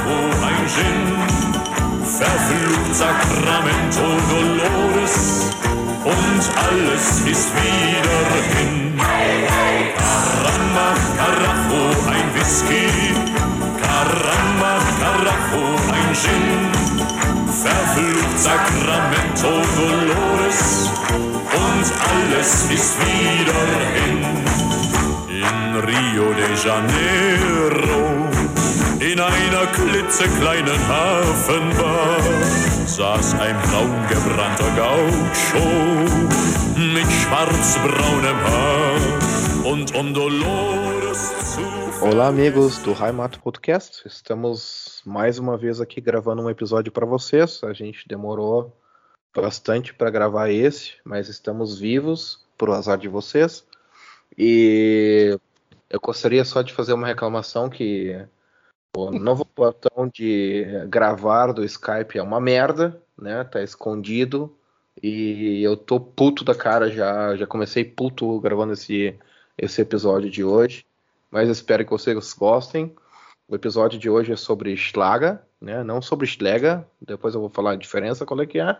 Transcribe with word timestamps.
Carajo, 0.00 0.16
ein 0.46 0.68
Gin. 0.68 1.00
Verflucht 2.04 2.94
Sacramento 2.94 4.06
Dolores 4.30 5.50
und 6.04 6.42
alles 6.68 7.20
ist 7.26 7.50
wieder 7.54 8.20
hin. 8.56 8.98
Caramba, 9.96 10.88
Carajo, 11.16 11.82
ein 12.10 12.34
Whisky. 12.34 12.86
Caramba, 13.82 14.72
Carajo, 15.00 15.64
ein 15.92 16.14
Gin. 16.14 16.70
Verflucht 17.62 18.38
Sacramento 18.38 19.52
Dolores 19.76 20.90
und 21.52 21.86
alles 22.10 22.70
ist 22.70 22.94
wieder 23.00 23.62
hin. 23.94 24.20
In 25.28 25.80
Rio 25.80 26.34
de 26.34 26.54
Janeiro 26.54 28.09
in 29.12 29.18
einer 29.18 29.66
klitzekleinen 29.66 30.78
Hafenbar 30.88 32.20
saß 32.86 33.34
ein 33.40 33.56
braungebrannter 33.62 34.70
Gaucho 34.76 35.66
mit 36.94 37.10
schwarzbraunem 37.10 38.36
Haar 38.36 39.66
und 39.66 39.96
um 39.96 40.14
Dolores 40.14 41.54
zu. 41.54 42.04
Olá, 42.04 42.28
amigos 42.28 42.80
do 42.84 42.94
Heimat 42.94 43.40
Podcast. 43.40 44.06
Estamos 44.06 45.02
mais 45.04 45.40
uma 45.40 45.56
vez 45.58 45.80
aqui 45.80 46.00
gravando 46.00 46.42
um 46.42 46.50
episódio 46.50 46.92
para 46.92 47.04
vocês. 47.04 47.64
A 47.64 47.72
gente 47.72 48.06
demorou 48.06 48.72
bastante 49.34 49.92
para 49.92 50.10
gravar 50.10 50.50
esse, 50.50 50.92
mas 51.04 51.28
estamos 51.28 51.80
vivos, 51.80 52.46
por 52.56 52.70
azar 52.70 52.96
de 52.96 53.08
vocês. 53.08 53.66
E 54.38 55.36
eu 55.88 55.98
gostaria 56.00 56.44
só 56.44 56.62
de 56.62 56.72
fazer 56.72 56.92
uma 56.92 57.08
reclamação 57.08 57.68
que 57.68 58.24
o 58.96 59.10
novo 59.12 59.46
botão 59.56 60.08
de 60.08 60.64
gravar 60.88 61.52
do 61.52 61.64
Skype 61.64 62.18
é 62.18 62.22
uma 62.22 62.40
merda, 62.40 63.00
né? 63.16 63.44
Tá 63.44 63.62
escondido. 63.62 64.54
E 65.02 65.62
eu 65.62 65.76
tô 65.76 66.00
puto 66.00 66.44
da 66.44 66.54
cara 66.54 66.90
já. 66.90 67.36
Já 67.36 67.46
comecei 67.46 67.84
puto 67.84 68.40
gravando 68.40 68.72
esse, 68.72 69.16
esse 69.56 69.80
episódio 69.80 70.30
de 70.30 70.42
hoje. 70.42 70.84
Mas 71.30 71.48
espero 71.48 71.84
que 71.84 71.90
vocês 71.90 72.34
gostem. 72.34 72.94
O 73.48 73.54
episódio 73.54 73.98
de 73.98 74.10
hoje 74.10 74.32
é 74.32 74.36
sobre 74.36 74.76
Schlager, 74.76 75.38
né? 75.60 75.84
Não 75.84 76.02
sobre 76.02 76.26
Schläger. 76.26 76.84
Depois 77.00 77.34
eu 77.34 77.40
vou 77.40 77.50
falar 77.50 77.72
a 77.72 77.76
diferença, 77.76 78.26
qual 78.26 78.40
é 78.40 78.46
que 78.46 78.58
é. 78.58 78.76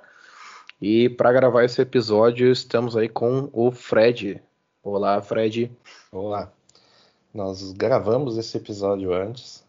E 0.83 1.09
para 1.09 1.33
gravar 1.33 1.65
esse 1.65 1.81
episódio, 1.81 2.51
estamos 2.51 2.97
aí 2.97 3.09
com 3.09 3.49
o 3.53 3.71
Fred. 3.71 4.43
Olá, 4.83 5.21
Fred. 5.23 5.71
Olá. 6.11 6.51
Nós 7.33 7.73
gravamos 7.73 8.37
esse 8.39 8.57
episódio 8.57 9.13
antes 9.13 9.60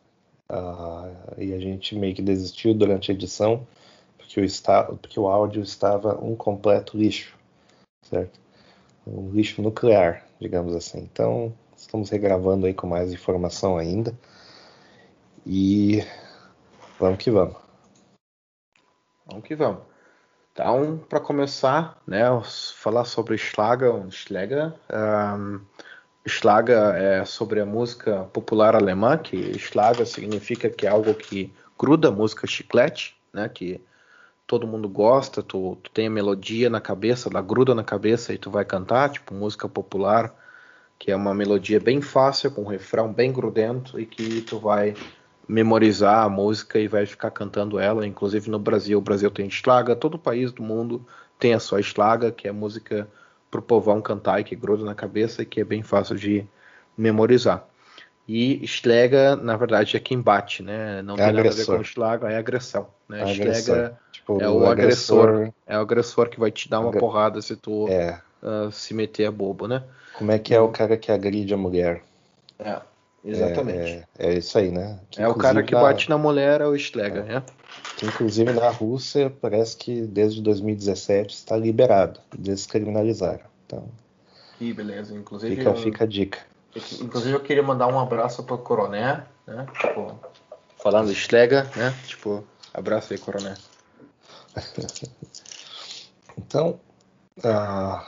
Uh, 0.51 1.39
e 1.41 1.53
a 1.53 1.59
gente 1.59 1.95
meio 1.95 2.13
que 2.13 2.21
desistiu 2.21 2.73
durante 2.73 3.09
a 3.09 3.13
edição 3.13 3.65
porque 4.31 4.39
o, 4.39 4.43
está, 4.43 4.83
porque 4.83 5.19
o 5.19 5.27
áudio 5.27 5.61
estava 5.61 6.15
um 6.23 6.35
completo 6.35 6.97
lixo, 6.97 7.37
certo? 8.03 8.39
Um 9.05 9.29
lixo 9.31 9.61
nuclear, 9.61 10.25
digamos 10.39 10.73
assim. 10.75 10.99
Então, 10.99 11.53
estamos 11.75 12.09
regravando 12.09 12.65
aí 12.65 12.73
com 12.73 12.87
mais 12.87 13.11
informação 13.11 13.77
ainda. 13.77 14.17
E 15.45 16.03
vamos 16.97 17.17
que 17.17 17.29
vamos. 17.29 17.57
Vamos 19.25 19.43
que 19.43 19.55
vamos. 19.55 19.81
Então, 20.53 20.97
para 21.09 21.19
começar, 21.19 22.01
né, 22.07 22.25
falar 22.75 23.05
sobre 23.05 23.37
Schlager, 23.37 24.09
Schlager 24.11 24.73
um, 24.89 25.59
Schlager 26.25 26.77
é 26.95 27.25
sobre 27.25 27.59
a 27.59 27.65
música 27.65 28.23
popular 28.31 28.75
alemã, 28.75 29.17
que 29.17 29.57
Schlager 29.57 30.05
significa 30.05 30.69
que 30.69 30.85
é 30.85 30.89
algo 30.89 31.13
que 31.13 31.51
gruda, 31.77 32.11
música 32.11 32.45
chiclete, 32.45 33.17
né? 33.33 33.49
Que 33.49 33.81
todo 34.45 34.67
mundo 34.67 34.87
gosta, 34.87 35.41
tu, 35.41 35.77
tu 35.81 35.89
tem 35.91 36.07
a 36.07 36.11
melodia 36.11 36.69
na 36.69 36.81
cabeça, 36.81 37.29
ela 37.29 37.41
gruda 37.41 37.73
na 37.73 37.83
cabeça 37.83 38.33
e 38.33 38.37
tu 38.37 38.51
vai 38.51 38.65
cantar, 38.65 39.09
tipo 39.09 39.33
música 39.33 39.67
popular, 39.67 40.35
que 40.99 41.11
é 41.11 41.15
uma 41.15 41.33
melodia 41.33 41.79
bem 41.79 42.01
fácil, 42.01 42.51
com 42.51 42.61
um 42.61 42.67
refrão 42.67 43.11
bem 43.11 43.31
grudento 43.31 43.99
e 43.99 44.05
que 44.05 44.41
tu 44.41 44.59
vai 44.59 44.93
memorizar 45.47 46.23
a 46.23 46.29
música 46.29 46.77
e 46.77 46.87
vai 46.87 47.05
ficar 47.05 47.31
cantando 47.31 47.79
ela. 47.79 48.05
Inclusive 48.05 48.49
no 48.51 48.59
Brasil, 48.59 48.99
o 48.99 49.01
Brasil 49.01 49.31
tem 49.31 49.49
Schlager, 49.49 49.95
todo 49.95 50.19
país 50.19 50.51
do 50.51 50.61
mundo 50.61 51.03
tem 51.39 51.55
a 51.55 51.59
sua 51.59 51.81
Schlager, 51.81 52.31
que 52.31 52.47
é 52.47 52.51
música 52.51 53.07
pro 53.51 53.61
povão 53.61 54.01
cantar 54.01 54.39
e 54.39 54.43
que 54.45 54.55
gruda 54.55 54.85
na 54.85 54.95
cabeça 54.95 55.41
e 55.41 55.45
que 55.45 55.59
é 55.59 55.63
bem 55.63 55.83
fácil 55.83 56.15
de 56.15 56.47
memorizar. 56.97 57.67
E 58.27 58.65
Schläger, 58.65 59.35
na 59.35 59.57
verdade, 59.57 59.97
é 59.97 59.99
quem 59.99 60.21
bate, 60.21 60.63
né? 60.63 61.01
Não 61.01 61.15
é 61.15 61.17
tem 61.17 61.25
agressor. 61.25 61.43
nada 61.43 61.49
a 61.49 61.65
ver 61.65 61.77
com 61.77 61.83
Schlager, 61.83 62.29
é 62.29 62.37
agressão. 62.37 62.87
Né? 63.09 63.27
Schläger 63.27 63.93
tipo, 64.11 64.41
é 64.41 64.47
o, 64.47 64.65
agressor, 64.65 65.29
agressor, 65.29 65.53
É 65.67 65.77
o 65.77 65.81
agressor 65.81 66.29
que 66.29 66.39
vai 66.39 66.49
te 66.49 66.69
dar 66.69 66.79
uma 66.79 66.89
Agre... 66.89 66.99
porrada 66.99 67.41
se 67.41 67.57
tu 67.57 67.87
é. 67.89 68.21
uh, 68.41 68.71
se 68.71 68.93
meter 68.93 69.25
a 69.25 69.31
bobo, 69.31 69.67
né? 69.67 69.83
Como 70.13 70.31
é 70.31 70.39
que 70.39 70.53
é 70.53 70.61
o 70.61 70.69
cara 70.69 70.95
que 70.95 71.11
agride 71.11 71.53
a 71.53 71.57
mulher? 71.57 72.03
É, 72.57 72.79
exatamente. 73.25 74.05
É, 74.17 74.27
é, 74.27 74.33
é 74.33 74.37
isso 74.37 74.57
aí, 74.57 74.71
né? 74.71 74.99
Que, 75.09 75.21
é 75.21 75.27
o 75.27 75.35
cara 75.35 75.61
que 75.61 75.73
bate 75.73 76.09
na 76.09 76.17
mulher, 76.17 76.61
é 76.61 76.65
o 76.67 76.77
Schläger, 76.77 77.25
é. 77.27 77.33
né? 77.33 77.43
Que 77.97 78.05
inclusive 78.05 78.51
na 78.51 78.69
Rússia 78.69 79.29
parece 79.41 79.77
que 79.77 80.01
desde 80.01 80.41
2017 80.41 81.35
está 81.35 81.55
liberado, 81.55 82.19
descriminalizaram. 82.37 83.45
Então, 83.65 83.87
que 84.57 84.73
beleza. 84.73 85.15
Inclusive, 85.15 85.55
fica, 85.55 85.69
eu, 85.69 85.75
fica 85.75 86.03
a 86.03 86.07
dica. 86.07 86.39
Inclusive 87.01 87.33
eu 87.33 87.39
queria 87.39 87.63
mandar 87.63 87.87
um 87.87 87.99
abraço 87.99 88.43
para 88.43 88.55
o 88.55 88.59
Coroné, 88.59 89.25
né? 89.47 89.65
Tipo, 89.79 90.19
falando 90.77 91.07
de 91.07 91.15
Schläger, 91.15 91.65
né? 91.75 91.93
Tipo, 92.05 92.43
abraço 92.73 93.11
aí, 93.11 93.19
Coroné. 93.19 93.55
então, 96.37 96.79
ah, 97.43 98.07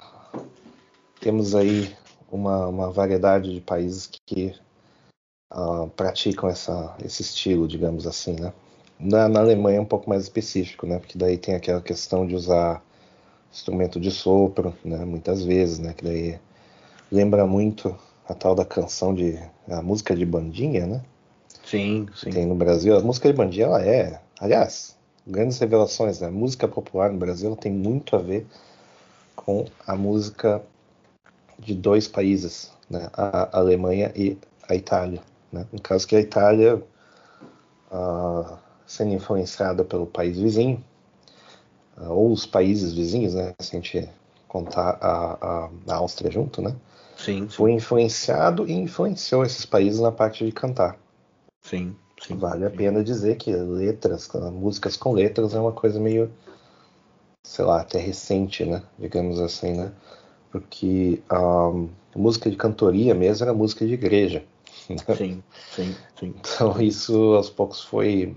temos 1.19 1.55
aí 1.55 1.95
uma, 2.31 2.67
uma 2.67 2.91
variedade 2.91 3.53
de 3.53 3.61
países 3.61 4.09
que 4.25 4.55
ah, 5.49 5.87
praticam 5.95 6.49
essa, 6.49 6.95
esse 7.03 7.21
estilo, 7.21 7.67
digamos 7.67 8.05
assim, 8.05 8.39
né? 8.39 8.53
Na, 9.03 9.27
na, 9.27 9.41
Alemanha 9.41 9.77
é 9.77 9.81
um 9.81 9.85
pouco 9.85 10.09
mais 10.09 10.23
específico, 10.23 10.87
né? 10.87 10.97
Porque 10.97 11.17
daí 11.17 11.37
tem 11.37 11.55
aquela 11.55 11.81
questão 11.81 12.25
de 12.25 12.35
usar 12.35 12.81
instrumento 13.51 13.99
de 13.99 14.09
sopro, 14.09 14.73
né? 14.83 15.03
Muitas 15.03 15.43
vezes, 15.43 15.77
né? 15.79 15.93
Que 15.93 16.03
daí 16.03 16.39
lembra 17.11 17.45
muito 17.45 17.95
a 18.27 18.33
tal 18.33 18.55
da 18.55 18.63
canção 18.63 19.13
de 19.13 19.37
a 19.69 19.81
música 19.81 20.15
de 20.15 20.25
bandinha, 20.25 20.85
né? 20.85 21.01
Sim, 21.65 22.07
sim. 22.15 22.29
Tem 22.29 22.45
no 22.45 22.55
Brasil 22.55 22.97
a 22.97 23.01
música 23.01 23.29
de 23.29 23.37
bandinha, 23.37 23.65
ela 23.65 23.81
é, 23.83 24.21
aliás, 24.39 24.97
grandes 25.27 25.59
revelações, 25.59 26.21
né? 26.21 26.27
A 26.27 26.31
música 26.31 26.67
popular 26.67 27.11
no 27.11 27.17
Brasil 27.17 27.55
tem 27.55 27.71
muito 27.71 28.15
a 28.15 28.19
ver 28.19 28.47
com 29.35 29.65
a 29.85 29.95
música 29.95 30.61
de 31.59 31.73
dois 31.73 32.07
países, 32.07 32.71
né? 32.89 33.09
A 33.13 33.57
Alemanha 33.57 34.11
e 34.15 34.37
a 34.67 34.75
Itália, 34.75 35.21
né? 35.51 35.65
No 35.71 35.81
caso 35.81 36.07
que 36.07 36.15
a 36.15 36.19
Itália 36.19 36.81
sendo 38.93 39.13
influenciada 39.13 39.83
pelo 39.83 40.05
país 40.05 40.37
vizinho, 40.37 40.83
uh, 41.97 42.11
ou 42.11 42.31
os 42.31 42.45
países 42.45 42.93
vizinhos, 42.93 43.33
né? 43.33 43.53
Se 43.59 43.75
a 43.75 43.79
gente 43.79 44.09
contar 44.47 44.99
a, 45.01 45.33
a, 45.41 45.69
a 45.87 45.95
Áustria 45.95 46.31
junto, 46.31 46.61
né? 46.61 46.75
Sim, 47.17 47.41
sim, 47.41 47.49
Foi 47.49 47.71
influenciado 47.71 48.67
e 48.67 48.73
influenciou 48.73 49.43
esses 49.43 49.65
países 49.65 49.99
na 49.99 50.11
parte 50.11 50.45
de 50.45 50.51
cantar. 50.51 50.97
Sim, 51.61 51.95
sim. 52.21 52.37
Vale 52.37 52.59
sim. 52.59 52.65
a 52.65 52.69
pena 52.69 53.03
dizer 53.03 53.37
que 53.37 53.51
letras, 53.51 54.29
músicas 54.51 54.95
com 54.95 55.11
letras 55.11 55.55
é 55.55 55.59
uma 55.59 55.71
coisa 55.71 55.99
meio, 55.99 56.31
sei 57.43 57.65
lá, 57.65 57.81
até 57.81 57.99
recente, 57.99 58.63
né? 58.63 58.83
Digamos 58.99 59.39
assim, 59.39 59.73
né? 59.73 59.91
Porque 60.51 61.19
a 61.29 61.71
música 62.15 62.49
de 62.49 62.55
cantoria 62.55 63.15
mesmo 63.15 63.43
era 63.43 63.53
música 63.55 63.87
de 63.87 63.93
igreja. 63.93 64.43
Sim, 64.87 64.97
sim, 65.71 65.95
sim. 66.19 66.35
Então 66.37 66.79
isso 66.79 67.33
aos 67.33 67.49
poucos 67.49 67.81
foi 67.81 68.35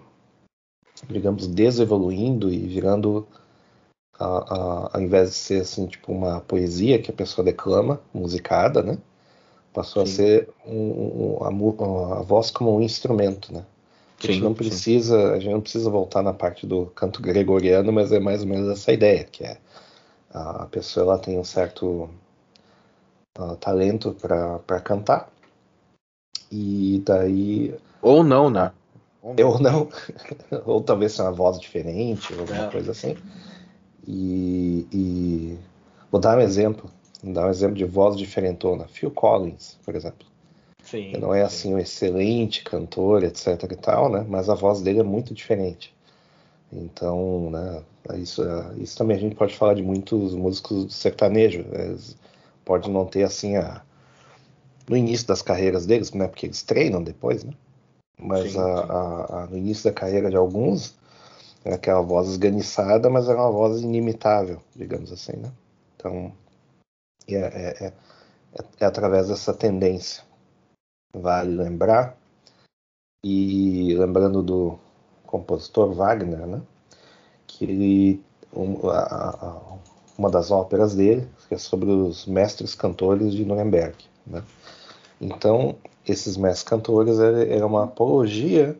digamos, 1.09 1.47
desevoluindo 1.47 2.53
e 2.53 2.59
virando, 2.59 3.27
a, 4.19 4.25
a, 4.25 4.91
ao 4.95 5.01
invés 5.01 5.31
de 5.31 5.37
ser 5.37 5.63
assim, 5.63 5.87
tipo 5.87 6.13
uma 6.13 6.41
poesia 6.41 7.01
que 7.01 7.11
a 7.11 7.15
pessoa 7.15 7.45
declama, 7.45 8.01
musicada, 8.13 8.83
né? 8.83 8.99
Passou 9.73 10.07
sim. 10.07 10.13
a 10.13 10.17
ser 10.17 10.49
um, 10.67 11.39
um, 11.41 11.45
a, 11.45 12.19
a, 12.19 12.23
voz 12.23 12.51
como 12.51 12.77
um 12.77 12.81
instrumento, 12.81 13.53
né? 13.53 13.65
A 14.23 14.27
gente 14.27 14.41
não 14.41 14.55
precisa, 14.55 15.19
sim. 15.19 15.35
a 15.35 15.39
gente 15.39 15.53
não 15.53 15.61
precisa 15.61 15.91
voltar 15.91 16.23
na 16.23 16.33
parte 16.33 16.67
do 16.67 16.87
canto 16.87 17.21
gregoriano, 17.21 17.93
mas 17.93 18.11
é 18.13 18.19
mais 18.19 18.41
ou 18.41 18.47
menos 18.49 18.71
essa 18.71 18.93
ideia, 18.93 19.25
que 19.25 19.45
é 19.45 19.59
a 20.31 20.67
pessoa 20.67 21.05
ela 21.05 21.19
tem 21.19 21.39
um 21.39 21.45
certo 21.45 22.11
uh, 23.39 23.57
talento 23.57 24.15
para 24.15 24.81
cantar 24.81 25.31
e 26.51 27.03
daí 27.05 27.75
ou 28.03 28.23
não, 28.23 28.51
né? 28.51 28.73
Eu 29.37 29.59
não. 29.59 29.89
ou 30.65 30.81
talvez 30.81 31.13
seja 31.13 31.25
uma 31.25 31.33
voz 31.33 31.59
diferente, 31.59 32.33
ou 32.33 32.41
alguma 32.41 32.67
é. 32.67 32.71
coisa 32.71 32.93
assim. 32.93 33.17
E, 34.07 34.87
e, 34.93 35.59
vou 36.11 36.21
dar 36.21 36.39
um 36.39 36.41
exemplo. 36.41 36.91
Vou 37.23 37.33
dar 37.33 37.47
um 37.47 37.51
exemplo 37.51 37.77
de 37.77 37.85
voz 37.85 38.17
diferentona. 38.17 38.87
Phil 38.87 39.11
Collins, 39.11 39.79
por 39.85 39.95
exemplo. 39.95 40.27
Sim, 40.83 41.09
ele 41.09 41.19
não 41.19 41.35
é 41.35 41.43
assim 41.43 41.75
um 41.75 41.79
excelente 41.79 42.63
cantor, 42.63 43.25
etc 43.25 43.49
e 43.73 43.77
tal, 43.77 44.09
né? 44.09 44.25
Mas 44.29 44.49
a 44.49 44.55
voz 44.55 44.81
dele 44.81 45.01
é 45.01 45.03
muito 45.03 45.35
diferente. 45.35 45.93
Então, 46.73 47.51
né? 47.51 47.83
Isso, 48.15 48.43
isso 48.79 48.97
também 48.97 49.17
a 49.17 49.21
gente 49.21 49.35
pode 49.35 49.57
falar 49.57 49.75
de 49.75 49.83
muitos 49.83 50.35
músicos 50.35 50.95
sertanejo. 50.95 51.65
Eles 51.73 52.17
pode 52.65 52.89
não 52.89 53.05
ter 53.05 53.25
assim 53.25 53.57
a 53.57 53.83
no 54.89 54.97
início 54.97 55.27
das 55.27 55.43
carreiras 55.43 55.85
deles, 55.85 56.13
né? 56.13 56.29
Porque 56.29 56.47
eles 56.47 56.63
treinam 56.63 57.03
depois, 57.03 57.43
né? 57.43 57.53
Mas 58.19 58.53
sim, 58.53 58.59
a, 58.59 58.63
sim. 58.63 58.91
A, 58.91 59.43
a, 59.43 59.47
no 59.47 59.57
início 59.57 59.85
da 59.91 59.99
carreira 59.99 60.31
de 60.31 60.37
alguns 60.37 60.95
era 61.65 61.75
aquela 61.77 62.01
voz 62.01 62.29
esganiçada, 62.29 63.11
mas 63.11 63.29
era 63.29 63.39
uma 63.39 63.51
voz 63.51 63.81
inimitável, 63.83 64.61
digamos 64.75 65.13
assim, 65.13 65.37
né? 65.37 65.51
Então, 65.97 66.33
é, 67.29 67.35
é, 67.35 67.87
é, 67.87 67.93
é 68.81 68.85
através 68.85 69.29
dessa 69.29 69.53
tendência. 69.53 70.23
Vale 71.13 71.57
lembrar, 71.57 72.17
e 73.29 73.93
lembrando 73.97 74.41
do 74.41 74.79
compositor 75.27 75.93
Wagner, 75.93 76.47
né? 76.47 76.63
Que 77.45 77.65
ele, 77.65 78.25
um, 78.55 78.89
a, 78.89 79.79
uma 80.17 80.31
das 80.31 80.53
óperas 80.53 80.95
dele 80.95 81.29
é 81.51 81.59
sobre 81.59 81.91
os 81.91 82.25
mestres 82.27 82.77
cantores 82.77 83.33
de 83.33 83.45
Nuremberg, 83.45 83.97
né? 84.25 84.45
Então, 85.21 85.75
esses 86.07 86.37
mestres 86.37 86.63
cantores 86.63 87.19
era 87.19 87.67
uma 87.67 87.85
apologia 87.85 88.77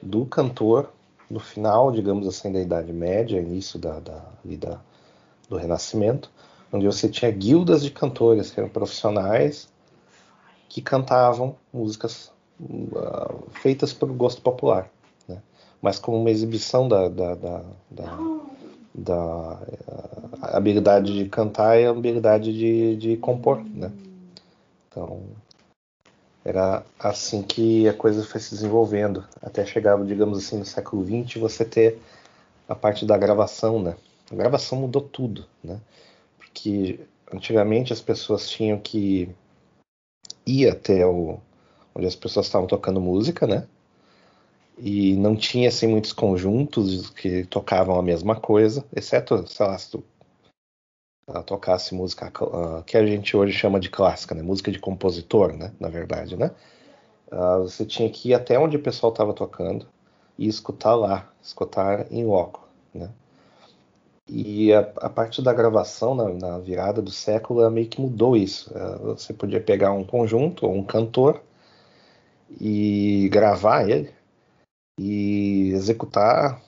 do 0.00 0.24
cantor 0.26 0.90
no 1.30 1.40
final, 1.40 1.90
digamos 1.90 2.26
assim, 2.26 2.52
da 2.52 2.60
Idade 2.60 2.92
Média, 2.92 3.40
início 3.40 3.78
da, 3.78 3.98
da, 4.00 4.22
da, 4.44 4.80
do 5.48 5.56
Renascimento, 5.56 6.30
onde 6.72 6.86
você 6.86 7.08
tinha 7.08 7.30
guildas 7.30 7.82
de 7.82 7.90
cantores 7.90 8.50
que 8.50 8.60
eram 8.60 8.68
profissionais 8.68 9.68
que 10.68 10.80
cantavam 10.80 11.56
músicas 11.72 12.32
uh, 12.60 13.50
feitas 13.50 13.92
pelo 13.92 14.14
gosto 14.14 14.40
popular, 14.40 14.90
né? 15.28 15.38
mas 15.80 15.98
como 15.98 16.18
uma 16.18 16.30
exibição 16.30 16.88
da, 16.88 17.08
da, 17.08 17.34
da, 17.34 17.64
da, 17.90 18.18
da 18.94 19.58
uh, 19.58 20.38
habilidade 20.40 21.12
de 21.12 21.28
cantar 21.28 21.78
e 21.78 21.86
a 21.86 21.90
habilidade 21.90 22.52
de, 22.52 22.96
de 22.96 23.16
compor. 23.18 23.62
Né? 23.62 23.92
Então, 24.88 25.20
era 26.44 26.84
assim 26.98 27.42
que 27.42 27.88
a 27.88 27.94
coisa 27.94 28.24
foi 28.24 28.40
se 28.40 28.50
desenvolvendo, 28.54 29.24
até 29.40 29.64
chegar, 29.64 30.02
digamos 30.04 30.38
assim, 30.38 30.58
no 30.58 30.64
século 30.64 31.04
XX, 31.04 31.40
você 31.40 31.64
ter 31.64 31.98
a 32.68 32.74
parte 32.74 33.06
da 33.06 33.16
gravação, 33.16 33.80
né? 33.80 33.96
A 34.30 34.34
gravação 34.34 34.78
mudou 34.78 35.02
tudo, 35.02 35.46
né? 35.62 35.80
Porque 36.38 37.00
antigamente 37.32 37.92
as 37.92 38.00
pessoas 38.00 38.48
tinham 38.48 38.78
que 38.78 39.28
ir 40.46 40.68
até 40.68 41.06
o 41.06 41.38
onde 41.94 42.06
as 42.06 42.16
pessoas 42.16 42.46
estavam 42.46 42.66
tocando 42.66 43.00
música, 43.00 43.46
né? 43.46 43.66
E 44.78 45.14
não 45.16 45.36
tinha 45.36 45.68
assim 45.68 45.86
muitos 45.86 46.12
conjuntos 46.12 47.10
que 47.10 47.44
tocavam 47.44 47.98
a 47.98 48.02
mesma 48.02 48.34
coisa, 48.34 48.84
exceto, 48.94 49.46
sei 49.46 49.66
lá, 49.66 49.76
se 49.76 49.90
tu 49.90 50.02
ela 51.26 51.42
tocasse 51.42 51.94
música 51.94 52.32
uh, 52.44 52.82
que 52.84 52.96
a 52.96 53.06
gente 53.06 53.36
hoje 53.36 53.52
chama 53.52 53.78
de 53.78 53.88
clássica, 53.88 54.34
né? 54.34 54.42
Música 54.42 54.70
de 54.70 54.78
compositor, 54.78 55.52
né? 55.52 55.72
Na 55.78 55.88
verdade, 55.88 56.36
né? 56.36 56.50
Uh, 57.30 57.62
você 57.62 57.84
tinha 57.84 58.10
que 58.10 58.30
ir 58.30 58.34
até 58.34 58.58
onde 58.58 58.76
o 58.76 58.82
pessoal 58.82 59.12
estava 59.12 59.32
tocando 59.32 59.86
e 60.38 60.48
escutar 60.48 60.94
lá, 60.94 61.30
escutar 61.42 62.10
em 62.12 62.24
loco, 62.24 62.68
né? 62.92 63.10
E 64.28 64.72
a, 64.72 64.80
a 64.80 65.10
partir 65.10 65.42
da 65.42 65.52
gravação, 65.52 66.14
na, 66.14 66.28
na, 66.30 66.58
virada 66.58 67.02
do 67.02 67.10
século, 67.10 67.68
meio 67.70 67.88
que 67.88 68.00
mudou 68.00 68.36
isso. 68.36 68.72
Uh, 68.74 69.14
você 69.16 69.32
podia 69.32 69.60
pegar 69.60 69.92
um 69.92 70.04
conjunto 70.04 70.66
ou 70.66 70.74
um 70.74 70.84
cantor 70.84 71.42
e 72.60 73.28
gravar 73.30 73.88
ele 73.88 74.10
e 74.98 75.70
executar 75.74 76.60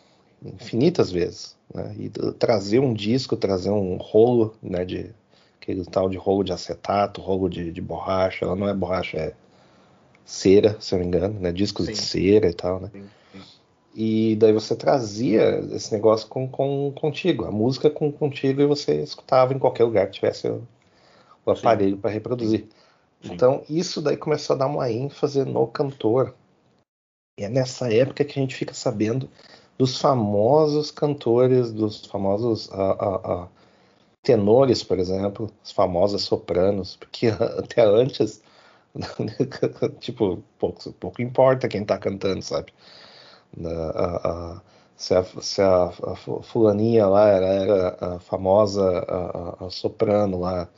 infinitas 0.44 1.10
vezes 1.10 1.54
né? 1.72 1.94
E 1.98 2.10
trazer 2.38 2.80
um 2.80 2.92
disco, 2.92 3.36
trazer 3.36 3.70
um 3.70 3.96
rolo, 3.96 4.54
né? 4.62 4.84
De 4.84 5.10
aquele 5.60 5.84
tal 5.84 6.08
de 6.08 6.16
rolo 6.16 6.44
de 6.44 6.52
acetato, 6.52 7.20
rolo 7.20 7.48
de, 7.48 7.72
de 7.72 7.80
borracha. 7.80 8.44
Ela 8.44 8.56
não 8.56 8.68
é 8.68 8.74
borracha, 8.74 9.16
é 9.16 9.32
cera, 10.24 10.76
se 10.80 10.94
eu 10.94 10.98
não 10.98 11.06
me 11.06 11.16
engano, 11.16 11.40
né? 11.40 11.52
Discos 11.52 11.86
sim. 11.86 11.92
de 11.92 11.98
cera 11.98 12.48
e 12.48 12.54
tal, 12.54 12.80
né? 12.80 12.90
Sim, 12.92 13.04
sim. 13.32 13.40
E 13.94 14.36
daí 14.36 14.52
você 14.52 14.74
trazia 14.74 15.60
esse 15.72 15.92
negócio 15.92 16.28
com, 16.28 16.48
com 16.48 16.92
contigo, 16.92 17.44
a 17.44 17.52
música 17.52 17.88
com 17.88 18.10
contigo 18.10 18.60
e 18.60 18.66
você 18.66 19.02
escutava 19.02 19.54
em 19.54 19.58
qualquer 19.58 19.84
lugar 19.84 20.06
que 20.06 20.14
tivesse 20.14 20.48
o, 20.48 20.66
o 21.46 21.50
aparelho 21.50 21.96
para 21.96 22.10
reproduzir. 22.10 22.66
Então 23.22 23.62
isso 23.70 24.02
daí 24.02 24.16
começou 24.16 24.54
a 24.54 24.58
dar 24.58 24.66
uma 24.66 24.90
ênfase 24.90 25.44
no 25.44 25.66
cantor. 25.66 26.34
E 27.38 27.44
é 27.44 27.48
nessa 27.48 27.92
época 27.92 28.24
que 28.24 28.38
a 28.38 28.42
gente 28.42 28.54
fica 28.54 28.74
sabendo 28.74 29.28
dos 29.78 30.00
famosos 30.00 30.90
cantores, 30.90 31.72
dos 31.72 32.04
famosos 32.06 32.70
tenores, 34.22 34.82
por 34.82 34.98
exemplo, 34.98 35.50
as 35.62 35.72
famosas 35.72 36.22
sopranos, 36.22 36.96
porque 36.96 37.28
até 37.58 37.84
antes, 37.84 38.42
tipo, 40.00 40.42
pouco, 40.58 40.92
pouco 40.94 41.22
importa 41.22 41.68
quem 41.68 41.82
está 41.82 41.98
cantando, 41.98 42.42
sabe? 42.42 42.72
se, 44.96 45.14
a, 45.14 45.24
se 45.24 45.62
a, 45.62 45.84
a, 45.86 46.16
fulaninha 46.42 47.06
lá 47.06 47.28
era, 47.28 47.46
era 47.46 48.16
a 48.16 48.18
famosa 48.20 49.04
a, 49.60 49.70
soprano 49.70 50.40
lá 50.40 50.68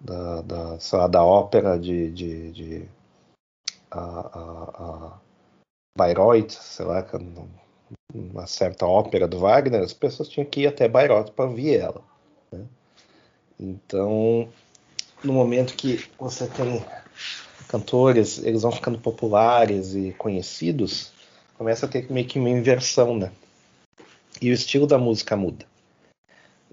da, 0.00 0.42
da, 0.42 0.78
lá, 0.92 1.06
da 1.08 1.24
ópera 1.24 1.78
de, 1.78 2.10
de, 2.10 2.52
de 2.52 2.88
a, 3.90 4.00
a, 4.00 5.08
a 5.08 5.20
Bayreuth, 5.96 6.50
sei 6.50 6.86
lá, 6.86 7.02
uma 8.14 8.46
certa 8.46 8.86
ópera 8.86 9.28
do 9.28 9.38
Wagner, 9.38 9.82
as 9.82 9.92
pessoas 9.92 10.28
tinham 10.28 10.48
que 10.48 10.62
ir 10.62 10.66
até 10.66 10.88
Bayreuth 10.88 11.30
para 11.30 11.44
ouvir 11.44 11.76
ela. 11.78 12.02
Né? 12.50 12.64
Então, 13.58 14.48
no 15.22 15.32
momento 15.32 15.74
que 15.74 16.04
você 16.18 16.46
tem 16.46 16.84
cantores, 17.68 18.38
eles 18.44 18.62
vão 18.62 18.72
ficando 18.72 18.98
populares 18.98 19.94
e 19.94 20.12
conhecidos, 20.12 21.12
começa 21.56 21.86
a 21.86 21.88
ter 21.88 22.10
meio 22.10 22.26
que 22.26 22.38
uma 22.38 22.50
inversão, 22.50 23.16
né? 23.16 23.32
E 24.40 24.50
o 24.50 24.52
estilo 24.52 24.86
da 24.86 24.98
música 24.98 25.36
muda. 25.36 25.64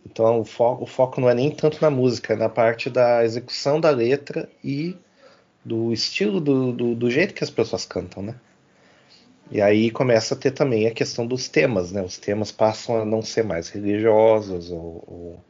Então 0.05 0.41
o 0.41 0.45
foco, 0.45 0.83
o 0.83 0.87
foco 0.87 1.21
não 1.21 1.29
é 1.29 1.33
nem 1.33 1.49
tanto 1.49 1.81
na 1.81 1.89
música, 1.89 2.33
é 2.33 2.35
na 2.35 2.49
parte 2.49 2.89
da 2.89 3.23
execução 3.23 3.79
da 3.79 3.89
letra 3.89 4.49
e 4.63 4.97
do 5.63 5.93
estilo, 5.93 6.41
do, 6.41 6.73
do, 6.73 6.95
do 6.95 7.09
jeito 7.09 7.33
que 7.33 7.43
as 7.43 7.49
pessoas 7.49 7.85
cantam, 7.85 8.21
né? 8.21 8.35
E 9.51 9.61
aí 9.61 9.91
começa 9.91 10.33
a 10.33 10.37
ter 10.37 10.51
também 10.51 10.87
a 10.87 10.93
questão 10.93 11.27
dos 11.27 11.47
temas, 11.47 11.91
né? 11.91 12.01
Os 12.01 12.17
temas 12.17 12.51
passam 12.51 13.01
a 13.01 13.05
não 13.05 13.21
ser 13.21 13.43
mais 13.43 13.69
religiosos 13.69 14.71
ou, 14.71 15.03
ou 15.07 15.43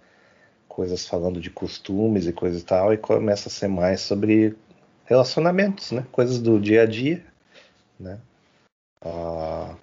coisas 0.68 1.08
falando 1.08 1.40
de 1.40 1.50
costumes 1.50 2.26
e 2.26 2.34
coisa 2.34 2.58
e 2.58 2.64
tal, 2.64 2.94
e 2.94 2.98
começa 2.98 3.48
a 3.48 3.52
ser 3.52 3.68
mais 3.68 4.02
sobre 4.02 4.56
relacionamentos, 5.06 5.92
né? 5.92 6.06
Coisas 6.12 6.40
do 6.40 6.60
dia 6.60 6.82
a 6.82 6.86
dia, 6.86 7.24
né? 8.00 8.18
Ah, 9.06 9.76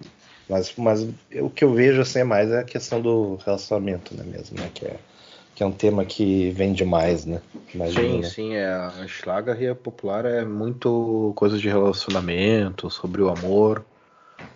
mas, 0.49 0.73
mas 0.75 1.07
o 1.39 1.49
que 1.49 1.63
eu 1.63 1.73
vejo 1.73 2.01
assim 2.01 2.19
é 2.19 2.23
mais 2.23 2.51
a 2.51 2.63
questão 2.63 3.01
do 3.01 3.37
relacionamento, 3.45 4.15
né? 4.15 4.23
Mesmo, 4.25 4.59
né? 4.59 4.69
Que 4.73 4.85
é, 4.85 4.97
que 5.55 5.63
é 5.63 5.65
um 5.65 5.71
tema 5.71 6.03
que 6.03 6.49
vem 6.51 6.73
demais, 6.73 7.25
né? 7.25 7.41
Imagina, 7.73 8.07
sim, 8.07 8.19
né? 8.19 8.27
sim, 8.27 8.55
é, 8.55 8.73
a 8.73 9.07
Schlager 9.07 9.75
popular 9.75 10.25
é 10.25 10.43
muito 10.43 11.31
coisa 11.35 11.57
de 11.57 11.69
relacionamento, 11.69 12.89
sobre 12.89 13.21
o 13.21 13.29
amor, 13.29 13.85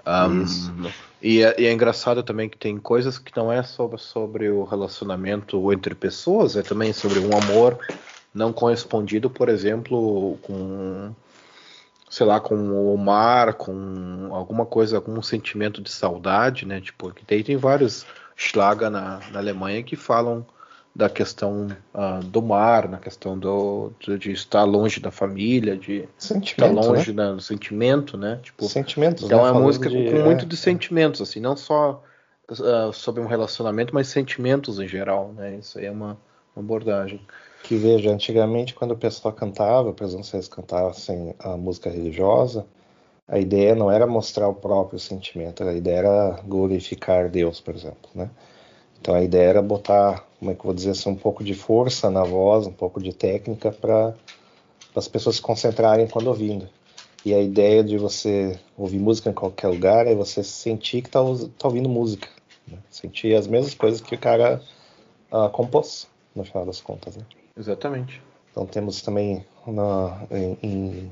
um, 0.08 0.90
e, 1.22 1.44
é, 1.44 1.56
e, 1.60 1.66
é, 1.66 1.72
engraçado 1.74 2.22
também 2.22 2.48
que 2.48 2.58
tem 2.58 2.78
coisas 2.78 3.18
que 3.18 3.36
não 3.36 3.52
é 3.52 3.64
sobre, 3.64 3.98
sobre 3.98 4.50
o 4.50 4.64
relacionamento 4.64 5.72
entre 5.74 5.96
pessoas, 5.96 6.56
é 6.56 6.62
também 6.62 6.94
sobre 6.94 7.20
um 7.20 7.36
amor 7.36 7.80
não 8.34 8.52
correspondido, 8.52 9.30
por 9.30 9.50
exemplo, 9.50 10.38
com 10.42 11.14
sei 12.10 12.26
lá, 12.26 12.40
com 12.40 12.56
o 12.56 12.98
mar, 12.98 13.56
com 13.56 14.30
alguma 14.32 14.66
coisa, 14.66 14.98
algum 14.98 15.22
sentimento 15.22 15.82
de 15.82 15.92
saudade, 15.92 16.66
né? 16.66 16.80
Tipo, 16.80 17.12
que 17.12 17.26
tem, 17.26 17.44
tem 17.44 17.58
vários 17.58 18.06
Schlager 18.36 18.90
na, 18.90 19.20
na 19.32 19.40
Alemanha 19.40 19.84
que 19.84 19.96
falam 19.96 20.46
da 20.96 21.10
questão 21.10 21.68
uh, 21.94 22.24
do 22.24 22.42
mar, 22.42 22.88
na 22.88 22.98
questão 22.98 23.38
do, 23.38 23.92
de, 24.00 24.18
de, 24.18 24.32
estar 24.32 24.64
longe 24.64 25.02
da 25.02 25.12
família, 25.12 25.76
de 25.76 26.08
estar 26.18 26.68
longe 26.72 27.12
né? 27.12 27.34
do 27.34 27.42
sentimento, 27.42 28.18
né? 28.18 28.40
Tipo, 28.42 28.66
sentimentos. 28.70 29.26
Então 29.26 29.44
né? 29.44 29.50
é 29.50 29.52
uma 29.52 29.60
música 29.60 29.90
de, 29.90 30.10
com, 30.10 30.24
muito 30.24 30.46
é, 30.46 30.48
de 30.48 30.56
sentimentos, 30.56 31.20
assim, 31.20 31.42
não 31.42 31.58
só 31.58 32.02
uh, 32.50 32.94
sobre 32.94 33.22
um 33.22 33.28
relacionamento, 33.28 33.94
mas 33.94 34.08
sentimentos 34.08 34.80
em 34.80 34.88
geral, 34.88 35.34
né? 35.36 35.58
Isso 35.58 35.78
aí 35.78 35.86
é 35.86 35.92
uma, 35.92 36.18
uma 36.56 36.64
abordagem. 36.64 37.20
Que 37.64 37.76
veja, 37.76 38.10
antigamente 38.10 38.74
quando 38.74 38.92
o 38.92 38.98
pessoal 38.98 39.34
cantava, 39.34 39.92
por 39.92 40.06
exemplo, 40.06 40.24
se 40.24 40.38
eles 40.38 40.48
cantassem 40.48 41.36
a 41.40 41.58
música 41.58 41.90
religiosa, 41.90 42.66
a 43.28 43.38
ideia 43.38 43.76
não 43.76 43.92
era 43.92 44.08
mostrar 44.08 44.48
o 44.48 44.54
próprio 44.54 44.98
sentimento, 44.98 45.62
a 45.62 45.74
ideia 45.74 45.98
era 45.98 46.40
glorificar 46.46 47.30
Deus, 47.30 47.60
por 47.60 47.76
exemplo, 47.76 48.10
né? 48.14 48.30
Então 49.06 49.14
a 49.14 49.22
ideia 49.22 49.50
era 49.50 49.62
botar, 49.62 50.26
como 50.40 50.50
é 50.50 50.56
que 50.56 50.62
eu 50.62 50.66
vou 50.66 50.74
dizer 50.74 50.90
assim, 50.90 51.12
um 51.12 51.16
pouco 51.16 51.44
de 51.44 51.54
força 51.54 52.10
na 52.10 52.24
voz, 52.24 52.66
um 52.66 52.72
pouco 52.72 53.00
de 53.00 53.14
técnica 53.14 53.72
para 53.72 54.16
as 54.96 55.08
pessoas 55.08 55.36
se 55.36 55.44
concentrarem 55.44 56.08
quando 56.08 56.26
ouvindo. 56.26 56.68
E 57.24 57.32
a 57.32 57.40
ideia 57.40 57.84
de 57.84 58.00
você 58.00 58.60
ouvir 58.76 58.98
música 58.98 59.30
em 59.30 59.34
qualquer 59.34 59.68
lugar 59.68 60.08
é 60.08 60.16
você 60.16 60.44
sentir 60.44 61.04
que 61.04 61.10
está 61.10 61.20
tá 61.56 61.68
ouvindo 61.68 61.88
música. 61.88 62.28
Né? 62.68 62.80
Sentir 62.90 63.36
as 63.36 63.46
mesmas 63.46 63.76
coisas 63.76 64.02
que 64.02 64.16
o 64.16 64.18
cara 64.18 64.60
uh, 65.32 65.52
compôs, 65.52 66.08
no 66.36 66.44
final 66.44 66.66
das 66.66 66.82
contas. 66.82 67.16
Né? 67.16 67.24
Exatamente. 67.56 68.20
Então 68.50 68.66
temos 68.66 69.04
também 69.04 69.46
na, 69.68 70.24
em, 70.32 70.58
em, 70.64 71.12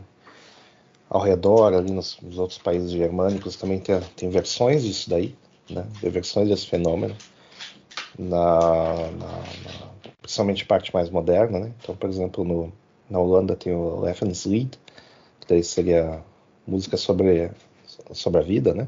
ao 1.08 1.22
redor, 1.22 1.76
ali 1.76 1.92
nos, 1.92 2.20
nos, 2.22 2.40
outros 2.40 2.58
países 2.58 2.90
germânicos, 2.90 3.56
também 3.56 3.80
tem, 3.80 4.02
tem 4.16 4.32
versões 4.32 4.82
disso 4.82 5.12
daí, 5.12 5.36
né? 5.70 5.86
versões 6.02 6.50
desse 6.50 6.66
fenômeno. 6.66 7.16
Na, 8.18 8.60
na, 8.60 9.28
na, 9.28 9.90
principalmente 10.22 10.66
parte 10.66 10.94
mais 10.94 11.10
moderna, 11.10 11.60
né? 11.60 11.74
Então, 11.82 11.96
por 11.96 12.10
exemplo, 12.10 12.44
no, 12.44 12.72
na 13.10 13.20
Holanda 13.20 13.56
tem 13.56 13.74
o 13.74 14.02
Levenslied, 14.02 14.80
que 15.40 15.48
daí 15.48 15.64
seria 15.64 16.24
música 16.66 16.98
sobre, 16.98 17.52
sobre 18.12 18.40
a 18.40 18.44
vida, 18.44 18.74
né? 18.74 18.88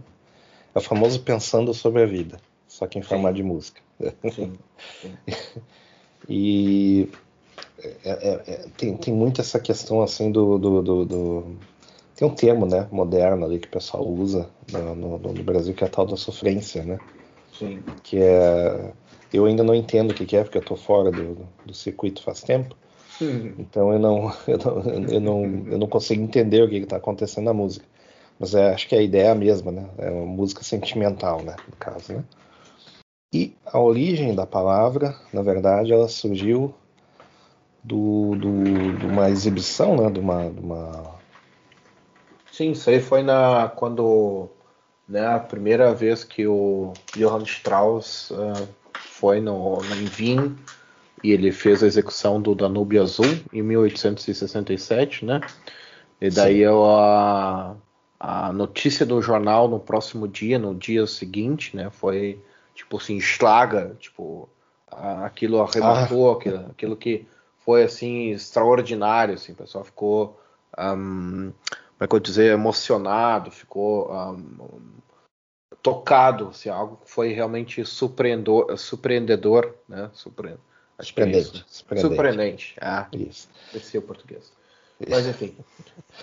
É 0.74 0.80
o 0.80 0.82
famoso 0.82 1.22
pensando 1.22 1.74
sobre 1.74 2.04
a 2.04 2.06
vida, 2.06 2.38
só 2.68 2.86
que 2.86 3.00
em 3.00 3.02
forma 3.02 3.32
de 3.34 3.44
música. 3.44 3.82
Sim. 4.34 4.58
Sim. 5.02 5.18
e 6.28 7.10
é, 7.80 7.94
é, 8.04 8.44
é, 8.48 8.66
tem, 8.78 8.96
tem 8.98 9.14
muito 9.14 9.42
essa 9.42 9.60
questão 9.60 10.02
assim 10.02 10.32
do, 10.32 10.58
do, 10.58 10.82
do, 10.82 11.06
do, 11.06 11.46
Tem 12.16 12.28
um 12.28 12.34
termo 12.34 12.66
né, 12.66 12.88
moderno 12.92 13.46
ali 13.46 13.60
que 13.60 13.68
o 13.68 13.72
pessoal 13.72 14.06
usa 14.08 14.50
no, 14.72 14.96
no, 14.96 15.18
no, 15.18 15.44
Brasil 15.44 15.74
que 15.74 15.84
é 15.84 15.88
a 15.88 15.90
tal 15.90 16.06
da 16.06 16.18
sofrência, 16.18 16.84
né? 16.84 17.00
Sim. 17.58 17.84
Que 18.04 18.18
é. 18.18 18.92
Eu 19.34 19.46
ainda 19.46 19.64
não 19.64 19.76
entendo 19.76 20.12
o 20.12 20.14
que 20.14 20.36
é, 20.36 20.44
porque 20.44 20.58
eu 20.58 20.62
estou 20.62 20.78
fora 20.78 21.12
do, 21.12 21.48
do 21.66 21.74
circuito 21.74 22.22
faz 22.22 22.42
tempo. 22.42 22.76
Uhum. 23.20 23.56
Então 23.60 23.94
eu 23.94 24.00
não, 24.00 24.34
eu 24.48 24.58
não, 24.58 25.08
eu 25.12 25.20
não, 25.20 25.44
eu 25.72 25.78
não 25.78 25.88
consigo 25.88 26.22
entender 26.22 26.62
o 26.64 26.70
que 26.70 26.78
está 26.78 26.98
acontecendo 26.98 27.46
na 27.46 27.54
música. 27.54 27.86
Mas 28.40 28.54
é, 28.54 28.74
acho 28.74 28.88
que 28.88 28.96
a 28.96 29.02
ideia 29.02 29.28
é 29.28 29.32
a 29.32 29.36
mesma, 29.36 29.72
né? 29.72 29.90
É 29.98 30.10
uma 30.10 30.26
música 30.26 30.64
sentimental, 30.64 31.42
né? 31.42 31.56
No 31.68 31.76
caso, 31.78 32.14
né? 32.14 32.24
E 33.34 33.56
a 33.66 33.80
origem 33.80 34.36
da 34.36 34.46
palavra, 34.46 35.16
na 35.34 35.42
verdade, 35.42 35.92
ela 35.92 36.08
surgiu 36.08 36.74
do, 37.84 38.36
do, 38.36 38.98
de 38.98 39.06
uma 39.06 39.30
exibição, 39.30 39.96
né? 39.96 40.10
De 40.10 40.20
uma, 40.20 40.50
de 40.50 40.60
uma... 40.60 41.16
Sim, 42.52 42.72
isso 42.72 42.90
aí 42.90 43.00
foi 43.00 43.22
na 43.22 43.70
quando 43.70 44.50
né, 45.08 45.26
a 45.28 45.40
primeira 45.40 45.94
vez 45.94 46.24
que 46.24 46.48
o 46.48 46.94
Johann 47.16 47.44
Strauss 47.44 48.32
uh, 48.32 48.68
foi 49.20 49.40
no, 49.40 49.78
no 49.78 50.12
Wien 50.20 50.56
e 51.24 51.32
ele 51.32 51.52
fez 51.52 51.82
a 51.82 51.88
execução 51.88 52.42
do 52.42 52.54
Danúbio 52.54 53.02
Azul 53.02 53.40
em 53.54 53.62
1867, 53.62 55.26
né? 55.26 55.40
E 56.20 56.30
daí 56.30 56.64
a, 56.66 57.76
a 58.20 58.54
notícia 58.54 59.06
do 59.06 59.22
jornal 59.22 59.70
no 59.70 59.80
próximo 59.80 60.28
dia, 60.28 60.60
no 60.60 60.76
dia 60.76 61.08
seguinte, 61.08 61.76
né? 61.76 61.90
Foi 61.90 62.42
tipo 62.74 62.98
assim, 62.98 63.16
estraga, 63.16 63.96
tipo 64.00 64.50
aquilo 64.88 65.62
arrematou, 65.62 66.32
ah. 66.32 66.34
aquilo, 66.34 66.66
aquilo 66.70 66.96
que 66.98 67.26
foi 67.60 67.84
assim 67.84 68.32
extraordinário, 68.32 69.34
assim, 69.34 69.54
o 69.54 69.56
pessoal 69.56 69.84
ficou, 69.84 70.40
um, 70.78 71.52
como 71.52 72.02
é 72.02 72.08
que 72.08 72.16
eu 72.16 72.20
dizer, 72.20 72.54
emocionado, 72.54 73.50
ficou 73.50 74.12
um, 74.12 74.80
tocado, 75.86 76.48
assim, 76.48 76.68
algo 76.68 76.98
que 77.06 77.12
foi 77.12 77.32
realmente 77.32 77.86
surpreendedor, 77.86 78.76
surpreendedor 78.76 79.76
né? 79.88 80.10
Surpreendedor 80.14 80.66
Acho 80.98 81.10
surpreendente. 81.10 81.52
Que 81.52 81.58
é 81.58 81.60
isso. 81.60 81.66
surpreendente. 81.70 82.16
Surpreendente. 82.16 82.76
Ah, 82.82 83.08
isso. 83.14 83.50
Esse 83.72 83.96
é 83.96 84.00
o 84.00 84.02
português. 84.02 84.52
Mas 85.08 85.28
enfim. 85.28 85.56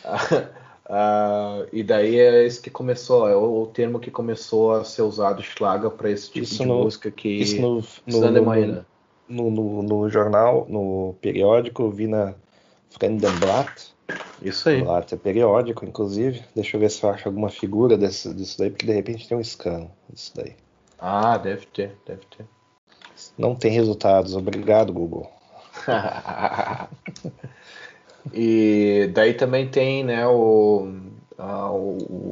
uh, 0.05 1.69
e 1.73 1.85
daí 1.85 2.19
é 2.19 2.45
esse 2.45 2.61
que 2.61 2.71
começou, 2.71 3.29
é 3.29 3.37
o, 3.37 3.63
o, 3.63 3.67
termo 3.69 4.01
que 4.01 4.11
começou 4.11 4.73
a 4.73 4.85
ser 4.85 5.03
usado 5.03 5.41
Schlager 5.45 5.91
para 5.91 6.11
esse 6.11 6.29
tipo 6.29 6.43
isso 6.43 6.63
de 6.63 6.67
no, 6.67 6.83
música 6.83 7.09
que 7.13 7.29
isso 7.29 7.61
no, 7.61 7.77
né? 7.77 8.85
no, 9.29 9.49
no, 9.49 9.83
no, 9.85 10.11
jornal, 10.11 10.67
no 10.69 11.15
periódico, 11.21 11.89
vi 11.89 12.09
na 12.09 12.35
Fremdenblatt. 12.91 13.95
Isso 14.43 14.69
aí. 14.69 14.83
Blatt 14.83 15.13
é 15.13 15.17
periódico, 15.17 15.85
inclusive. 15.85 16.43
Deixa 16.55 16.77
eu 16.77 16.81
ver 16.81 16.91
se 16.91 17.03
eu 17.03 17.11
acho 17.11 17.29
alguma 17.29 17.49
figura 17.49 17.97
desse, 17.97 18.33
disso 18.35 18.59
daí, 18.59 18.71
porque 18.71 18.87
de 18.87 18.93
repente 18.93 19.29
tem 19.29 19.37
um 19.37 19.45
scan 19.45 19.89
disso 20.11 20.33
daí. 20.35 20.57
Ah, 20.99 21.37
deve 21.39 21.67
ter, 21.67 21.97
deve 22.07 22.23
ter. 22.37 22.47
Não 23.39 23.55
tem 23.55 23.71
resultados. 23.71 24.35
Obrigado, 24.35 24.93
Google. 24.93 25.31
e 28.33 29.11
daí 29.13 29.35
também 29.35 29.69
tem, 29.69 30.05
né, 30.05 30.27
o, 30.27 30.93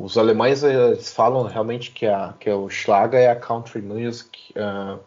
os 0.03 0.17
alemães 0.17 0.63
eles 0.63 1.13
falam 1.13 1.45
realmente 1.45 1.91
que, 1.91 2.07
a, 2.07 2.35
que 2.39 2.51
o 2.51 2.69
Schlager 2.69 3.21
é 3.21 3.31
a 3.31 3.37
country 3.37 3.83
music 3.83 4.53
uh, 4.57 5.01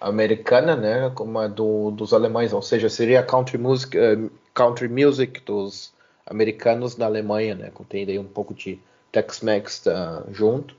americana, 0.00 0.76
né, 0.76 1.10
como 1.14 1.38
a 1.38 1.48
do, 1.48 1.90
dos 1.90 2.12
alemães, 2.12 2.52
ou 2.52 2.60
seja, 2.60 2.88
seria 2.88 3.20
a 3.20 3.22
country 3.22 3.56
music, 3.56 3.96
uh, 3.96 4.30
country 4.52 4.88
music 4.88 5.40
dos 5.42 5.93
americanos 6.26 6.96
na 6.96 7.06
Alemanha, 7.06 7.54
né, 7.54 7.70
contém 7.72 8.06
daí 8.06 8.18
um 8.18 8.24
pouco 8.24 8.54
de 8.54 8.78
Tex-Mex 9.12 9.84
uh, 9.86 10.32
junto 10.32 10.74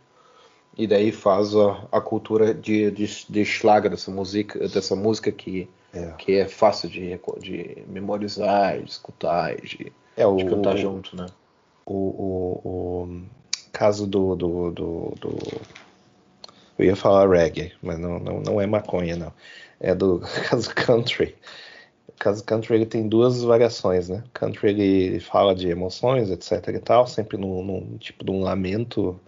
e 0.78 0.86
daí 0.88 1.12
faz 1.12 1.56
a, 1.56 1.88
a 1.92 2.02
cultura 2.02 2.54
de, 2.54 2.92
de, 2.92 3.26
de 3.30 3.46
Schlager, 3.46 3.90
dessa 3.90 4.12
música, 4.12 4.60
dessa 4.68 4.96
música 4.96 5.32
que 5.32 5.70
é, 5.96 6.12
que 6.18 6.38
é 6.38 6.48
fácil 6.48 6.90
de, 6.90 7.18
de 7.40 7.84
memorizar, 7.88 8.80
de 8.80 8.90
escutar, 8.90 9.56
de, 9.56 9.94
é, 10.18 10.28
o, 10.28 10.36
de 10.36 10.46
cantar 10.46 10.76
junto, 10.76 11.16
né? 11.16 11.28
O, 11.86 11.94
o, 11.94 13.04
o 13.04 13.22
caso 13.72 14.06
do, 14.06 14.36
do, 14.36 14.72
do, 14.72 15.14
do, 15.20 15.38
Eu 16.78 16.86
ia 16.86 16.96
falar 16.98 17.30
reggae, 17.30 17.72
mas 17.82 17.98
não, 17.98 18.20
não, 18.20 18.42
não 18.42 18.62
é 18.62 18.68
maconha, 18.68 19.16
não. 19.16 19.32
É 19.80 19.96
do 19.96 20.20
caso 20.50 20.74
country. 20.76 21.36
Caso 22.20 22.44
country 22.44 22.76
ele 22.76 22.86
tem 22.86 23.08
duas 23.08 23.44
variações, 23.44 24.10
né? 24.10 24.24
Country 24.34 24.70
ele 24.70 25.20
fala 25.20 25.54
de 25.54 25.68
emoções, 25.70 26.30
etc 26.30 26.70
e 26.70 26.80
tal, 26.80 27.08
sempre 27.08 27.38
num, 27.38 27.64
num 27.64 27.98
tipo 27.98 28.24
de 28.24 28.32
um 28.32 28.42
lamento 28.42 29.20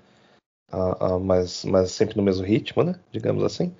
uh, 0.71 1.15
uh, 1.15 1.19
mas, 1.19 1.65
mas 1.65 1.91
sempre 1.91 2.17
no 2.17 2.23
mesmo 2.23 2.45
ritmo, 2.45 2.83
né? 2.83 2.95
Digamos 3.11 3.43
assim. 3.43 3.73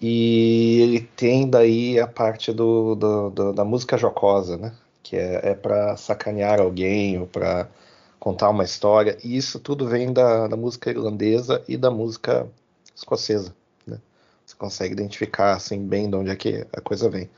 E 0.00 0.80
ele 0.82 1.00
tem 1.00 1.48
daí 1.48 1.98
a 1.98 2.06
parte 2.06 2.52
do, 2.52 2.94
do, 2.94 3.30
do 3.30 3.52
da 3.52 3.64
música 3.64 3.96
jocosa, 3.96 4.56
né? 4.56 4.74
Que 5.02 5.16
é, 5.16 5.50
é 5.50 5.54
para 5.54 5.96
sacanear 5.96 6.60
alguém 6.60 7.18
ou 7.18 7.26
para 7.26 7.68
contar 8.18 8.50
uma 8.50 8.64
história. 8.64 9.16
E 9.24 9.36
isso 9.36 9.58
tudo 9.60 9.86
vem 9.86 10.12
da, 10.12 10.48
da 10.48 10.56
música 10.56 10.90
irlandesa 10.90 11.62
e 11.68 11.76
da 11.76 11.90
música 11.90 12.46
escocesa, 12.94 13.54
né? 13.86 13.98
Você 14.44 14.56
consegue 14.56 14.92
identificar 14.92 15.54
assim 15.54 15.86
bem 15.86 16.10
de 16.10 16.16
onde 16.16 16.30
é 16.30 16.36
que 16.36 16.66
a 16.72 16.80
coisa 16.80 17.08
vem. 17.08 17.30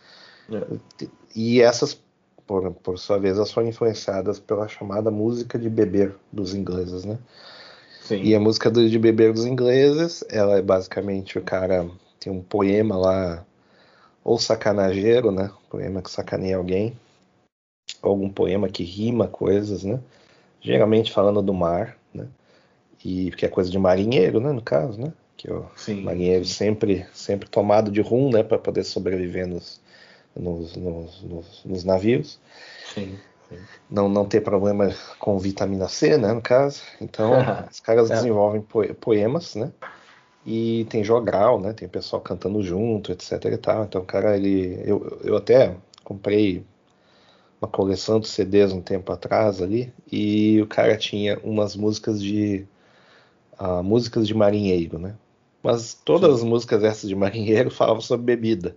É. 0.50 1.06
E 1.34 1.60
essas, 1.60 2.00
por, 2.46 2.72
por 2.74 2.98
sua 2.98 3.18
vez, 3.18 3.36
elas 3.36 3.52
foram 3.52 3.68
influenciadas 3.68 4.38
pela 4.38 4.68
chamada 4.68 5.10
música 5.10 5.58
de 5.58 5.68
beber 5.68 6.14
dos 6.32 6.54
ingleses, 6.54 7.04
né? 7.04 7.18
Sim. 8.02 8.22
E 8.22 8.34
a 8.34 8.40
música 8.40 8.70
do, 8.70 8.88
de 8.88 8.98
beber 8.98 9.32
dos 9.32 9.44
ingleses, 9.44 10.24
ela 10.30 10.58
é 10.58 10.62
basicamente 10.62 11.38
o 11.38 11.42
cara 11.42 11.90
tem 12.20 12.32
um 12.32 12.40
poema 12.40 12.96
lá, 12.96 13.44
ou 14.22 14.38
sacanageiro, 14.38 15.30
né? 15.30 15.50
Poema 15.68 16.00
que 16.00 16.10
sacaneia 16.10 16.56
alguém, 16.56 16.96
ou 18.02 18.10
algum 18.10 18.30
poema 18.30 18.68
que 18.68 18.84
rima 18.84 19.26
coisas, 19.26 19.84
né? 19.84 20.00
Geralmente 20.60 21.12
falando 21.12 21.42
do 21.42 21.52
mar, 21.52 21.96
né? 22.14 22.26
E 23.04 23.30
que 23.32 23.44
é 23.44 23.48
coisa 23.48 23.70
de 23.70 23.78
marinheiro, 23.78 24.40
né? 24.40 24.52
No 24.52 24.62
caso, 24.62 25.00
né? 25.00 25.12
Que 25.36 25.50
o 25.52 25.66
sim, 25.76 26.02
marinheiro 26.02 26.44
sim. 26.44 26.54
sempre 26.54 27.06
sempre 27.12 27.48
tomado 27.48 27.90
de 27.90 28.00
rum, 28.00 28.30
né? 28.30 28.42
Para 28.42 28.58
poder 28.58 28.84
sobreviver 28.84 29.46
nos, 29.46 29.80
nos, 30.36 30.76
nos, 30.76 31.22
nos, 31.22 31.64
nos 31.64 31.84
navios. 31.84 32.38
Sim 32.94 33.18
não, 33.90 34.08
não 34.08 34.24
ter 34.24 34.40
problema 34.40 34.92
com 35.18 35.38
vitamina 35.38 35.88
C, 35.88 36.16
né, 36.16 36.32
no 36.32 36.42
caso. 36.42 36.82
Então, 37.00 37.32
os 37.70 37.80
caras 37.80 38.10
é. 38.10 38.14
desenvolvem 38.14 38.64
poemas, 39.00 39.54
né? 39.54 39.72
E 40.44 40.86
tem 40.88 41.02
jogral, 41.02 41.60
né? 41.60 41.72
Tem 41.72 41.88
pessoal 41.88 42.22
cantando 42.22 42.62
junto, 42.62 43.10
etc 43.10 43.44
e 43.46 43.56
tal. 43.56 43.84
Então, 43.84 44.02
o 44.02 44.04
cara, 44.04 44.36
ele... 44.36 44.80
Eu, 44.84 45.20
eu 45.24 45.36
até 45.36 45.76
comprei 46.04 46.64
uma 47.60 47.68
coleção 47.68 48.20
de 48.20 48.28
CDs 48.28 48.72
um 48.72 48.80
tempo 48.80 49.10
atrás 49.10 49.62
ali, 49.62 49.92
e 50.12 50.60
o 50.60 50.66
cara 50.66 50.96
tinha 50.96 51.38
umas 51.42 51.74
músicas 51.74 52.22
de... 52.22 52.66
Uh, 53.58 53.82
músicas 53.82 54.26
de 54.26 54.34
marinheiro, 54.34 54.98
né? 54.98 55.14
Mas 55.62 55.94
todas 55.94 56.30
Sim. 56.30 56.36
as 56.36 56.44
músicas 56.44 56.84
essas 56.84 57.08
de 57.08 57.16
marinheiro 57.16 57.70
falavam 57.72 58.02
sobre 58.02 58.26
bebida. 58.26 58.76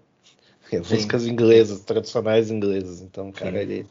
Músicas 0.77 1.25
inglesas, 1.25 1.81
tradicionais 1.81 2.51
inglesas. 2.51 3.01
Então, 3.01 3.29
o 3.29 3.33
cara, 3.33 3.57
Sim. 3.57 3.71
ele 3.71 3.85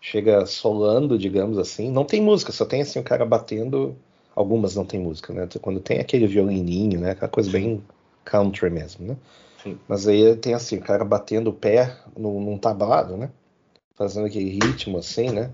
chega 0.00 0.44
solando, 0.46 1.18
digamos 1.18 1.58
assim. 1.58 1.90
Não 1.90 2.04
tem 2.04 2.20
música, 2.20 2.52
só 2.52 2.64
tem 2.64 2.82
assim 2.82 2.98
o 2.98 3.04
cara 3.04 3.24
batendo. 3.24 3.96
Algumas 4.34 4.76
não 4.76 4.84
tem 4.84 5.00
música, 5.00 5.32
né? 5.32 5.48
Quando 5.62 5.80
tem 5.80 5.98
aquele 5.98 6.26
violininho, 6.26 7.00
né? 7.00 7.12
Aquela 7.12 7.30
coisa 7.30 7.50
bem 7.50 7.82
country 8.24 8.68
mesmo, 8.68 9.06
né? 9.06 9.16
Sim. 9.62 9.78
Mas 9.88 10.06
aí 10.06 10.36
tem 10.36 10.52
assim, 10.52 10.76
o 10.76 10.82
cara 10.82 11.04
batendo 11.04 11.50
o 11.50 11.54
pé 11.54 11.96
no, 12.16 12.40
num 12.40 12.58
tablado, 12.58 13.16
né? 13.16 13.30
Fazendo 13.94 14.26
aquele 14.26 14.50
ritmo 14.50 14.98
assim, 14.98 15.30
né? 15.30 15.50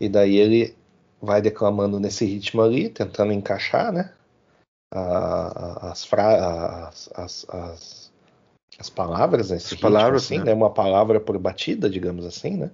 E 0.00 0.08
daí 0.08 0.36
ele 0.36 0.76
vai 1.20 1.42
declamando 1.42 1.98
nesse 1.98 2.24
ritmo 2.24 2.62
ali, 2.62 2.88
tentando 2.88 3.32
encaixar, 3.32 3.92
né? 3.92 4.12
As, 4.90 6.04
fra 6.04 6.88
as, 6.88 7.10
as, 7.14 7.46
as, 7.48 8.12
as 8.78 8.90
palavras 8.90 9.50
nesse 9.50 9.74
as 9.74 9.80
palavras, 9.80 10.22
ritmo, 10.28 10.36
assim, 10.36 10.44
né? 10.46 10.52
né? 10.52 10.54
Uma 10.54 10.70
palavra 10.70 11.20
por 11.20 11.38
batida, 11.38 11.90
digamos 11.90 12.24
assim, 12.24 12.56
né? 12.56 12.70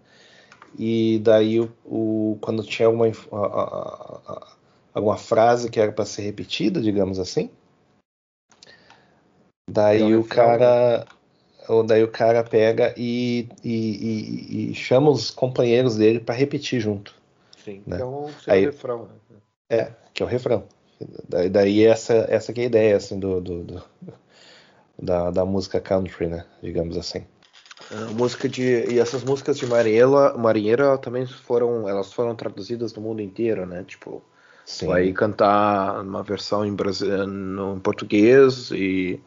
E 0.79 1.21
daí 1.23 1.61
o, 1.61 1.73
o 1.85 2.39
quando 2.41 2.65
tinha 2.65 2.89
uma, 2.91 3.07
alguma 4.93 5.17
frase 5.17 5.71
que 5.71 5.79
era 5.81 5.93
para 5.93 6.05
ser 6.05 6.23
repetida, 6.23 6.81
digamos 6.81 7.19
assim, 7.19 7.51
daí 9.71 10.17
o 10.17 10.25
cara 10.25 11.07
ou 11.69 11.83
daí 11.83 12.03
o 12.03 12.11
cara 12.11 12.45
pega 12.45 12.95
e, 12.97 13.49
e, 13.63 13.71
e, 13.73 14.71
e 14.71 14.75
chama 14.75 15.11
os 15.11 15.31
companheiros 15.31 15.97
dele 15.97 16.21
para 16.21 16.35
repetir 16.35 16.81
junto. 16.81 17.15
Sim, 17.65 17.83
né? 17.87 17.97
que 17.97 18.03
é 18.03 18.05
o 18.05 18.29
seu 18.29 18.53
Aí, 18.53 18.65
refrão. 18.67 19.09
Né? 19.31 19.37
É, 19.71 19.93
que 20.13 20.23
é 20.23 20.27
o 20.27 20.29
refrão. 20.29 20.65
Daí, 21.51 21.85
essa, 21.85 22.27
essa 22.29 22.53
que 22.53 22.61
é 22.61 22.65
a 22.65 22.67
ideia 22.67 22.97
assim, 22.97 23.19
do, 23.19 23.41
do, 23.41 23.65
do 23.65 23.83
da, 24.99 25.31
da 25.31 25.45
música 25.45 25.81
country, 25.81 26.27
né? 26.27 26.45
Digamos 26.63 26.97
assim. 26.97 27.25
A 27.91 28.13
música 28.13 28.49
de 28.49 28.63
e 28.63 28.99
essas 28.99 29.25
músicas 29.25 29.59
de 29.59 29.67
marinheira, 29.67 30.37
marinheira 30.37 30.99
também 30.99 31.27
foram 31.27 31.89
elas 31.89 32.13
foram 32.13 32.35
traduzidas 32.35 32.95
no 32.95 33.03
mundo 33.03 33.21
inteiro, 33.21 33.67
né? 33.67 33.85
Tipo, 33.85 34.23
Sim. 34.65 34.87
vai 34.87 35.13
cantar 35.13 36.01
uma 36.03 36.23
versão 36.23 36.65
em, 36.65 36.75
Brasil, 36.75 37.27
no, 37.27 37.77
em 37.77 37.81
português 37.81 38.71
e 38.71 39.21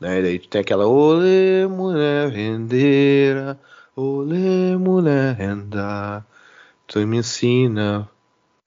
né, 0.00 0.22
daí 0.22 0.38
tem 0.38 0.62
aquela 0.62 0.86
Olê 0.86 1.66
mulher 1.66 2.30
rendeira, 2.30 3.60
olê 3.94 4.76
mulher 4.76 5.34
renda, 5.36 6.24
tu 6.86 7.06
me 7.06 7.18
ensina. 7.18 8.08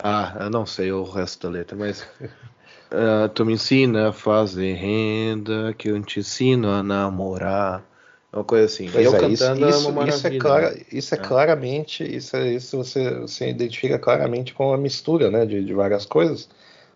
Ah, 0.01 0.37
eu 0.41 0.49
não 0.49 0.65
sei 0.65 0.91
o 0.91 1.03
resto 1.03 1.47
da 1.47 1.53
letra, 1.53 1.75
mas 1.75 2.07
uh, 2.93 3.29
tu 3.29 3.45
me 3.45 3.53
ensina 3.53 4.09
a 4.09 4.13
fazer 4.13 4.73
renda, 4.73 5.73
que 5.73 5.89
eu 5.89 6.01
te 6.01 6.19
ensino 6.19 6.69
a 6.69 6.83
namorar. 6.83 7.83
Uma 8.31 8.43
coisa 8.43 8.65
assim. 8.65 8.89
Pois 8.91 9.05
eu 9.05 9.15
é, 9.15 9.19
cantando 9.19 9.69
isso, 9.69 9.99
é 9.99 10.07
isso, 10.07 10.27
é, 10.27 10.37
clara, 10.39 10.71
né? 10.71 10.81
isso 10.91 11.13
é, 11.13 11.17
é, 11.17 11.21
claramente, 11.21 12.03
isso, 12.03 12.35
é, 12.35 12.53
isso 12.53 12.77
você, 12.77 13.19
você 13.19 13.49
identifica 13.49 13.99
claramente 13.99 14.53
com 14.53 14.73
a 14.73 14.77
mistura 14.77 15.29
né, 15.29 15.45
de, 15.45 15.63
de 15.63 15.73
várias 15.73 16.03
coisas, 16.03 16.49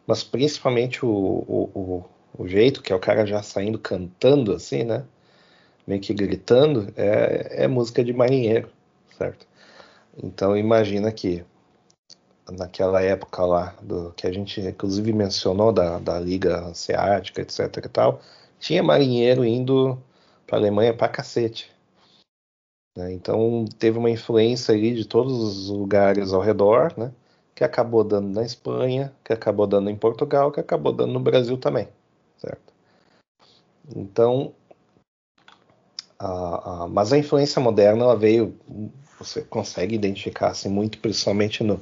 mas 0.08 0.24
principalmente 0.24 1.06
o, 1.06 1.10
o, 1.10 1.70
o, 1.76 2.44
o, 2.44 2.48
jeito 2.48 2.82
que 2.82 2.92
é 2.92 2.96
o 2.96 3.00
cara 3.00 3.24
já 3.24 3.44
saindo 3.44 3.78
cantando 3.78 4.52
assim, 4.52 4.84
né? 4.84 5.04
Meio 5.86 6.02
que 6.02 6.14
gritando, 6.14 6.92
é, 6.98 7.66
é 7.66 7.68
música 7.68 8.04
de 8.04 8.14
marinheiro, 8.14 8.68
certo? 9.16 9.46
Então 10.22 10.58
imagina 10.58 11.12
que 11.12 11.46
naquela 12.52 13.02
época 13.02 13.46
lá, 13.46 13.76
do, 13.82 14.14
que 14.14 14.28
a 14.28 14.32
gente 14.32 14.62
inclusive 14.62 15.12
mencionou 15.14 15.72
da, 15.72 16.00
da 16.00 16.20
Liga 16.20 16.66
Asiática, 16.66 17.42
etc 17.42 17.78
e 17.86 17.90
tal, 17.90 18.22
tinha 18.60 18.82
marinheiro 18.84 19.46
indo 19.46 19.98
para 20.46 20.58
a 20.58 20.60
Alemanha 20.60 20.94
para 20.94 21.10
cacete. 21.10 21.72
Né? 22.96 23.14
Então 23.14 23.66
teve 23.78 23.98
uma 23.98 24.10
influência 24.10 24.74
ali 24.74 24.94
de 24.94 25.06
todos 25.06 25.34
os 25.34 25.70
lugares 25.70 26.34
ao 26.34 26.42
redor, 26.42 26.94
né? 26.98 27.12
que 27.54 27.64
acabou 27.64 28.04
dando 28.04 28.30
na 28.30 28.44
Espanha, 28.44 29.14
que 29.24 29.34
acabou 29.34 29.68
dando 29.68 29.90
em 29.90 29.96
Portugal, 29.96 30.52
que 30.52 30.60
acabou 30.60 30.94
dando 30.94 31.14
no 31.14 31.20
Brasil 31.20 31.58
também, 31.58 31.88
certo? 32.38 32.72
Então, 33.96 34.54
a, 36.20 36.84
a, 36.84 36.88
mas 36.88 37.12
a 37.12 37.18
influência 37.18 37.60
moderna 37.60 38.04
ela 38.04 38.16
veio, 38.16 38.56
você 39.18 39.42
consegue 39.42 39.96
identificar 39.96 40.50
assim, 40.50 40.70
muito, 40.70 41.00
principalmente 41.00 41.64
no, 41.64 41.82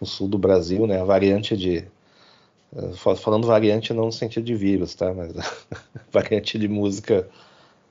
no 0.00 0.06
sul 0.06 0.28
do 0.28 0.38
Brasil, 0.38 0.86
né? 0.86 1.00
A 1.00 1.04
variante 1.04 1.56
de 1.56 1.86
falando 3.16 3.46
variante 3.46 3.92
não 3.92 4.06
no 4.06 4.12
sentido 4.12 4.44
de 4.44 4.54
vírus, 4.54 4.94
tá? 4.94 5.12
Mas 5.12 5.32
variante 6.10 6.58
de 6.58 6.68
música 6.68 7.28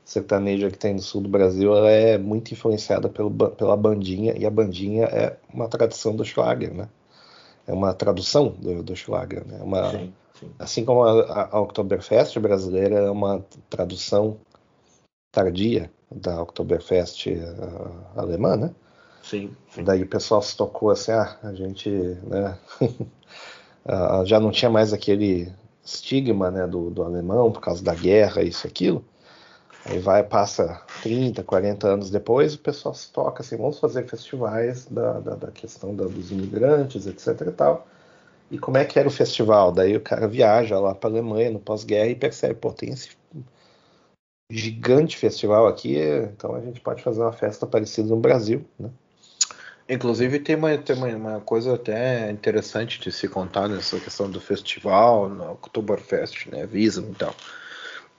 sertaneja 0.05 0.71
que 0.71 0.77
tem 0.77 0.93
no 0.93 1.01
sul 1.01 1.21
do 1.21 1.29
Brasil, 1.29 1.75
ela 1.75 1.91
é 1.91 2.17
muito 2.17 2.51
influenciada 2.51 3.09
pelo, 3.09 3.29
pela 3.29 3.77
bandinha, 3.77 4.35
e 4.35 4.45
a 4.45 4.49
bandinha 4.49 5.05
é 5.05 5.37
uma 5.53 5.67
tradição 5.67 6.15
do 6.15 6.25
Schlager, 6.25 6.73
né? 6.73 6.89
É 7.67 7.73
uma 7.73 7.93
tradução 7.93 8.49
do, 8.49 8.81
do 8.81 8.95
Schlager, 8.95 9.45
né? 9.45 9.59
Uma, 9.61 9.91
sim, 9.91 10.13
sim. 10.39 10.49
Assim 10.57 10.85
como 10.85 11.03
a, 11.03 11.49
a 11.51 11.59
Oktoberfest 11.59 12.39
brasileira 12.39 12.95
é 12.95 13.11
uma 13.11 13.45
tradução 13.69 14.37
tardia 15.31 15.91
da 16.09 16.41
Oktoberfest 16.41 17.27
uh, 17.27 18.19
alemã, 18.19 18.55
né? 18.55 18.73
Sim, 19.29 19.55
sim. 19.69 19.83
Daí 19.83 20.01
o 20.01 20.07
pessoal 20.07 20.41
se 20.41 20.57
tocou 20.57 20.89
assim, 20.89 21.11
ah, 21.11 21.37
a 21.43 21.53
gente, 21.53 21.87
né? 21.89 22.57
uh, 23.85 24.25
já 24.25 24.39
não 24.39 24.49
tinha 24.49 24.71
mais 24.71 24.91
aquele 24.91 25.53
estigma, 25.83 26.49
né, 26.49 26.65
do, 26.65 26.89
do 26.89 27.03
alemão 27.03 27.51
por 27.51 27.61
causa 27.61 27.83
da 27.83 27.93
guerra, 27.93 28.41
isso, 28.41 28.65
aquilo. 28.65 29.05
Aí 29.85 29.99
vai, 29.99 30.23
passa 30.23 30.81
30, 31.03 31.43
40 31.43 31.87
anos 31.87 32.09
depois, 32.09 32.55
o 32.55 32.59
pessoal 32.59 32.93
se 32.95 33.11
toca 33.11 33.41
assim, 33.43 33.57
vamos 33.57 33.79
fazer 33.79 34.07
festivais 34.07 34.85
da, 34.85 35.19
da, 35.19 35.35
da 35.35 35.51
questão 35.51 35.95
da, 35.95 36.05
dos 36.05 36.31
imigrantes, 36.31 37.07
etc 37.07 37.47
e 37.47 37.51
tal. 37.51 37.87
E 38.51 38.59
como 38.59 38.77
é 38.77 38.85
que 38.85 38.99
era 38.99 39.07
o 39.07 39.11
festival? 39.11 39.71
Daí 39.71 39.95
o 39.95 40.01
cara 40.01 40.27
viaja 40.27 40.79
lá 40.79 40.95
para 40.95 41.09
Alemanha 41.09 41.51
no 41.51 41.59
pós-guerra 41.59 42.07
e 42.09 42.15
percebe, 42.15 42.55
pô, 42.55 42.73
tem 42.73 42.89
esse 42.91 43.09
gigante 44.51 45.17
festival 45.17 45.67
aqui, 45.67 45.97
então 45.97 46.55
a 46.55 46.61
gente 46.61 46.81
pode 46.81 47.03
fazer 47.03 47.21
uma 47.21 47.31
festa 47.33 47.67
parecida 47.67 48.09
no 48.09 48.17
Brasil, 48.17 48.65
né? 48.79 48.89
Inclusive 49.89 50.39
tem 50.39 50.55
uma, 50.55 50.77
tem 50.77 50.95
uma, 50.95 51.41
coisa 51.41 51.73
até 51.73 52.29
interessante 52.29 52.99
de 52.99 53.11
se 53.11 53.27
contar 53.27 53.67
nessa 53.67 53.99
questão 53.99 54.29
do 54.29 54.39
festival, 54.39 55.27
no 55.27 55.53
Oktoberfest, 55.53 56.47
né, 56.47 56.65
Visa 56.67 57.01
e 57.01 57.15
tal 57.15 57.35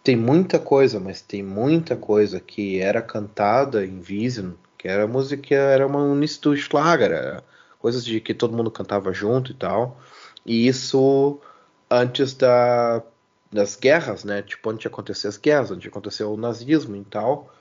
tem 0.03 0.17
muita 0.17 0.59
coisa, 0.59 0.99
mas 0.99 1.21
tem 1.21 1.43
muita 1.43 1.97
coisa 1.97 2.41
que 2.41 2.81
era 2.81 3.03
cantada 3.03 3.85
em 3.85 4.01
Vision, 4.01 4.53
que 4.79 4.89
era 4.89 5.07
música, 5.07 5.55
era 5.55 5.87
uma 5.87 6.03
unício 6.03 6.57
Schlager, 6.57 7.11
era 7.13 7.45
coisas 7.79 8.05
de 8.05 8.21
que 8.21 8.35
todo 8.35 8.57
mundo 8.57 8.71
cantava 8.71 9.13
junto 9.13 9.53
e 9.53 9.55
tal. 9.55 10.01
E 10.45 10.67
isso 10.67 11.39
antes 11.91 12.35
da, 12.35 13.03
das 13.53 13.77
guerras, 13.77 14.25
né? 14.25 14.43
Tipo, 14.43 14.71
antes 14.71 14.83
de 14.83 14.89
acontecer 14.89 15.29
as 15.29 15.37
guerras, 15.37 15.71
antes 15.71 15.83
de 15.83 15.89
acontecer 15.89 16.25
o 16.25 16.37
nazismo 16.37 16.97
e 16.97 17.05
tal. 17.05 17.53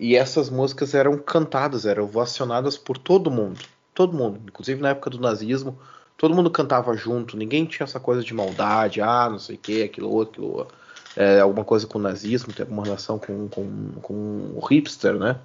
E 0.00 0.16
essas 0.16 0.50
músicas 0.50 0.94
eram 0.94 1.16
cantadas, 1.16 1.86
eram 1.86 2.04
ovacionadas 2.04 2.76
por 2.76 2.98
todo 2.98 3.30
mundo. 3.30 3.60
Todo 3.94 4.16
mundo, 4.16 4.40
inclusive 4.48 4.80
na 4.80 4.88
época 4.88 5.10
do 5.10 5.20
nazismo, 5.20 5.78
todo 6.16 6.34
mundo 6.34 6.50
cantava 6.50 6.96
junto, 6.96 7.36
ninguém 7.36 7.66
tinha 7.66 7.84
essa 7.84 8.00
coisa 8.00 8.24
de 8.24 8.34
maldade, 8.34 9.00
ah, 9.00 9.28
não 9.30 9.38
sei 9.38 9.56
o 9.56 9.58
que, 9.58 9.82
aquilo 9.82 10.10
outro, 10.10 10.42
aquilo 10.42 10.58
outro 10.58 10.80
é, 11.16 11.40
alguma 11.40 11.64
coisa 11.64 11.86
com 11.86 11.98
o 11.98 12.02
nazismo, 12.02 12.52
tem 12.52 12.64
alguma 12.64 12.84
relação 12.84 13.18
com, 13.18 13.48
com, 13.48 13.92
com 14.00 14.52
o 14.54 14.60
hipster, 14.66 15.14
né? 15.14 15.38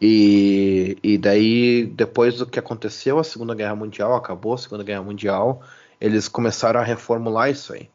E, 0.00 0.98
e 1.02 1.18
daí, 1.18 1.86
depois 1.86 2.36
do 2.36 2.46
que 2.46 2.58
aconteceu, 2.58 3.18
a 3.18 3.24
Segunda 3.24 3.54
Guerra 3.54 3.74
Mundial, 3.74 4.14
acabou 4.14 4.54
a 4.54 4.58
Segunda 4.58 4.84
Guerra 4.84 5.02
Mundial, 5.02 5.62
eles 6.00 6.28
começaram 6.28 6.80
a 6.80 6.82
reformular 6.82 7.50
isso 7.50 7.72
aí. 7.72 7.88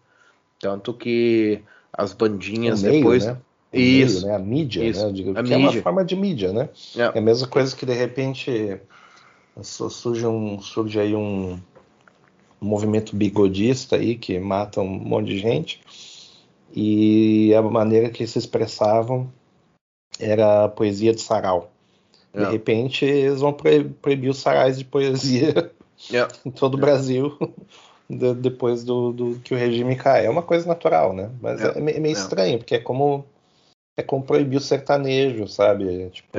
Tanto 0.60 0.93
que 0.93 1.62
as 1.93 2.13
bandinhas 2.13 2.82
meio, 2.82 2.95
depois. 2.95 3.25
Né? 3.25 3.38
Isso, 3.79 4.21
meio, 4.21 4.27
né? 4.27 4.36
A 4.36 4.39
mídia, 4.39 4.84
isso, 4.84 5.05
né? 5.05 5.12
Digo, 5.13 5.38
a 5.38 5.41
mídia. 5.41 5.55
é 5.55 5.57
uma 5.57 5.73
forma 5.73 6.05
de 6.05 6.15
mídia, 6.15 6.51
né? 6.51 6.69
É. 6.95 7.01
é 7.01 7.17
a 7.17 7.21
mesma 7.21 7.47
coisa 7.47 7.75
que 7.75 7.86
de 7.86 7.93
repente 7.93 8.79
surge, 9.62 10.25
um, 10.25 10.60
surge 10.60 10.99
aí 10.99 11.15
um, 11.15 11.60
movimento 12.62 13.15
bigodista 13.15 13.95
aí 13.95 14.15
que 14.15 14.39
mata 14.39 14.79
um 14.81 14.88
monte 14.88 15.27
de 15.27 15.39
gente 15.39 15.81
e 16.73 17.53
a 17.55 17.62
maneira 17.62 18.10
que 18.10 18.25
se 18.27 18.38
expressavam 18.38 19.31
era 20.19 20.65
a 20.65 20.69
poesia 20.69 21.12
de 21.13 21.21
sarau. 21.21 21.71
De 22.34 22.43
é. 22.43 22.49
repente, 22.49 23.03
eles 23.03 23.41
vão 23.41 23.51
proibir 23.51 24.29
os 24.29 24.38
sarais 24.38 24.77
de 24.77 24.86
poesia 24.86 25.71
yeah. 26.10 26.31
em 26.45 26.51
todo 26.51 26.75
o 26.75 26.77
Brasil 26.77 27.38
depois 28.10 28.84
do, 28.84 29.12
do, 29.12 29.39
que 29.39 29.53
o 29.53 29.57
regime 29.57 29.95
cai. 29.95 30.25
É 30.25 30.29
uma 30.29 30.41
coisa 30.41 30.67
natural, 30.67 31.13
né? 31.13 31.29
Mas 31.41 31.60
yeah. 31.60 31.79
é, 31.79 31.99
meio 31.99 32.13
estranho, 32.13 32.57
porque 32.57 32.75
é 32.75 32.79
como 32.79 33.25
é 33.97 34.04
como 34.04 34.23
proibir 34.23 34.58
o 34.58 34.62
sertanejo, 34.62 35.47
sabe? 35.47 36.10
Tipo, 36.10 36.38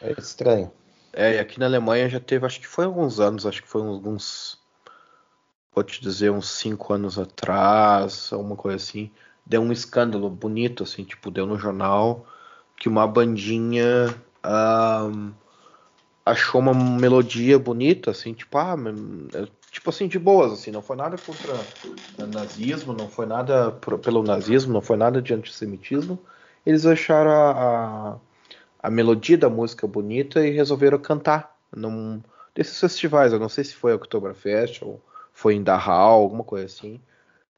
é 0.00 0.12
estranho. 0.18 0.70
É, 1.12 1.36
e 1.36 1.38
aqui 1.38 1.58
na 1.58 1.66
Alemanha 1.66 2.08
já 2.08 2.20
teve, 2.20 2.46
acho 2.46 2.60
que 2.60 2.66
foi 2.66 2.84
alguns 2.84 3.20
anos, 3.20 3.44
acho 3.44 3.62
que 3.62 3.68
foi 3.68 3.82
alguns 3.82 4.62
vou 5.74 5.82
te 5.82 6.00
dizer, 6.00 6.30
uns 6.30 6.50
cinco 6.50 6.92
anos 6.92 7.18
atrás, 7.18 8.30
alguma 8.32 8.56
coisa 8.56 8.76
assim, 8.76 9.10
deu 9.44 9.62
um 9.62 9.72
escândalo 9.72 10.28
bonito, 10.28 10.82
assim, 10.82 11.02
tipo, 11.02 11.30
deu 11.30 11.46
no 11.46 11.58
jornal 11.58 12.26
que 12.76 12.88
uma 12.88 13.06
bandinha 13.06 14.14
um, 14.44 15.32
achou 16.24 16.60
uma 16.60 16.74
melodia 16.74 17.58
bonita, 17.58 18.10
assim, 18.10 18.34
tipo, 18.34 18.58
ah, 18.58 18.74
é, 19.34 19.48
tipo 19.72 19.88
assim, 19.88 20.06
de 20.06 20.18
boas, 20.18 20.52
assim, 20.52 20.70
não 20.70 20.82
foi 20.82 20.96
nada 20.96 21.16
contra 21.16 22.26
nazismo, 22.26 22.92
não 22.92 23.08
foi 23.08 23.24
nada 23.24 23.72
pelo 24.02 24.22
nazismo, 24.22 24.72
não 24.72 24.82
foi 24.82 24.98
nada 24.98 25.20
de 25.20 25.32
antissemitismo. 25.32 26.18
Eles 26.64 26.84
acharam 26.84 27.30
a, 27.30 27.50
a, 27.50 28.16
a 28.82 28.90
melodia 28.90 29.38
da 29.38 29.48
música 29.48 29.86
bonita 29.86 30.46
e 30.46 30.50
resolveram 30.50 30.98
cantar. 30.98 31.56
Não, 31.74 32.22
desses 32.54 32.78
festivais. 32.78 33.32
Eu 33.32 33.40
não 33.40 33.48
sei 33.48 33.64
se 33.64 33.74
foi 33.74 33.94
Oktoberfest 33.94 34.82
ou 34.82 35.00
foi 35.32 35.54
em 35.54 35.62
Dachau, 35.62 36.20
alguma 36.22 36.44
coisa 36.44 36.66
assim. 36.66 37.00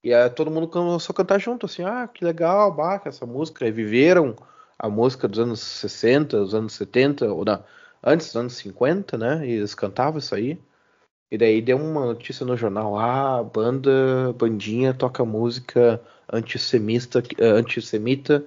E 0.03 0.14
aí 0.14 0.31
todo 0.31 0.50
mundo 0.50 0.68
começou 0.68 1.12
a 1.12 1.16
cantar 1.16 1.40
junto, 1.40 1.66
assim, 1.66 1.83
ah, 1.83 2.09
que 2.12 2.24
legal, 2.24 2.70
baca, 2.72 3.09
essa 3.09 3.27
música. 3.27 3.66
E 3.66 3.72
viveram 3.72 4.37
a 4.79 4.88
música 4.88 5.27
dos 5.27 5.40
anos 5.40 5.61
60, 5.61 6.38
dos 6.38 6.55
anos 6.55 6.74
70, 6.74 7.33
ou 7.33 7.44
não, 7.44 7.64
antes 8.03 8.29
dos 8.29 8.37
anos 8.37 8.55
50, 8.55 9.18
né? 9.18 9.46
E 9.46 9.53
eles 9.53 9.74
cantavam 9.74 10.18
isso 10.18 10.35
aí. 10.35 10.61
E 11.30 11.38
daí 11.38 11.60
deu 11.60 11.76
uma 11.78 12.06
notícia 12.06 12.46
no 12.46 12.56
jornal, 12.56 12.98
ah, 12.98 13.42
banda, 13.42 14.32
bandinha 14.38 14.94
toca 14.94 15.24
música 15.24 16.00
antissemita, 16.32 17.22
antissemita 17.40 18.44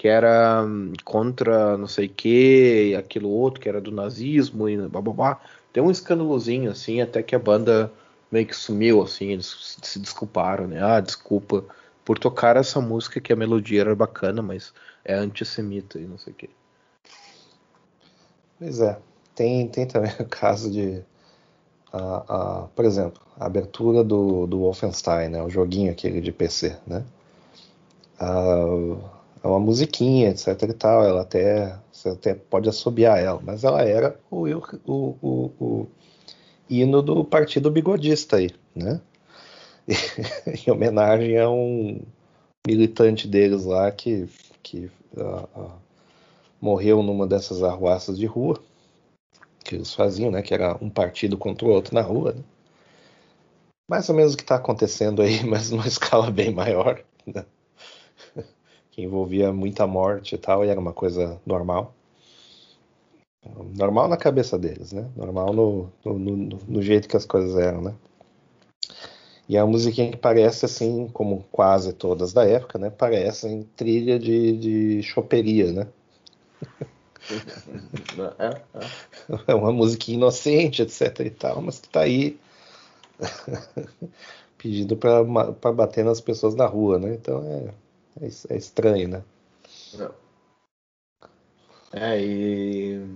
que 0.00 0.08
era 0.08 0.62
hum, 0.64 0.94
contra 1.04 1.76
não 1.76 1.86
sei 1.86 2.06
o 2.06 2.08
que, 2.08 2.94
aquilo 2.98 3.28
outro, 3.28 3.60
que 3.60 3.68
era 3.68 3.80
do 3.82 3.90
nazismo 3.90 4.66
e 4.68 4.76
blá 4.88 5.00
blá 5.02 5.12
blá. 5.12 5.40
Deu 5.74 5.84
um 5.84 5.90
escândalozinho, 5.90 6.70
assim, 6.70 7.02
até 7.02 7.22
que 7.22 7.34
a 7.34 7.38
banda 7.38 7.92
meio 8.32 8.46
que 8.46 8.56
sumiu, 8.56 9.02
assim, 9.02 9.32
eles 9.32 9.76
se 9.82 9.98
desculparam, 9.98 10.66
né? 10.66 10.82
Ah, 10.82 11.00
desculpa 11.00 11.64
por 12.02 12.18
tocar 12.18 12.56
essa 12.56 12.80
música 12.80 13.20
que 13.20 13.32
a 13.32 13.36
melodia 13.36 13.82
era 13.82 13.94
bacana, 13.94 14.40
mas 14.40 14.72
é 15.04 15.14
antissemita 15.14 15.98
e 15.98 16.06
não 16.06 16.16
sei 16.16 16.32
o 16.32 16.36
que. 16.36 16.50
Pois 18.58 18.80
é. 18.80 18.98
Tem, 19.34 19.68
tem 19.68 19.86
também 19.86 20.12
o 20.20 20.24
caso 20.26 20.70
de, 20.70 21.02
a, 21.92 22.62
a, 22.62 22.68
por 22.68 22.84
exemplo, 22.84 23.20
a 23.38 23.46
abertura 23.46 24.04
do, 24.04 24.46
do 24.46 24.60
Wolfenstein, 24.60 25.28
né? 25.28 25.42
O 25.42 25.50
joguinho 25.50 25.90
aquele 25.90 26.20
de 26.20 26.32
PC, 26.32 26.76
né? 26.86 27.04
É 29.42 29.46
uma 29.46 29.58
musiquinha, 29.58 30.28
etc 30.30 30.62
e 30.62 30.72
tal. 30.72 31.04
Ela 31.04 31.22
até, 31.22 31.76
você 31.92 32.10
até 32.10 32.34
pode 32.34 32.68
assobiar 32.68 33.18
ela, 33.18 33.40
mas 33.42 33.64
ela 33.64 33.82
era 33.82 34.18
o, 34.30 34.46
o, 34.86 35.16
o, 35.22 35.50
o 35.60 35.86
hino 36.68 37.02
do 37.02 37.24
Partido 37.24 37.70
Bigodista 37.70 38.36
aí, 38.36 38.50
né? 38.74 39.00
em 40.46 40.70
homenagem 40.70 41.38
a 41.38 41.50
um 41.50 42.00
militante 42.66 43.26
deles 43.26 43.64
lá 43.64 43.90
que, 43.90 44.28
que 44.62 44.90
uh, 45.16 45.48
uh, 45.58 45.72
morreu 46.60 47.02
numa 47.02 47.26
dessas 47.26 47.62
arruaças 47.62 48.18
de 48.18 48.26
rua 48.26 48.60
que 49.70 49.76
eles 49.76 49.94
faziam, 49.94 50.32
né? 50.32 50.42
Que 50.42 50.52
era 50.52 50.76
um 50.82 50.90
partido 50.90 51.38
contra 51.38 51.64
o 51.64 51.70
outro 51.70 51.94
na 51.94 52.02
rua. 52.02 52.32
Né? 52.32 52.42
Mais 53.88 54.08
ou 54.08 54.16
menos 54.16 54.34
o 54.34 54.36
que 54.36 54.42
está 54.42 54.56
acontecendo 54.56 55.22
aí, 55.22 55.42
mas 55.46 55.70
numa 55.70 55.86
escala 55.86 56.28
bem 56.28 56.52
maior. 56.52 57.00
Né? 57.24 57.46
que 58.90 59.02
envolvia 59.02 59.52
muita 59.52 59.86
morte 59.86 60.34
e 60.34 60.38
tal, 60.38 60.64
e 60.64 60.68
era 60.68 60.80
uma 60.80 60.92
coisa 60.92 61.40
normal. 61.46 61.94
Normal 63.76 64.08
na 64.08 64.16
cabeça 64.16 64.58
deles, 64.58 64.92
né? 64.92 65.08
Normal 65.16 65.52
no, 65.54 65.90
no, 66.04 66.18
no, 66.18 66.58
no 66.68 66.82
jeito 66.82 67.08
que 67.08 67.16
as 67.16 67.24
coisas 67.24 67.56
eram, 67.56 67.80
né? 67.80 67.94
E 69.48 69.56
uma 69.56 69.66
musiquinha 69.66 70.10
que 70.10 70.16
parece 70.16 70.64
assim, 70.64 71.08
como 71.08 71.44
quase 71.50 71.92
todas 71.92 72.32
da 72.32 72.44
época, 72.44 72.78
né? 72.78 72.90
Parecem 72.90 73.62
trilha 73.76 74.18
de, 74.18 74.56
de 74.56 75.02
choperia, 75.02 75.72
né? 75.72 75.88
É, 78.38 78.78
é. 78.78 79.40
é 79.48 79.54
uma 79.54 79.72
musiquinha 79.72 80.16
inocente, 80.16 80.82
etc 80.82 81.20
e 81.20 81.30
tal, 81.30 81.60
mas 81.60 81.78
que 81.78 81.88
tá 81.88 82.00
aí 82.00 82.38
pedindo 84.58 84.96
para 84.96 85.72
bater 85.72 86.04
nas 86.04 86.20
pessoas 86.20 86.54
na 86.54 86.66
rua, 86.66 86.98
né? 86.98 87.14
Então 87.14 87.42
é, 87.44 88.24
é, 88.24 88.54
é 88.54 88.56
estranho, 88.56 89.08
né? 89.08 89.22
É, 91.92 92.20
e. 92.20 93.06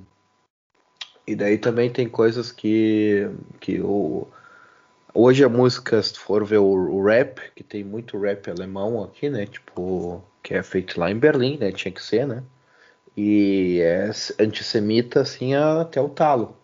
E 1.27 1.35
daí 1.35 1.57
também 1.57 1.91
tem 1.91 2.09
coisas 2.09 2.53
que. 2.53 3.31
que 3.61 3.81
o, 3.81 4.27
hoje 5.15 5.43
a 5.45 5.49
música, 5.49 6.03
se 6.03 6.19
for 6.19 6.45
ver 6.45 6.59
o, 6.59 6.67
o, 6.67 7.03
rap, 7.05 7.41
que 7.55 7.63
tem 7.63 7.83
muito 7.83 8.19
rap 8.19 8.51
alemão 8.51 9.03
aqui, 9.03 9.31
né? 9.31 9.47
Tipo, 9.47 10.23
que 10.43 10.55
é 10.55 10.63
feito 10.63 11.01
lá 11.01 11.11
em 11.11 11.19
Berlim, 11.19 11.57
né? 11.59 11.73
Tinha 11.73 11.93
que 11.93 12.03
ser, 12.03 12.27
né? 12.27 12.43
E 13.17 13.81
é 13.81 14.11
antissemita, 14.41 15.21
assim, 15.21 15.55
até 15.55 16.01
o 16.01 16.09
talo. 16.09 16.57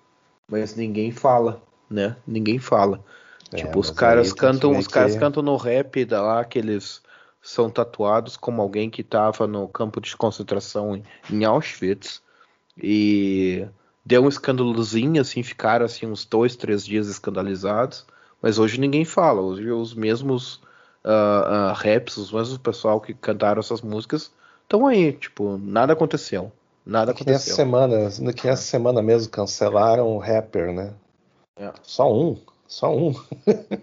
Mas 0.48 0.74
ninguém 0.74 1.12
fala, 1.12 1.62
né? 1.88 2.16
Ninguém 2.26 2.58
fala. 2.58 3.04
É, 3.52 3.56
tipo, 3.56 3.78
os 3.78 3.90
caras 3.90 4.32
cantam, 4.32 4.76
os 4.76 4.88
caras 4.88 5.16
cantam 5.16 5.42
no 5.42 5.56
rap 5.56 6.04
da 6.04 6.22
lá 6.22 6.40
aqueles 6.40 7.02
são 7.42 7.70
tatuados 7.70 8.36
como 8.36 8.60
alguém 8.60 8.90
que 8.90 9.00
estava 9.00 9.46
no 9.46 9.66
campo 9.66 10.00
de 10.00 10.16
concentração 10.16 11.02
em 11.30 11.44
Auschwitz 11.44 12.22
e 12.76 13.66
deu 14.04 14.24
um 14.24 14.28
escândalozinho, 14.28 15.20
assim, 15.20 15.42
ficaram 15.42 15.84
assim 15.84 16.06
uns 16.06 16.24
dois, 16.24 16.54
três 16.56 16.84
dias 16.84 17.08
escandalizados, 17.08 18.06
mas 18.42 18.58
hoje 18.58 18.78
ninguém 18.78 19.04
fala, 19.04 19.40
hoje 19.40 19.70
os 19.70 19.94
mesmos 19.94 20.56
uh, 21.04 21.70
uh, 21.70 21.72
raps, 21.74 22.16
os 22.16 22.32
mesmos 22.32 22.58
pessoal 22.58 23.00
que 23.00 23.14
cantaram 23.14 23.60
essas 23.60 23.80
músicas 23.80 24.32
estão 24.70 24.87
aí, 24.87 25.12
tipo, 25.12 25.59
nada 25.59 25.92
aconteceu, 25.94 26.52
nada 26.87 27.11
aconteceu. 27.11 27.40
Que 27.40 27.50
essa 27.50 27.54
semana, 27.54 28.33
que 28.33 28.48
essa 28.48 28.62
semana 28.62 29.02
mesmo 29.02 29.28
cancelaram 29.28 30.14
o 30.14 30.18
rapper, 30.18 30.72
né? 30.72 30.94
É. 31.56 31.72
Só 31.83 32.12
um, 32.12 32.38
só 32.68 32.96
um, 32.96 33.12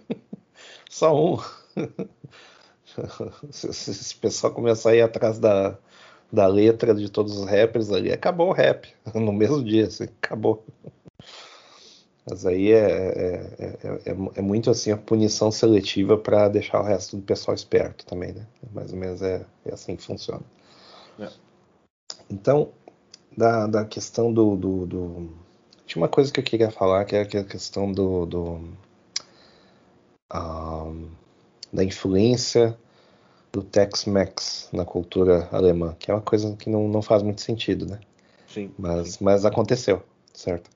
só 0.89 1.13
um. 1.13 1.37
se, 3.51 3.73
se 3.73 4.15
o 4.15 4.19
pessoal 4.19 4.53
começar 4.53 4.91
a 4.91 4.95
ir 4.95 5.01
atrás 5.01 5.37
da, 5.37 5.77
da 6.31 6.47
letra 6.47 6.95
de 6.95 7.11
todos 7.11 7.37
os 7.37 7.45
rappers 7.45 7.91
ali, 7.91 8.13
acabou 8.13 8.47
o 8.47 8.53
rap. 8.53 8.87
No 9.13 9.33
mesmo 9.33 9.61
dia, 9.61 9.87
assim, 9.87 10.05
acabou. 10.05 10.63
Mas 12.29 12.45
aí 12.45 12.71
é, 12.71 12.77
é, 12.79 13.77
é, 14.05 14.15
é, 14.35 14.41
muito 14.41 14.69
assim 14.69 14.91
a 14.91 14.97
punição 14.97 15.49
seletiva 15.49 16.17
para 16.17 16.49
deixar 16.49 16.81
o 16.81 16.83
resto 16.83 17.15
do 17.15 17.23
pessoal 17.23 17.55
esperto 17.55 18.05
também, 18.05 18.33
né? 18.33 18.45
Mais 18.73 18.91
ou 18.91 18.97
menos 18.97 19.21
é, 19.21 19.45
assim 19.71 19.95
que 19.95 20.03
funciona. 20.03 20.43
Então, 22.29 22.71
da, 23.35 23.67
da 23.67 23.85
questão 23.85 24.33
do, 24.33 24.55
do, 24.55 24.85
do, 24.85 25.29
Tinha 25.85 26.01
uma 26.01 26.09
coisa 26.09 26.31
que 26.31 26.39
eu 26.39 26.43
queria 26.43 26.71
falar, 26.71 27.05
que 27.05 27.15
é 27.15 27.21
a 27.21 27.43
questão 27.43 27.91
do. 27.91 28.25
do 28.25 28.61
um, 30.33 31.09
da 31.71 31.83
influência 31.83 32.77
do 33.51 33.63
Tex-Mex 33.63 34.69
na 34.71 34.85
cultura 34.85 35.47
alemã, 35.51 35.95
que 35.97 36.11
é 36.11 36.13
uma 36.13 36.21
coisa 36.21 36.55
que 36.55 36.69
não, 36.69 36.87
não 36.87 37.01
faz 37.01 37.23
muito 37.23 37.41
sentido, 37.41 37.85
né? 37.85 37.99
Sim. 38.47 38.71
Mas, 38.77 39.13
sim. 39.13 39.23
mas 39.23 39.45
aconteceu, 39.45 40.03
certo? 40.33 40.69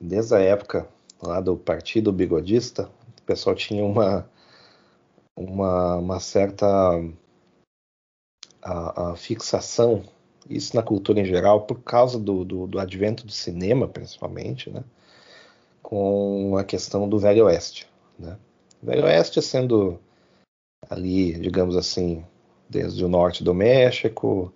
Desde 0.00 0.34
a 0.34 0.38
época 0.40 0.88
lá 1.22 1.40
do 1.40 1.56
Partido 1.56 2.12
Bigodista, 2.12 2.90
o 3.18 3.22
pessoal 3.22 3.54
tinha 3.56 3.84
uma, 3.84 4.28
uma, 5.36 5.96
uma 5.96 6.20
certa 6.20 6.66
a, 8.64 9.10
a 9.10 9.16
fixação, 9.16 10.02
isso 10.48 10.74
na 10.74 10.82
cultura 10.82 11.20
em 11.20 11.24
geral, 11.24 11.62
por 11.62 11.80
causa 11.82 12.18
do, 12.18 12.44
do, 12.44 12.66
do 12.66 12.78
advento 12.78 13.26
do 13.26 13.32
cinema, 13.32 13.86
principalmente, 13.86 14.70
né? 14.70 14.82
com 15.82 16.56
a 16.56 16.64
questão 16.64 17.06
do 17.06 17.18
Velho 17.18 17.44
Oeste. 17.44 17.86
Né? 18.18 18.36
O 18.82 18.86
Velho 18.86 19.04
Oeste 19.04 19.42
sendo 19.42 20.00
ali, 20.88 21.38
digamos 21.38 21.76
assim, 21.76 22.24
desde 22.68 23.04
o 23.04 23.08
norte 23.08 23.44
do 23.44 23.54
México, 23.54 24.52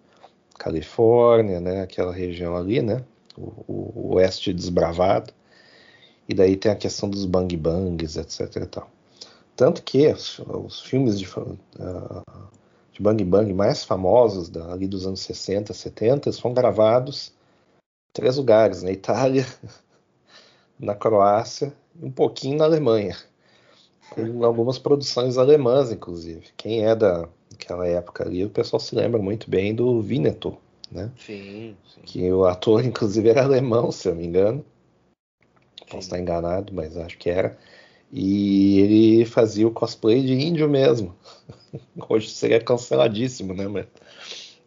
Califórnia, 0.59 1.61
né, 1.61 1.83
aquela 1.83 2.13
região 2.13 2.57
ali, 2.57 2.83
né, 2.83 3.05
o, 3.37 3.73
o, 3.73 4.15
oeste 4.15 4.53
desbravado, 4.53 5.33
e 6.29 6.35
daí 6.35 6.57
tem 6.57 6.73
a 6.73 6.77
questão 6.77 7.09
dos 7.09 7.25
bang 7.25 7.57
bangs, 7.57 8.17
etc. 8.17 8.57
E 8.57 8.67
tal. 8.67 8.91
Tanto 9.57 9.83
que 9.83 10.07
os, 10.09 10.41
os 10.41 10.81
filmes 10.81 11.19
de, 11.19 11.27
uh, 11.27 12.23
de 12.99 13.03
bang 13.03 13.25
bang 13.25 13.55
mais 13.55 13.85
famosos 13.85 14.49
da, 14.49 14.73
ali 14.73 14.87
dos 14.87 15.07
anos 15.07 15.21
60, 15.21 15.73
70 15.73 16.33
foram 16.33 16.55
gravados 16.55 17.33
em 18.11 18.13
três 18.13 18.37
lugares, 18.37 18.83
na 18.83 18.91
Itália, 18.91 19.47
na 20.79 20.95
Croácia 20.95 21.73
e 22.01 22.05
um 22.05 22.11
pouquinho 22.11 22.59
na 22.59 22.65
Alemanha 22.65 23.17
com 24.11 24.45
algumas 24.45 24.79
produções 24.79 25.39
alemãs, 25.39 25.93
inclusive. 25.93 26.47
Quem 26.57 26.85
é 26.85 26.95
daquela 26.95 27.87
época 27.87 28.25
ali, 28.25 28.45
o 28.45 28.51
pessoal 28.51 28.81
se 28.81 28.95
lembra 28.95 29.21
muito 29.21 29.49
bem 29.51 29.75
do 29.75 30.01
Vinnetou, 30.01 30.61
né? 30.91 31.11
Sim, 31.17 31.77
sim. 31.87 32.01
Que 32.05 32.33
o 32.33 32.45
ator, 32.45 32.83
inclusive, 32.85 33.29
era 33.29 33.45
alemão, 33.45 33.93
se 33.93 34.09
eu 34.09 34.15
não 34.15 34.21
me 34.21 34.27
engano. 34.27 34.65
Posso 35.91 35.99
estar 35.99 36.19
enganado, 36.19 36.73
mas 36.75 36.97
acho 36.97 37.17
que 37.19 37.31
era. 37.31 37.57
E 38.11 38.81
ele 38.81 39.25
fazia 39.25 39.67
o 39.67 39.71
cosplay 39.71 40.23
de 40.23 40.33
índio 40.33 40.69
mesmo. 40.69 41.15
Hoje 42.09 42.31
seria 42.31 42.61
canceladíssimo, 42.61 43.53
né? 43.55 43.69
Mas 43.69 43.87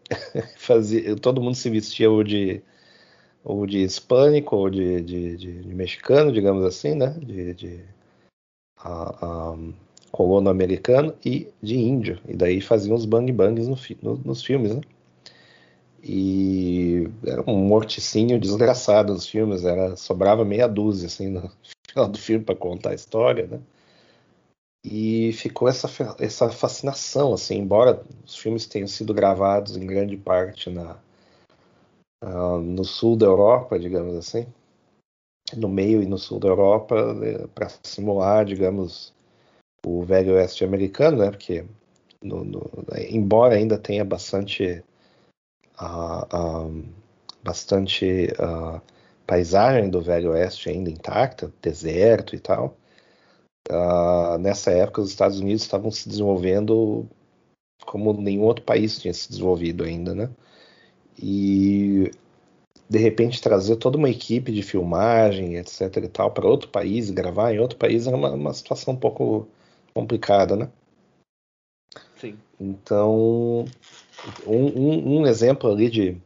fazia, 0.57 1.15
todo 1.15 1.41
mundo 1.41 1.55
se 1.55 1.69
vestia 1.69 2.09
ou 2.09 2.23
de, 2.23 2.61
ou 3.43 3.65
de 3.65 3.79
hispânico 3.79 4.55
ou 4.55 4.69
de, 4.69 5.01
de, 5.01 5.37
de, 5.37 5.61
de 5.63 5.75
mexicano, 5.75 6.31
digamos 6.31 6.63
assim, 6.63 6.95
né? 6.95 7.15
De, 7.19 7.53
de 7.55 7.83
a, 8.77 9.51
a 9.53 9.57
colono 10.11 10.49
americano 10.49 11.15
e 11.25 11.47
de 11.61 11.77
índio. 11.77 12.19
E 12.27 12.35
daí 12.35 12.61
faziam 12.61 12.95
os 12.95 13.05
bang 13.05 13.31
bangs 13.31 13.67
no, 13.67 13.77
no, 14.01 14.21
nos 14.23 14.43
filmes, 14.43 14.75
né? 14.75 14.81
E 16.03 17.07
era 17.25 17.43
um 17.49 17.57
morticínio 17.57 18.39
desgraçado 18.39 19.13
nos 19.13 19.27
filmes, 19.27 19.63
era 19.63 19.95
sobrava 19.95 20.43
meia 20.43 20.67
dúzia 20.67 21.05
assim 21.05 21.29
no 21.29 21.51
final 21.91 22.07
do 22.07 22.17
filme 22.17 22.43
para 22.43 22.55
contar 22.55 22.91
a 22.91 22.95
história, 22.95 23.47
né? 23.47 23.61
E 24.83 25.31
ficou 25.33 25.67
essa, 25.67 25.87
essa 26.19 26.49
fascinação, 26.49 27.33
assim, 27.33 27.57
embora 27.57 28.03
os 28.25 28.35
filmes 28.35 28.65
tenham 28.65 28.87
sido 28.87 29.13
gravados 29.13 29.77
em 29.77 29.85
grande 29.85 30.17
parte 30.17 30.71
na, 30.71 30.97
uh, 32.23 32.57
no 32.57 32.83
sul 32.83 33.15
da 33.15 33.27
Europa, 33.27 33.77
digamos 33.77 34.15
assim, 34.15 34.47
no 35.55 35.69
meio 35.69 36.01
e 36.01 36.07
no 36.07 36.17
sul 36.17 36.39
da 36.39 36.47
Europa, 36.47 37.13
né, 37.13 37.45
para 37.53 37.69
simular, 37.83 38.43
digamos, 38.43 39.13
o 39.85 40.03
velho 40.03 40.33
oeste 40.33 40.63
americano, 40.63 41.17
né? 41.17 41.29
Porque 41.29 41.63
no, 42.23 42.43
no, 42.43 42.71
embora 43.09 43.55
ainda 43.55 43.77
tenha 43.77 44.05
bastante 44.05 44.83
uh, 45.79 46.83
bastante 47.43 48.27
uh, 48.39 48.81
paisagem 49.25 49.89
do 49.89 50.01
velho 50.01 50.31
oeste 50.31 50.69
ainda 50.69 50.89
intacta, 50.89 51.53
deserto 51.61 52.35
e 52.35 52.39
tal, 52.39 52.77
nessa 54.39 54.71
época 54.71 55.01
os 55.01 55.09
Estados 55.09 55.39
Unidos 55.39 55.63
estavam 55.63 55.91
se 55.91 56.07
desenvolvendo 56.09 57.07
como 57.85 58.13
nenhum 58.13 58.43
outro 58.43 58.63
país 58.63 58.99
tinha 58.99 59.13
se 59.13 59.29
desenvolvido 59.29 59.83
ainda, 59.83 60.13
né? 60.13 60.29
E 61.21 62.11
de 62.89 62.97
repente 62.97 63.41
trazer 63.41 63.77
toda 63.77 63.97
uma 63.97 64.09
equipe 64.09 64.51
de 64.51 64.61
filmagem, 64.61 65.55
etc 65.55 65.97
e 65.97 66.07
tal, 66.07 66.31
para 66.31 66.47
outro 66.47 66.69
país, 66.69 67.09
gravar 67.09 67.53
em 67.53 67.59
outro 67.59 67.77
país 67.77 68.07
era 68.07 68.15
uma, 68.15 68.31
uma 68.31 68.53
situação 68.53 68.93
um 68.93 68.97
pouco 68.97 69.47
complicada, 69.93 70.55
né? 70.55 70.69
Sim. 72.15 72.37
Então, 72.59 73.65
um, 74.45 74.65
um, 74.65 75.17
um, 75.17 75.25
exemplo 75.25 75.71
ali 75.71 75.89
de 75.89 76.17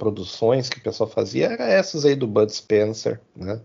produções 0.00 0.70
que 0.70 0.78
o 0.78 0.82
pessoal 0.82 1.10
fazia 1.10 1.48
era 1.48 1.64
essas 1.64 2.06
aí 2.06 2.16
do 2.16 2.26
Bud 2.26 2.50
Spencer, 2.50 3.20
né? 3.36 3.60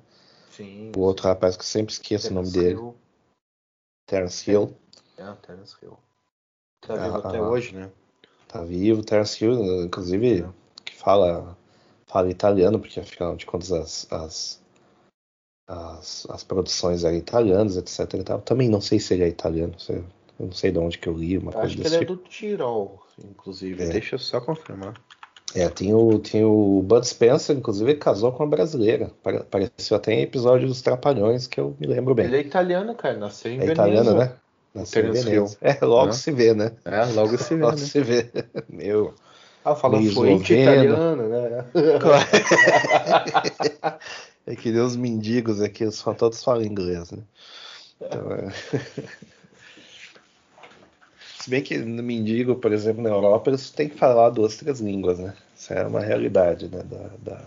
Sim. 0.51 0.91
O 0.95 0.99
outro 0.99 1.29
rapaz 1.29 1.55
que 1.55 1.63
eu 1.63 1.67
sempre 1.67 1.93
esqueço 1.93 2.27
Terence 2.27 2.31
o 2.33 2.35
nome 2.35 2.51
dele. 2.51 2.79
Hill. 2.79 2.95
Terence 4.05 4.51
Hill. 4.51 4.77
É, 5.17 5.31
Terence 5.35 5.75
Hill. 5.81 5.97
Tá 6.81 6.95
vivo 6.95 7.15
ah, 7.15 7.29
até 7.29 7.41
hoje, 7.41 7.73
né? 7.73 7.89
Tá 8.49 8.63
vivo, 8.65 9.01
Terence 9.01 9.43
Hill, 9.43 9.85
inclusive, 9.85 10.41
é. 10.41 10.49
que 10.83 10.93
fala, 10.93 11.57
fala 12.05 12.29
italiano, 12.29 12.79
porque 12.79 12.99
afinal 12.99 13.37
de 13.37 13.45
contas 13.45 13.71
as, 13.71 14.11
as 14.11 14.65
as, 15.67 16.27
as 16.29 16.43
produções 16.43 17.03
eram 17.03 17.17
italianas, 17.17 17.77
etc. 17.77 18.23
Também 18.43 18.69
não 18.69 18.81
sei 18.81 18.99
se 18.99 19.13
ele 19.13 19.23
é 19.23 19.27
italiano, 19.29 19.73
eu 19.89 20.05
não 20.39 20.51
sei 20.51 20.71
de 20.71 20.77
onde 20.77 20.97
que 20.97 21.07
eu 21.07 21.17
li 21.17 21.37
uma 21.37 21.49
Acho 21.49 21.59
coisa 21.59 21.75
que 21.75 21.87
ele 21.87 21.95
é 21.95 21.99
tipo. 21.99 22.13
é 22.13 22.15
do 22.15 22.21
Tirol, 22.23 23.03
inclusive. 23.23 23.81
É. 23.81 23.87
Deixa 23.87 24.15
eu 24.15 24.19
só 24.19 24.41
confirmar. 24.41 24.93
É, 25.55 25.69
tem 25.69 25.93
o, 25.93 26.19
tem 26.19 26.43
o 26.43 26.81
Bud 26.83 27.07
Spencer, 27.07 27.55
inclusive, 27.55 27.95
casou 27.95 28.33
com 28.33 28.43
uma 28.43 28.49
brasileira. 28.49 29.09
Apareceu 29.23 29.95
até 29.95 30.11
em 30.13 30.21
episódios 30.21 30.69
dos 30.69 30.81
Trapalhões, 30.81 31.47
que 31.47 31.61
eu 31.61 31.73
me 31.79 31.87
lembro 31.87 32.13
bem. 32.13 32.25
Ele 32.25 32.35
é 32.37 32.41
italiano, 32.41 32.93
cara, 32.93 33.17
nasceu 33.17 33.51
em 33.51 33.55
é 33.55 33.59
Veneza. 33.59 33.73
italiano, 33.73 34.13
né? 34.15 34.33
Nasceu 34.73 35.07
em 35.07 35.11
Veneza. 35.11 35.57
É, 35.61 35.85
logo 35.85 36.11
se 36.11 36.29
vê, 36.31 36.53
né? 36.53 36.73
É, 36.83 37.05
logo 37.05 37.37
se 37.37 37.55
vê. 37.55 37.63
logo 37.63 37.77
né? 37.77 37.85
se 37.85 38.01
vê. 38.01 38.29
Meu. 38.67 39.13
Ah, 39.63 39.75
fala 39.75 40.01
fluente 40.01 40.53
italiano, 40.53 41.29
né? 41.29 41.65
é 44.45 44.55
que 44.55 44.71
nem 44.71 44.81
os 44.81 44.97
mendigos 44.97 45.61
aqui, 45.61 45.89
só 45.89 46.13
todos 46.13 46.43
falam 46.43 46.63
inglês, 46.63 47.11
né? 47.11 47.23
Então, 48.01 48.29
é... 48.31 48.49
Se 51.39 51.49
bem 51.51 51.61
que 51.61 51.77
no 51.77 52.01
mendigo, 52.01 52.55
por 52.55 52.71
exemplo, 52.71 53.03
na 53.03 53.11
Europa, 53.11 53.51
eles 53.51 53.69
têm 53.69 53.87
que 53.87 53.95
falar 53.95 54.31
duas, 54.31 54.57
três 54.57 54.79
línguas, 54.79 55.19
né? 55.19 55.35
Isso 55.55 55.73
é 55.73 55.85
uma 55.85 56.01
realidade 56.01 56.67
né? 56.67 56.83
da, 56.83 57.09
da, 57.31 57.41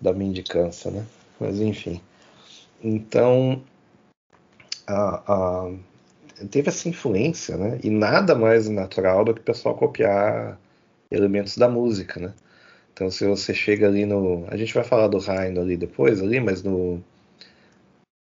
da 0.00 0.12
mendicância, 0.12 0.90
né? 0.90 1.04
Mas 1.38 1.60
enfim. 1.60 2.00
Então, 2.82 3.62
a, 4.86 5.32
a, 5.32 5.72
teve 6.50 6.68
essa 6.68 6.88
influência, 6.88 7.56
né? 7.56 7.78
E 7.82 7.90
nada 7.90 8.34
mais 8.34 8.68
natural 8.68 9.24
do 9.24 9.34
que 9.34 9.40
o 9.40 9.44
pessoal 9.44 9.76
copiar 9.76 10.58
elementos 11.10 11.56
da 11.56 11.68
música, 11.68 12.20
né? 12.20 12.34
Então, 12.92 13.10
se 13.10 13.26
você 13.26 13.54
chega 13.54 13.86
ali 13.86 14.04
no. 14.06 14.46
A 14.48 14.56
gente 14.56 14.74
vai 14.74 14.84
falar 14.84 15.08
do 15.08 15.18
Raino 15.18 15.60
ali 15.60 15.76
depois, 15.76 16.22
ali, 16.22 16.40
mas 16.40 16.62
no. 16.62 17.02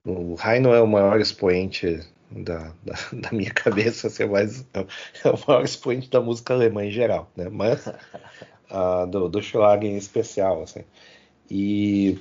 O 0.04 0.34
Raino 0.34 0.72
é 0.72 0.80
o 0.80 0.86
maior 0.86 1.20
expoente 1.20 2.00
da, 2.30 2.72
da, 2.84 2.94
da 3.12 3.32
minha 3.32 3.50
cabeça, 3.54 4.06
assim, 4.08 4.24
mais, 4.26 4.64
é 4.74 5.28
o 5.30 5.38
maior 5.46 5.64
expoente 5.64 6.10
da 6.10 6.20
música 6.20 6.54
alemã 6.54 6.84
em 6.84 6.90
geral, 6.90 7.30
né? 7.36 7.48
Mas 7.48 7.88
uh, 8.70 9.06
do, 9.06 9.28
do 9.28 9.42
Schlager 9.42 9.90
em 9.90 9.96
especial, 9.96 10.62
assim. 10.62 10.84
E 11.50 12.18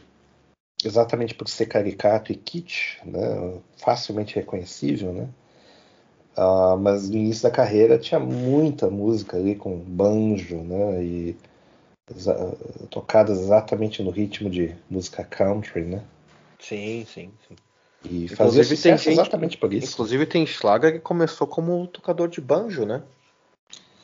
exatamente 0.84 1.34
por 1.34 1.48
ser 1.48 1.66
caricato 1.66 2.32
e 2.32 2.36
kitsch, 2.36 2.98
né? 3.04 3.60
Facilmente 3.78 4.36
reconhecível, 4.36 5.14
né? 5.14 5.30
Uh, 6.38 6.78
mas 6.78 7.10
no 7.10 7.16
início 7.16 7.44
da 7.44 7.52
carreira 7.52 7.98
tinha 7.98 8.20
muita 8.20 8.90
música 8.90 9.38
ali 9.38 9.56
com 9.56 9.78
banjo, 9.78 10.58
né? 10.58 11.04
E 11.04 11.38
tocadas 12.90 13.40
exatamente 13.40 14.04
no 14.04 14.12
ritmo 14.12 14.50
de 14.50 14.76
música 14.90 15.24
country, 15.24 15.82
né? 15.86 16.04
Sim, 16.60 17.06
sim, 17.12 17.32
sim. 17.48 17.56
E 18.04 18.28
fazia 18.28 18.64
sucesso 18.64 19.10
exatamente 19.10 19.58
por 19.58 19.74
isso. 19.74 19.94
Inclusive 19.94 20.26
tem 20.28 20.46
Schlager 20.46 20.94
que 20.94 21.00
começou 21.00 21.48
como 21.48 21.88
tocador 21.88 22.28
de 22.28 22.40
banjo, 22.40 22.86
né? 22.86 23.02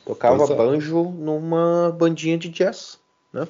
Tocava 0.04 0.44
é. 0.44 0.56
banjo 0.56 1.04
numa 1.04 1.94
bandinha 1.96 2.36
de 2.36 2.48
jazz, 2.48 2.98
né? 3.32 3.46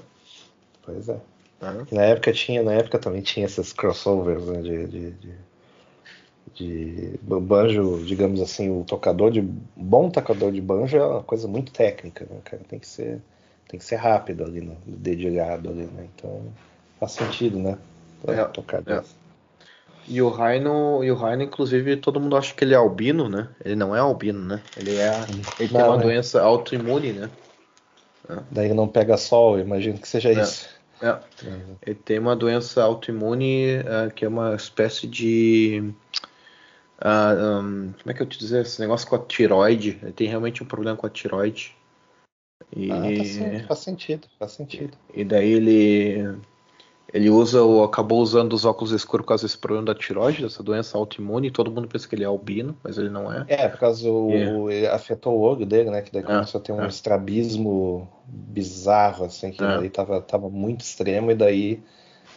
Pois 0.82 1.08
é. 1.08 1.20
Uhum. 1.62 1.86
Na 1.92 2.02
época 2.02 2.32
tinha, 2.32 2.62
na 2.62 2.72
época 2.72 2.98
também 2.98 3.22
tinha 3.22 3.46
esses 3.46 3.72
crossovers 3.72 4.44
né, 4.46 4.60
de, 4.60 4.86
de, 4.86 5.10
de, 5.12 5.32
de, 6.54 7.18
banjo, 7.22 8.02
digamos 8.04 8.40
assim, 8.40 8.68
o 8.68 8.84
tocador 8.84 9.30
de 9.30 9.40
bom 9.76 10.10
tocador 10.10 10.50
de 10.50 10.60
banjo 10.60 10.96
é 10.96 11.06
uma 11.06 11.22
coisa 11.22 11.46
muito 11.46 11.72
técnica, 11.72 12.26
né, 12.28 12.40
cara? 12.44 12.62
Tem 12.68 12.78
que 12.78 12.86
ser 12.86 13.20
tem 13.68 13.78
que 13.78 13.86
ser 13.86 13.96
rápido 13.96 14.44
ali 14.44 14.60
no, 14.60 14.76
dedilhado 14.84 15.70
ali, 15.70 15.84
né? 15.84 16.06
Então 16.14 16.42
faz 17.00 17.12
sentido, 17.12 17.58
né? 17.58 17.78
É, 18.26 18.44
tocar 18.44 18.82
é. 18.86 19.02
E 20.08 20.20
o 20.20 20.28
Raino, 20.28 21.02
e 21.04 21.10
o 21.10 21.14
Raino, 21.14 21.42
inclusive, 21.42 21.96
todo 21.96 22.20
mundo 22.20 22.36
acha 22.36 22.54
que 22.54 22.64
ele 22.64 22.74
é 22.74 22.76
albino, 22.76 23.28
né? 23.28 23.48
Ele 23.64 23.76
não 23.76 23.94
é 23.94 24.00
albino, 24.00 24.40
né? 24.40 24.62
Ele 24.76 24.96
é, 24.96 25.12
ele 25.58 25.72
não, 25.72 25.80
tem 25.80 25.88
uma 25.88 25.96
é. 25.96 26.02
doença 26.02 26.42
autoimune, 26.42 27.12
né? 27.12 27.30
É. 28.28 28.36
Daí 28.50 28.74
não 28.74 28.88
pega 28.88 29.16
sol, 29.16 29.58
imagino 29.58 29.98
que 29.98 30.08
seja 30.08 30.30
é. 30.30 30.42
isso. 30.42 30.68
É. 31.00 31.18
Ele 31.84 31.96
tem 31.96 32.18
uma 32.18 32.36
doença 32.36 32.82
autoimune 32.82 33.78
uh, 33.78 34.12
que 34.14 34.24
é 34.24 34.28
uma 34.28 34.54
espécie 34.54 35.08
de 35.08 35.82
uh, 35.84 37.04
ah, 37.04 37.60
um, 37.60 37.92
como 38.00 38.10
é 38.10 38.14
que 38.14 38.22
eu 38.22 38.26
te 38.26 38.38
dizer 38.38 38.62
esse 38.62 38.80
negócio 38.80 39.08
com 39.08 39.16
a 39.16 39.18
tiroide? 39.18 39.98
Ele 40.00 40.12
tem 40.12 40.28
realmente 40.28 40.62
um 40.62 40.66
problema 40.66 40.96
com 40.96 41.06
a 41.06 41.10
tiroide. 41.10 41.76
E... 42.74 42.90
Ah, 42.92 43.60
tá 43.60 43.66
faz 43.66 43.80
sentido, 43.80 44.28
faz 44.38 44.52
sentido. 44.52 44.96
E 45.12 45.24
daí 45.24 45.50
ele 45.50 46.38
ele 47.12 47.28
usa 47.28 47.62
ou 47.62 47.84
acabou 47.84 48.20
usando 48.20 48.52
os 48.54 48.64
óculos 48.64 48.90
escuros 48.92 49.24
por 49.24 49.28
causa 49.28 49.44
desse 49.44 49.58
problema 49.58 49.86
da 49.86 49.94
tiroide, 49.94 50.42
dessa 50.42 50.62
doença 50.62 50.96
autoimune, 50.96 51.48
e 51.48 51.50
todo 51.50 51.70
mundo 51.70 51.86
pensa 51.86 52.08
que 52.08 52.14
ele 52.14 52.24
é 52.24 52.26
albino, 52.26 52.76
mas 52.82 52.96
ele 52.96 53.10
não 53.10 53.32
é. 53.32 53.44
É, 53.48 53.68
por 53.68 53.78
causa 53.78 54.02
do. 54.02 54.70
É. 54.70 54.86
afetou 54.88 55.34
o 55.34 55.40
olho 55.40 55.66
dele, 55.66 55.90
né? 55.90 56.00
Que 56.00 56.12
daí 56.12 56.22
é, 56.22 56.26
começou 56.26 56.60
a 56.60 56.64
ter 56.64 56.72
um 56.72 56.82
é. 56.82 56.86
estrabismo 56.86 58.08
bizarro, 58.26 59.26
assim, 59.26 59.50
que 59.50 59.62
é. 59.62 59.88
tava, 59.90 60.20
tava 60.22 60.48
muito 60.48 60.80
extremo, 60.80 61.30
e 61.30 61.34
daí 61.34 61.82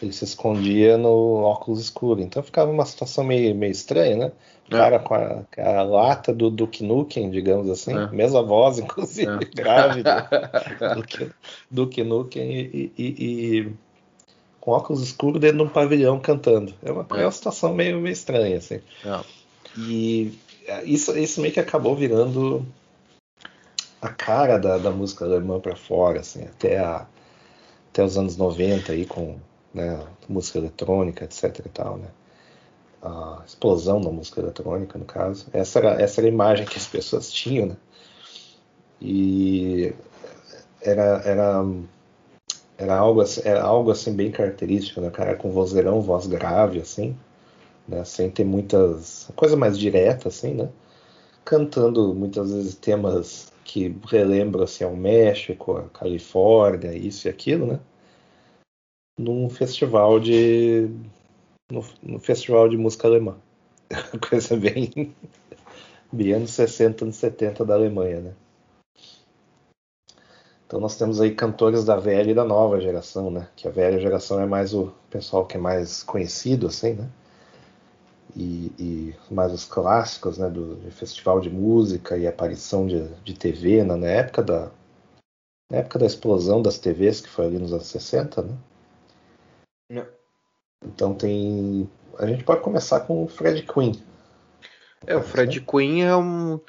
ele 0.01 0.11
se 0.11 0.25
escondia 0.25 0.97
no 0.97 1.41
óculos 1.41 1.79
escuro. 1.79 2.21
Então 2.21 2.43
ficava 2.43 2.71
uma 2.71 2.85
situação 2.85 3.23
meio, 3.23 3.55
meio 3.55 3.71
estranha, 3.71 4.17
né? 4.17 4.31
O 4.69 4.75
é. 4.75 4.77
cara 4.77 4.99
com 4.99 5.13
a, 5.13 5.45
a, 5.57 5.83
lata 5.83 6.33
do 6.33 6.49
Duke 6.49 6.83
Nukem, 6.83 7.29
digamos 7.29 7.69
assim, 7.69 7.95
é. 7.97 8.09
mesma 8.11 8.41
voz, 8.41 8.79
inclusive, 8.79 9.31
é. 9.31 9.45
grave 9.55 10.03
do, 10.03 10.95
Duke, 10.95 11.31
Duke 11.69 12.03
Nukem 12.03 12.51
e, 12.51 12.93
e, 12.97 13.03
e, 13.07 13.73
com 14.65 14.71
óculos 14.71 15.03
escuros 15.03 15.39
dentro 15.39 15.57
de 15.57 15.63
um 15.63 15.69
pavilhão 15.69 16.19
cantando. 16.19 16.73
É 16.81 16.91
uma, 16.91 17.05
é. 17.11 17.23
uma 17.23 17.31
situação 17.31 17.71
meio, 17.71 18.01
meio 18.01 18.11
estranha, 18.11 18.57
assim. 18.57 18.81
É. 19.05 19.21
E 19.77 20.39
isso, 20.85 21.15
isso 21.15 21.39
meio 21.39 21.53
que 21.53 21.59
acabou 21.59 21.95
virando 21.95 22.65
a 24.01 24.09
cara 24.09 24.57
da, 24.57 24.79
da 24.79 24.89
música 24.89 25.23
alemã 25.23 25.59
para 25.59 25.75
fora, 25.75 26.21
assim, 26.21 26.43
até, 26.45 26.79
a, 26.79 27.05
até 27.91 28.03
os 28.03 28.17
anos 28.17 28.37
90 28.37 28.91
aí 28.91 29.05
com 29.05 29.37
né, 29.71 30.03
música 30.27 30.57
eletrônica, 30.57 31.23
etc 31.23 31.59
e 31.63 31.69
tal, 31.69 31.97
né? 31.97 32.07
A 33.03 33.43
explosão 33.45 34.01
da 34.01 34.09
música 34.09 34.41
eletrônica, 34.41 34.97
no 34.97 35.05
caso. 35.05 35.45
Essa 35.53 35.77
era, 35.77 36.01
essa 36.01 36.21
era 36.21 36.27
a 36.27 36.31
imagem 36.31 36.65
que 36.65 36.77
as 36.77 36.87
pessoas 36.87 37.31
tinham, 37.31 37.67
né? 37.67 37.77
E 38.99 39.93
era, 40.81 41.21
era, 41.23 41.63
era, 42.77 42.97
algo, 42.97 43.21
assim, 43.21 43.41
era 43.45 43.63
algo 43.63 43.91
assim 43.91 44.13
bem 44.15 44.31
característico, 44.31 45.01
né? 45.01 45.09
Cara 45.09 45.35
com 45.35 45.51
vozeirão, 45.51 46.01
voz 46.01 46.27
grave, 46.27 46.79
assim, 46.79 47.17
né? 47.87 48.03
Sem 48.03 48.29
ter 48.29 48.43
muitas... 48.45 49.29
coisa 49.35 49.55
mais 49.55 49.77
direta, 49.77 50.29
assim, 50.29 50.53
né? 50.53 50.69
Cantando 51.43 52.13
muitas 52.13 52.51
vezes 52.51 52.75
temas 52.75 53.51
que 53.63 53.95
relembra 54.07 54.63
assim, 54.65 54.85
o 54.85 54.95
México, 54.95 55.77
a 55.77 55.83
Califórnia, 55.89 56.93
isso 56.93 57.27
e 57.27 57.29
aquilo, 57.29 57.65
né? 57.67 57.79
Num 59.17 59.49
festival 59.49 60.19
de. 60.19 60.89
no, 61.71 61.83
no 62.03 62.19
festival 62.19 62.67
de 62.69 62.77
música 62.77 63.07
alemã. 63.07 63.37
Coisa 64.29 64.57
bem. 64.57 65.15
bem 66.11 66.33
anos 66.33 66.51
60, 66.51 67.05
anos 67.05 67.15
70 67.15 67.65
da 67.65 67.75
Alemanha, 67.75 68.21
né? 68.21 68.33
Então 70.75 70.81
nós 70.81 70.97
temos 70.97 71.21
aí 71.21 71.33
cantores 71.33 71.85
da 71.85 71.95
velha 71.95 72.31
e 72.31 72.33
da 72.33 72.43
nova 72.43 72.81
geração, 72.81 73.31
né? 73.31 73.47
Que 73.55 73.65
a 73.65 73.71
velha 73.71 73.97
geração 73.97 74.41
é 74.41 74.45
mais 74.45 74.73
o 74.73 74.93
pessoal 75.09 75.45
que 75.45 75.55
é 75.55 75.59
mais 75.59 76.03
conhecido, 76.03 76.67
assim, 76.67 76.95
né? 76.95 77.09
E, 78.35 78.73
e 78.77 79.15
mais 79.33 79.53
os 79.53 79.63
clássicos, 79.63 80.37
né? 80.37 80.49
Do, 80.49 80.77
festival 80.91 81.39
de 81.39 81.49
música 81.49 82.17
e 82.17 82.27
aparição 82.27 82.85
de, 82.85 83.07
de 83.23 83.35
TV 83.35 83.85
né? 83.85 83.95
na 83.95 84.07
época 84.07 84.43
da 84.43 84.69
na 85.71 85.77
época 85.77 85.97
da 85.97 86.05
explosão 86.05 86.61
das 86.61 86.77
TVs 86.77 87.21
que 87.21 87.29
foi 87.29 87.45
ali 87.45 87.57
nos 87.57 87.71
anos 87.71 87.87
60, 87.87 88.41
né? 88.41 88.57
Não. 89.89 90.05
Então 90.83 91.13
tem 91.13 91.89
a 92.19 92.27
gente 92.27 92.43
pode 92.43 92.59
começar 92.59 92.99
com 92.99 93.23
o 93.23 93.29
Fred 93.29 93.63
Queen. 93.63 94.03
É, 95.07 95.15
o 95.15 95.23
Fred 95.23 95.61
Queen 95.61 96.03
é 96.03 96.17
um 96.17 96.59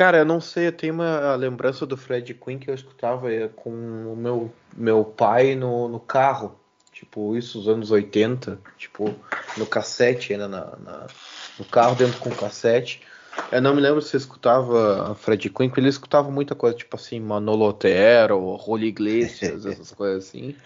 Cara, 0.00 0.16
eu 0.16 0.24
não 0.24 0.40
sei, 0.40 0.68
eu 0.68 0.72
tenho 0.72 0.94
uma 0.94 1.34
lembrança 1.34 1.84
do 1.84 1.94
Fred 1.94 2.32
Quinn 2.32 2.58
que 2.58 2.70
eu 2.70 2.74
escutava 2.74 3.30
é, 3.30 3.48
com 3.48 3.68
o 3.68 4.16
meu, 4.16 4.50
meu 4.74 5.04
pai 5.04 5.54
no, 5.54 5.88
no 5.88 6.00
carro. 6.00 6.58
Tipo, 6.90 7.36
isso 7.36 7.58
nos 7.58 7.68
anos 7.68 7.90
80, 7.90 8.58
tipo, 8.78 9.14
no 9.58 9.66
cassete 9.66 10.32
ainda 10.32 10.48
na, 10.48 10.64
na, 10.82 11.06
no 11.58 11.66
carro 11.66 11.96
dentro 11.96 12.18
com 12.18 12.30
cassete. 12.30 13.02
Eu 13.52 13.60
não 13.60 13.74
me 13.74 13.82
lembro 13.82 14.00
se 14.00 14.16
eu 14.16 14.18
escutava 14.18 15.14
Fred 15.16 15.50
Quinn, 15.50 15.68
porque 15.68 15.80
ele 15.80 15.90
escutava 15.90 16.30
muita 16.30 16.54
coisa, 16.54 16.74
tipo 16.74 16.96
assim, 16.96 17.20
Manolo 17.20 17.66
Otero, 17.66 18.54
Rolly 18.54 18.86
Iglesias, 18.86 19.66
essas 19.68 19.92
coisas 19.92 20.26
assim. 20.26 20.56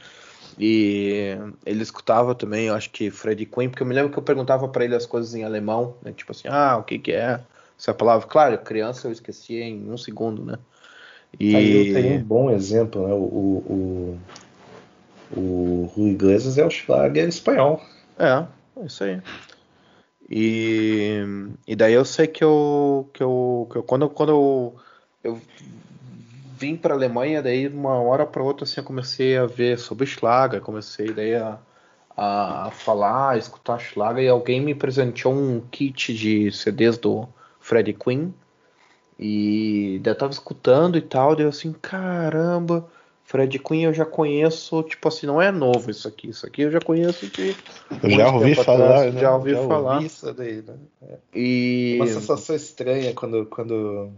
E 0.56 1.36
ele 1.66 1.82
escutava 1.82 2.36
também, 2.36 2.68
eu 2.68 2.74
acho 2.76 2.88
que 2.90 3.10
Fred 3.10 3.44
Quinn, 3.46 3.68
porque 3.68 3.82
eu 3.82 3.86
me 3.88 3.96
lembro 3.96 4.12
que 4.12 4.18
eu 4.18 4.22
perguntava 4.22 4.68
para 4.68 4.84
ele 4.84 4.94
as 4.94 5.06
coisas 5.06 5.34
em 5.34 5.42
alemão, 5.42 5.96
né? 6.02 6.12
Tipo 6.12 6.30
assim, 6.30 6.46
ah, 6.46 6.76
o 6.76 6.84
que 6.84 7.00
que 7.00 7.10
é? 7.10 7.40
Essa 7.78 7.94
palavra. 7.94 8.26
Claro, 8.26 8.58
criança 8.58 9.08
eu 9.08 9.12
esqueci 9.12 9.56
em 9.56 9.90
um 9.90 9.96
segundo, 9.96 10.44
né? 10.44 10.58
E... 11.38 11.54
Aí 11.54 11.92
tem 11.92 12.18
um 12.18 12.22
bom 12.22 12.50
exemplo, 12.50 13.06
né? 13.06 13.12
O, 13.14 13.18
o, 13.18 14.20
o, 15.36 15.40
o 15.40 15.92
Rui 15.94 16.10
Iglesias 16.10 16.58
é 16.58 16.64
o 16.64 16.70
Schlager 16.70 17.28
espanhol. 17.28 17.82
É, 18.18 18.44
é 18.80 18.86
isso 18.86 19.04
aí. 19.04 19.20
E, 20.30 21.22
e 21.66 21.76
daí 21.76 21.92
eu 21.92 22.04
sei 22.04 22.26
que 22.26 22.42
eu, 22.42 23.10
que 23.12 23.22
eu, 23.22 23.68
que 23.70 23.78
eu 23.78 23.82
quando, 23.82 24.08
quando 24.08 24.30
eu, 24.30 24.76
eu 25.22 25.40
vim 26.58 26.76
para 26.76 26.94
a 26.94 26.96
Alemanha, 26.96 27.42
daí 27.42 27.68
uma 27.68 28.00
hora 28.00 28.24
para 28.24 28.42
outra 28.42 28.64
assim 28.64 28.80
eu 28.80 28.84
comecei 28.84 29.36
a 29.36 29.44
ver 29.44 29.78
sobre 29.78 30.06
Schlager, 30.06 30.62
comecei 30.62 31.12
daí 31.12 31.34
a, 31.34 31.58
a, 32.16 32.68
a 32.68 32.70
falar, 32.70 33.32
a 33.32 33.38
escutar 33.38 33.78
Schlager 33.78 34.24
e 34.24 34.28
alguém 34.28 34.60
me 34.60 34.74
presenteou 34.74 35.34
um 35.34 35.60
kit 35.70 36.14
de 36.14 36.50
CDs 36.52 36.96
do 36.96 37.28
Fred 37.64 37.94
Quinn. 37.94 38.30
E 39.18 40.00
eu 40.04 40.14
tava 40.14 40.32
escutando 40.32 40.98
e 40.98 41.00
tal, 41.00 41.34
deu 41.34 41.48
assim, 41.48 41.72
caramba, 41.72 42.86
Fred 43.22 43.58
Quinn 43.58 43.84
eu 43.84 43.94
já 43.94 44.04
conheço, 44.04 44.82
tipo 44.82 45.08
assim, 45.08 45.26
não 45.26 45.40
é 45.40 45.50
novo 45.50 45.90
isso 45.90 46.06
aqui, 46.06 46.28
isso 46.28 46.44
aqui 46.46 46.62
eu 46.62 46.70
já 46.70 46.80
conheço 46.80 47.26
de 47.28 47.56
eu 48.02 48.10
já 48.10 48.30
ouvi 48.30 48.54
falar, 48.54 49.12
né? 49.12 49.20
já 49.20 49.34
ouvi 49.34 49.52
já 49.52 49.66
falar. 49.66 49.94
Ouvi 49.94 50.06
isso 50.06 50.34
daí, 50.34 50.62
né? 50.62 50.74
É. 51.08 51.16
E 51.34 51.96
uma 51.96 52.06
sensação 52.06 52.54
estranha 52.54 53.14
quando 53.14 53.46
quando 53.46 54.12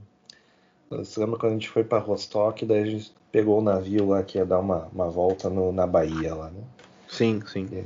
você 0.90 1.20
lembra 1.20 1.38
quando 1.38 1.52
a 1.52 1.54
gente 1.54 1.68
foi 1.68 1.84
para 1.84 1.98
Rostock, 1.98 2.64
daí 2.64 2.82
a 2.82 2.86
gente 2.86 3.14
pegou 3.30 3.60
o 3.60 3.62
navio 3.62 4.08
lá 4.08 4.24
que 4.24 4.38
ia 4.38 4.46
dar 4.46 4.58
uma, 4.58 4.88
uma 4.92 5.08
volta 5.08 5.48
no, 5.48 5.70
na 5.70 5.86
Bahia 5.86 6.34
lá, 6.34 6.50
né? 6.50 6.62
Sim, 7.06 7.40
sim. 7.46 7.68
E, 7.70 7.84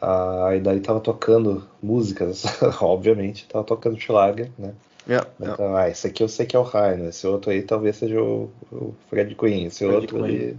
Aí 0.00 0.60
daí 0.60 0.80
tava 0.80 1.00
tocando 1.00 1.66
músicas, 1.82 2.44
obviamente, 2.80 3.46
tava 3.48 3.64
tocando 3.64 3.98
Schlager, 3.98 4.50
né? 4.58 4.74
Yeah, 5.06 5.28
então, 5.38 5.66
yeah. 5.66 5.82
ah, 5.82 5.88
esse 5.90 6.06
aqui 6.06 6.22
eu 6.22 6.28
sei 6.28 6.46
que 6.46 6.56
é 6.56 6.58
o 6.58 6.62
Rainer, 6.62 7.08
esse 7.08 7.26
outro 7.26 7.50
aí 7.50 7.62
talvez 7.62 7.96
seja 7.96 8.20
o, 8.22 8.50
o 8.72 8.94
Fred 9.10 9.34
Queen, 9.34 9.66
esse 9.66 9.80
Fred 9.84 9.94
outro 9.94 10.16
Queen. 10.16 10.24
ali. 10.24 10.58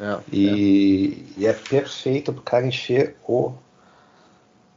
Yeah, 0.00 0.22
e, 0.32 1.26
e, 1.36 1.46
é 1.46 1.52
perfeito 1.52 2.32
pro 2.32 2.42
cara 2.42 2.66
encher 2.66 3.16
o 3.26 3.52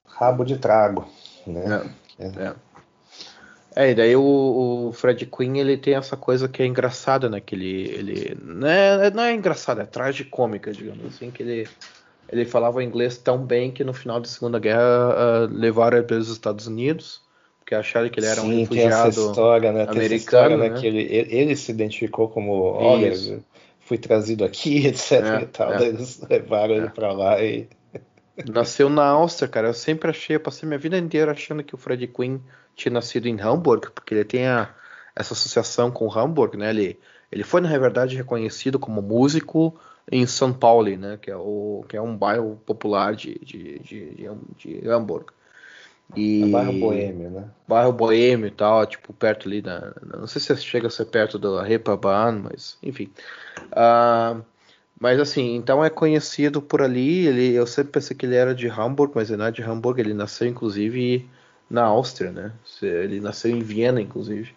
rabo 0.05 0.43
de 0.43 0.57
trago, 0.57 1.07
né? 1.47 1.89
É. 2.19 2.53
É, 3.73 3.91
e 3.91 3.95
daí 3.95 4.15
o, 4.15 4.89
o, 4.89 4.91
Fred 4.91 5.25
Queen 5.25 5.59
ele 5.59 5.77
tem 5.77 5.95
essa 5.95 6.17
coisa 6.17 6.49
que 6.49 6.61
é 6.61 6.65
engraçada, 6.65 7.29
né? 7.29 7.39
Que 7.39 7.55
ele, 7.55 7.89
ele 7.89 8.37
não, 8.43 8.67
é, 8.67 9.09
não 9.11 9.23
é 9.23 9.33
engraçado, 9.33 9.79
é 9.79 9.85
tragicômica, 9.85 10.73
digamos 10.73 11.05
assim, 11.05 11.31
que 11.31 11.41
ele 11.41 11.69
ele 12.31 12.45
falava 12.45 12.83
inglês 12.83 13.17
tão 13.17 13.37
bem 13.37 13.71
que 13.71 13.83
no 13.83 13.93
final 13.93 14.19
da 14.19 14.27
Segunda 14.27 14.57
Guerra 14.57 14.79
uh, 14.81 15.53
levaram 15.53 15.97
ele 15.97 16.07
para 16.07 16.17
os 16.17 16.29
Estados 16.29 16.65
Unidos, 16.65 17.21
porque 17.59 17.75
acharam 17.75 18.09
que 18.09 18.19
ele 18.19 18.27
era 18.27 18.41
Sim, 18.41 18.53
um 18.53 18.59
refugiado 18.59 18.89
tem 18.89 19.09
essa 19.09 19.21
história, 19.21 19.71
né? 19.73 19.83
americano. 19.83 20.15
História, 20.15 20.57
né? 20.57 20.69
né? 20.69 20.79
Que 20.79 20.87
ele, 20.87 21.01
ele 21.29 21.55
se 21.55 21.71
identificou 21.71 22.29
como, 22.29 22.53
olha, 22.53 23.11
fui 23.81 23.97
trazido 23.97 24.45
aqui, 24.45 24.87
etc 24.87 25.11
é, 25.11 25.41
e 25.41 25.45
tal. 25.47 25.73
É. 25.73 25.87
Eles 25.87 26.21
levaram 26.29 26.75
é. 26.75 26.77
ele 26.77 26.89
para 26.89 27.11
lá 27.11 27.41
e... 27.43 27.67
Nasceu 28.49 28.89
na 28.89 29.05
Áustria, 29.05 29.49
cara. 29.49 29.67
Eu 29.67 29.73
sempre 29.73 30.09
achei, 30.09 30.37
eu 30.37 30.39
passei 30.39 30.65
minha 30.65 30.79
vida 30.79 30.97
inteira 30.97 31.31
achando 31.31 31.63
que 31.63 31.75
o 31.75 31.77
Fred 31.77 32.07
Quinn 32.07 32.39
tinha 32.75 32.91
nascido 32.91 33.27
em 33.27 33.39
Hamburg, 33.39 33.91
porque 33.91 34.13
ele 34.13 34.23
tem 34.23 34.47
a, 34.47 34.73
essa 35.13 35.33
associação 35.33 35.91
com 35.91 36.09
Hamburg, 36.11 36.57
né? 36.57 36.69
Ele, 36.69 36.97
ele 37.29 37.43
foi, 37.43 37.59
na 37.59 37.77
verdade, 37.77 38.15
reconhecido 38.15 38.79
como 38.79 39.01
músico 39.01 39.77
em 40.09 40.25
São 40.25 40.53
Paulo, 40.53 40.95
né, 40.95 41.17
que 41.21 41.29
é, 41.29 41.35
o, 41.35 41.83
que 41.87 41.97
é 41.97 42.01
um 42.01 42.15
bairro 42.15 42.59
popular 42.65 43.15
de, 43.15 43.37
de, 43.39 43.79
de, 43.79 44.09
de, 44.57 44.81
de 44.81 44.89
Hamburgo. 44.89 45.33
E, 46.15 46.43
é 46.43 46.47
bairro 46.47 46.73
boêmio, 46.73 47.29
né? 47.29 47.45
Bairro 47.67 47.93
boêmio 47.93 48.47
e 48.47 48.51
tal, 48.51 48.85
tipo, 48.85 49.13
perto 49.13 49.47
ali 49.47 49.61
da. 49.61 49.93
Não 50.05 50.27
sei 50.27 50.41
se 50.41 50.55
chega 50.57 50.87
a 50.87 50.89
ser 50.89 51.05
perto 51.05 51.39
da 51.39 51.63
Reeperbahn, 51.63 52.41
mas 52.43 52.77
enfim. 52.83 53.09
Uh, 53.67 54.43
mas 54.99 55.19
assim, 55.19 55.55
então 55.55 55.83
é 55.83 55.89
conhecido 55.89 56.61
por 56.61 56.81
ali. 56.81 57.27
Ele, 57.27 57.53
eu 57.53 57.65
sempre 57.65 57.93
pensei 57.93 58.15
que 58.15 58.25
ele 58.25 58.35
era 58.35 58.53
de 58.53 58.67
Hamburgo, 58.67 59.13
mas 59.15 59.29
ele 59.29 59.37
não 59.37 59.45
é 59.45 59.51
de 59.51 59.63
Hamburgo. 59.63 59.99
Ele 59.99 60.13
nasceu 60.13 60.47
inclusive 60.47 61.29
na 61.69 61.83
Áustria, 61.83 62.31
né? 62.31 62.51
Ele 62.81 63.21
nasceu 63.21 63.49
em 63.49 63.61
Viena, 63.61 64.01
inclusive. 64.01 64.53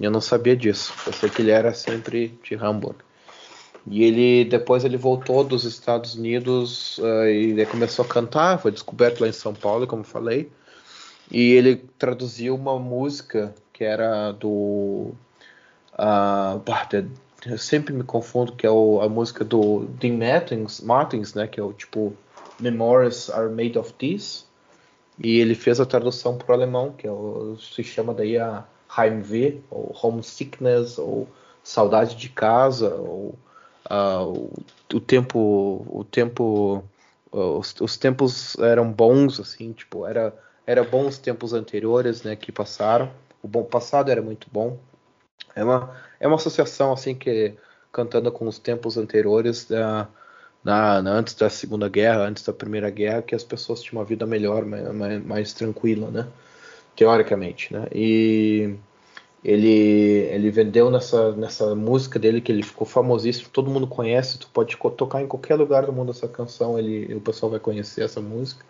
Eu 0.00 0.10
não 0.10 0.20
sabia 0.20 0.56
disso. 0.56 0.92
Eu 1.06 1.12
sei 1.12 1.30
que 1.30 1.42
ele 1.42 1.50
era 1.50 1.72
sempre 1.72 2.38
de 2.42 2.54
Hamburgo. 2.56 3.00
E 3.86 4.04
ele 4.04 4.44
depois 4.44 4.84
ele 4.84 4.96
voltou 4.96 5.42
dos 5.42 5.64
Estados 5.64 6.14
Unidos 6.14 6.98
uh, 6.98 7.26
e 7.26 7.66
começou 7.66 8.04
a 8.04 8.08
cantar, 8.08 8.58
foi 8.58 8.70
descoberto 8.70 9.20
lá 9.20 9.28
em 9.28 9.32
São 9.32 9.52
Paulo, 9.52 9.86
como 9.86 10.04
falei. 10.04 10.50
E 11.30 11.52
ele 11.52 11.76
traduziu 11.98 12.54
uma 12.54 12.78
música 12.78 13.54
que 13.72 13.84
era 13.84 14.32
do 14.32 15.12
uh, 15.94 16.60
eu 17.46 17.58
sempre 17.58 17.92
me 17.92 18.04
confundo 18.04 18.52
que 18.52 18.64
é 18.66 18.70
o, 18.70 19.00
a 19.00 19.08
música 19.08 19.44
do 19.44 19.84
Dean 19.98 20.16
Martins, 20.16 20.80
Martins, 20.80 21.34
né, 21.34 21.46
que 21.46 21.58
é 21.58 21.62
o 21.62 21.72
tipo 21.72 22.12
Memories 22.60 23.28
are 23.30 23.48
made 23.48 23.76
of 23.76 23.92
this. 23.94 24.46
E 25.18 25.38
ele 25.38 25.54
fez 25.54 25.80
a 25.80 25.86
tradução 25.86 26.38
para 26.38 26.52
o 26.52 26.54
alemão, 26.54 26.92
que 26.92 27.06
é 27.06 27.10
o, 27.10 27.56
se 27.58 27.82
chama 27.82 28.14
daí 28.14 28.38
a 28.38 28.64
Heimweh, 28.96 29.60
ou 29.70 29.94
Homesickness, 30.00 30.98
ou 30.98 31.28
Saudade 31.64 32.14
de 32.16 32.28
Casa, 32.28 32.94
ou 32.94 33.34
uh, 33.90 34.26
o, 34.26 34.52
o, 34.94 35.00
tempo 35.00 35.86
o 35.88 36.04
tempo 36.04 36.84
uh, 37.32 37.58
os, 37.58 37.74
os, 37.80 37.96
tempos 37.96 38.56
eram 38.58 38.90
bons 38.90 39.40
assim 39.40 39.72
tipo 39.72 40.06
era 40.06 40.34
era 40.66 40.84
bons 40.84 41.18
tempos 41.18 41.52
anteriores 41.52 42.22
né 42.22 42.36
que 42.36 42.52
passaram 42.52 43.10
o 43.42 43.48
bom 43.48 43.64
passado 43.64 44.10
era 44.10 44.22
muito 44.22 44.46
bom 44.50 44.78
é 45.54 45.64
uma 45.64 45.96
é 46.20 46.26
uma 46.26 46.36
associação 46.36 46.92
assim 46.92 47.14
que 47.14 47.54
cantando 47.90 48.30
com 48.32 48.46
os 48.48 48.58
tempos 48.58 48.96
anteriores 48.96 49.66
da 49.66 50.08
na, 50.64 51.02
na, 51.02 51.10
antes 51.10 51.34
da 51.34 51.50
Segunda 51.50 51.88
Guerra, 51.88 52.20
antes 52.20 52.44
da 52.44 52.52
Primeira 52.52 52.88
Guerra, 52.88 53.22
que 53.22 53.34
as 53.34 53.42
pessoas 53.42 53.82
tinham 53.82 54.00
uma 54.00 54.06
vida 54.06 54.24
melhor, 54.24 54.64
mais, 54.64 54.94
mais, 54.94 55.24
mais 55.24 55.52
tranquila, 55.52 56.10
né? 56.10 56.28
Teoricamente, 56.94 57.72
né? 57.72 57.86
E 57.92 58.76
ele, 59.44 59.68
ele 59.68 60.50
vendeu 60.50 60.90
nessa, 60.90 61.32
nessa 61.32 61.74
música 61.74 62.18
dele 62.18 62.40
que 62.40 62.52
ele 62.52 62.62
ficou 62.62 62.86
famosíssimo, 62.86 63.48
todo 63.52 63.70
mundo 63.70 63.86
conhece, 63.86 64.38
tu 64.38 64.48
pode 64.52 64.76
tocar 64.96 65.20
em 65.20 65.26
qualquer 65.26 65.56
lugar 65.56 65.84
do 65.84 65.92
mundo 65.92 66.12
essa 66.12 66.28
canção, 66.28 66.78
ele, 66.78 67.12
o 67.14 67.20
pessoal 67.20 67.50
vai 67.50 67.58
conhecer 67.58 68.04
essa 68.04 68.20
música. 68.20 68.64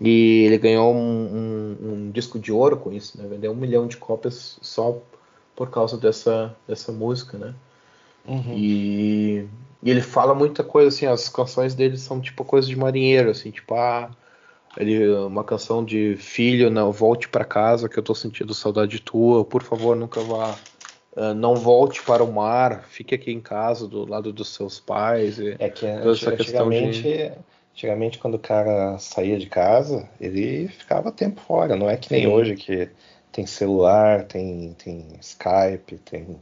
E 0.00 0.44
ele 0.44 0.58
ganhou 0.58 0.94
um, 0.94 0.98
um, 1.00 1.92
um 1.92 2.10
disco 2.10 2.38
de 2.38 2.52
ouro 2.52 2.76
com 2.76 2.92
isso, 2.92 3.16
né? 3.16 3.26
Vendeu 3.26 3.52
um 3.52 3.56
milhão 3.56 3.86
de 3.86 3.96
cópias 3.96 4.58
só 4.60 5.00
por 5.54 5.70
causa 5.70 5.96
dessa, 5.96 6.54
dessa 6.68 6.92
música, 6.92 7.38
né? 7.38 7.54
Uhum. 8.26 8.52
E, 8.52 9.48
e, 9.82 9.90
ele 9.90 10.02
fala 10.02 10.34
muita 10.34 10.62
coisa, 10.62 10.88
assim, 10.88 11.06
as 11.06 11.28
canções 11.28 11.74
dele 11.74 11.96
são 11.96 12.20
tipo 12.20 12.44
coisa 12.44 12.68
de 12.68 12.76
marinheiro, 12.76 13.30
assim, 13.30 13.50
tipo, 13.50 13.74
ah, 13.74 14.10
ele, 14.76 15.08
uma 15.14 15.44
canção 15.44 15.84
de 15.84 16.16
filho, 16.16 16.70
não, 16.70 16.92
volte 16.92 17.28
para 17.28 17.44
casa 17.44 17.88
que 17.88 17.98
eu 17.98 18.02
tô 18.02 18.14
sentindo 18.14 18.54
saudade 18.54 19.00
tua, 19.00 19.44
por 19.44 19.62
favor, 19.62 19.96
nunca 19.96 20.20
vá 20.20 20.56
uh, 21.16 21.34
não 21.34 21.56
volte 21.56 22.02
para 22.02 22.22
o 22.22 22.30
mar, 22.30 22.84
fique 22.88 23.14
aqui 23.14 23.32
em 23.32 23.40
casa 23.40 23.88
do 23.88 24.08
lado 24.08 24.32
dos 24.32 24.54
seus 24.54 24.78
pais. 24.78 25.38
E 25.38 25.56
é 25.58 25.68
que 25.68 25.86
antigamente, 25.86 27.02
de... 27.02 27.32
antigamente, 27.72 28.18
quando 28.18 28.34
o 28.34 28.38
cara 28.38 28.98
saía 28.98 29.38
de 29.38 29.46
casa, 29.46 30.08
ele 30.20 30.68
ficava 30.68 31.10
tempo 31.10 31.40
fora. 31.40 31.74
Não 31.74 31.88
é 31.88 31.96
que 31.96 32.12
nem 32.12 32.24
Sim. 32.24 32.32
hoje 32.32 32.54
que 32.54 32.88
tem 33.32 33.46
celular, 33.46 34.24
tem, 34.24 34.74
tem 34.82 35.06
Skype, 35.20 35.98
tem. 36.04 36.38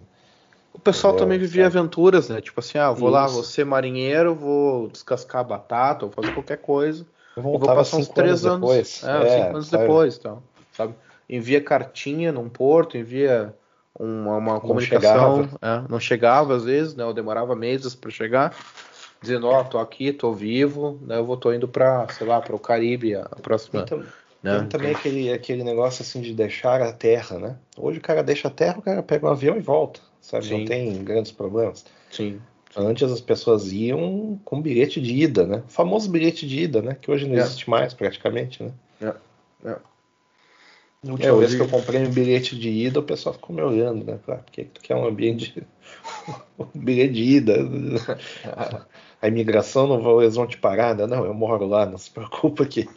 O 0.73 0.79
pessoal 0.79 1.15
também 1.15 1.39
vivia 1.39 1.65
Sabe? 1.65 1.79
aventuras, 1.79 2.29
né? 2.29 2.41
Tipo 2.41 2.59
assim, 2.59 2.79
ah, 2.79 2.91
vou 2.91 3.09
Isso. 3.09 3.17
lá, 3.17 3.27
vou 3.29 3.45
ser 3.45 3.65
marinheiro, 3.65 4.35
vou 4.35 4.89
descascar 4.89 5.45
batata, 5.45 6.05
vou 6.05 6.13
fazer 6.13 6.33
qualquer 6.35 6.59
coisa. 6.59 7.07
Eu 7.37 7.43
vou 7.43 7.59
passar 7.59 7.97
uns 7.97 8.09
três 8.09 8.45
anos, 8.47 8.61
depois. 8.61 9.05
É, 9.05 9.23
é, 9.23 9.29
cinco 9.29 9.51
anos 9.51 9.67
sabe? 9.69 9.83
depois, 9.83 10.17
então, 10.17 10.43
sabe? 10.73 10.95
Envia 11.29 11.61
cartinha 11.61 12.31
num 12.31 12.49
porto, 12.49 12.97
envia 12.97 13.55
uma, 13.99 14.37
uma 14.37 14.53
não 14.55 14.61
comunicação, 14.61 15.45
chegava. 15.45 15.59
É, 15.63 15.91
não 15.91 16.01
chegava 16.01 16.57
às 16.57 16.65
vezes, 16.65 16.95
né? 16.95 17.05
Ou 17.05 17.15
demorava 17.15 17.57
meses 17.57 17.95
para 17.95 18.11
chegar, 18.11 18.55
dizendo, 19.21 19.47
ó, 19.47 19.61
oh, 19.61 19.65
tô 19.65 19.79
aqui, 19.79 20.13
tô 20.13 20.33
vivo, 20.33 20.99
né? 21.03 21.19
Eu 21.19 21.25
vou 21.25 21.37
tô 21.37 21.53
indo 21.53 21.67
para, 21.67 22.07
sei 22.09 22.27
lá, 22.27 22.41
para 22.41 22.55
o 22.55 22.59
Caribe, 22.59 23.15
a 23.15 23.25
próxima. 23.43 23.83
Então, 23.83 24.05
né? 24.43 24.59
Tem 24.59 24.69
também 24.69 24.93
aquele, 24.93 25.33
aquele 25.33 25.65
negócio 25.65 26.03
assim 26.03 26.21
de 26.21 26.35
deixar 26.35 26.83
a 26.83 26.93
terra, 26.93 27.39
né? 27.39 27.57
Hoje 27.79 27.99
o 27.99 28.03
cara 28.03 28.23
deixa 28.23 28.49
a 28.49 28.51
terra, 28.51 28.79
o 28.79 28.83
cara 28.83 29.03
pega 29.03 29.27
um 29.27 29.31
avião 29.31 29.57
e 29.57 29.61
volta, 29.61 30.01
sabe? 30.21 30.45
Sim. 30.45 30.59
Não 30.59 30.65
tem 30.67 31.03
grandes 31.03 31.33
problemas. 31.33 31.87
Sim. 32.11 32.41
Antes 32.77 33.11
as 33.11 33.21
pessoas 33.21 33.73
iam 33.73 34.39
com 34.45 34.61
bilhete 34.61 35.01
de 35.01 35.15
ida, 35.15 35.47
né? 35.47 35.63
O 35.67 35.71
famoso 35.71 36.11
bilhete 36.11 36.47
de 36.47 36.63
ida, 36.63 36.83
né? 36.83 36.97
Que 37.01 37.11
hoje 37.11 37.27
não 37.27 37.37
é. 37.37 37.41
existe 37.41 37.71
mais 37.71 37.95
praticamente, 37.95 38.63
né? 38.63 38.73
É. 39.01 39.15
É. 39.69 39.77
A 41.07 41.11
última 41.11 41.37
é, 41.37 41.39
vez 41.39 41.55
que 41.55 41.61
eu 41.61 41.69
comprei 41.69 42.05
um 42.05 42.11
bilhete 42.11 42.59
de 42.59 42.71
ida, 42.71 42.99
o 42.99 43.03
pessoal 43.03 43.35
ficou 43.35 43.55
me 43.55 43.63
olhando, 43.63 44.05
né? 44.05 44.19
Por 44.25 44.43
que 44.51 44.65
tu 44.65 44.81
quer 44.81 44.97
um 44.97 45.07
ambiente. 45.07 45.63
um 46.59 46.67
bilhete 46.75 47.13
de 47.13 47.23
ida? 47.23 47.57
A 49.21 49.29
imigração 49.29 49.87
não 49.87 50.03
vai, 50.03 50.25
eles 50.25 50.35
vão 50.35 50.47
te 50.47 50.59
parar, 50.59 50.95
né? 50.95 51.07
Não, 51.07 51.25
eu 51.25 51.33
moro 51.33 51.67
lá, 51.67 51.87
não 51.87 51.97
se 51.97 52.11
preocupa 52.11 52.67
que. 52.67 52.87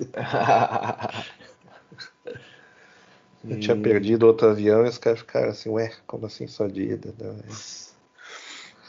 eu 3.47 3.59
tinha 3.59 3.77
perdido 3.77 4.27
outro 4.27 4.49
avião 4.49 4.85
e 4.85 4.89
os 4.89 4.97
caras 4.97 5.19
ficaram 5.19 5.49
assim, 5.49 5.69
ué, 5.69 5.93
como 6.05 6.25
assim 6.25 6.47
só 6.47 6.67
de 6.67 6.81
ida? 6.81 7.13
Não, 7.17 7.31
é... 7.31 7.86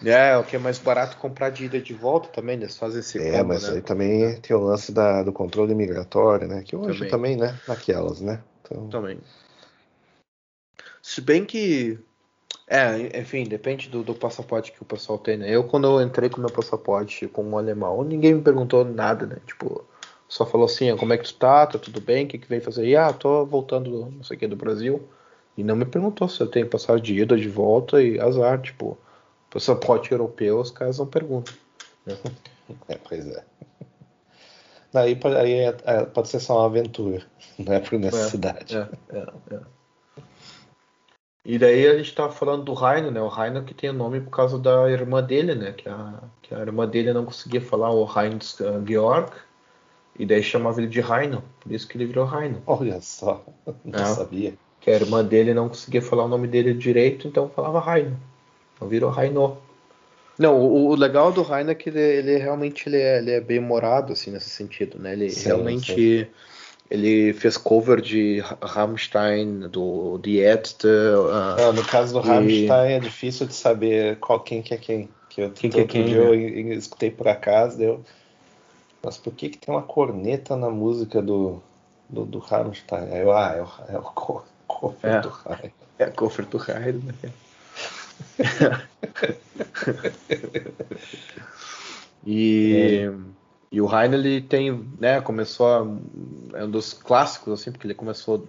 É, 0.04 0.36
o 0.36 0.44
que 0.44 0.54
é 0.54 0.58
mais 0.58 0.78
barato 0.78 1.16
comprar 1.16 1.50
de 1.50 1.64
ida 1.64 1.80
de 1.80 1.92
volta 1.92 2.28
também, 2.28 2.56
eles 2.56 2.76
fazem 2.76 3.00
esse 3.00 3.18
É, 3.18 3.38
combo, 3.38 3.48
mas 3.48 3.68
né? 3.68 3.74
aí 3.74 3.82
também 3.82 4.40
tem 4.40 4.56
o 4.56 4.60
lance 4.60 4.92
da, 4.92 5.22
do 5.22 5.32
controle 5.32 5.74
migratório, 5.74 6.46
né? 6.46 6.62
Que 6.62 6.76
hoje 6.76 7.08
também, 7.08 7.36
também 7.36 7.36
né? 7.36 7.58
Naquelas, 7.66 8.20
né? 8.20 8.40
Então... 8.62 8.88
Também. 8.88 9.18
Se 11.02 11.20
bem 11.20 11.44
que. 11.44 11.98
É, 12.66 13.18
enfim, 13.18 13.44
depende 13.44 13.88
do, 13.88 14.02
do, 14.02 14.14
passaporte 14.14 14.72
que 14.72 14.82
o 14.82 14.84
pessoal 14.84 15.18
tem, 15.18 15.38
né? 15.38 15.50
Eu, 15.50 15.64
quando 15.64 15.86
eu 15.86 16.02
entrei 16.02 16.28
com 16.28 16.40
meu 16.40 16.50
passaporte 16.50 17.26
com 17.26 17.42
um 17.42 17.56
alemão, 17.56 18.04
ninguém 18.04 18.34
me 18.34 18.42
perguntou 18.42 18.84
nada, 18.84 19.26
né? 19.26 19.38
Tipo, 19.46 19.84
só 20.28 20.44
falou 20.44 20.66
assim: 20.66 20.94
como 20.96 21.12
é 21.12 21.18
que 21.18 21.24
tu 21.24 21.34
tá? 21.34 21.66
Tá 21.66 21.78
tudo 21.78 22.00
bem? 22.00 22.24
O 22.24 22.28
que, 22.28 22.38
que 22.38 22.48
veio 22.48 22.62
fazer? 22.62 22.86
E, 22.86 22.94
ah, 22.94 23.12
tô 23.12 23.46
voltando, 23.46 24.10
não 24.10 24.22
sei 24.22 24.36
o 24.36 24.40
que, 24.40 24.46
do 24.46 24.54
Brasil. 24.54 25.02
E 25.56 25.64
não 25.64 25.74
me 25.74 25.86
perguntou 25.86 26.28
se 26.28 26.40
eu 26.40 26.46
tenho 26.46 26.68
passagem 26.68 27.02
de 27.02 27.20
ida, 27.22 27.36
de 27.36 27.48
volta 27.48 28.02
e 28.02 28.20
azar, 28.20 28.60
tipo 28.60 28.96
passaporte 29.50 30.12
europeu, 30.12 30.58
os 30.58 30.70
caras 30.70 30.98
não 30.98 31.06
perguntam. 31.06 31.54
Né? 32.06 32.16
É, 32.88 32.96
pois 32.96 33.26
é. 33.26 33.44
Daí 34.92 35.18
aí 35.38 35.52
é, 35.52 35.76
é, 35.84 36.04
pode 36.04 36.28
ser 36.28 36.40
só 36.40 36.58
uma 36.58 36.66
aventura, 36.66 37.22
não 37.58 37.72
é 37.72 37.80
por 37.80 37.98
necessidade. 37.98 38.76
É, 38.76 39.26
e 41.44 41.58
daí 41.58 41.86
a 41.86 41.96
gente 41.96 42.14
tava 42.14 42.30
falando 42.30 42.64
do 42.64 42.74
Rainer, 42.74 43.10
né? 43.10 43.22
O 43.22 43.28
Rainer 43.28 43.64
que 43.64 43.72
tem 43.72 43.88
o 43.88 43.94
nome 43.94 44.20
por 44.20 44.30
causa 44.30 44.58
da 44.58 44.90
irmã 44.90 45.22
dele, 45.22 45.54
né? 45.54 45.72
Que 45.72 45.88
a, 45.88 46.22
que 46.42 46.54
a 46.54 46.58
irmã 46.58 46.86
dele 46.86 47.12
não 47.12 47.24
conseguia 47.24 47.60
falar 47.60 47.90
o 47.90 48.04
Heinz 48.04 48.60
uh, 48.60 48.84
Georg, 48.86 49.32
e 50.18 50.26
daí 50.26 50.42
chamava 50.42 50.80
ele 50.80 50.88
de 50.88 51.00
Rainer, 51.00 51.40
por 51.60 51.72
isso 51.72 51.88
que 51.88 51.96
ele 51.96 52.04
virou 52.04 52.26
Rainer. 52.26 52.60
Olha 52.66 53.00
só, 53.00 53.44
não 53.84 54.04
sabia. 54.06 54.54
Que 54.80 54.90
a 54.90 54.94
irmã 54.94 55.24
dele 55.24 55.54
não 55.54 55.68
conseguia 55.68 56.02
falar 56.02 56.24
o 56.24 56.28
nome 56.28 56.48
dele 56.48 56.74
direito, 56.74 57.26
então 57.26 57.48
falava 57.48 57.80
Rainer. 57.80 58.16
Então 58.78 58.88
virou 58.88 59.10
Rainô. 59.10 59.56
Não, 60.38 60.56
o, 60.56 60.90
o, 60.90 60.94
legal 60.94 61.32
do 61.32 61.42
Rainer 61.42 61.72
é 61.72 61.74
que 61.74 61.88
ele, 61.88 62.00
ele 62.00 62.36
realmente 62.36 62.88
ele 62.88 62.96
é, 62.96 63.18
ele 63.18 63.32
é 63.32 63.40
bem 63.40 63.58
humorado, 63.58 64.12
assim, 64.12 64.30
nesse 64.30 64.48
sentido, 64.50 64.96
né? 64.96 65.12
Ele 65.12 65.28
sim, 65.30 65.48
realmente 65.48 65.92
sim. 65.92 66.26
ele 66.88 67.32
fez 67.32 67.56
cover 67.56 68.00
de 68.00 68.40
Rammstein, 68.62 69.68
do 69.68 70.20
The 70.20 70.30
Ärzte. 70.30 70.86
Uh, 70.86 71.72
no 71.72 71.84
caso 71.84 72.12
do 72.12 72.24
e... 72.24 72.28
Rammstein 72.30 72.92
é 72.92 73.00
difícil 73.00 73.48
de 73.48 73.54
saber 73.54 74.16
qual, 74.18 74.38
quem 74.38 74.62
que 74.62 74.72
é 74.72 74.76
quem. 74.76 75.08
Que 75.28 75.42
eu, 75.42 75.50
quem 75.50 75.70
que 75.70 75.80
é 75.80 75.84
quem, 75.84 76.04
dia 76.04 76.20
né? 76.20 76.26
eu, 76.26 76.34
eu, 76.34 76.72
escutei 76.78 77.10
por 77.10 77.26
acaso, 77.26 77.76
deu. 77.76 78.04
Mas 79.02 79.18
por 79.18 79.32
que 79.32 79.48
que 79.48 79.58
tem 79.58 79.74
uma 79.74 79.82
corneta 79.82 80.56
na 80.56 80.70
música 80.70 81.20
do, 81.20 81.60
do, 82.08 82.24
do 82.24 82.38
Rammstein? 82.38 83.08
Eu, 83.12 83.32
ah, 83.32 83.54
é 83.56 83.62
o, 83.62 83.94
é 83.94 83.98
o 83.98 84.42
cover 84.68 84.96
é, 85.02 85.20
do 85.20 85.28
Rainer. 85.28 85.72
É 85.98 86.06
o 86.06 86.12
cover 86.12 86.46
do 86.46 86.58
Rainer, 86.58 86.94
né? 86.94 87.32
e, 92.26 92.74
é. 92.74 93.12
e 93.72 93.80
o 93.80 93.88
Heine 93.90 94.16
ele 94.16 94.40
tem, 94.40 94.84
né, 94.98 95.20
começou 95.20 95.66
a, 95.66 96.58
é 96.58 96.64
um 96.64 96.70
dos 96.70 96.92
clássicos 96.92 97.60
assim, 97.60 97.72
porque 97.72 97.86
ele 97.86 97.94
começou 97.94 98.46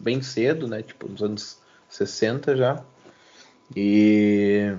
bem 0.00 0.22
cedo, 0.22 0.66
né, 0.66 0.82
tipo 0.82 1.08
nos 1.08 1.22
anos 1.22 1.58
60 1.88 2.56
já. 2.56 2.82
E, 3.76 4.74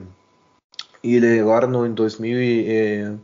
e 1.04 1.16
ele 1.16 1.40
agora 1.40 1.68
no 1.68 1.86
em 1.86 1.94
2000 1.94 2.42
e 2.42 3.20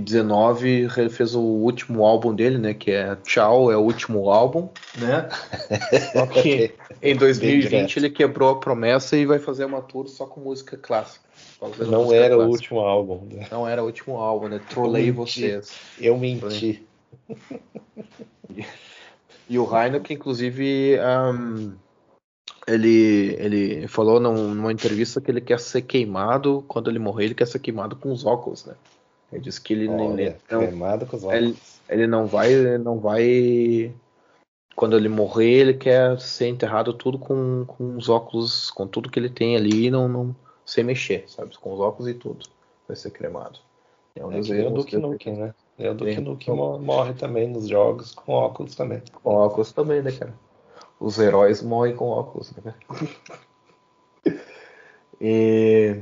19 0.00 0.88
ele 0.96 1.08
fez 1.08 1.34
o 1.34 1.40
último 1.40 2.04
álbum 2.04 2.34
dele, 2.34 2.58
né? 2.58 2.74
Que 2.74 2.90
é 2.90 3.16
Tchau, 3.24 3.70
é 3.70 3.76
o 3.76 3.80
último 3.80 4.30
álbum, 4.30 4.68
né? 4.98 5.28
Só 6.12 6.26
que 6.26 6.74
em 7.00 7.16
2020 7.16 7.96
ele 7.96 8.10
quebrou 8.10 8.50
a 8.50 8.58
promessa 8.58 9.16
e 9.16 9.24
vai 9.24 9.38
fazer 9.38 9.64
uma 9.64 9.80
tour 9.80 10.08
só 10.08 10.26
com 10.26 10.40
música 10.40 10.76
clássica. 10.76 11.24
Não 11.60 12.04
música 12.04 12.16
era 12.16 12.34
clássica. 12.34 12.36
o 12.36 12.50
último 12.50 12.80
álbum. 12.80 13.28
Né? 13.30 13.46
Não 13.50 13.68
era 13.68 13.82
o 13.82 13.86
último 13.86 14.16
álbum, 14.16 14.48
né? 14.48 14.60
Trolei 14.68 15.10
eu 15.10 15.14
vocês. 15.14 15.72
Eu 16.00 16.18
menti. 16.18 16.84
E, 18.50 18.64
e 19.50 19.58
o 19.58 19.64
Rainer, 19.64 20.02
que 20.02 20.12
inclusive 20.12 20.98
um, 21.00 21.72
ele, 22.66 23.36
ele 23.38 23.88
falou 23.88 24.18
numa 24.18 24.72
entrevista 24.72 25.20
que 25.20 25.30
ele 25.30 25.40
quer 25.40 25.60
ser 25.60 25.82
queimado, 25.82 26.64
quando 26.66 26.90
ele 26.90 26.98
morrer, 26.98 27.26
ele 27.26 27.34
quer 27.34 27.46
ser 27.46 27.58
queimado 27.58 27.96
com 27.96 28.10
os 28.10 28.24
óculos, 28.24 28.64
né? 28.64 28.74
Ele 29.32 29.42
disse 29.42 29.60
que 29.60 29.72
ele, 29.72 29.88
Olha, 29.88 30.38
não, 30.50 31.06
com 31.06 31.16
os 31.16 31.24
ele, 31.24 31.56
ele 31.88 32.06
não 32.06 32.26
vai, 32.26 32.52
ele 32.52 32.78
não 32.78 32.98
vai. 32.98 33.92
Quando 34.76 34.96
ele 34.96 35.08
morrer, 35.08 35.60
ele 35.60 35.74
quer 35.74 36.18
ser 36.20 36.48
enterrado 36.48 36.92
tudo 36.92 37.18
com, 37.18 37.64
com 37.66 37.96
os 37.96 38.08
óculos, 38.08 38.70
com 38.70 38.86
tudo 38.86 39.10
que 39.10 39.18
ele 39.18 39.30
tem 39.30 39.56
ali, 39.56 39.90
não, 39.90 40.08
não 40.08 40.36
sem 40.64 40.82
mexer, 40.82 41.24
sabe? 41.28 41.56
Com 41.58 41.74
os 41.74 41.80
óculos 41.80 42.08
e 42.08 42.14
tudo. 42.14 42.46
Vai 42.86 42.96
ser 42.96 43.10
cremado. 43.10 43.58
É 44.16 44.24
um 44.24 44.32
é 44.32 44.36
desejo. 44.36 44.70
do 44.70 44.76
Duke 44.76 44.96
Nukem, 44.96 45.36
né? 45.36 45.54
É 45.78 45.90
o 45.90 45.94
Duke 45.94 46.20
Nukem 46.20 46.54
morre 46.54 47.14
também 47.14 47.48
nos 47.48 47.68
jogos 47.68 48.14
com 48.14 48.32
óculos 48.32 48.74
também. 48.74 49.02
Com 49.22 49.34
óculos 49.34 49.72
também, 49.72 50.02
né, 50.02 50.12
cara? 50.12 50.34
Os 51.00 51.18
heróis 51.18 51.62
morrem 51.62 51.96
com 51.96 52.08
óculos, 52.08 52.52
né? 52.64 52.74
e 55.20 56.00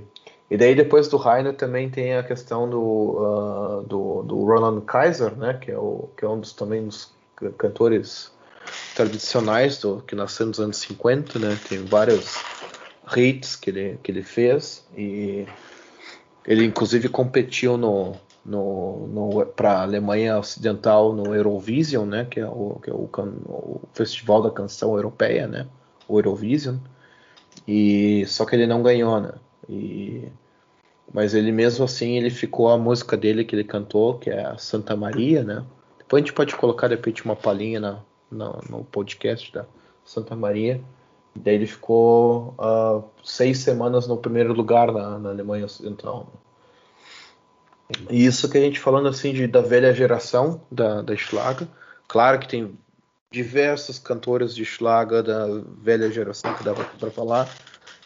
e 0.52 0.56
daí 0.58 0.74
depois 0.74 1.08
do 1.08 1.16
Rainer 1.16 1.54
também 1.54 1.88
tem 1.88 2.14
a 2.14 2.22
questão 2.22 2.68
do, 2.68 2.78
uh, 2.78 3.82
do, 3.84 4.22
do, 4.22 4.44
Roland 4.44 4.82
Kaiser, 4.82 5.34
né, 5.34 5.54
que 5.54 5.70
é, 5.70 5.78
o, 5.78 6.10
que 6.14 6.26
é 6.26 6.28
um 6.28 6.38
dos 6.38 6.52
também 6.52 6.84
dos 6.84 7.10
cantores 7.56 8.30
tradicionais 8.94 9.78
do, 9.78 10.02
que 10.02 10.14
nasceu 10.14 10.44
nos 10.44 10.60
anos 10.60 10.76
50, 10.76 11.38
né, 11.38 11.58
tem 11.66 11.82
vários 11.86 12.36
hits 13.16 13.56
que 13.56 13.70
ele, 13.70 13.98
que 14.02 14.12
ele 14.12 14.22
fez 14.22 14.86
e 14.94 15.46
ele 16.46 16.66
inclusive 16.66 17.08
competiu 17.08 17.78
no, 17.78 18.12
no, 18.44 19.06
no 19.06 19.46
para 19.46 19.78
a 19.78 19.82
Alemanha 19.84 20.38
Ocidental 20.38 21.14
no 21.14 21.34
Eurovision, 21.34 22.06
né, 22.06 22.26
que 22.30 22.40
é, 22.40 22.46
o, 22.46 22.78
que 22.84 22.90
é 22.90 22.92
o, 22.92 23.08
o, 23.48 23.80
festival 23.94 24.42
da 24.42 24.50
canção 24.50 24.96
europeia, 24.96 25.46
né, 25.46 25.66
o 26.06 26.18
Eurovision, 26.18 26.76
e 27.66 28.26
só 28.26 28.44
que 28.44 28.54
ele 28.54 28.66
não 28.66 28.82
ganhou, 28.82 29.18
né, 29.18 29.32
e 29.66 30.30
mas 31.12 31.34
ele 31.34 31.52
mesmo 31.52 31.84
assim, 31.84 32.16
ele 32.16 32.30
ficou 32.30 32.68
a 32.68 32.78
música 32.78 33.16
dele 33.16 33.44
que 33.44 33.54
ele 33.54 33.64
cantou, 33.64 34.18
que 34.18 34.30
é 34.30 34.46
a 34.46 34.56
Santa 34.56 34.96
Maria, 34.96 35.42
né? 35.42 35.64
Depois 35.98 36.22
a 36.22 36.26
gente 36.26 36.34
pode 36.34 36.56
colocar 36.56 36.88
de 36.88 36.94
repente 36.94 37.24
uma 37.24 37.36
palhinha 37.36 37.80
na, 37.80 37.98
na 38.30 38.58
no 38.68 38.84
podcast 38.84 39.52
da 39.52 39.66
Santa 40.04 40.34
Maria. 40.34 40.80
Daí 41.34 41.54
ele 41.54 41.66
ficou 41.66 42.54
uh, 42.58 43.04
seis 43.24 43.58
semanas 43.58 44.06
no 44.06 44.16
primeiro 44.16 44.52
lugar 44.52 44.92
na, 44.92 45.18
na 45.18 45.30
Alemanha 45.30 45.64
Ocidental. 45.64 46.30
E 48.10 48.24
isso 48.24 48.48
que 48.48 48.58
a 48.58 48.60
gente 48.60 48.80
falando 48.80 49.08
assim 49.08 49.32
de, 49.32 49.46
da 49.46 49.60
velha 49.60 49.94
geração 49.94 50.62
da, 50.70 51.02
da 51.02 51.14
Schlager. 51.16 51.68
Claro 52.08 52.38
que 52.38 52.48
tem 52.48 52.78
diversos 53.30 53.98
cantores 53.98 54.54
de 54.54 54.64
Schlager 54.64 55.22
da 55.22 55.46
velha 55.78 56.10
geração 56.10 56.54
que 56.54 56.64
dava 56.64 56.84
para 56.84 57.10
falar 57.10 57.48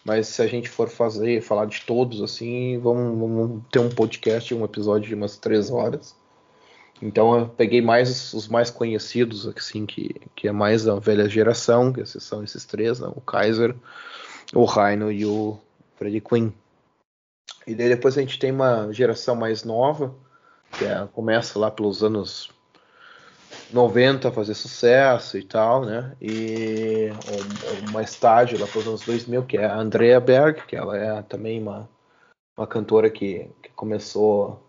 Mas 0.07 0.29
se 0.29 0.41
a 0.41 0.47
gente 0.47 0.69
for 0.69 0.89
fazer, 0.89 1.43
falar 1.43 1.67
de 1.67 1.81
todos, 1.81 2.23
assim, 2.23 2.79
vamos, 2.79 3.19
vamos 3.19 3.63
ter 3.73 3.81
um 3.81 3.89
podcast, 3.89 4.55
um 4.55 4.65
episódio 4.65 5.09
de 5.09 5.15
umas 5.17 5.37
três 5.37 5.69
horas. 5.69 6.15
Então 7.03 7.37
eu 7.37 7.49
peguei 7.49 7.83
mais 7.83 8.33
os 8.33 8.47
mais 8.47 8.71
conhecidos, 8.71 9.49
assim, 9.49 9.85
que, 9.85 10.15
que 10.37 10.47
é 10.47 10.53
mais 10.53 10.85
da 10.85 10.95
velha 11.01 11.29
geração, 11.29 11.93
que 11.93 12.07
são 12.07 12.45
esses 12.45 12.65
três, 12.65 13.01
né? 13.01 13.11
o 13.17 13.21
Kaiser, 13.21 13.75
o 14.55 14.65
Rhino 14.65 15.11
e 15.11 15.27
o 15.27 15.59
Freddie 15.97 16.21
Quinn. 16.21 16.53
E 17.67 17.75
daí 17.75 17.89
depois 17.89 18.17
a 18.17 18.21
gente 18.21 18.39
tem 18.39 18.53
uma 18.53 18.93
geração 18.93 19.35
mais 19.35 19.65
nova, 19.65 20.15
que 20.79 20.85
é, 20.85 21.05
começa 21.13 21.59
lá 21.59 21.69
pelos 21.69 22.05
anos 22.05 22.49
90 23.73 24.29
a 24.29 24.33
fazer 24.33 24.55
sucesso 24.55 25.39
e 25.39 25.43
tal, 25.43 25.85
né? 25.85 26.13
E 26.21 27.11
mais 27.93 28.15
tarde, 28.15 28.57
lá 28.57 28.67
pelos 28.67 28.87
anos 28.87 29.03
2000, 29.03 29.43
que 29.45 29.57
é 29.57 29.67
a 29.67 29.77
Andrea 29.77 30.21
Berg, 30.21 30.67
que 30.67 30.77
ela 30.77 30.97
é 30.97 31.23
também 31.23 31.61
uma, 31.61 31.89
uma 32.57 32.67
cantora 32.67 33.11
que, 33.11 33.49
que 33.63 33.71
começou 33.71 34.63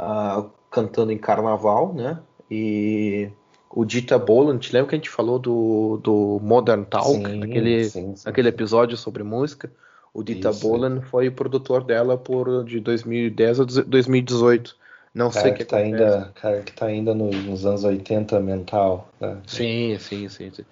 uh, 0.00 0.50
cantando 0.70 1.12
em 1.12 1.18
carnaval, 1.18 1.94
né? 1.94 2.20
E 2.50 3.30
o 3.70 3.84
Dita 3.84 4.18
Boland, 4.18 4.60
lembra 4.72 4.90
que 4.90 4.94
a 4.94 4.98
gente 4.98 5.10
falou 5.10 5.38
do, 5.38 6.00
do 6.02 6.38
Modern 6.42 6.84
Talk, 6.84 7.08
sim, 7.08 7.38
naquele, 7.38 7.84
sim, 7.84 8.14
sim, 8.14 8.22
naquele 8.26 8.48
episódio 8.48 8.96
sobre 8.96 9.22
música? 9.22 9.72
O 10.12 10.22
Dita 10.22 10.50
Isso. 10.50 10.60
Boland 10.60 11.00
foi 11.06 11.26
o 11.26 11.32
produtor 11.32 11.82
dela 11.82 12.16
por 12.16 12.64
de 12.64 12.78
2010 12.78 13.60
a 13.60 13.64
2018. 13.64 14.76
Não 15.14 15.30
cara 15.30 15.42
sei 15.42 15.52
que, 15.52 15.58
que 15.58 15.64
tá 15.64 15.76
ainda, 15.76 16.32
cara 16.34 16.60
que 16.62 16.72
tá 16.72 16.86
ainda 16.86 17.14
nos 17.14 17.64
anos 17.64 17.84
80 17.84 18.40
mental. 18.40 19.08
Né? 19.20 19.38
Sim, 19.46 19.96
sim, 20.00 20.28
sim, 20.28 20.50
sim. 20.50 20.64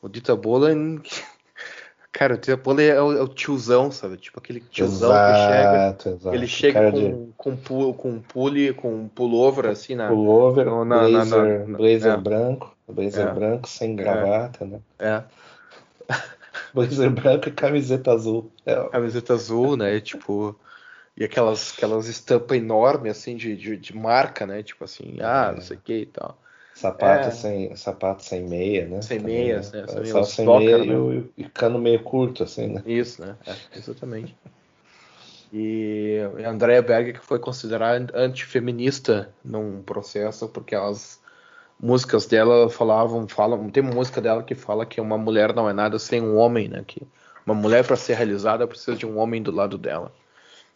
O 0.00 0.08
Dita 0.08 0.34
Bolan. 0.34 1.00
Cara, 2.10 2.34
o 2.34 2.38
Dita 2.38 2.56
Bolan 2.56 2.82
é 2.82 3.00
o, 3.00 3.12
é 3.18 3.22
o, 3.22 3.28
tiozão, 3.28 3.92
sabe? 3.92 4.16
Tipo 4.16 4.40
aquele 4.40 4.60
tiozão 4.60 5.10
exato, 5.10 5.32
que 5.32 6.08
chega. 6.08 6.16
Exato. 6.16 6.34
Ele 6.34 6.46
chega 6.46 6.90
com, 6.90 6.98
de... 6.98 7.32
com, 7.36 7.56
com, 7.56 7.92
com 7.92 8.20
pule, 8.20 8.72
com 8.72 9.08
pullover 9.08 9.66
assim 9.66 9.94
na. 9.94 10.08
Pullover, 10.08 10.64
na, 10.64 11.00
blazer, 11.00 11.38
na, 11.38 11.66
na, 11.66 11.76
blazer 11.76 12.12
é. 12.12 12.16
branco. 12.16 12.76
Blazer 12.88 13.28
é. 13.28 13.32
branco, 13.32 13.68
sem 13.68 13.94
gravata, 13.94 14.64
é. 14.64 14.66
né? 14.66 14.80
É. 14.98 15.22
blazer 16.74 17.10
branco 17.10 17.48
e 17.48 17.52
camiseta 17.52 18.12
azul. 18.12 18.50
É. 18.64 18.74
Camiseta 18.88 19.34
azul, 19.34 19.76
né? 19.76 20.00
Tipo. 20.00 20.58
E 21.16 21.24
aquelas, 21.24 21.74
aquelas 21.76 22.06
estampas 22.06 22.56
enormes, 22.56 23.18
assim, 23.18 23.36
de, 23.36 23.56
de, 23.56 23.76
de, 23.76 23.96
marca, 23.96 24.46
né? 24.46 24.62
Tipo 24.62 24.84
assim, 24.84 25.18
ah, 25.20 25.52
não 25.54 25.60
sei 25.60 25.76
o 25.76 25.80
que 25.80 25.98
e 25.98 26.06
tal. 26.06 26.38
Sapato, 26.74 27.28
é. 27.28 27.30
sem, 27.30 27.76
sapato 27.76 28.24
sem 28.24 28.42
meia, 28.48 28.86
né? 28.86 29.02
Sem 29.02 29.18
Também, 29.18 29.44
meias, 29.44 29.70
né? 29.72 29.84
né? 29.86 30.04
Só 30.06 30.22
sem 30.22 30.46
meia 30.46 30.78
né? 30.78 31.24
e, 31.36 31.42
e 31.42 31.44
cano 31.44 31.78
meio 31.78 32.02
curto, 32.02 32.42
assim, 32.42 32.68
né? 32.68 32.82
Isso, 32.86 33.20
né? 33.20 33.36
É, 33.46 33.78
exatamente. 33.78 34.34
E 35.52 36.18
a 36.44 36.50
Andrea 36.50 36.80
Berger 36.80 37.18
que 37.18 37.26
foi 37.26 37.38
considerada 37.38 38.12
antifeminista 38.14 39.34
num 39.44 39.82
processo, 39.82 40.48
porque 40.48 40.74
as 40.74 41.20
músicas 41.78 42.26
dela 42.26 42.70
falavam, 42.70 43.26
falam, 43.26 43.68
tem 43.68 43.82
uma 43.82 43.92
música 43.94 44.20
dela 44.20 44.42
que 44.42 44.54
fala 44.54 44.86
que 44.86 45.00
uma 45.00 45.18
mulher 45.18 45.54
não 45.54 45.68
é 45.68 45.72
nada 45.72 45.98
sem 45.98 46.20
um 46.20 46.36
homem, 46.36 46.68
né? 46.68 46.84
Que 46.86 47.02
uma 47.44 47.54
mulher 47.54 47.84
para 47.84 47.96
ser 47.96 48.14
realizada 48.14 48.66
precisa 48.66 48.96
de 48.96 49.06
um 49.06 49.18
homem 49.18 49.42
do 49.42 49.50
lado 49.50 49.76
dela. 49.76 50.12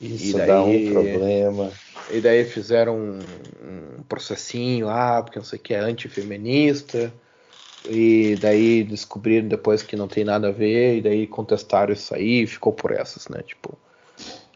Isso 0.01 0.37
daí, 0.37 0.47
dá 0.47 0.63
um 0.63 0.93
problema. 0.93 1.73
E 2.11 2.21
daí 2.21 2.45
fizeram 2.45 2.97
um, 2.97 3.19
um 3.19 4.03
processinho, 4.09 4.89
ah, 4.89 5.23
porque 5.23 5.39
não 5.39 5.47
sei 5.47 5.59
o 5.59 5.63
que 5.63 5.75
é 5.75 5.79
antifeminista. 5.79 7.13
E 7.89 8.37
daí 8.41 8.83
descobriram 8.83 9.47
depois 9.47 9.83
que 9.83 9.95
não 9.95 10.09
tem 10.09 10.25
nada 10.25 10.49
a 10.49 10.53
ver, 10.53 10.97
e 10.97 11.03
daí 11.03 11.27
contestaram 11.27 11.93
isso 11.93 12.15
aí 12.15 12.43
e 12.43 12.47
ficou 12.47 12.73
por 12.73 12.93
essas, 12.93 13.29
né? 13.29 13.43
Tipo. 13.43 13.77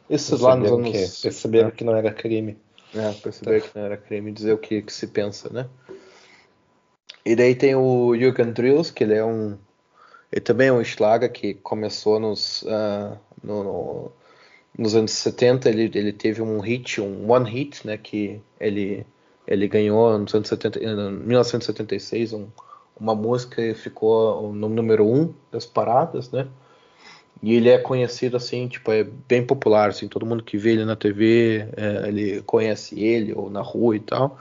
Esses 0.08 0.40
lá 0.40 0.56
nos 0.56 0.72
anos. 0.72 0.90
Que, 0.90 1.22
perceberam 1.22 1.68
é. 1.68 1.70
que 1.70 1.84
não 1.84 1.94
era 1.94 2.10
crime. 2.10 2.56
É, 2.94 3.12
perceberam 3.12 3.60
tá. 3.60 3.68
que 3.68 3.78
não 3.78 3.84
era 3.84 3.96
crime 3.98 4.32
dizer 4.32 4.52
o 4.54 4.58
que, 4.58 4.80
que 4.80 4.92
se 4.92 5.06
pensa, 5.06 5.50
né? 5.50 5.68
E 7.24 7.36
daí 7.36 7.54
tem 7.54 7.74
o 7.74 8.16
Jürgen 8.16 8.52
Drills, 8.52 8.90
que 8.90 9.04
ele 9.04 9.14
é 9.14 9.24
um. 9.24 9.58
Ele 10.32 10.40
também 10.40 10.68
é 10.68 10.72
um 10.72 10.82
Schlager 10.82 11.30
que 11.30 11.54
começou 11.54 12.18
nos, 12.18 12.62
uh, 12.62 13.18
no, 13.42 13.64
no, 13.64 14.12
nos 14.78 14.94
anos 14.94 15.10
70 15.10 15.68
ele, 15.68 15.90
ele 15.92 16.12
teve 16.12 16.40
um 16.40 16.60
hit, 16.60 17.00
um 17.00 17.28
one 17.30 17.50
hit, 17.50 17.84
né, 17.84 17.98
que 17.98 18.40
ele, 18.60 19.04
ele 19.44 19.66
ganhou 19.66 20.16
nos 20.16 20.32
anos 20.32 20.48
70, 20.48 20.78
em 20.78 21.12
1976 21.12 22.32
um, 22.32 22.46
uma 22.98 23.14
música 23.14 23.60
e 23.60 23.74
ficou 23.74 24.52
no 24.52 24.68
número 24.68 25.04
um 25.04 25.34
das 25.50 25.66
paradas, 25.66 26.30
né? 26.30 26.46
E 27.40 27.54
ele 27.54 27.68
é 27.68 27.78
conhecido 27.78 28.36
assim, 28.36 28.66
tipo, 28.66 28.90
é 28.90 29.04
bem 29.04 29.46
popular, 29.46 29.90
assim, 29.90 30.08
todo 30.08 30.26
mundo 30.26 30.42
que 30.42 30.58
vê 30.58 30.72
ele 30.72 30.84
na 30.84 30.96
TV, 30.96 31.68
é, 31.76 32.08
ele 32.08 32.42
conhece 32.42 32.98
ele 33.00 33.32
ou 33.32 33.48
na 33.48 33.60
rua 33.60 33.94
e 33.94 34.00
tal. 34.00 34.40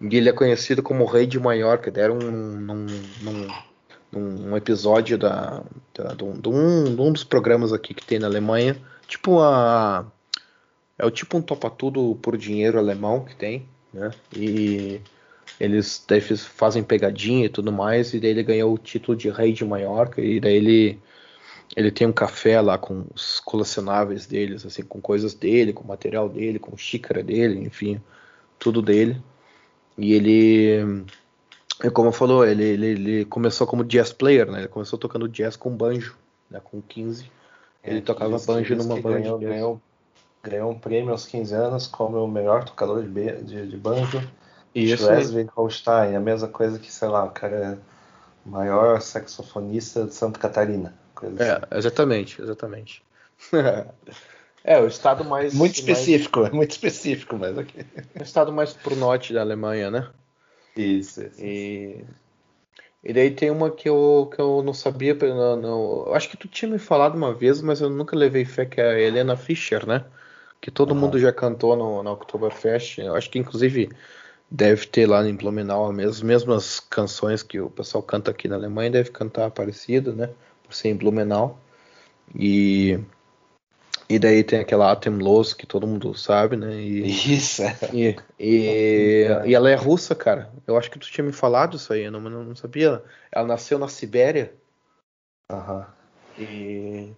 E 0.00 0.16
ele 0.16 0.30
é 0.30 0.32
conhecido 0.32 0.82
como 0.82 1.04
o 1.04 1.06
Rei 1.06 1.26
de 1.26 1.38
Maiorca, 1.38 1.90
deram 1.90 2.18
um, 2.18 2.30
num, 2.30 2.86
num, 3.20 3.48
num, 4.10 4.56
episódio 4.56 5.18
da, 5.18 5.62
da, 5.94 6.14
de, 6.14 6.24
um, 6.24 6.40
de 6.40 6.48
um 6.48 7.12
dos 7.12 7.24
programas 7.24 7.74
aqui 7.74 7.92
que 7.92 8.06
tem 8.06 8.18
na 8.18 8.26
Alemanha, 8.26 8.80
tipo 9.10 9.40
a 9.40 10.06
é 10.96 11.04
o 11.04 11.10
tipo 11.10 11.36
um 11.36 11.42
topa 11.42 11.68
tudo 11.68 12.16
por 12.22 12.36
dinheiro 12.36 12.78
alemão 12.78 13.24
que 13.24 13.34
tem, 13.34 13.66
né? 13.92 14.10
E 14.34 15.00
eles 15.58 16.06
fazem 16.46 16.82
pegadinha 16.82 17.46
e 17.46 17.48
tudo 17.48 17.72
mais 17.72 18.14
e 18.14 18.20
daí 18.20 18.30
ele 18.30 18.42
ganhou 18.42 18.72
o 18.72 18.78
título 18.78 19.16
de 19.16 19.28
rei 19.30 19.52
de 19.52 19.64
Maiorca 19.64 20.20
e 20.20 20.38
daí 20.40 20.54
ele 20.54 20.98
ele 21.76 21.90
tem 21.90 22.06
um 22.06 22.12
café 22.12 22.60
lá 22.60 22.76
com 22.78 23.06
os 23.14 23.40
colecionáveis 23.40 24.26
deles, 24.26 24.66
assim, 24.66 24.82
com 24.82 25.00
coisas 25.00 25.34
dele, 25.34 25.72
com 25.72 25.84
material 25.84 26.28
dele, 26.28 26.58
com 26.58 26.76
xícara 26.76 27.22
dele, 27.22 27.60
enfim, 27.60 28.00
tudo 28.58 28.82
dele. 28.82 29.22
E 29.96 30.12
ele, 30.14 31.04
como 31.92 32.10
falou, 32.10 32.44
ele, 32.44 32.64
ele, 32.64 32.86
ele 32.86 33.24
começou 33.24 33.68
como 33.68 33.84
jazz 33.84 34.12
player, 34.12 34.50
né? 34.50 34.60
Ele 34.60 34.68
começou 34.68 34.98
tocando 34.98 35.28
jazz 35.28 35.54
com 35.56 35.70
banjo, 35.70 36.16
né? 36.50 36.60
Com 36.60 36.82
15 36.82 37.30
ele 37.82 37.98
é, 37.98 38.02
tocava 38.02 38.38
banjo 38.38 38.76
numa 38.76 39.00
banda. 39.00 39.20
Ganhou, 39.20 39.38
ganhou, 39.38 39.82
ganhou, 40.42 40.70
um 40.70 40.78
prêmio 40.78 41.12
aos 41.12 41.26
15 41.26 41.54
anos 41.54 41.86
como 41.86 42.22
o 42.22 42.28
melhor 42.28 42.64
tocador 42.64 43.02
de, 43.02 43.42
de, 43.42 43.66
de 43.66 43.76
banjo. 43.76 44.22
Isso. 44.74 45.04
Schleswig 45.04 45.50
Holstein, 45.54 46.14
a 46.14 46.20
mesma 46.20 46.48
coisa 46.48 46.78
que, 46.78 46.92
sei 46.92 47.08
lá, 47.08 47.24
o 47.24 47.30
cara 47.30 47.56
é 47.56 47.78
o 48.46 48.50
maior 48.50 49.00
saxofonista 49.00 50.04
de 50.04 50.14
Santa 50.14 50.38
Catarina. 50.38 50.94
É, 51.38 51.52
assim. 51.52 51.62
exatamente, 51.72 52.40
exatamente. 52.40 53.02
é, 54.64 54.78
o 54.78 54.86
estado 54.86 55.24
mais. 55.24 55.52
Muito 55.54 55.74
específico, 55.74 56.40
mais... 56.40 56.52
muito 56.52 56.70
específico, 56.70 57.36
mas 57.36 57.58
aqui. 57.58 57.84
O 58.18 58.22
estado 58.22 58.52
mais 58.52 58.72
pro 58.72 58.96
norte 58.96 59.32
da 59.32 59.40
Alemanha, 59.40 59.90
né? 59.90 60.08
Isso, 60.76 61.22
isso. 61.22 61.42
E 61.42 62.04
e 63.02 63.12
daí 63.12 63.30
tem 63.30 63.50
uma 63.50 63.70
que 63.70 63.88
eu, 63.88 64.30
que 64.34 64.40
eu 64.40 64.62
não 64.62 64.74
sabia. 64.74 65.14
Não, 65.14 65.56
não, 65.56 66.14
acho 66.14 66.28
que 66.28 66.36
tu 66.36 66.46
tinha 66.48 66.70
me 66.70 66.78
falado 66.78 67.16
uma 67.16 67.32
vez, 67.32 67.62
mas 67.62 67.80
eu 67.80 67.88
nunca 67.88 68.16
levei 68.16 68.44
fé, 68.44 68.66
que 68.66 68.80
é 68.80 68.84
a 68.90 69.00
Helena 69.00 69.36
Fischer, 69.36 69.86
né? 69.86 70.04
Que 70.60 70.70
todo 70.70 70.92
uhum. 70.92 71.00
mundo 71.00 71.18
já 71.18 71.32
cantou 71.32 71.74
no, 71.76 72.02
na 72.02 72.12
Oktoberfest. 72.12 72.98
Eu 72.98 73.14
acho 73.16 73.30
que 73.30 73.38
inclusive 73.38 73.88
deve 74.50 74.86
ter 74.86 75.06
lá 75.06 75.26
em 75.26 75.34
Blumenau 75.34 75.90
as 75.90 76.20
mesmas 76.22 76.80
canções 76.80 77.42
que 77.42 77.60
o 77.60 77.70
pessoal 77.70 78.02
canta 78.02 78.30
aqui 78.32 78.48
na 78.48 78.56
Alemanha, 78.56 78.90
deve 78.90 79.10
cantar 79.10 79.50
parecido, 79.50 80.12
né? 80.14 80.30
Por 80.64 80.74
ser 80.74 80.88
em 80.88 80.96
Blumenau. 80.96 81.58
E 82.34 82.98
e 84.10 84.18
daí 84.18 84.42
tem 84.42 84.58
aquela 84.58 84.90
Atemlos 84.90 85.54
que 85.54 85.64
todo 85.64 85.86
mundo 85.86 86.12
sabe, 86.14 86.56
né? 86.56 86.74
E, 86.74 87.08
isso. 87.08 87.62
E, 87.92 88.16
e, 88.40 89.24
e, 89.46 89.54
ela 89.54 89.70
é 89.70 89.76
russa, 89.76 90.16
cara. 90.16 90.50
Eu 90.66 90.76
acho 90.76 90.90
que 90.90 90.98
tu 90.98 91.08
tinha 91.08 91.24
me 91.24 91.32
falado 91.32 91.76
isso 91.76 91.92
aí, 91.92 92.02
eu 92.02 92.10
não, 92.10 92.20
não 92.20 92.56
sabia. 92.56 93.04
Ela 93.30 93.46
nasceu 93.46 93.78
na 93.78 93.86
Sibéria. 93.86 94.52
Aham. 95.48 95.86
E, 96.36 97.12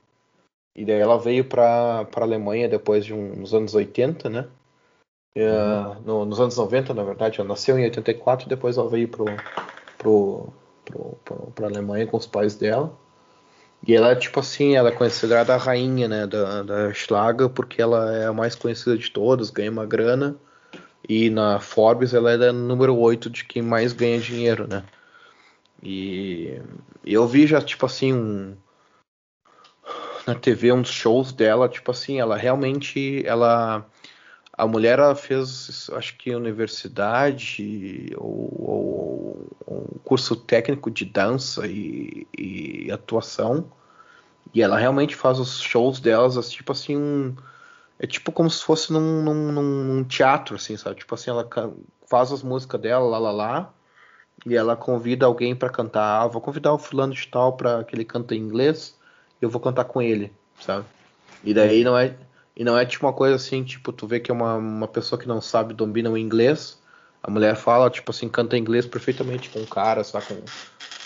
e 0.77 0.85
daí 0.85 0.99
ela 0.99 1.19
veio 1.19 1.47
pra, 1.47 2.05
pra 2.05 2.27
Alemanha 2.27 2.69
depois 2.69 3.07
de 3.07 3.15
um, 3.15 3.37
nos 3.37 3.55
anos 3.55 3.75
80, 3.75 4.29
né? 4.29 4.47
Uhum. 5.35 6.03
no, 6.05 6.25
nos 6.27 6.41
anos 6.41 6.59
90, 6.59 6.93
na 6.93 7.03
verdade. 7.03 7.41
Ela 7.41 7.49
nasceu 7.49 7.79
em 7.79 7.85
84 7.85 8.47
e 8.47 8.51
depois 8.51 8.77
ela 8.77 8.91
veio 8.91 9.09
pro, 9.09 9.25
pro, 9.97 10.53
pro, 10.85 11.19
pro, 11.25 11.53
pra 11.53 11.67
Alemanha 11.69 12.07
com 12.07 12.19
os 12.19 12.27
pais 12.27 12.55
dela. 12.55 12.95
E 13.87 13.95
ela, 13.95 14.15
tipo 14.15 14.39
assim, 14.41 14.77
ela 14.77 14.91
é 14.91 14.93
considerada 14.93 15.55
a 15.55 15.59
rainha, 15.59 16.07
né, 16.07 16.27
da, 16.27 16.63
da 16.63 16.95
Schlager, 16.95 17.49
porque 17.49 17.83
ela 17.83 18.15
é 18.15 18.27
a 18.27 18.33
mais 18.33 18.55
conhecida 18.55 18.97
de 18.97 19.11
todas, 19.11 19.51
ganha 19.51 19.71
uma 19.71 19.85
grana. 19.85 20.37
E 21.09 21.29
na 21.31 21.59
Forbes 21.59 22.15
ela 22.15 22.31
é 22.33 22.49
a 22.49 22.53
número 22.53 22.97
8 22.97 23.29
de 23.29 23.45
quem 23.45 23.61
mais 23.61 23.93
ganha 23.93 24.21
dinheiro, 24.21 24.69
né? 24.69 24.85
E, 25.83 26.61
eu 27.05 27.27
vi 27.27 27.47
já, 27.47 27.61
tipo 27.61 27.85
assim, 27.87 28.13
um, 28.13 28.57
na 30.27 30.35
TV 30.35 30.73
uns 30.73 30.89
shows 30.89 31.33
dela, 31.33 31.69
tipo 31.69 31.91
assim, 31.91 32.21
ela 32.21 32.37
realmente, 32.37 33.23
ela 33.27 33.85
a 34.63 34.67
mulher 34.67 35.01
ela 35.01 35.17
fez, 35.17 35.91
acho 35.93 36.17
que 36.17 36.33
universidade 36.33 38.13
ou, 38.17 39.49
ou, 39.67 39.87
um 39.95 39.99
curso 40.05 40.37
técnico 40.37 40.89
de 40.89 41.05
dança 41.05 41.67
e, 41.67 42.29
e, 42.39 42.91
atuação. 42.93 43.73
E 44.55 44.63
ela 44.63 44.79
realmente 44.79 45.17
faz 45.17 45.41
os 45.41 45.61
shows 45.61 45.99
delas, 45.99 46.49
tipo 46.49 46.71
assim, 46.71 46.97
um, 46.97 47.35
é 47.99 48.07
tipo 48.07 48.31
como 48.31 48.49
se 48.49 48.63
fosse 48.63 48.93
num, 48.93 49.23
num, 49.25 49.53
num, 49.53 50.05
teatro, 50.05 50.55
assim, 50.55 50.77
sabe? 50.77 50.97
Tipo 50.97 51.15
assim, 51.17 51.31
ela 51.31 51.49
faz 52.09 52.31
as 52.31 52.43
músicas 52.45 52.81
dela, 52.81 53.05
lá, 53.05 53.19
lá, 53.19 53.33
lá, 53.33 53.75
e 54.47 54.55
ela 54.55 54.77
convida 54.77 55.27
alguém 55.27 55.57
para 55.57 55.71
cantar. 55.71 56.23
Ah, 56.23 56.27
vou 56.29 56.41
convidar 56.41 56.73
o 56.73 56.79
fulano 56.79 57.15
de 57.15 57.27
tal 57.27 57.55
para 57.57 57.83
que 57.83 57.97
ele 57.97 58.05
cante 58.05 58.35
em 58.37 58.39
inglês, 58.39 58.97
eu 59.41 59.51
vou 59.51 59.61
cantar 59.61 59.87
com 59.87 60.01
ele, 60.01 60.33
sabe? 60.61 60.85
E 61.43 61.53
daí 61.53 61.83
não 61.83 61.99
é 61.99 62.15
e 62.57 62.65
não 62.65 62.77
é 62.77 62.85
tipo 62.85 63.07
uma 63.07 63.13
coisa 63.13 63.37
assim, 63.37 63.63
tipo, 63.65 63.93
tu 63.93 64.07
vê 64.07 64.21
que 64.21 64.31
é 64.31 64.35
uma, 64.35 64.55
uma 64.57 64.89
pessoa 64.89 65.19
que 65.19 65.27
não 65.27 65.41
sabe, 65.41 65.75
domina 65.75 66.11
o 66.11 66.19
inglês, 66.19 66.81
a 67.23 67.31
mulher 67.31 67.57
fala, 67.57 67.89
tipo 67.89 68.11
assim, 68.11 68.29
canta 68.29 68.59
inglês 68.59 68.85
perfeitamente 68.87 69.49
com 69.49 69.61
o 69.61 69.67
cara, 69.67 70.05
sabe? 70.05 70.27
Com... 70.27 70.35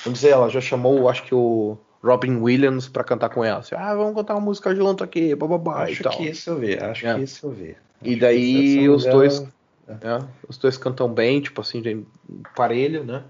Vamos 0.05 0.21
dizer, 0.21 0.31
ela 0.31 0.49
já 0.49 0.61
chamou, 0.61 1.09
acho 1.09 1.23
que 1.25 1.35
o 1.35 1.77
Robin 2.03 2.37
Williams 2.37 2.89
para 2.89 3.05
cantar 3.05 3.29
com 3.29 3.45
ela. 3.45 3.61
Assim, 3.61 3.75
ah, 3.75 3.95
vamos 3.95 4.15
cantar 4.15 4.35
uma 4.35 4.41
música 4.41 4.75
junto 4.75 5.05
aqui, 5.05 5.35
bababá 5.35 5.85
acho 5.85 6.01
e 6.01 6.03
tal. 6.03 6.13
que 6.17 6.29
isso 6.29 6.51
eu 6.51 6.59
vi, 6.59 6.75
acho 6.79 7.07
é. 7.07 7.15
que 7.15 7.23
isso 7.23 7.47
eu 7.47 7.51
vi. 7.51 7.71
Acho 7.71 7.81
e 8.03 8.17
daí 8.17 8.89
os 8.89 9.05
dois, 9.05 9.47
é. 9.87 9.93
né, 9.93 10.29
os 10.49 10.59
dois 10.59 10.77
cantam 10.77 11.09
bem, 11.13 11.41
tipo 11.41 11.61
assim, 11.61 12.07
parelho, 12.55 13.05
né? 13.05 13.25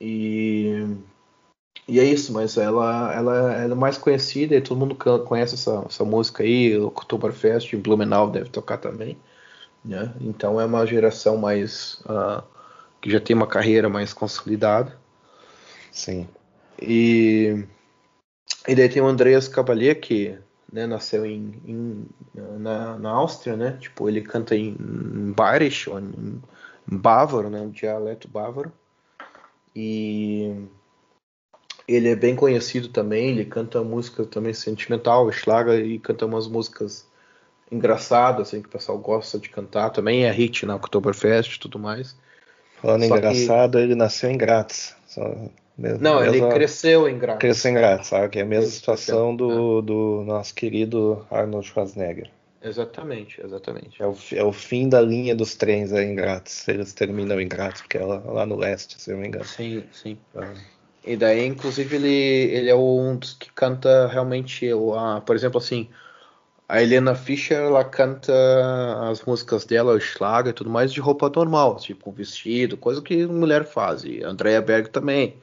E 0.00 0.96
e 1.88 1.98
é 1.98 2.04
isso, 2.04 2.32
mas 2.32 2.56
ela, 2.56 3.12
ela, 3.12 3.52
ela 3.54 3.72
é 3.72 3.76
mais 3.76 3.98
conhecida 3.98 4.54
e 4.54 4.60
todo 4.60 4.78
mundo 4.78 4.94
conhece 4.94 5.54
essa, 5.54 5.84
essa 5.86 6.04
música 6.04 6.42
aí, 6.42 6.76
o 6.78 6.86
Oktoberfest, 6.86 7.74
Blumenau 7.76 8.30
deve 8.30 8.48
tocar 8.50 8.78
também. 8.78 9.18
Né? 9.84 10.14
Então 10.20 10.60
é 10.60 10.64
uma 10.64 10.86
geração 10.86 11.36
mais 11.36 12.00
uh, 12.06 12.42
que 13.00 13.10
já 13.10 13.18
tem 13.18 13.34
uma 13.34 13.48
carreira 13.48 13.88
mais 13.88 14.12
consolidada. 14.12 14.96
Sim. 15.90 16.28
E, 16.80 17.66
e 18.66 18.74
daí 18.74 18.88
tem 18.88 19.02
o 19.02 19.06
Andreas 19.06 19.48
Cavalier 19.48 20.00
que 20.00 20.38
né, 20.72 20.86
nasceu 20.86 21.26
em, 21.26 21.60
em, 21.66 22.06
na, 22.58 22.96
na 22.96 23.10
Áustria, 23.10 23.56
né? 23.56 23.76
Tipo, 23.80 24.08
ele 24.08 24.22
canta 24.22 24.56
em, 24.56 24.76
em 24.80 25.32
Bayerisch, 25.32 25.88
ou 25.88 25.98
em, 25.98 26.40
em 26.90 26.96
bávaro, 26.96 27.50
né? 27.50 27.60
Um 27.60 27.70
dialeto 27.70 28.26
bávaro. 28.28 28.72
E 29.76 30.64
ele 31.86 32.08
é 32.08 32.16
bem 32.16 32.34
conhecido 32.34 32.88
também, 32.88 33.30
ele 33.30 33.44
canta 33.44 33.82
música 33.82 34.24
também 34.24 34.54
sentimental, 34.54 35.30
Schlager, 35.32 35.84
e 35.84 35.98
canta 35.98 36.26
umas 36.26 36.46
músicas 36.46 37.06
engraçadas, 37.70 38.48
assim, 38.48 38.60
que 38.60 38.68
o 38.68 38.72
pessoal 38.72 38.98
gosta 38.98 39.38
de 39.38 39.48
cantar. 39.48 39.90
Também 39.90 40.24
é 40.24 40.30
hit 40.30 40.66
na 40.66 40.76
Oktoberfest 40.76 41.56
e 41.56 41.60
tudo 41.60 41.78
mais. 41.78 42.14
Falando 42.80 43.06
Só 43.06 43.16
engraçado, 43.16 43.78
que... 43.78 43.84
ele 43.84 43.94
nasceu 43.94 44.30
em 44.30 44.36
Graz. 44.36 44.94
Só... 45.06 45.22
Não, 45.78 46.20
mesma... 46.20 46.26
ele 46.26 46.52
cresceu 46.52 47.08
em 47.08 47.18
Graz. 47.18 47.38
Cresceu 47.38 47.70
em 47.70 47.74
Graz, 47.74 48.06
sabe? 48.08 48.28
Que 48.28 48.38
é 48.40 48.42
a 48.42 48.46
mesma 48.46 48.66
ele 48.66 48.72
situação 48.72 49.34
do, 49.34 49.78
é. 49.78 49.82
do 49.82 50.22
nosso 50.26 50.54
querido 50.54 51.26
Arnold 51.30 51.66
Schwarzenegger. 51.66 52.30
Exatamente, 52.62 53.40
exatamente. 53.42 54.00
É 54.00 54.06
o, 54.06 54.16
é 54.32 54.44
o 54.44 54.52
fim 54.52 54.88
da 54.88 55.00
linha 55.00 55.34
dos 55.34 55.54
trens 55.54 55.92
aí 55.92 56.06
em 56.06 56.14
Graz. 56.14 56.68
Eles 56.68 56.92
terminam 56.92 57.40
em 57.40 57.48
Graz, 57.48 57.80
porque 57.80 57.96
é 57.96 58.04
lá, 58.04 58.22
lá 58.24 58.46
no 58.46 58.56
leste, 58.56 59.00
se 59.00 59.10
eu 59.10 59.14
não 59.14 59.22
me 59.22 59.28
engano. 59.28 59.44
Sim, 59.44 59.82
sim. 59.92 60.18
Ah. 60.36 60.52
E 61.04 61.16
daí, 61.16 61.44
inclusive, 61.46 61.96
ele, 61.96 62.08
ele 62.08 62.70
é 62.70 62.74
um 62.74 63.16
dos 63.16 63.34
que 63.34 63.50
canta 63.52 64.06
realmente, 64.06 64.68
a, 64.96 65.20
por 65.20 65.34
exemplo, 65.34 65.58
assim, 65.58 65.88
a 66.68 66.80
Helena 66.82 67.14
Fischer, 67.14 67.58
ela 67.58 67.84
canta 67.84 68.32
as 69.10 69.22
músicas 69.24 69.64
dela, 69.64 69.92
o 69.92 70.00
Schlager 70.00 70.50
e 70.50 70.54
tudo 70.54 70.70
mais, 70.70 70.92
de 70.92 71.00
roupa 71.00 71.30
normal, 71.34 71.76
tipo 71.76 72.08
um 72.08 72.12
vestido, 72.12 72.76
coisa 72.76 73.02
que 73.02 73.26
mulher 73.26 73.64
faz. 73.64 74.04
E 74.04 74.22
Andrea 74.22 74.62
Berg 74.62 74.88
também, 74.90 75.36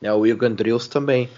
né, 0.00 0.12
o 0.12 0.26
Igor 0.26 0.48
Andrews 0.48 0.86
também. 0.86 1.28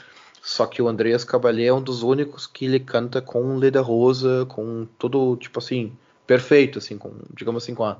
Só 0.42 0.66
que 0.66 0.82
o 0.82 0.88
Andreas 0.88 1.24
Cavalier 1.24 1.68
é 1.68 1.72
um 1.72 1.80
dos 1.80 2.02
únicos 2.02 2.46
que 2.48 2.64
ele 2.64 2.80
canta 2.80 3.22
com 3.22 3.58
rosa 3.80 4.44
com 4.46 4.86
tudo, 4.98 5.36
tipo 5.36 5.60
assim, 5.60 5.96
perfeito, 6.26 6.78
assim, 6.78 6.98
com, 6.98 7.12
digamos 7.32 7.62
assim, 7.62 7.74
com 7.74 7.84
a 7.84 7.98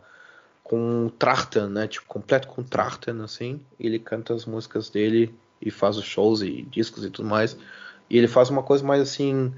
com 0.62 1.10
Trachten, 1.18 1.66
né, 1.68 1.86
tipo, 1.86 2.06
completo 2.06 2.48
com 2.48 2.62
Trachten, 2.62 3.22
assim, 3.22 3.60
ele 3.78 3.98
canta 3.98 4.34
as 4.34 4.44
músicas 4.44 4.90
dele 4.90 5.34
e 5.62 5.70
faz 5.70 5.96
os 5.96 6.04
shows 6.04 6.42
e 6.42 6.62
discos 6.62 7.04
e 7.04 7.10
tudo 7.10 7.28
mais. 7.28 7.56
E 8.10 8.18
ele 8.18 8.28
faz 8.28 8.50
uma 8.50 8.62
coisa 8.62 8.84
mais 8.84 9.00
assim, 9.00 9.52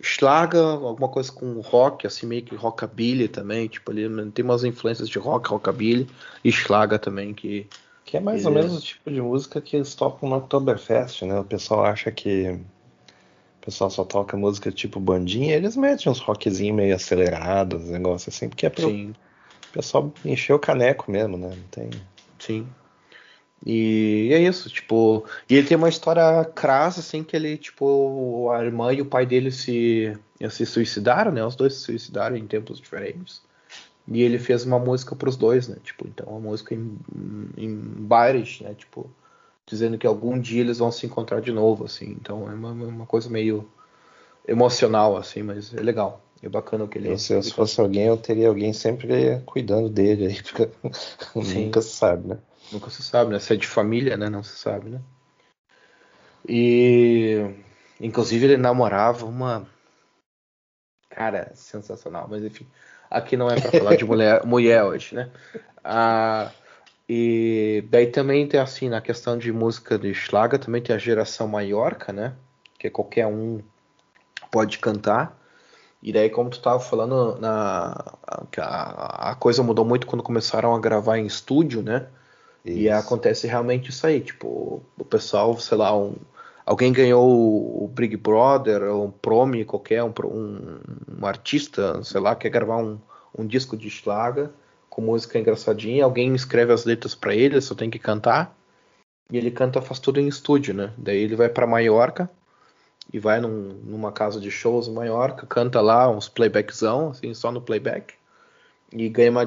Schlager, 0.00 0.60
alguma 0.60 1.08
coisa 1.08 1.30
com 1.30 1.60
rock, 1.60 2.06
assim 2.06 2.26
meio 2.26 2.42
que 2.42 2.54
rockabilly 2.54 3.28
também, 3.28 3.68
tipo 3.68 3.92
ele 3.92 4.30
tem 4.32 4.44
umas 4.44 4.64
influências 4.64 5.08
de 5.08 5.18
rock, 5.18 5.48
rockabilly 5.48 6.08
e 6.44 6.50
Schlager 6.50 6.98
também 6.98 7.32
que 7.32 7.70
que 8.04 8.18
é 8.18 8.20
mais 8.20 8.44
ou 8.44 8.52
menos 8.52 8.76
o 8.76 8.80
tipo 8.82 9.10
de 9.10 9.20
música 9.20 9.60
que 9.62 9.76
eles 9.76 9.94
tocam 9.94 10.28
no 10.28 10.36
Oktoberfest, 10.36 11.22
né? 11.22 11.40
O 11.40 11.44
pessoal 11.44 11.86
acha 11.86 12.12
que 12.12 12.50
o 12.50 13.64
pessoal 13.64 13.88
só 13.88 14.04
toca 14.04 14.36
música 14.36 14.70
tipo 14.70 15.00
bandinha, 15.00 15.56
eles 15.56 15.74
metem 15.74 16.12
uns 16.12 16.20
rockzinhos 16.20 16.76
meio 16.76 16.94
acelerados, 16.94 17.84
negócio 17.84 18.28
assim, 18.28 18.48
porque 18.48 18.66
é 18.66 18.70
pro 18.70 18.90
Sim. 18.90 19.14
o 19.70 19.72
pessoal 19.72 20.12
encher 20.22 20.52
o 20.52 20.58
caneco 20.58 21.10
mesmo, 21.10 21.38
né? 21.38 21.48
Não 21.48 21.62
tem 21.70 21.90
Sim. 22.38 22.68
E 23.66 24.28
é 24.32 24.38
isso, 24.40 24.68
tipo. 24.68 25.24
E 25.48 25.56
ele 25.56 25.66
tem 25.66 25.76
uma 25.76 25.88
história 25.88 26.44
crassa, 26.54 27.00
assim, 27.00 27.24
que 27.24 27.34
ele, 27.34 27.56
tipo, 27.56 28.50
a 28.50 28.62
irmã 28.62 28.92
e 28.92 29.00
o 29.00 29.06
pai 29.06 29.24
dele 29.24 29.50
se, 29.50 30.16
se 30.50 30.66
suicidaram, 30.66 31.32
né? 31.32 31.44
Os 31.44 31.56
dois 31.56 31.74
se 31.74 31.80
suicidaram 31.80 32.36
em 32.36 32.46
tempos 32.46 32.78
diferentes. 32.78 33.42
E 34.06 34.22
ele 34.22 34.38
fez 34.38 34.66
uma 34.66 34.78
música 34.78 35.16
para 35.16 35.30
os 35.30 35.36
dois, 35.36 35.66
né? 35.66 35.76
Tipo, 35.82 36.06
então 36.06 36.26
uma 36.28 36.40
música 36.40 36.74
em, 36.74 36.98
em 37.56 37.74
Bayerisch, 37.74 38.62
né? 38.62 38.74
Tipo, 38.74 39.10
dizendo 39.66 39.96
que 39.96 40.06
algum 40.06 40.38
dia 40.38 40.60
eles 40.60 40.78
vão 40.78 40.92
se 40.92 41.06
encontrar 41.06 41.40
de 41.40 41.50
novo, 41.50 41.86
assim. 41.86 42.10
Então 42.20 42.50
é 42.50 42.54
uma, 42.54 42.70
uma 42.72 43.06
coisa 43.06 43.30
meio 43.30 43.66
emocional, 44.46 45.16
assim, 45.16 45.42
mas 45.42 45.72
é 45.72 45.80
legal. 45.80 46.20
É 46.42 46.48
bacana 46.50 46.84
o 46.84 46.88
que 46.88 46.98
ele. 46.98 47.08
Eu, 47.08 47.18
se 47.18 47.32
eu 47.32 47.42
fosse 47.42 47.80
alguém, 47.80 48.04
eu 48.04 48.18
teria 48.18 48.48
alguém 48.48 48.74
sempre 48.74 49.40
cuidando 49.46 49.88
dele 49.88 50.26
aí, 50.26 50.42
porque 50.42 50.68
nunca 51.34 51.80
se 51.80 51.96
sabe, 51.96 52.28
né? 52.28 52.38
Nunca 52.74 52.90
se 52.90 53.04
sabe, 53.04 53.30
né? 53.30 53.38
Se 53.38 53.54
é 53.54 53.56
de 53.56 53.68
família, 53.68 54.16
né? 54.16 54.28
Não 54.28 54.42
se 54.42 54.56
sabe, 54.56 54.90
né? 54.90 55.00
E 56.46 57.54
inclusive 58.00 58.44
ele 58.44 58.56
namorava 58.56 59.24
uma 59.24 59.66
cara 61.08 61.52
sensacional, 61.54 62.26
mas 62.28 62.42
enfim, 62.42 62.66
aqui 63.08 63.36
não 63.36 63.48
é 63.48 63.60
para 63.60 63.70
falar 63.70 63.96
de 63.96 64.04
mulher, 64.04 64.42
mulher 64.44 64.82
hoje, 64.82 65.14
né? 65.14 65.30
Ah, 65.84 66.50
e 67.08 67.84
daí 67.88 68.08
também 68.08 68.46
tem 68.48 68.58
assim 68.58 68.88
na 68.88 69.00
questão 69.00 69.38
de 69.38 69.52
música 69.52 69.96
de 69.96 70.12
Schlager 70.12 70.58
também 70.58 70.82
tem 70.82 70.96
a 70.96 70.98
geração 70.98 71.46
Maiorca, 71.46 72.12
né? 72.12 72.34
Que 72.76 72.90
qualquer 72.90 73.28
um 73.28 73.62
pode 74.50 74.78
cantar. 74.78 75.38
E 76.02 76.12
daí, 76.12 76.28
como 76.28 76.50
tu 76.50 76.58
estava 76.58 76.80
falando, 76.80 77.40
na, 77.40 77.94
a, 78.58 79.30
a 79.30 79.34
coisa 79.36 79.62
mudou 79.62 79.84
muito 79.84 80.06
quando 80.06 80.22
começaram 80.22 80.74
a 80.74 80.80
gravar 80.80 81.18
em 81.18 81.26
estúdio, 81.26 81.82
né? 81.82 82.08
Isso. 82.64 82.78
E 82.78 82.88
acontece 82.88 83.46
realmente 83.46 83.90
isso 83.90 84.06
aí, 84.06 84.20
tipo, 84.20 84.82
o 84.98 85.04
pessoal, 85.04 85.58
sei 85.58 85.76
lá, 85.76 85.96
um, 85.96 86.14
alguém 86.64 86.92
ganhou 86.92 87.84
o, 87.84 87.88
Big 87.88 88.16
Brother, 88.16 88.82
ou 88.84 89.06
um 89.06 89.10
Promi 89.10 89.64
qualquer, 89.64 90.02
um, 90.02 90.12
um, 90.24 90.80
um, 91.20 91.26
artista, 91.26 92.02
sei 92.02 92.20
lá, 92.20 92.34
quer 92.34 92.48
gravar 92.48 92.78
um, 92.78 92.98
um 93.38 93.46
disco 93.46 93.76
de 93.76 93.90
Schlager 93.90 94.50
com 94.88 95.02
música 95.02 95.38
engraçadinha, 95.38 96.04
alguém 96.04 96.34
escreve 96.34 96.72
as 96.72 96.84
letras 96.84 97.14
para 97.14 97.34
ele, 97.34 97.60
só 97.60 97.74
tem 97.74 97.90
que 97.90 97.98
cantar, 97.98 98.56
e 99.30 99.36
ele 99.36 99.50
canta, 99.50 99.82
faz 99.82 99.98
tudo 99.98 100.20
em 100.20 100.28
estúdio, 100.28 100.72
né? 100.72 100.92
Daí 100.96 101.18
ele 101.18 101.36
vai 101.36 101.48
para 101.48 101.66
Maiorca 101.66 102.30
e 103.12 103.18
vai 103.18 103.40
num, 103.40 103.80
numa 103.84 104.12
casa 104.12 104.40
de 104.40 104.50
shows 104.50 104.88
em 104.88 104.92
Maiorca, 104.92 105.46
canta 105.46 105.80
lá 105.80 106.08
uns 106.08 106.28
playbackzão, 106.28 107.10
assim, 107.10 107.34
só 107.34 107.50
no 107.50 107.60
playback 107.60 108.14
e 108.94 109.08
ganha, 109.08 109.30
uma, 109.30 109.44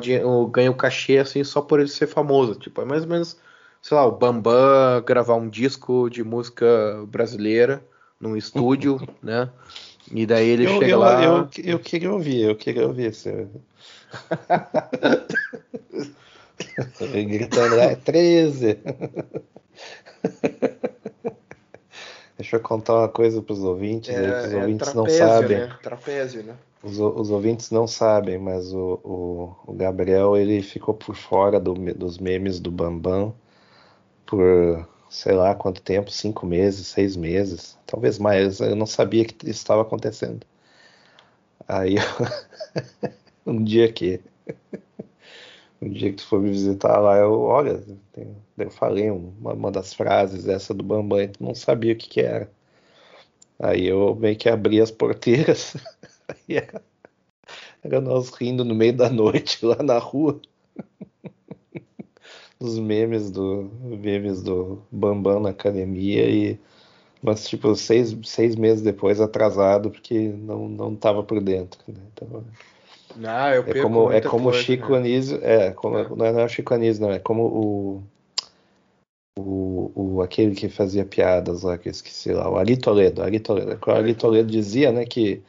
ganha 0.49 0.69
o 0.69 0.75
cachê 0.75 1.17
assim 1.17 1.43
só 1.43 1.61
por 1.61 1.79
ele 1.79 1.87
ser 1.89 2.07
famoso. 2.07 2.55
Tipo, 2.55 2.81
é 2.81 2.85
mais 2.85 3.03
ou 3.03 3.09
menos, 3.09 3.37
sei 3.81 3.95
lá, 3.95 4.05
o 4.05 4.11
Bambam 4.11 5.01
gravar 5.05 5.35
um 5.35 5.49
disco 5.49 6.09
de 6.09 6.23
música 6.23 6.65
brasileira 7.07 7.83
num 8.19 8.35
estúdio, 8.35 8.99
né? 9.23 9.49
E 10.11 10.25
daí 10.25 10.47
ele 10.47 10.65
eu, 10.65 10.79
chega 10.79 10.91
eu, 10.91 10.99
lá. 10.99 11.23
Eu, 11.23 11.47
eu, 11.63 11.79
queria 11.79 12.11
ouvir, 12.11 12.41
eu 12.41 12.55
queria 12.55 12.85
ouvir 12.87 13.05
esse. 13.07 13.29
Gritando 17.11 17.75
lá, 17.75 17.83
é 17.83 17.95
13. 17.95 18.79
Deixa 22.37 22.55
eu 22.57 22.59
contar 22.59 22.93
uma 22.93 23.09
coisa 23.09 23.41
para 23.41 23.53
os 23.53 23.63
ouvintes, 23.63 24.09
é, 24.11 24.17
aí, 24.17 24.45
os 24.45 24.53
é 24.53 24.57
ouvintes 24.57 24.91
trapézio, 24.91 25.25
não 25.25 25.29
sabem. 25.29 25.57
Né? 25.57 25.77
Trapézio, 25.81 26.43
né? 26.43 26.53
Os, 26.83 26.99
os, 26.99 27.31
ouvintes 27.31 27.71
não 27.71 27.87
sabem, 27.87 28.37
mas 28.37 28.73
o, 28.73 28.99
o, 29.03 29.55
o 29.67 29.73
Gabriel 29.73 30.37
ele 30.37 30.61
ficou 30.61 30.93
por 30.93 31.15
fora 31.15 31.59
do, 31.59 31.73
dos 31.93 32.17
memes 32.19 32.59
do 32.59 32.71
Bambam 32.71 33.33
por 34.25 34.87
sei 35.09 35.33
lá 35.33 35.55
quanto 35.55 35.81
tempo, 35.81 36.11
cinco 36.11 36.45
meses, 36.45 36.87
seis 36.87 37.15
meses, 37.15 37.77
talvez 37.85 38.19
mais. 38.19 38.59
Eu 38.59 38.75
não 38.75 38.85
sabia 38.85 39.25
que 39.25 39.33
isso 39.45 39.59
estava 39.59 39.81
acontecendo. 39.81 40.45
Aí 41.67 41.95
um 43.45 43.63
dia 43.63 43.91
que 43.91 44.21
um 45.81 45.89
dia 45.89 46.11
que 46.11 46.17
tu 46.17 46.25
for 46.27 46.39
me 46.41 46.49
visitar 46.49 46.99
lá, 46.99 47.17
eu 47.17 47.41
olha, 47.41 47.83
eu 48.57 48.71
falei 48.71 49.09
uma, 49.11 49.53
uma 49.53 49.71
das 49.71 49.93
frases 49.93 50.47
essa 50.47 50.73
do 50.73 50.83
Bambam, 50.83 51.27
tu 51.29 51.43
não 51.43 51.55
sabia 51.55 51.93
o 51.93 51.95
que, 51.97 52.09
que 52.09 52.21
era. 52.21 52.51
Aí 53.59 53.87
eu 53.87 54.15
meio 54.15 54.37
que 54.37 54.49
abri 54.49 54.81
as 54.81 54.91
porteiras 54.91 55.75
era, 57.83 58.01
nós 58.01 58.29
rindo 58.29 58.65
no 58.65 58.75
meio 58.75 58.95
da 58.95 59.09
noite 59.09 59.63
lá 59.65 59.81
na 59.81 59.97
rua. 59.97 60.39
Os 62.59 62.79
memes 62.79 63.29
do 63.29 63.69
memes 63.83 64.41
do 64.41 64.81
Bambam 64.91 65.39
na 65.39 65.49
academia 65.49 66.27
e 66.27 66.59
mas 67.21 67.47
tipo 67.47 67.75
seis, 67.75 68.15
seis 68.23 68.55
meses 68.55 68.81
depois 68.81 69.19
atrasado 69.19 69.91
porque 69.91 70.29
não 70.29 70.67
não 70.67 70.93
estava 70.93 71.23
por 71.23 71.41
dentro 71.41 71.79
né? 71.87 71.99
então 72.13 72.43
ah, 73.23 73.55
eu 73.55 73.63
é 73.63 73.81
como 73.81 74.11
é 74.11 74.21
como 74.21 74.43
coisa, 74.45 74.59
Chico 74.59 74.91
né? 74.93 74.97
Anísio 74.99 75.39
é 75.43 75.71
como 75.71 75.97
é. 75.97 76.07
não 76.09 76.25
é, 76.25 76.31
não 76.31 76.39
é 76.39 76.45
o 76.45 76.49
Chico 76.49 76.73
Anísio 76.73 77.01
não 77.03 77.11
é 77.11 77.19
como 77.19 77.43
o 77.43 78.03
o, 79.39 79.91
o 79.95 80.21
aquele 80.21 80.55
que 80.55 80.67
fazia 80.67 81.05
piadas 81.05 81.61
lá 81.61 81.77
que 81.77 81.89
eu 81.89 81.91
esqueci 81.91 82.31
lá 82.31 82.49
o 82.49 82.57
Ari 82.57 82.77
Toledo 82.77 83.21
Ari 83.23 83.39
Toledo 83.39 83.79
o 83.85 83.91
Ari 83.91 84.15
Toledo 84.15 84.49
dizia 84.49 84.91
né 84.91 85.05
que 85.05 85.43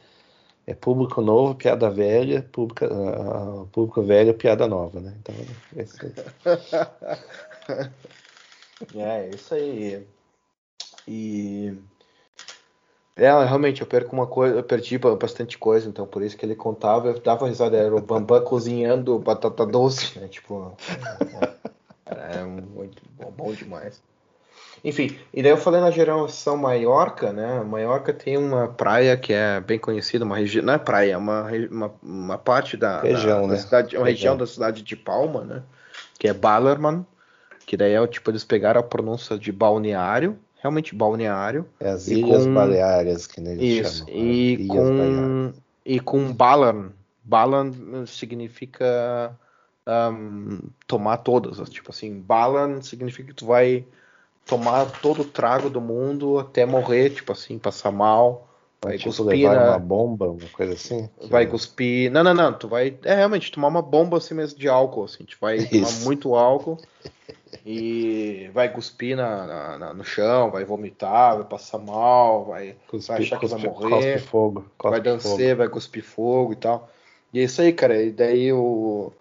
é 0.69 0.75
público 0.75 1.21
novo 1.21 1.55
piada 1.55 1.89
velha 1.89 2.47
público 2.51 2.85
uh, 2.85 3.65
público 3.71 4.03
velho 4.03 4.33
piada 4.33 4.67
nova 4.67 4.99
né 4.99 5.15
então 5.19 5.33
esse... 5.75 5.97
é 8.95 9.29
isso 9.29 9.53
aí 9.53 10.05
e 11.07 11.77
é, 13.19 13.27
realmente, 13.43 13.81
eu 13.81 13.87
perco 13.87 14.15
uma 14.15 14.25
coisa, 14.25 14.55
eu 14.55 14.63
perdi 14.63 14.97
bastante 14.97 15.57
coisa, 15.57 15.89
então 15.89 16.07
por 16.07 16.21
isso 16.21 16.37
que 16.37 16.45
ele 16.45 16.55
contava, 16.55 17.09
eu 17.09 17.19
dava 17.19 17.49
risada, 17.49 17.75
era 17.75 17.93
o 17.93 17.99
Bambam 17.99 18.41
cozinhando 18.45 19.19
batata 19.19 19.65
doce, 19.65 20.17
né? 20.17 20.29
Tipo, 20.29 20.73
é, 22.05 22.39
é 22.39 22.43
muito 22.45 23.01
bom, 23.17 23.29
bom, 23.31 23.53
demais. 23.53 24.01
Enfim, 24.83 25.17
e 25.33 25.43
daí 25.43 25.51
eu 25.51 25.57
falei 25.57 25.81
na 25.81 25.91
geração 25.91 26.55
Maiorca, 26.55 27.33
né? 27.33 27.61
Maiorca 27.63 28.13
tem 28.13 28.37
uma 28.37 28.67
praia 28.67 29.17
que 29.17 29.33
é 29.33 29.59
bem 29.59 29.77
conhecida, 29.77 30.23
uma 30.23 30.37
região, 30.37 30.63
não 30.63 30.73
é 30.73 30.77
praia, 30.77 31.13
é 31.13 31.17
uma, 31.17 31.49
uma, 31.69 31.93
uma 32.01 32.37
parte 32.37 32.77
da, 32.77 33.01
região, 33.01 33.41
da, 33.41 33.47
né? 33.47 33.53
da 33.53 33.59
cidade, 33.59 33.97
uma 33.97 34.07
região 34.07 34.37
da 34.37 34.47
cidade 34.47 34.81
de 34.81 34.95
Palma, 34.95 35.43
né? 35.43 35.63
Que 36.17 36.27
é 36.27 36.33
Ballermann, 36.33 37.05
que 37.65 37.75
daí 37.75 37.93
é 37.93 38.01
o 38.01 38.07
tipo, 38.07 38.31
eles 38.31 38.43
pegaram 38.43 38.79
a 38.79 38.83
pronúncia 38.83 39.37
de 39.37 39.51
balneário, 39.51 40.37
realmente 40.59 40.95
balneário. 40.95 41.65
É 41.79 41.89
as 41.89 42.07
Ilhas 42.07 42.45
com... 42.45 42.53
Baleares 42.53 43.27
que 43.27 43.39
eles 43.41 43.85
Isso, 43.85 43.99
chamam. 43.99 44.13
E, 44.13 44.57
né? 44.57 44.67
com... 44.67 45.53
e 45.85 45.99
com 45.99 46.33
Balan. 46.33 46.91
Balan 47.23 47.71
significa 48.07 49.37
um, 49.87 50.59
tomar 50.87 51.17
todas. 51.17 51.69
Tipo 51.69 51.91
assim, 51.91 52.19
Balan 52.19 52.81
significa 52.81 53.29
que 53.29 53.35
tu 53.35 53.45
vai 53.45 53.85
tomar 54.49 54.85
todo 55.01 55.21
o 55.21 55.25
trago 55.25 55.69
do 55.69 55.79
mundo 55.79 56.39
até 56.39 56.65
morrer, 56.65 57.11
tipo 57.11 57.31
assim, 57.31 57.57
passar 57.59 57.91
mal. 57.91 58.47
Vai 58.81 58.97
tipo, 58.97 59.09
cuspir 59.09 59.49
levar 59.49 59.55
na... 59.55 59.69
uma 59.71 59.79
bomba, 59.79 60.27
uma 60.27 60.49
coisa 60.53 60.73
assim? 60.73 61.09
Vai 61.29 61.45
cuspir. 61.45 62.09
Não, 62.09 62.23
não, 62.23 62.33
não. 62.33 62.53
Tu 62.53 62.67
vai. 62.67 62.97
É 63.03 63.13
realmente 63.13 63.51
tomar 63.51 63.67
uma 63.67 63.81
bomba 63.81 64.17
assim 64.17 64.33
mesmo 64.33 64.57
de 64.57 64.69
álcool. 64.69 65.03
Assim. 65.03 65.25
Tu 65.25 65.37
vai 65.39 65.57
Isso. 65.57 65.69
tomar 65.69 66.05
muito 66.05 66.35
álcool 66.35 66.77
e 67.65 68.49
vai 68.53 68.71
cuspir 68.71 69.17
na, 69.17 69.45
na, 69.45 69.77
na, 69.77 69.93
no 69.93 70.03
chão, 70.03 70.49
vai 70.49 70.63
vomitar, 70.63 71.35
vai 71.35 71.45
passar 71.45 71.77
mal, 71.77 72.45
vai, 72.45 72.75
cuspe, 72.87 73.11
vai 73.11 73.21
achar 73.21 73.39
que 73.39 73.47
vai 73.47 73.61
morrer, 73.61 73.89
cospe 73.89 74.19
fogo, 74.19 74.65
cospe 74.77 74.91
vai 74.91 75.01
dançar, 75.01 75.31
fogo. 75.31 75.55
vai 75.55 75.69
cuspir 75.69 76.03
fogo 76.03 76.53
e 76.53 76.55
tal. 76.55 76.89
E 77.33 77.39
é 77.39 77.43
isso 77.43 77.61
aí, 77.61 77.73
cara. 77.73 78.01
E 78.01 78.11
daí 78.11 78.51
o. 78.53 79.11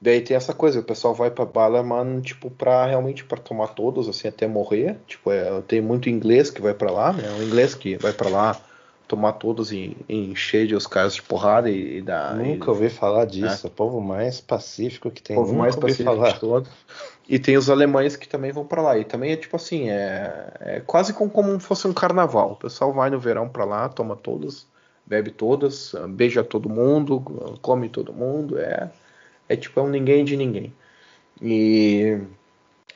Daí 0.00 0.20
tem 0.20 0.36
essa 0.36 0.52
coisa, 0.52 0.80
o 0.80 0.82
pessoal 0.82 1.14
vai 1.14 1.30
pra 1.30 1.46
Ballerman, 1.46 2.20
tipo, 2.20 2.50
pra 2.50 2.86
realmente 2.86 3.24
para 3.24 3.38
tomar 3.38 3.68
todos, 3.68 4.08
assim, 4.08 4.28
até 4.28 4.46
morrer. 4.46 4.98
Tipo, 5.06 5.32
é, 5.32 5.60
tem 5.62 5.80
muito 5.80 6.10
inglês 6.10 6.50
que 6.50 6.60
vai 6.60 6.74
para 6.74 6.90
lá, 6.90 7.12
né? 7.12 7.28
O 7.38 7.42
inglês 7.42 7.74
que 7.74 7.96
vai 7.96 8.12
para 8.12 8.28
lá 8.28 8.60
tomar 9.08 9.32
todos 9.32 9.72
e, 9.72 9.96
e 10.08 10.30
encher 10.30 10.66
de 10.66 10.74
os 10.74 10.86
caras 10.86 11.14
de 11.14 11.22
porrada 11.22 11.70
e, 11.70 11.98
e 11.98 12.02
dar. 12.02 12.34
Nunca 12.34 12.66
e, 12.66 12.68
ouvi 12.68 12.88
falar 12.90 13.24
disso. 13.24 13.66
É. 13.66 13.68
O 13.68 13.72
povo 13.72 14.00
mais 14.00 14.40
pacífico 14.40 15.10
que 15.10 15.22
tem. 15.22 15.36
O 15.36 15.40
povo 15.40 15.52
Nunca 15.52 15.62
mais 15.62 15.76
pacífico 15.76 16.04
falar. 16.04 16.32
de 16.32 16.40
todo. 16.40 16.68
E 17.28 17.38
tem 17.38 17.56
os 17.56 17.70
alemães 17.70 18.16
que 18.16 18.28
também 18.28 18.52
vão 18.52 18.64
para 18.64 18.82
lá. 18.82 18.98
E 18.98 19.04
também 19.04 19.32
é 19.32 19.36
tipo 19.36 19.56
assim, 19.56 19.88
é, 19.88 20.52
é 20.60 20.80
quase 20.80 21.12
como, 21.12 21.30
como 21.30 21.58
fosse 21.58 21.86
um 21.88 21.92
carnaval. 21.92 22.52
O 22.52 22.56
pessoal 22.56 22.92
vai 22.92 23.10
no 23.10 23.18
verão 23.18 23.48
para 23.48 23.64
lá, 23.64 23.88
toma 23.88 24.14
todas, 24.14 24.66
bebe 25.04 25.30
todas, 25.30 25.94
beija 26.10 26.44
todo 26.44 26.68
mundo, 26.68 27.20
come 27.62 27.88
todo 27.88 28.12
mundo. 28.12 28.58
É, 28.58 28.90
é 29.48 29.56
tipo 29.56 29.78
é 29.80 29.82
um 29.82 29.88
ninguém 29.88 30.24
de 30.24 30.36
ninguém. 30.36 30.72
E, 31.40 32.18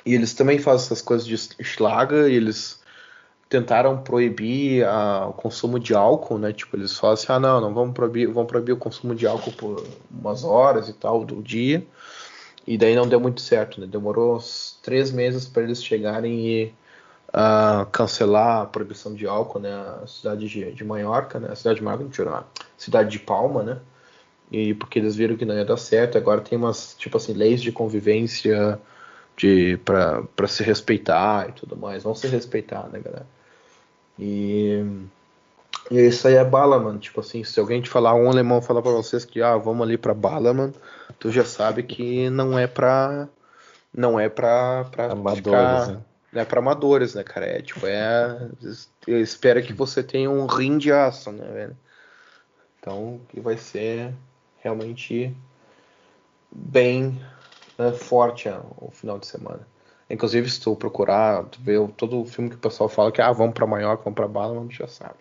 e 0.04 0.14
eles 0.14 0.34
também 0.34 0.58
fazem 0.58 0.86
essas 0.86 1.02
coisas 1.02 1.26
de 1.26 1.36
Schlager 1.36 2.26
eles 2.26 2.80
tentaram 3.50 3.98
proibir 3.98 4.84
a, 4.86 5.26
o 5.28 5.32
consumo 5.32 5.78
de 5.78 5.92
álcool, 5.92 6.38
né? 6.38 6.52
Tipo, 6.52 6.76
eles 6.76 6.96
falam 6.96 7.14
assim, 7.14 7.26
ah, 7.28 7.40
não, 7.40 7.60
não 7.60 7.74
vamos 7.74 7.92
proibir, 7.92 8.28
vamos 8.28 8.48
proibir 8.48 8.72
o 8.72 8.76
consumo 8.76 9.14
de 9.14 9.26
álcool 9.26 9.52
por 9.52 9.84
umas 10.08 10.44
horas 10.44 10.88
e 10.88 10.92
tal 10.92 11.24
do 11.24 11.42
dia. 11.42 11.84
E 12.66 12.78
daí 12.78 12.94
não 12.94 13.08
deu 13.08 13.18
muito 13.18 13.40
certo, 13.40 13.80
né? 13.80 13.88
Demorou 13.88 14.36
uns 14.36 14.78
três 14.82 15.10
meses 15.10 15.46
para 15.46 15.64
eles 15.64 15.82
chegarem 15.82 16.46
e 16.46 16.74
uh, 17.30 17.84
cancelar 17.90 18.62
a 18.62 18.66
proibição 18.66 19.14
de 19.14 19.26
álcool, 19.26 19.58
né? 19.58 19.72
A 20.00 20.06
cidade 20.06 20.48
de, 20.48 20.72
de 20.72 20.84
Maiorca, 20.84 21.40
né? 21.40 21.48
A 21.50 21.56
cidade 21.56 21.80
de 21.80 21.84
Maiorca, 21.84 22.04
não 22.04 22.44
cidade 22.78 23.10
de 23.10 23.18
Palma, 23.18 23.64
né? 23.64 23.80
E 24.50 24.74
porque 24.74 24.98
eles 24.98 25.14
viram 25.14 25.36
que 25.36 25.44
não 25.44 25.54
ia 25.54 25.64
dar 25.64 25.76
certo, 25.76 26.18
agora 26.18 26.40
tem 26.40 26.58
umas, 26.58 26.94
tipo 26.98 27.16
assim, 27.16 27.32
leis 27.32 27.62
de 27.62 27.70
convivência 27.70 28.80
de 29.36 29.78
para 29.84 30.48
se 30.48 30.62
respeitar 30.62 31.48
e 31.48 31.52
tudo 31.52 31.76
mais. 31.76 32.02
Vão 32.02 32.14
se 32.14 32.26
respeitar, 32.26 32.88
né, 32.88 33.00
galera? 33.00 33.26
E, 34.18 34.84
e 35.90 36.00
isso 36.00 36.28
aí 36.28 36.34
é 36.34 36.44
bala, 36.44 36.78
mano. 36.78 36.98
Tipo 36.98 37.20
assim, 37.20 37.42
se 37.44 37.58
alguém 37.58 37.80
te 37.80 37.88
falar, 37.88 38.14
um 38.14 38.28
alemão 38.28 38.60
falar 38.60 38.82
para 38.82 38.92
vocês 38.92 39.24
que 39.24 39.40
ah, 39.40 39.56
vamos 39.56 39.86
ali 39.86 39.96
para 39.96 40.12
bala, 40.12 40.52
mano, 40.52 40.74
tu 41.18 41.30
já 41.30 41.44
sabe 41.44 41.82
que 41.82 42.28
não 42.28 42.58
é 42.58 42.66
pra. 42.66 43.28
Não 43.94 44.20
é 44.20 44.28
pra. 44.28 44.84
pra 44.90 45.12
Amadores, 45.12 45.38
ficar, 45.38 45.86
né? 45.88 46.00
Não 46.32 46.42
é 46.42 46.44
pra 46.44 46.60
amadores, 46.60 47.14
né, 47.14 47.24
cara? 47.24 47.46
É 47.46 47.62
tipo, 47.62 47.86
é. 47.86 48.48
Eu 49.06 49.20
espero 49.20 49.62
que 49.62 49.72
você 49.72 50.02
tenha 50.02 50.30
um 50.30 50.46
rim 50.46 50.76
de 50.76 50.92
aço, 50.92 51.32
né, 51.32 51.46
velho? 51.52 51.76
Então, 52.78 53.20
que 53.28 53.40
vai 53.40 53.56
ser 53.56 54.12
realmente 54.60 55.34
bem 56.50 57.20
né, 57.78 57.92
forte 57.92 58.48
ó, 58.48 58.60
o 58.78 58.90
final 58.90 59.18
de 59.18 59.26
semana. 59.26 59.66
Inclusive, 60.08 60.50
se 60.50 60.60
tu 60.60 60.74
procurar, 60.74 61.44
tu 61.44 61.60
vê 61.62 61.74
todo 61.96 62.20
o 62.20 62.26
filme 62.26 62.50
que 62.50 62.56
o 62.56 62.60
pessoal 62.60 62.88
fala 62.88 63.12
que 63.12 63.22
ah, 63.22 63.30
vamos 63.30 63.54
pra 63.54 63.66
Maiorca, 63.66 64.02
vamos 64.02 64.16
pra 64.16 64.26
Bala, 64.26 64.66
já 64.68 64.88
sabe. 64.88 65.14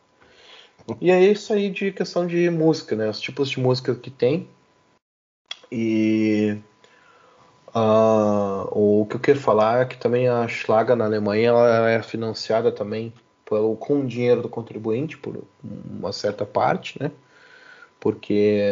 E 1.00 1.12
é 1.12 1.22
isso 1.24 1.54
aí 1.54 1.70
de 1.70 1.92
questão 1.92 2.26
de 2.26 2.50
música, 2.50 2.96
né? 2.96 3.08
Os 3.08 3.20
tipos 3.20 3.50
de 3.50 3.60
música 3.60 3.94
que 3.94 4.10
tem. 4.10 4.50
E 5.72 6.58
uh, 7.76 8.68
o 8.72 9.06
que 9.06 9.16
eu 9.16 9.20
quero 9.20 9.40
falar 9.40 9.82
é 9.82 9.86
que 9.86 9.98
também 9.98 10.28
a 10.28 10.48
Schlager 10.48 10.96
na 10.96 11.06
Alemanha 11.06 11.50
ela 11.50 11.90
é 11.92 12.02
financiada 12.02 12.72
também 12.72 13.14
pelo, 13.46 13.76
com 13.76 14.00
o 14.00 14.08
dinheiro 14.08 14.42
do 14.42 14.50
contribuinte, 14.50 15.18
por 15.18 15.44
uma 15.64 16.12
certa 16.12 16.46
parte, 16.46 17.02
né? 17.02 17.12
Porque 18.00 18.72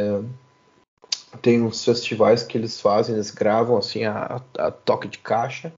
tem 1.41 1.61
uns 1.61 1.83
festivais 1.83 2.43
que 2.43 2.57
eles 2.57 2.79
fazem, 2.79 3.15
eles 3.15 3.31
gravam 3.31 3.77
assim 3.77 4.05
a, 4.05 4.41
a 4.57 4.71
toque 4.71 5.07
de 5.07 5.19
caixa. 5.19 5.73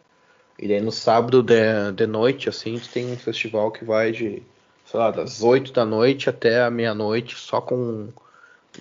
E 0.57 0.67
daí 0.67 0.81
no 0.81 0.91
sábado 0.91 1.41
de, 1.41 1.91
de 1.95 2.05
noite, 2.05 2.49
assim, 2.49 2.79
tem 2.93 3.11
um 3.11 3.17
festival 3.17 3.71
que 3.71 3.85
vai 3.85 4.11
de, 4.11 4.43
sei 4.85 4.99
lá, 4.99 5.09
das 5.09 5.41
8 5.41 5.71
da 5.71 5.85
noite 5.85 6.29
até 6.29 6.61
a 6.61 6.69
meia-noite, 6.69 7.35
só 7.35 7.61
com 7.61 8.09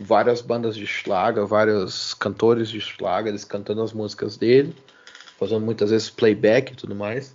várias 0.00 0.42
bandas 0.42 0.76
de 0.76 0.86
Schlager, 0.86 1.46
vários 1.46 2.14
cantores 2.14 2.68
de 2.68 2.80
Schlager, 2.80 3.28
eles 3.28 3.44
cantando 3.44 3.82
as 3.82 3.92
músicas 3.92 4.36
dele, 4.36 4.74
fazendo 5.38 5.64
muitas 5.64 5.90
vezes 5.90 6.10
playback 6.10 6.72
e 6.72 6.76
tudo 6.76 6.94
mais. 6.94 7.34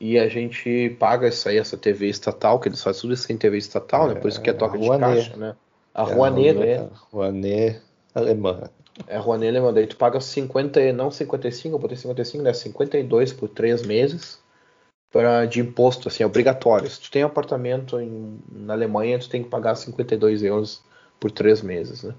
E 0.00 0.18
a 0.18 0.28
gente 0.28 0.96
paga 0.98 1.28
isso 1.28 1.48
aí, 1.48 1.58
essa 1.58 1.76
TV 1.76 2.08
estatal, 2.08 2.58
que 2.58 2.68
eles 2.68 2.82
fazem 2.82 3.02
tudo 3.02 3.14
isso 3.14 3.32
em 3.32 3.36
TV 3.36 3.58
estatal, 3.58 4.08
né? 4.08 4.14
Por 4.14 4.28
isso 4.28 4.40
que 4.40 4.50
é 4.50 4.52
toque 4.52 4.78
de 4.78 4.88
caixa, 4.98 5.36
né? 5.36 5.54
A 5.94 6.02
É, 6.02 6.14
Rouanet, 6.14 6.54
né? 6.54 6.88
Rouanet 7.12 7.80
alemã. 8.14 8.70
É 9.06 9.16
Rouanet 9.18 9.48
alemã. 9.48 9.72
Daí 9.72 9.86
tu 9.86 9.96
paga 9.96 10.20
50, 10.20 10.92
não 10.92 11.10
55, 11.10 11.74
eu 11.74 11.78
botei 11.78 11.96
55, 11.96 12.44
né? 12.44 12.52
52 12.52 13.32
por 13.32 13.48
3 13.48 13.82
meses 13.82 14.40
pra, 15.10 15.46
de 15.46 15.60
imposto, 15.60 16.08
assim, 16.08 16.24
obrigatório. 16.24 16.88
Se 16.88 17.00
tu 17.00 17.10
tem 17.10 17.24
um 17.24 17.28
apartamento 17.28 18.00
em, 18.00 18.38
na 18.50 18.74
Alemanha, 18.74 19.18
tu 19.18 19.28
tem 19.28 19.42
que 19.42 19.48
pagar 19.48 19.74
52 19.74 20.42
euros 20.42 20.82
por 21.20 21.30
3 21.30 21.62
meses, 21.62 22.02
né? 22.02 22.14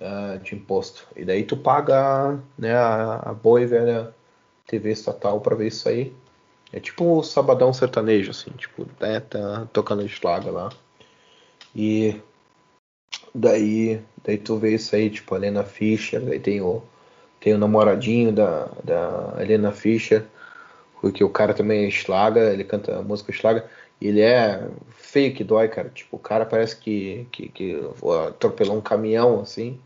ah, 0.00 0.38
de 0.42 0.54
imposto. 0.54 1.06
E 1.14 1.24
daí 1.24 1.44
tu 1.44 1.56
paga 1.56 2.38
né, 2.58 2.74
a, 2.74 3.16
a 3.30 3.34
boa 3.34 3.60
e 3.60 3.66
velha 3.66 4.14
TV 4.66 4.90
estatal 4.92 5.40
pra 5.40 5.54
ver 5.56 5.68
isso 5.68 5.88
aí. 5.88 6.14
É 6.72 6.80
tipo 6.80 7.18
o 7.18 7.22
sabadão 7.22 7.72
sertanejo, 7.72 8.30
assim, 8.30 8.50
tipo, 8.52 8.86
né, 9.00 9.20
tá 9.20 9.66
tocando 9.72 10.06
Schlager 10.08 10.52
lá. 10.52 10.70
E 11.74 12.20
daí, 13.34 14.00
daí 14.24 14.38
tu 14.38 14.56
vê 14.56 14.74
isso 14.74 14.94
aí, 14.94 15.10
tipo, 15.10 15.34
a 15.34 15.38
Helena 15.38 15.64
Fischer, 15.64 16.20
daí 16.20 16.38
tem 16.38 16.60
o, 16.60 16.82
tem 17.40 17.54
o 17.54 17.58
namoradinho 17.58 18.32
da, 18.32 18.68
da 18.84 19.36
Helena 19.38 19.72
Fischer, 19.72 20.24
porque 21.00 21.24
o 21.24 21.30
cara 21.30 21.54
também 21.54 21.86
é 21.86 21.90
Schlager, 21.90 22.52
ele 22.52 22.64
canta 22.64 22.98
a 22.98 23.02
música 23.02 23.32
Schlager. 23.32 23.64
Ele 24.00 24.20
é 24.22 24.66
feio 24.96 25.34
que 25.34 25.44
dói, 25.44 25.68
cara. 25.68 25.90
Tipo, 25.90 26.16
o 26.16 26.18
cara 26.18 26.46
parece 26.46 26.76
que, 26.76 27.26
que, 27.30 27.48
que 27.48 27.80
atropelou 28.28 28.76
um 28.76 28.80
caminhão, 28.80 29.40
assim. 29.40 29.78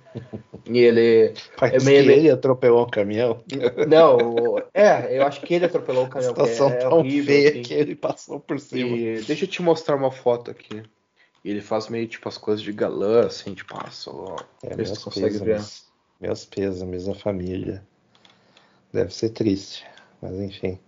E 0.67 0.79
ele. 0.79 1.35
Parece 1.59 1.85
é 1.85 1.91
meio, 1.91 2.05
que 2.05 2.11
ele 2.11 2.31
atropelou 2.31 2.85
um 2.85 2.91
caminhão. 2.91 3.43
Não, 3.89 4.63
é, 4.73 5.19
eu 5.19 5.27
acho 5.27 5.41
que 5.41 5.55
ele 5.55 5.65
atropelou 5.65 6.05
o 6.05 6.09
caminhão. 6.09 6.33
A 6.33 6.35
situação 6.35 6.71
é 6.71 6.77
tão 6.77 6.99
horrível, 6.99 7.35
feia 7.35 7.51
assim. 7.51 7.63
que 7.63 7.75
ele 7.75 7.97
passou 7.97 8.39
por 8.39 8.61
cima. 8.61 8.97
E 8.97 9.21
deixa 9.23 9.45
eu 9.45 9.49
te 9.49 9.61
mostrar 9.61 9.97
uma 9.97 10.13
foto 10.13 10.53
aqui. 10.53 10.83
Ele 11.45 11.61
faz 11.61 11.89
meio 11.89 12.09
tipo 12.09 12.29
as 12.29 12.39
coisas 12.39 12.65
de 12.65 12.73
galã, 12.73 13.27
assim, 13.27 13.55
tipo, 13.55 13.75
ah, 13.77 13.91
só. 13.91 14.37
É, 14.63 14.75
tu 14.75 15.01
consegue 15.01 15.39
ver. 15.39 15.63
Meus 16.21 16.47
pêsames, 16.47 17.07
a 17.09 17.15
família. 17.15 17.85
Deve 18.93 19.13
ser 19.13 19.31
triste, 19.31 19.85
mas 20.23 20.41
enfim. 20.41 20.79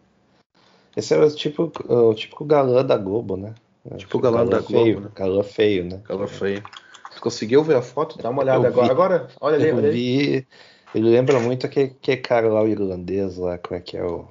Esse 0.97 1.15
é 1.15 1.19
o 1.19 1.31
tipo, 1.31 1.71
o 1.93 2.15
típico 2.15 2.45
galã 2.45 2.83
da 2.83 2.97
Globo, 2.97 3.37
né? 3.37 3.55
Tipo 3.99 4.17
o 4.17 4.21
galã, 4.21 4.39
galã 4.39 4.51
da 4.51 4.63
feio, 4.63 4.85
Globo, 4.95 5.01
né? 5.01 5.13
Galã 5.15 5.43
feio, 5.43 5.85
né? 5.85 6.01
Galã 6.09 6.27
feio. 6.27 6.63
Você 7.11 7.21
conseguiu 7.21 7.63
ver 7.63 7.77
a 7.77 7.83
foto? 7.83 8.17
Dá 8.19 8.31
uma 8.31 8.43
olhada 8.43 8.67
agora. 8.67 8.91
Agora, 8.91 9.29
olha 9.41 9.57
ali, 9.57 9.73
olha 9.73 9.91
vi, 9.91 10.47
Ele 10.95 11.11
lembra 11.11 11.39
muito 11.39 11.67
aquele, 11.67 11.87
aquele 11.87 12.17
cara 12.19 12.49
lá, 12.49 12.63
o 12.63 12.69
irlandês 12.69 13.37
lá, 13.37 13.59
como 13.59 13.79
é 13.79 13.81
que 13.83 13.97
é 13.97 14.05
o. 14.05 14.27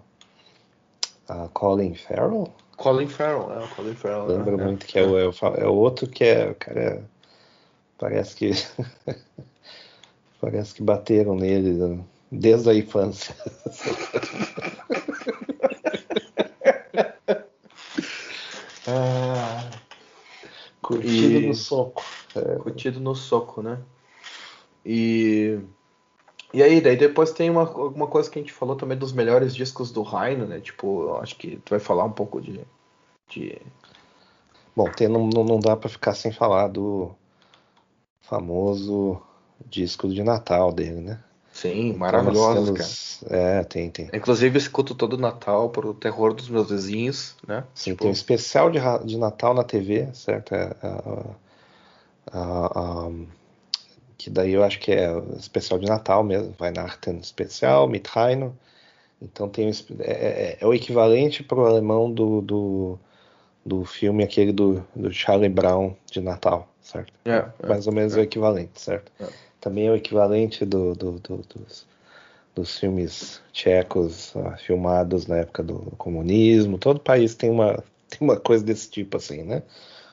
A 1.28 1.48
Colin 1.50 1.96
Farrell? 1.96 2.54
Colin 2.78 3.08
Farrell, 3.08 3.52
é 3.54 3.64
o 3.64 3.68
Colin 3.70 3.96
Farrell. 3.96 4.26
Lembra 4.28 4.58
né? 4.58 4.66
muito 4.66 4.86
que 4.86 5.00
é 5.00 5.04
o, 5.04 5.18
é 5.18 5.28
o, 5.28 5.34
é 5.58 5.68
o 5.68 5.74
outro 5.74 6.08
que 6.08 6.24
é, 6.24 6.50
o 6.50 6.56
cara. 6.56 7.04
Parece 7.98 8.36
que. 8.36 8.52
parece 10.42 10.76
que 10.76 10.84
bateram 10.84 11.36
nele 11.36 11.72
né? 11.74 12.04
desde 12.32 12.70
a 12.70 12.74
infância. 12.74 13.34
ah, 18.88 19.70
curtido 20.82 21.40
e... 21.40 21.48
no 21.48 21.56
soco. 21.56 22.04
É. 22.36 22.56
Curtido 22.58 23.00
no 23.00 23.16
soco, 23.16 23.62
né? 23.62 23.80
E. 24.86 25.60
E 26.56 26.64
aí, 26.64 26.80
daí 26.80 26.96
depois 26.96 27.34
tem 27.34 27.50
uma, 27.50 27.70
uma 27.70 28.08
coisa 28.08 28.30
que 28.30 28.40
a 28.40 28.42
gente 28.42 28.54
falou 28.54 28.78
também 28.78 28.98
dos 28.98 29.12
melhores 29.12 29.54
discos 29.54 29.92
do 29.92 30.02
Raino, 30.02 30.48
né? 30.48 30.62
Tipo, 30.62 31.18
acho 31.18 31.36
que 31.36 31.58
tu 31.58 31.72
vai 31.72 31.80
falar 31.80 32.06
um 32.06 32.12
pouco 32.14 32.40
de. 32.40 32.62
de... 33.28 33.62
Bom, 34.74 34.90
tem, 34.90 35.10
não, 35.10 35.28
não 35.28 35.60
dá 35.60 35.76
para 35.76 35.90
ficar 35.90 36.16
sem 36.16 36.32
falar 36.32 36.70
do 36.70 37.12
famoso 38.22 39.22
disco 39.66 40.08
de 40.08 40.24
Natal 40.24 40.72
dele, 40.72 41.02
né? 41.02 41.20
Sim, 41.52 41.88
então, 41.88 42.00
maravilhoso, 42.00 42.74
temos... 42.74 43.20
cara. 43.22 43.38
É, 43.38 43.64
tem, 43.66 43.90
tem. 43.90 44.10
Inclusive, 44.14 44.56
eu 44.56 44.62
escuto 44.62 44.96
todo 44.96 45.18
Natal 45.18 45.70
pro 45.70 45.94
terror 45.94 46.34
dos 46.34 46.48
meus 46.48 46.70
vizinhos, 46.70 47.36
né? 47.46 47.66
Sim, 47.74 47.92
tipo... 47.92 48.04
tem 48.04 48.10
um 48.12 48.14
especial 48.14 48.72
de, 48.72 48.80
de 49.04 49.18
Natal 49.18 49.54
na 49.54 49.66
TV, 49.66 50.08
certo? 50.14 50.56
É, 50.56 50.74
que 54.18 54.30
daí 54.30 54.54
eu 54.54 54.64
acho 54.64 54.80
que 54.80 54.92
é 54.92 55.10
especial 55.38 55.80
de 55.80 55.88
Natal 55.88 56.24
mesmo, 56.24 56.54
Weihnachten 56.60 57.18
especial, 57.18 57.88
Mitraino. 57.88 58.58
Então 59.22 59.48
tem 59.50 59.70
é, 60.00 60.12
é, 60.12 60.58
é 60.60 60.66
o 60.66 60.74
equivalente 60.74 61.44
para 61.44 61.58
o 61.58 61.66
alemão 61.66 62.12
do, 62.12 62.42
do, 62.42 63.00
do 63.66 63.86
filme 63.86 64.24
aquele 64.24 64.52
do, 64.52 64.86
do 64.96 65.12
Charlie 65.12 65.50
Brown 65.50 65.96
de 66.12 66.22
Natal, 66.22 66.68
certo? 66.82 67.14
É, 67.26 67.46
é 67.62 67.68
Mais 67.68 67.88
ou 67.88 67.94
menos 67.94 68.16
é. 68.16 68.20
o 68.20 68.24
equivalente, 68.24 68.80
certo? 68.80 69.12
É. 69.20 69.28
Também 69.60 69.88
é 69.88 69.92
o 69.92 69.96
equivalente 69.96 70.66
do, 70.66 70.94
do, 70.94 71.14
do, 71.14 71.38
dos, 71.38 71.88
dos 72.54 72.78
filmes 72.78 73.42
tchecos 73.52 74.36
uh, 74.36 74.56
filmados 74.58 75.26
na 75.28 75.38
época 75.38 75.64
do 75.64 75.80
comunismo. 75.98 76.78
Todo 76.78 77.00
país 77.00 77.36
tem 77.36 77.50
uma, 77.50 77.84
tem 78.08 78.20
uma 78.22 78.40
coisa 78.40 78.64
desse 78.64 78.90
tipo 78.90 79.18
assim, 79.18 79.44
né? 79.44 79.64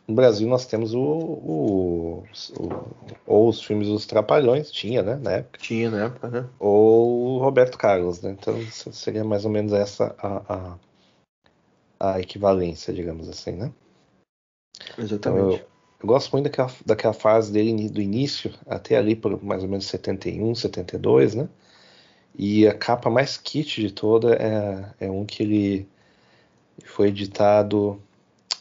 No 0.06 0.14
Brasil 0.14 0.48
nós 0.48 0.66
temos 0.66 0.94
o, 0.94 1.00
o, 1.00 2.24
o, 2.58 2.94
ou 3.26 3.48
os 3.48 3.62
filmes 3.62 3.88
dos 3.88 4.04
Trapalhões, 4.04 4.70
tinha, 4.70 5.02
né, 5.02 5.16
na 5.16 5.32
época. 5.32 5.58
Tinha 5.60 5.90
na 5.90 6.04
época, 6.04 6.28
né? 6.28 6.48
Ou 6.58 7.36
o 7.36 7.38
Roberto 7.38 7.78
Carlos, 7.78 8.20
né? 8.20 8.30
Então 8.32 8.60
seria 8.70 9.24
mais 9.24 9.44
ou 9.44 9.50
menos 9.50 9.72
essa 9.72 10.14
a, 10.18 10.78
a, 12.00 12.14
a 12.14 12.20
equivalência, 12.20 12.92
digamos 12.92 13.28
assim, 13.28 13.52
né? 13.52 13.72
Exatamente. 14.98 15.14
Então, 15.14 15.50
eu, 15.50 15.56
eu, 16.02 16.06
gosto 16.06 16.32
muito 16.32 16.44
daquela, 16.44 16.70
daquela 16.84 17.14
fase 17.14 17.52
dele 17.52 17.88
do 17.88 18.02
início 18.02 18.52
até 18.66 18.96
ali 18.96 19.14
por 19.14 19.42
mais 19.42 19.62
ou 19.62 19.68
menos 19.68 19.86
71, 19.86 20.54
72, 20.54 21.36
né? 21.36 21.48
E 22.36 22.66
a 22.66 22.74
capa 22.74 23.08
mais 23.08 23.36
kit 23.36 23.80
de 23.80 23.92
toda 23.92 24.34
é, 24.34 25.06
é 25.06 25.10
um 25.10 25.24
que 25.24 25.42
ele 25.42 25.88
foi 26.84 27.08
editado 27.08 28.02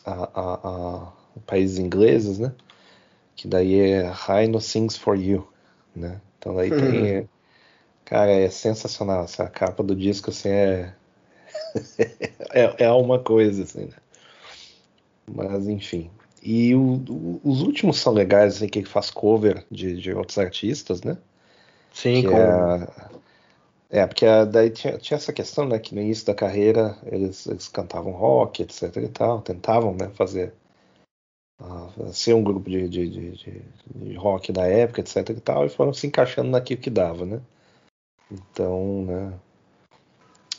a, 0.06 0.14
a, 0.14 0.68
a 0.68 1.14
países 1.46 1.78
ingleses, 1.78 2.40
né? 2.40 2.54
Que 3.36 3.48
daí 3.48 3.80
é 3.80 4.12
Rhino 4.12 4.60
Sings 4.62 4.98
for 4.98 5.18
You, 5.18 5.48
né? 5.96 6.22
Então 6.38 6.56
daí 6.56 6.70
tem, 6.70 7.20
uhum. 7.20 7.28
cara, 8.06 8.32
é 8.32 8.50
sensacional. 8.50 9.24
Essa 9.24 9.48
capa 9.48 9.84
do 9.84 9.96
disco 9.96 10.30
assim 10.30 10.50
é 10.50 10.94
é, 12.54 12.86
é 12.86 12.92
uma 12.92 13.20
coisa 13.20 13.64
assim, 13.64 13.86
né? 13.86 13.96
Mas 15.28 15.68
enfim. 15.68 16.10
E 16.42 16.74
o, 16.74 17.04
o, 17.08 17.42
os 17.44 17.62
últimos 17.62 18.00
são 18.00 18.14
legais, 18.14 18.56
assim, 18.56 18.68
que 18.68 18.84
faz 18.84 19.12
cover 19.12 19.64
de, 19.70 19.96
de 19.96 20.14
outros 20.14 20.38
artistas, 20.38 21.04
né? 21.04 21.18
Sim, 21.94 22.22
que 22.22 22.28
como... 22.28 22.40
é, 22.40 22.88
é, 23.90 24.08
porque 24.08 24.26
daí 24.50 24.70
tinha, 24.70 24.98
tinha, 24.98 25.18
essa 25.18 25.32
questão, 25.32 25.68
né? 25.68 25.78
Que 25.78 25.94
no 25.94 26.02
início 26.02 26.26
da 26.26 26.34
carreira 26.34 26.98
eles, 27.06 27.46
eles 27.46 27.68
cantavam 27.68 28.12
rock, 28.12 28.64
etc 28.64 28.96
e 28.98 29.08
tal, 29.08 29.42
tentavam, 29.42 29.94
né? 29.94 30.10
Fazer 30.14 30.54
ser 32.12 32.34
um 32.34 32.44
grupo 32.44 32.70
de, 32.70 32.88
de, 32.88 33.10
de, 33.10 33.62
de, 33.96 34.14
rock 34.16 34.52
da 34.52 34.66
época, 34.66 35.02
etc 35.02 35.30
e 35.30 35.40
tal, 35.40 35.66
e 35.66 35.70
foram 35.70 35.94
se 35.94 36.08
encaixando 36.08 36.50
naquilo 36.50 36.82
que 36.82 36.90
dava, 36.90 37.26
né? 37.26 37.42
Então, 38.32 39.06
né? 39.06 39.34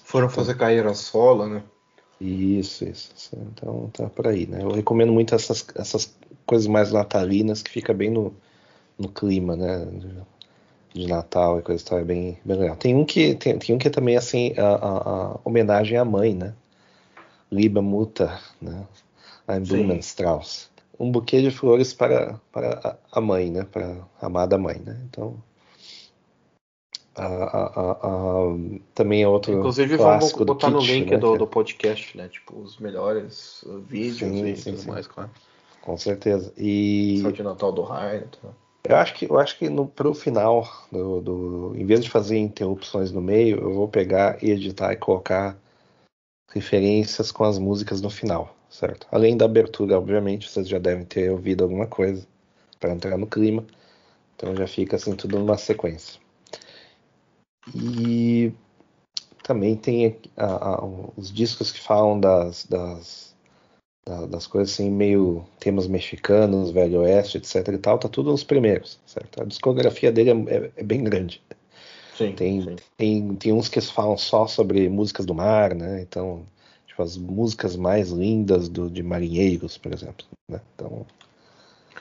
Foram 0.04 0.28
fazer 0.28 0.56
carreira 0.56 0.94
solo, 0.94 1.48
né? 1.48 1.62
Isso, 2.20 2.84
isso. 2.84 3.36
Então 3.36 3.90
tá 3.92 4.08
por 4.08 4.28
aí, 4.28 4.46
né? 4.46 4.62
Eu 4.62 4.70
recomendo 4.70 5.12
muito 5.12 5.34
essas, 5.34 5.66
essas 5.74 6.14
coisas 6.46 6.66
mais 6.66 6.92
natalinas 6.92 7.62
que 7.62 7.70
fica 7.70 7.92
bem 7.92 8.10
no, 8.10 8.34
no 8.98 9.08
clima, 9.08 9.56
né? 9.56 9.86
De 10.94 11.06
Natal 11.06 11.58
e 11.58 11.62
coisa 11.62 11.82
e 11.82 11.86
tal, 11.86 11.98
é 11.98 12.04
bem, 12.04 12.38
bem 12.44 12.58
legal. 12.58 12.76
Tem 12.76 12.94
um 12.94 13.04
que 13.04 13.34
tem, 13.34 13.58
tem 13.58 13.74
um 13.74 13.78
que 13.78 13.88
é 13.88 13.90
também 13.90 14.16
assim 14.16 14.52
a, 14.58 14.66
a, 14.66 15.32
a 15.32 15.40
homenagem 15.42 15.96
à 15.96 16.04
mãe, 16.04 16.34
né? 16.34 16.54
Liba 17.50 17.80
Mutter, 17.80 18.38
né? 18.60 18.86
Ein 19.48 19.64
Blumenstrauß 19.64 20.71
um 20.98 21.10
buquê 21.10 21.42
de 21.42 21.50
flores 21.50 21.92
para, 21.92 22.40
para 22.50 22.98
a 23.10 23.20
mãe, 23.20 23.50
né? 23.50 23.64
Para 23.64 24.06
a 24.20 24.26
amada 24.26 24.58
mãe, 24.58 24.78
né? 24.78 25.00
Então, 25.08 25.42
a, 27.14 27.26
a, 27.26 27.90
a, 27.92 28.56
também 28.94 29.22
é 29.22 29.28
outro 29.28 29.52
Inclusive, 29.52 29.96
vamos 29.96 30.32
botar 30.32 30.70
no 30.70 30.80
link 30.80 31.10
né? 31.10 31.18
do, 31.18 31.36
do, 31.36 31.46
podcast, 31.46 32.16
né? 32.16 32.28
Tipo, 32.28 32.58
os 32.58 32.78
melhores 32.78 33.64
vídeos 33.86 34.18
sim, 34.18 34.46
e 34.46 34.56
sim, 34.56 34.70
tudo 34.70 34.82
sim. 34.82 34.90
mais, 34.90 35.06
claro. 35.06 35.30
Com 35.80 35.96
certeza. 35.96 36.52
E... 36.56 37.18
Só 37.22 37.30
de 37.30 37.42
Natal 37.42 37.72
do 37.72 37.82
Raio. 37.82 38.28
Eu 38.84 38.96
acho 38.96 39.14
que, 39.14 39.30
eu 39.30 39.38
acho 39.38 39.58
que 39.58 39.68
no, 39.68 39.86
pro 39.86 40.14
final, 40.14 40.66
do, 40.90 41.20
do, 41.20 41.72
em 41.76 41.84
vez 41.84 42.02
de 42.02 42.10
fazer 42.10 42.38
interrupções 42.38 43.12
no 43.12 43.20
meio, 43.20 43.60
eu 43.60 43.72
vou 43.72 43.88
pegar 43.88 44.42
e 44.42 44.50
editar 44.50 44.92
e 44.92 44.96
colocar 44.96 45.56
referências 46.50 47.30
com 47.30 47.44
as 47.44 47.58
músicas 47.58 48.00
no 48.00 48.10
final 48.10 48.54
certo? 48.72 49.06
Além 49.12 49.36
da 49.36 49.44
abertura, 49.44 49.98
obviamente, 49.98 50.48
vocês 50.48 50.66
já 50.66 50.78
devem 50.78 51.04
ter 51.04 51.30
ouvido 51.30 51.62
alguma 51.62 51.86
coisa 51.86 52.26
para 52.80 52.92
entrar 52.92 53.16
no 53.18 53.26
clima. 53.26 53.64
Então 54.34 54.56
já 54.56 54.66
fica 54.66 54.96
assim 54.96 55.14
tudo 55.14 55.38
numa 55.38 55.58
sequência. 55.58 56.18
E 57.74 58.52
também 59.44 59.76
tem 59.76 60.18
a, 60.36 60.46
a, 60.46 60.84
os 61.16 61.30
discos 61.32 61.70
que 61.70 61.78
falam 61.78 62.18
das, 62.18 62.66
das, 62.66 63.36
das 64.30 64.46
coisas 64.46 64.72
assim, 64.72 64.90
meio 64.90 65.44
temas 65.60 65.86
mexicanos, 65.86 66.70
Velho 66.70 67.02
Oeste, 67.02 67.36
etc 67.38 67.68
e 67.68 67.78
tal, 67.78 67.98
tá 67.98 68.08
tudo 68.08 68.30
nos 68.32 68.42
primeiros, 68.42 68.98
certo? 69.06 69.42
A 69.42 69.44
discografia 69.44 70.10
dele 70.10 70.30
é, 70.30 70.56
é, 70.56 70.72
é 70.78 70.82
bem 70.82 71.04
grande. 71.04 71.42
Sim, 72.16 72.32
tem, 72.32 72.62
sim. 72.62 72.76
Tem, 72.96 73.34
tem 73.36 73.52
uns 73.52 73.68
que 73.68 73.80
falam 73.80 74.16
só 74.16 74.46
sobre 74.46 74.88
músicas 74.88 75.26
do 75.26 75.34
mar, 75.34 75.74
né? 75.74 76.02
Então 76.02 76.44
tipo, 76.92 77.02
as 77.02 77.16
músicas 77.16 77.74
mais 77.74 78.10
lindas 78.10 78.68
do, 78.68 78.90
de 78.90 79.02
marinheiros, 79.02 79.78
por 79.78 79.92
exemplo. 79.92 80.26
Né? 80.48 80.60
Então, 80.74 81.06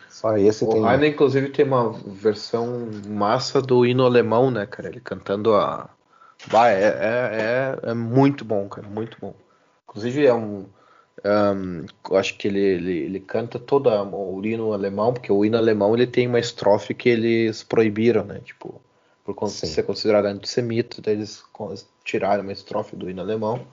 só 0.10 0.38
esse 0.38 0.66
o 0.66 0.70
tem. 0.70 0.82
O 0.82 0.92
Heine, 0.92 1.08
inclusive, 1.08 1.50
tem 1.50 1.66
uma 1.66 1.92
versão 1.92 2.90
massa 3.08 3.62
do 3.62 3.86
hino 3.86 4.06
alemão, 4.06 4.52
né, 4.52 4.66
cara? 4.66 4.90
Ele 4.90 5.00
cantando 5.00 5.56
a. 5.56 5.90
Bah, 6.48 6.70
é, 6.70 6.84
é, 6.84 7.80
é, 7.86 7.92
é 7.92 7.94
muito 7.94 8.44
bom, 8.44 8.68
cara, 8.68 8.88
muito 8.88 9.18
bom. 9.20 9.34
Inclusive, 9.88 10.26
é 10.26 10.34
um. 10.34 10.66
Um, 11.24 11.86
eu 12.10 12.18
acho 12.18 12.36
que 12.36 12.48
ele, 12.48 12.60
ele, 12.60 12.98
ele 12.98 13.20
canta 13.20 13.60
todo 13.60 13.90
o 13.90 14.44
hino 14.44 14.74
alemão, 14.74 15.14
porque 15.14 15.32
o 15.32 15.46
hino 15.46 15.56
alemão 15.56 15.94
ele 15.94 16.08
tem 16.08 16.28
uma 16.28 16.40
estrofe 16.40 16.96
que 16.96 17.10
eles 17.10 17.62
proibiram, 17.62 18.24
né? 18.24 18.40
Tipo, 18.44 18.82
por 19.24 19.50
ser 19.50 19.84
considerado 19.84 20.26
antissemita, 20.26 21.00
eles 21.12 21.44
tiraram 22.04 22.42
uma 22.42 22.52
estrofe 22.52 22.96
do 22.96 23.08
hino 23.08 23.22
alemão 23.22 23.68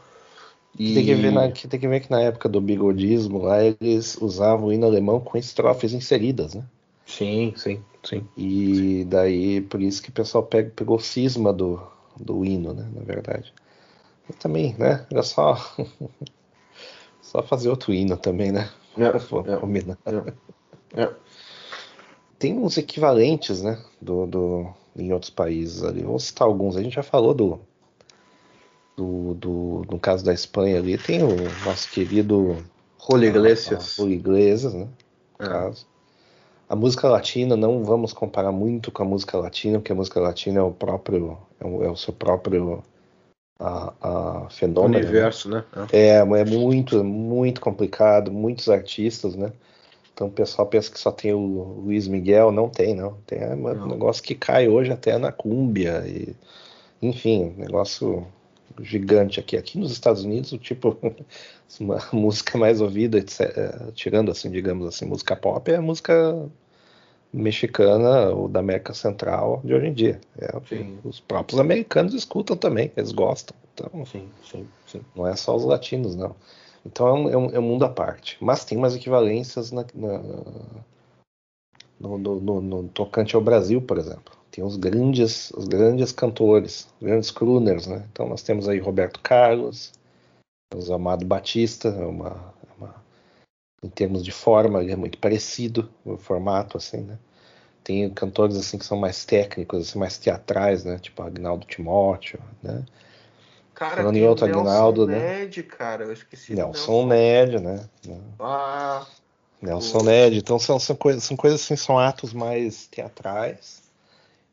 E... 0.76 0.94
Tem, 0.94 1.04
que 1.04 1.14
ver 1.14 1.32
na, 1.32 1.50
tem 1.50 1.80
que 1.80 1.88
ver 1.88 2.00
que 2.00 2.10
na 2.10 2.20
época 2.20 2.48
do 2.48 2.60
bigodismo 2.60 3.38
lá 3.38 3.62
eles 3.62 4.16
usavam 4.20 4.68
o 4.68 4.72
hino 4.72 4.86
alemão 4.86 5.20
com 5.20 5.38
estrofes 5.38 5.92
inseridas, 5.92 6.54
né? 6.54 6.64
Sim, 7.06 7.54
sim, 7.56 7.82
sim. 8.04 8.28
E 8.36 9.04
daí 9.08 9.60
por 9.62 9.80
isso 9.80 10.02
que 10.02 10.10
o 10.10 10.12
pessoal 10.12 10.44
pega, 10.44 10.70
pegou 10.76 10.98
cisma 10.98 11.52
do, 11.52 11.80
do 12.16 12.44
hino, 12.44 12.74
né? 12.74 12.86
Na 12.94 13.02
verdade. 13.02 13.52
E 14.28 14.32
também, 14.34 14.74
né? 14.78 15.06
Era 15.10 15.22
só 15.22 15.56
só 17.22 17.42
fazer 17.42 17.70
outro 17.70 17.92
hino 17.92 18.16
também, 18.16 18.52
né? 18.52 18.68
É, 18.96 19.06
é, 20.96 21.02
é. 21.02 21.14
Tem 22.38 22.56
uns 22.56 22.76
equivalentes, 22.76 23.62
né? 23.62 23.82
Do, 24.00 24.26
do, 24.26 24.74
em 24.96 25.12
outros 25.12 25.30
países 25.30 25.82
ali. 25.82 26.02
Vou 26.02 26.18
citar 26.18 26.46
alguns. 26.46 26.76
A 26.76 26.82
gente 26.82 26.94
já 26.94 27.02
falou 27.02 27.34
do, 27.34 27.60
do, 28.98 29.34
do 29.34 29.82
no 29.90 29.98
caso 29.98 30.24
da 30.24 30.34
Espanha 30.34 30.78
ali, 30.78 30.98
tem 30.98 31.22
o 31.22 31.36
nosso 31.64 31.88
querido 31.90 32.56
Julio 33.08 33.28
Iglesias. 33.28 33.94
Julio 33.96 34.14
Iglesias, 34.14 34.74
né? 34.74 34.88
No 35.38 35.46
é. 35.46 35.48
caso. 35.48 35.86
A 36.68 36.76
música 36.76 37.08
latina, 37.08 37.56
não 37.56 37.82
vamos 37.84 38.12
comparar 38.12 38.52
muito 38.52 38.90
com 38.90 39.02
a 39.02 39.06
música 39.06 39.38
latina, 39.38 39.78
porque 39.78 39.92
a 39.92 39.94
música 39.94 40.20
latina 40.20 40.58
é 40.58 40.62
o 40.62 40.70
próprio, 40.70 41.38
é 41.58 41.64
o, 41.64 41.84
é 41.84 41.90
o 41.90 41.96
seu 41.96 42.12
próprio 42.12 42.82
a, 43.58 43.94
a 44.02 44.50
fenômeno. 44.50 44.98
Né? 44.98 45.00
Universo, 45.00 45.48
né? 45.48 45.64
É, 45.92 46.16
é 46.16 46.44
muito, 46.44 47.02
muito 47.02 47.60
complicado, 47.60 48.30
muitos 48.30 48.68
artistas, 48.68 49.34
né? 49.34 49.52
Então 50.12 50.26
o 50.26 50.32
pessoal 50.32 50.66
pensa 50.66 50.90
que 50.90 50.98
só 50.98 51.12
tem 51.12 51.32
o 51.32 51.80
Luiz 51.84 52.08
Miguel, 52.08 52.50
não 52.50 52.68
tem, 52.68 52.94
não. 52.94 53.14
Tem 53.24 53.38
um 53.52 53.56
não. 53.56 53.86
negócio 53.86 54.22
que 54.22 54.34
cai 54.34 54.68
hoje 54.68 54.92
até 54.92 55.16
na 55.16 55.30
cúmbia 55.30 56.04
e 56.06 56.34
enfim, 57.00 57.54
negócio 57.56 58.26
gigante 58.80 59.40
aqui. 59.40 59.56
Aqui 59.56 59.78
nos 59.78 59.92
Estados 59.92 60.24
Unidos, 60.24 60.52
o 60.52 60.58
tipo, 60.58 60.96
uma 61.80 61.98
música 62.12 62.58
mais 62.58 62.80
ouvida, 62.80 63.18
etc, 63.18 63.40
eh, 63.40 63.92
tirando 63.94 64.30
assim, 64.30 64.50
digamos 64.50 64.86
assim, 64.86 65.06
música 65.06 65.36
pop, 65.36 65.70
é 65.70 65.76
a 65.76 65.82
música 65.82 66.48
mexicana 67.32 68.30
ou 68.30 68.48
da 68.48 68.60
América 68.60 68.94
Central 68.94 69.60
de 69.64 69.74
hoje 69.74 69.86
em 69.86 69.92
dia. 69.92 70.20
É, 70.38 70.50
os 71.04 71.20
próprios 71.20 71.60
americanos 71.60 72.14
escutam 72.14 72.56
também, 72.56 72.90
eles 72.96 73.12
gostam. 73.12 73.56
Então, 73.74 74.04
sim, 74.06 74.28
sim, 74.42 74.66
sim. 74.86 75.00
não 75.14 75.26
é 75.26 75.36
só 75.36 75.54
os 75.54 75.64
latinos, 75.64 76.14
não. 76.14 76.34
Então 76.84 77.06
é 77.06 77.12
um, 77.12 77.28
é 77.28 77.36
um, 77.36 77.50
é 77.56 77.58
um 77.58 77.62
mundo 77.62 77.84
à 77.84 77.88
parte. 77.88 78.36
Mas 78.40 78.64
tem 78.64 78.78
umas 78.78 78.96
equivalências 78.96 79.70
na, 79.70 79.84
na, 79.94 80.18
no, 82.00 82.18
no, 82.18 82.40
no, 82.40 82.60
no, 82.60 82.88
tocante 82.88 83.34
ao 83.36 83.42
Brasil, 83.42 83.82
por 83.82 83.98
exemplo. 83.98 84.37
Tem 84.58 84.66
os 84.66 84.76
grandes, 84.76 85.52
os 85.52 85.68
grandes 85.68 86.10
cantores, 86.10 86.88
grandes 87.00 87.30
crooners, 87.30 87.86
né? 87.86 88.04
Então 88.10 88.28
nós 88.28 88.42
temos 88.42 88.68
aí 88.68 88.80
Roberto 88.80 89.20
Carlos, 89.20 89.92
temos 90.68 90.90
Amado 90.90 91.24
Batista, 91.24 91.90
é 91.90 92.04
uma, 92.04 92.52
é 92.66 92.72
uma, 92.76 92.94
em 93.84 93.88
termos 93.88 94.24
de 94.24 94.32
forma, 94.32 94.82
ele 94.82 94.90
é 94.90 94.96
muito 94.96 95.16
parecido, 95.18 95.88
o 96.04 96.16
formato, 96.16 96.76
assim, 96.76 97.02
né? 97.02 97.20
Tem 97.84 98.10
cantores 98.10 98.56
assim 98.56 98.78
que 98.78 98.84
são 98.84 98.98
mais 98.98 99.24
técnicos, 99.24 99.90
assim, 99.90 99.98
mais 100.00 100.18
teatrais, 100.18 100.84
né? 100.84 100.98
Tipo 100.98 101.22
Agnaldo 101.22 101.64
Timóteo, 101.64 102.40
né? 102.60 102.84
Cara, 103.76 103.98
Falando 103.98 104.16
em 104.16 104.26
outro 104.26 104.44
Nelson 104.44 104.60
Agnaldo, 104.60 105.06
né? 105.06 105.38
Ned, 105.38 105.62
cara, 105.62 106.02
eu 106.02 106.12
esqueci. 106.12 106.52
Nelson, 106.52 107.06
Nelson 107.06 107.06
Ned, 107.06 107.60
né? 107.60 107.88
Ah, 108.40 109.06
Nelson 109.62 110.02
Ned. 110.02 110.36
Então 110.36 110.58
são, 110.58 110.80
são, 110.80 110.96
coisas, 110.96 111.22
são 111.22 111.36
coisas 111.36 111.62
assim, 111.62 111.76
são 111.76 111.96
atos 111.96 112.32
mais 112.32 112.88
teatrais 112.88 113.86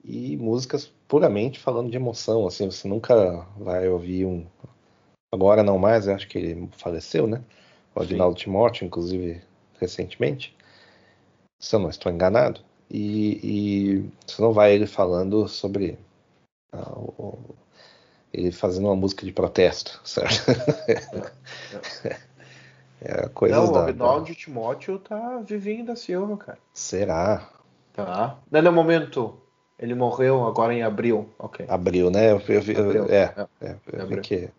e 0.07 0.37
músicas 0.37 0.91
puramente 1.07 1.59
falando 1.59 1.89
de 1.89 1.97
emoção. 1.97 2.47
Assim, 2.47 2.69
você 2.69 2.87
nunca 2.87 3.45
vai 3.57 3.87
ouvir 3.89 4.25
um. 4.25 4.45
Agora 5.33 5.63
não 5.63 5.77
mais, 5.77 6.07
acho 6.07 6.27
que 6.27 6.37
ele 6.37 6.69
faleceu, 6.77 7.27
né? 7.27 7.43
O 7.93 8.01
Agnaldo 8.01 8.37
Timóteo, 8.37 8.85
inclusive, 8.85 9.41
recentemente. 9.79 10.55
Se 11.59 11.75
eu 11.75 11.79
não 11.79 11.89
estou 11.89 12.11
enganado. 12.11 12.61
E, 12.89 13.39
e 13.43 14.09
você 14.25 14.41
não 14.41 14.53
vai 14.53 14.73
ele 14.73 14.85
falando 14.85 15.47
sobre. 15.47 15.97
Ah, 16.71 16.91
o, 16.97 17.37
ele 18.31 18.51
fazendo 18.51 18.85
uma 18.85 18.95
música 18.95 19.25
de 19.25 19.31
protesto, 19.31 19.99
certo? 20.05 20.51
É, 23.01 23.27
coisa 23.29 23.55
não, 23.55 23.71
da, 23.71 23.79
o 23.79 23.83
Agnaldo 23.83 24.29
da... 24.29 24.35
Timóteo 24.35 24.99
tá 24.99 25.41
vivendo 25.45 25.87
da 25.87 25.95
Silva, 25.95 26.37
cara. 26.37 26.57
Será? 26.73 27.49
Tá. 27.93 28.39
Não, 28.51 28.61
no 28.61 28.71
momento, 28.71 29.39
ele 29.77 29.93
morreu 29.93 30.45
agora 30.45 30.73
em 30.73 30.81
abril. 30.81 31.29
Ok. 31.37 31.65
Abril, 31.67 32.09
né? 32.09 32.31
Eu, 32.31 32.41
eu, 32.47 32.61
eu, 32.61 32.85
abril. 32.85 33.05
É, 33.05 33.33
é, 33.61 33.67
é, 33.67 33.77
eu 33.93 34.21
que 34.21 34.49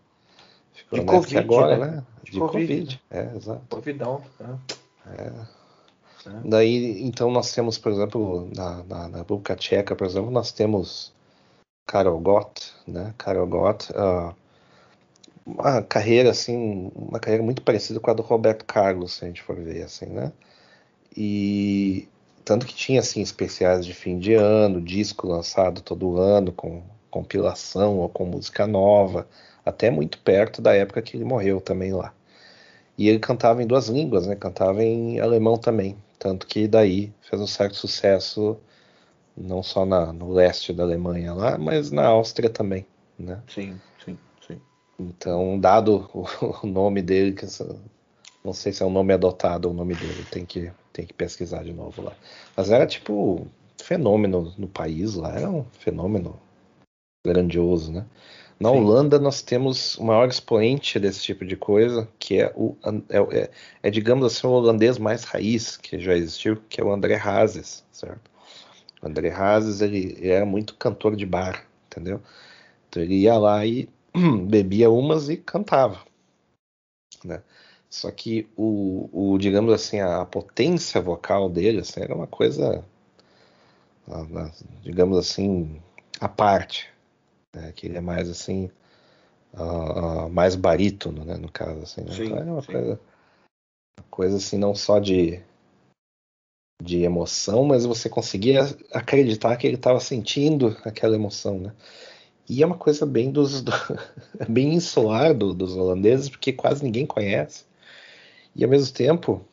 ficou 0.75 0.99
de 0.99 1.05
Covid, 1.05 1.39
agora, 1.39 1.79
né? 1.79 1.87
né? 1.87 2.05
De, 2.23 2.33
de 2.33 2.39
Covid. 2.39 2.69
COVID. 2.69 3.03
É, 3.11 3.37
exato. 3.37 3.63
Covidão. 3.71 4.23
Né? 4.39 4.59
É. 5.19 5.23
é. 5.23 6.41
Daí, 6.45 7.03
então, 7.03 7.31
nós 7.31 7.53
temos, 7.53 7.79
por 7.79 7.93
exemplo, 7.93 8.51
na, 8.55 8.83
na, 8.85 9.09
na 9.09 9.19
República 9.19 9.57
Tcheca, 9.57 9.95
por 9.95 10.07
exemplo, 10.07 10.31
nós 10.31 10.53
temos 10.53 11.15
Karol 11.87 12.21
Gott, 12.21 12.73
né? 12.87 13.15
Karol 13.17 13.47
Gott, 13.47 13.93
uh, 13.93 14.35
uma 15.47 15.81
carreira 15.83 16.31
assim, 16.31 16.91
uma 16.95 17.21
carreira 17.21 17.45
muito 17.45 17.63
parecida 17.63 18.01
com 18.01 18.11
a 18.11 18.15
do 18.15 18.23
Roberto 18.23 18.65
Carlos, 18.65 19.15
se 19.15 19.25
a 19.25 19.29
gente 19.29 19.43
for 19.43 19.57
ver 19.57 19.83
assim, 19.83 20.07
né? 20.07 20.33
E 21.17 22.09
tanto 22.47 22.65
que 22.65 22.73
tinha 22.73 23.01
assim 23.01 23.21
especiais 23.21 23.85
de 23.85 23.93
fim 23.93 24.21
de 24.21 24.33
ano, 24.35 24.81
disco 24.81 25.27
lançado 25.27 25.83
todo 25.83 26.17
ano 26.17 26.53
com 26.53 26.81
compilação 27.11 27.99
ou 27.99 28.09
com 28.09 28.25
música 28.25 28.69
nova, 28.69 29.27
até 29.65 29.91
muito 29.91 30.19
perto 30.19 30.63
da 30.63 30.73
época 30.73 31.03
que 31.03 31.17
ele 31.17 31.25
morreu 31.25 31.61
também 31.61 31.93
lá. 31.93 32.15
E 32.97 33.09
ele 33.09 33.19
cantava 33.19 33.65
em 33.65 33.67
duas 33.67 33.89
línguas, 33.89 34.29
né? 34.29 34.37
Cantava 34.37 34.81
em 34.85 35.19
alemão 35.19 35.59
também, 35.59 35.97
tanto 36.21 36.47
que 36.47 36.69
daí 36.69 37.13
fez 37.21 37.43
um 37.43 37.49
certo 37.49 37.75
sucesso 37.75 38.57
não 39.37 39.61
só 39.61 39.85
na, 39.85 40.13
no 40.13 40.33
leste 40.33 40.73
da 40.73 40.85
Alemanha 40.85 41.35
lá, 41.35 41.59
mas 41.59 41.91
na 41.91 42.07
Áustria 42.07 42.49
também, 42.49 42.87
né? 43.19 43.43
Sim, 43.49 43.77
sim, 44.05 44.17
sim. 44.47 44.61
Então, 45.01 45.59
dado 45.59 46.09
o, 46.15 46.25
o 46.63 46.67
nome 46.67 47.03
dele, 47.03 47.33
que 47.33 47.45
não 48.45 48.53
sei 48.53 48.73
se 48.73 48.85
é 48.85 48.87
um 48.87 48.93
nome 48.93 49.13
adotado 49.13 49.67
ou 49.67 49.75
o 49.75 49.77
nome 49.77 49.97
dele, 49.97 50.25
tem 50.31 50.47
que, 50.47 50.71
tem 50.97 51.07
que 51.07 51.13
pesquisar 51.13 51.63
de 51.63 51.75
novo 51.75 52.01
lá. 52.01 52.17
Mas 52.57 52.71
era 52.71 52.87
tipo 52.87 53.47
fenômeno 53.83 54.55
no 54.57 54.67
país 54.67 55.15
lá, 55.15 55.37
era 55.37 55.51
um 55.51 55.65
fenômeno 55.79 56.41
grandioso, 57.25 57.93
né? 57.93 58.07
Na 58.59 58.71
Sim. 58.71 58.77
Holanda 58.79 59.19
nós 59.19 59.43
temos 59.43 59.99
o 59.99 60.05
maior 60.05 60.27
expoente 60.27 60.99
desse 60.99 61.23
tipo 61.23 61.45
de 61.45 61.55
coisa, 61.55 62.09
que 62.19 62.41
é 62.41 62.51
o 62.57 62.75
é, 63.11 63.19
é, 63.19 63.51
é, 63.83 63.91
digamos 63.91 64.25
assim 64.25 64.47
o 64.47 64.51
holandês 64.51 64.97
mais 64.97 65.25
raiz 65.25 65.77
que 65.77 66.01
já 66.01 66.17
existiu, 66.17 66.57
que 66.71 66.81
é 66.81 66.85
o 66.85 66.91
André 66.91 67.17
Hazes, 67.17 67.85
certo? 67.93 68.31
O 69.03 69.07
André 69.07 69.31
Hazes, 69.31 69.83
ele, 69.83 70.17
ele 70.19 70.31
era 70.31 70.47
muito 70.47 70.75
cantor 70.77 71.15
de 71.15 71.27
bar, 71.27 71.67
entendeu? 71.89 72.23
Então 72.89 73.03
ele 73.03 73.17
ia 73.17 73.37
lá 73.37 73.67
e 73.67 73.91
bebia 74.49 74.89
umas 74.89 75.29
e 75.29 75.37
cantava, 75.37 76.01
né? 77.23 77.43
Só 77.89 78.11
que 78.11 78.49
o, 78.57 79.09
o, 79.13 79.39
digamos 79.39 79.73
assim, 79.73 80.01
a 80.01 80.25
potência 80.25 81.01
vocal 81.01 81.49
dele 81.49 81.81
assim, 81.81 82.01
era 82.01 82.15
uma 82.15 82.27
coisa, 82.27 82.85
digamos 84.83 85.19
assim, 85.19 85.81
à 86.21 86.29
parte, 86.29 86.89
né? 87.55 87.73
que 87.73 87.87
ele 87.87 87.97
é 87.97 88.01
mais 88.01 88.29
assim, 88.29 88.71
uh, 89.55 90.27
uh, 90.27 90.31
mais 90.31 90.55
barítono, 90.55 91.25
né? 91.25 91.37
No 91.37 91.51
caso, 91.51 91.81
assim. 91.83 92.03
Né? 92.03 92.13
Sim, 92.13 92.25
então 92.25 92.39
é 92.39 92.43
uma 92.45 92.63
sim. 92.63 92.73
coisa, 92.73 93.01
uma 93.99 94.07
coisa 94.11 94.37
assim, 94.37 94.59
não 94.59 94.75
só 94.75 94.99
de 94.99 95.43
de 96.83 97.03
emoção, 97.03 97.65
mas 97.65 97.87
você 97.87 98.09
conseguia 98.09 98.61
acreditar 98.93 99.57
que 99.57 99.67
ele 99.67 99.77
estava 99.77 99.99
sentindo 99.99 100.77
aquela 100.85 101.15
emoção, 101.15 101.59
né? 101.59 101.73
E 102.49 102.63
é 102.63 102.67
uma 102.67 102.77
coisa 102.77 103.05
bem 103.05 103.31
dos 103.31 103.63
do, 103.63 103.73
bem 104.49 104.75
insular 104.75 105.35
do, 105.35 105.53
dos 105.53 105.77
holandeses, 105.77 106.29
porque 106.29 106.53
quase 106.53 106.85
ninguém 106.85 107.07
conhece. 107.07 107.65
E 108.57 108.65
ao 108.65 108.71
mesmo 108.71 108.95
tempo, 108.95 109.45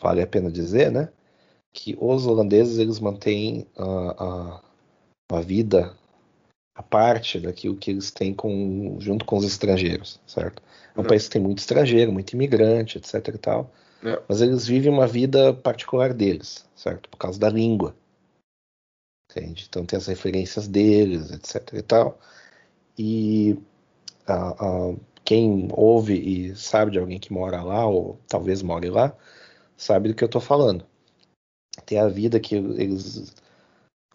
vale 0.00 0.22
a 0.22 0.26
pena 0.26 0.50
dizer, 0.50 0.90
né, 0.90 1.10
que 1.72 1.96
os 2.00 2.26
holandeses 2.26 2.78
eles 2.78 2.98
mantêm 2.98 3.66
a, 3.76 4.62
a, 5.30 5.36
a 5.36 5.40
vida 5.40 5.96
a 6.74 6.82
parte 6.82 7.38
daquilo 7.38 7.76
que 7.76 7.90
eles 7.90 8.10
têm 8.10 8.32
com, 8.32 8.96
junto 8.98 9.26
com 9.26 9.36
os 9.36 9.44
estrangeiros, 9.44 10.18
certo? 10.26 10.62
É 10.94 10.98
um 10.98 11.02
uhum. 11.02 11.08
país 11.08 11.24
que 11.24 11.32
tem 11.32 11.42
muito 11.42 11.58
estrangeiro, 11.58 12.10
muito 12.10 12.32
imigrante, 12.32 12.96
etc 12.96 13.28
e 13.28 13.38
tal. 13.38 13.70
É. 14.02 14.20
Mas 14.26 14.40
eles 14.40 14.66
vivem 14.66 14.90
uma 14.90 15.06
vida 15.06 15.52
particular 15.52 16.14
deles, 16.14 16.66
certo? 16.74 17.10
Por 17.10 17.18
causa 17.18 17.38
da 17.38 17.50
língua. 17.50 17.94
Entende? 19.30 19.66
Então 19.68 19.84
tem 19.84 19.96
as 19.96 20.06
referências 20.06 20.66
deles, 20.66 21.30
etc 21.30 21.74
e 21.74 21.82
tal. 21.82 22.18
E 22.98 23.58
quem 25.32 25.66
ouve 25.72 26.12
e 26.12 26.54
sabe 26.54 26.90
de 26.90 26.98
alguém 26.98 27.18
que 27.18 27.32
mora 27.32 27.62
lá, 27.62 27.86
ou 27.86 28.18
talvez 28.28 28.62
more 28.62 28.90
lá, 28.90 29.16
sabe 29.78 30.10
do 30.10 30.14
que 30.14 30.22
eu 30.22 30.26
estou 30.26 30.42
falando. 30.42 30.84
Tem 31.86 31.98
a 31.98 32.06
vida 32.06 32.38
que 32.38 32.54
eles 32.54 33.34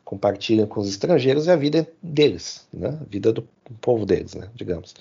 compartilham 0.06 0.68
com 0.68 0.80
os 0.80 0.88
estrangeiros 0.88 1.48
e 1.48 1.52
a 1.52 1.56
vida 1.56 1.92
deles, 2.04 2.68
né? 2.72 2.90
A 3.02 3.04
vida 3.10 3.34
do 3.34 3.42
povo 3.82 4.06
deles, 4.06 4.36
né? 4.36 4.48
Digamos. 4.54 4.94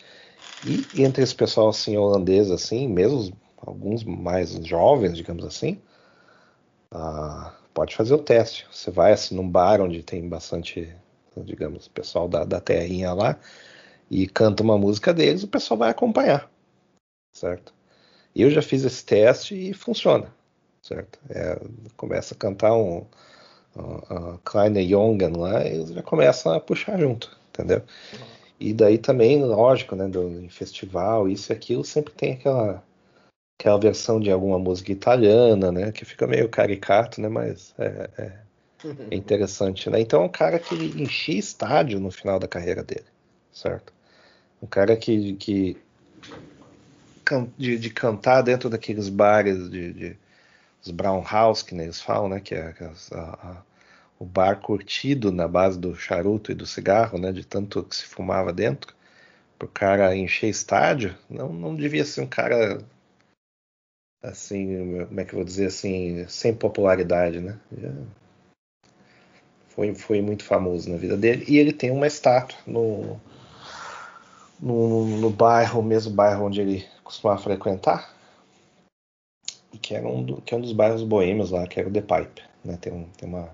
E 0.65 1.03
entre 1.03 1.23
esse 1.23 1.35
pessoal 1.35 1.69
assim 1.69 1.99
holandês 1.99 2.51
assim, 2.51 2.89
mesmo 2.89 3.37
alguns 3.59 4.03
mais 4.03 4.55
jovens, 4.65 5.19
digamos 5.19 5.45
assim, 5.45 5.79
ah, 6.93 7.55
pode 7.75 7.95
fazer 7.95 8.15
o 8.15 8.19
teste. 8.19 8.67
Você 8.73 8.91
vai 8.91 9.13
assim 9.13 9.35
num 9.35 9.47
bar 9.47 9.83
onde 9.83 10.03
tem 10.03 10.27
bastante, 10.27 10.91
digamos, 11.45 11.89
pessoal 11.89 12.27
da, 12.27 12.43
da 12.43 12.59
terrinha 12.59 13.13
lá 13.13 13.39
e 14.11 14.27
canta 14.27 14.63
uma 14.63 14.79
música 14.79 15.13
deles, 15.13 15.43
o 15.43 15.49
pessoal 15.49 15.79
vai 15.79 15.91
acompanhar, 15.91 16.51
certo? 17.33 17.75
Eu 18.35 18.51
já 18.51 18.63
fiz 18.63 18.85
esse 18.85 19.05
teste 19.05 19.55
e 19.55 19.73
funciona, 19.73 20.33
certo? 20.83 21.19
É, 21.31 21.59
começa 21.97 22.35
a 22.35 22.37
cantar 22.37 22.75
um, 22.75 23.07
uh, 23.77 24.39
Kleine 24.45 24.89
Jungen 24.89 25.37
lá, 25.37 25.65
eles 25.65 25.91
já 25.91 26.03
começam 26.03 26.53
a 26.53 26.61
puxar 26.61 26.99
junto, 26.99 27.37
entendeu? 27.49 27.83
E 28.59 28.73
daí 28.73 28.99
também, 28.99 29.45
lógico, 29.45 29.95
né, 29.95 30.09
do, 30.09 30.29
em 30.29 30.49
festival, 30.49 31.29
isso 31.29 31.53
e 31.53 31.55
aquilo, 31.55 31.85
sempre 31.85 32.13
tem 32.15 32.33
aquela 32.35 32.83
aquela 33.59 33.79
versão 33.79 34.21
de 34.21 34.31
alguma 34.31 34.59
música 34.59 34.93
italiana, 34.93 35.73
né, 35.73 35.91
que 35.91 36.05
fica 36.05 36.27
meio 36.27 36.49
caricato, 36.49 37.23
né, 37.23 37.29
mas 37.29 37.75
é, 37.79 38.11
é, 38.19 38.33
é 39.11 39.17
interessante, 39.17 39.89
né? 39.89 40.01
Então 40.01 40.23
é 40.23 40.25
um 40.27 40.29
cara 40.29 40.59
que 40.59 40.75
enchia 40.75 41.39
estádio 41.39 41.99
no 41.99 42.11
final 42.11 42.39
da 42.39 42.47
carreira 42.47 42.83
dele, 42.83 43.07
certo? 43.51 43.96
Um 44.63 44.67
cara 44.67 44.97
que, 44.97 45.35
que 45.35 45.77
de, 47.59 47.79
de 47.79 47.91
cantar 47.91 48.43
dentro 48.43 48.71
daqueles 48.71 49.09
bares 49.09 49.69
de, 49.71 49.93
de 49.93 50.17
os 50.85 50.91
brown 50.91 51.23
house 51.23 51.63
que 51.63 51.75
eles 51.75 52.01
falam, 52.01 52.29
né, 52.29 52.41
que 52.41 52.55
é 52.55 52.75
a, 53.13 53.17
a, 53.17 53.63
o 54.19 54.25
bar 54.25 54.61
curtido 54.61 55.33
na 55.33 55.49
base 55.49 55.79
do 55.79 55.97
charuto 55.97 56.53
e 56.53 56.55
do 56.55 56.67
cigarro, 56.67 57.19
né, 57.19 57.33
de 57.33 57.45
tanto 57.45 57.83
que 57.83 57.97
se 57.97 58.05
fumava 58.05 58.53
dentro, 58.53 58.95
o 59.61 59.67
cara 59.67 60.15
encher 60.17 60.49
estádio, 60.49 61.17
não, 61.29 61.53
não 61.53 61.75
devia 61.75 62.05
ser 62.05 62.21
um 62.21 62.27
cara 62.27 62.79
assim, 64.23 65.05
como 65.07 65.21
é 65.21 65.25
que 65.25 65.33
eu 65.33 65.39
vou 65.39 65.45
dizer 65.45 65.67
assim, 65.67 66.27
sem 66.29 66.55
popularidade, 66.55 67.41
né? 67.41 67.59
Foi, 69.69 69.95
foi 69.95 70.21
muito 70.21 70.45
famoso 70.45 70.91
na 70.91 70.97
vida 70.97 71.17
dele 71.17 71.45
e 71.49 71.59
ele 71.59 71.73
tem 71.73 71.91
uma 71.91 72.07
estátua 72.07 72.59
no, 72.67 73.21
no, 74.61 75.05
no 75.05 75.31
bairro, 75.31 75.81
o 75.81 75.85
mesmo 75.85 76.13
bairro 76.15 76.47
onde 76.47 76.61
ele 76.61 76.87
costumava 77.05 77.43
frequentar, 77.43 78.15
e 79.73 79.79
que, 79.79 79.95
era 79.95 80.07
um 80.07 80.23
do, 80.23 80.41
que 80.43 80.55
é 80.55 80.57
um 80.57 80.61
dos 80.61 80.73
bairros 80.73 81.03
boêmios 81.03 81.51
lá, 81.51 81.67
que 81.67 81.79
era 81.79 81.89
o 81.89 81.93
The 81.93 82.01
Pipe, 82.01 82.43
né? 82.65 82.79
Tem, 82.81 82.93
um, 82.93 83.05
tem 83.17 83.29
uma 83.29 83.51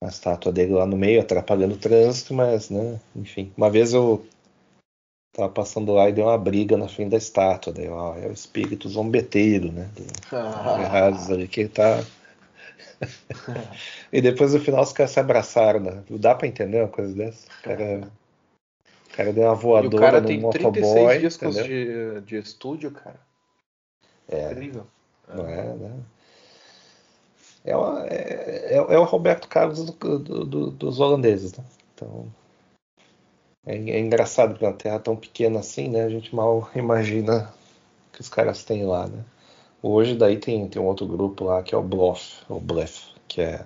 uma 0.00 0.10
estátua 0.10 0.52
dele 0.52 0.72
lá 0.72 0.86
no 0.86 0.96
meio, 0.96 1.20
atrapalhando 1.20 1.74
o 1.74 1.78
trânsito, 1.78 2.32
mas, 2.32 2.70
né, 2.70 3.00
enfim. 3.14 3.52
Uma 3.56 3.68
vez 3.68 3.92
eu 3.92 4.24
tava 5.36 5.50
passando 5.50 5.92
lá 5.92 6.08
e 6.08 6.12
deu 6.12 6.24
uma 6.26 6.38
briga 6.38 6.76
na 6.76 6.88
frente 6.88 7.10
da 7.10 7.16
estátua, 7.16 7.72
daí, 7.72 7.88
ó, 7.88 8.14
é 8.16 8.26
o 8.26 8.32
espírito 8.32 8.88
zombeteiro, 8.88 9.72
né, 9.72 9.90
do 9.96 10.06
ah. 10.34 11.06
ali, 11.32 11.48
que 11.48 11.68
tá... 11.68 12.04
e 14.12 14.20
depois 14.20 14.54
no 14.54 14.60
final 14.60 14.82
os 14.82 14.92
caras 14.92 15.12
se 15.12 15.20
abraçaram, 15.20 15.78
né? 15.78 16.02
Dá 16.10 16.34
pra 16.34 16.48
entender 16.48 16.80
uma 16.80 16.88
coisa 16.88 17.14
dessa? 17.14 17.46
Cara, 17.62 18.10
cara 19.18 19.32
deu 19.32 19.44
uma 19.44 19.54
voadora 19.54 19.94
e 19.94 19.96
o 19.96 20.00
cara 20.00 20.22
tem 20.22 20.48
36 20.48 21.20
discos 21.20 21.56
de, 21.56 22.20
de 22.20 22.36
estúdio, 22.36 22.92
cara. 22.92 23.18
É. 24.28 24.52
Incrível. 24.52 24.86
Não 25.34 25.48
é, 25.48 25.74
né? 25.74 26.00
é, 27.64 27.76
uma, 27.76 28.06
é, 28.06 28.74
é, 28.74 28.76
é, 28.76 28.98
o 28.98 29.04
Roberto 29.04 29.48
Carlos 29.48 29.84
do, 29.84 30.18
do, 30.18 30.44
do, 30.44 30.70
dos 30.70 31.00
holandeses. 31.00 31.52
Né? 31.56 31.64
Então, 31.94 32.26
é, 33.66 33.74
é 33.74 33.98
engraçado 33.98 34.56
que 34.56 34.64
uma 34.64 34.72
terra 34.72 35.00
tão 35.00 35.16
pequena 35.16 35.58
assim, 35.58 35.88
né? 35.88 36.04
A 36.04 36.08
gente 36.08 36.34
mal 36.34 36.70
imagina 36.76 37.52
que 38.12 38.20
os 38.20 38.28
caras 38.28 38.62
têm 38.62 38.84
lá, 38.84 39.08
né? 39.08 39.24
Hoje 39.82 40.14
daí 40.14 40.38
tem, 40.38 40.68
tem 40.68 40.80
um 40.80 40.86
outro 40.86 41.06
grupo 41.06 41.44
lá 41.44 41.62
que 41.62 41.74
é 41.74 41.78
o 41.78 41.82
Bluff, 41.82 42.42
o 42.48 42.60
Bluff, 42.60 43.14
que 43.26 43.40
é 43.40 43.64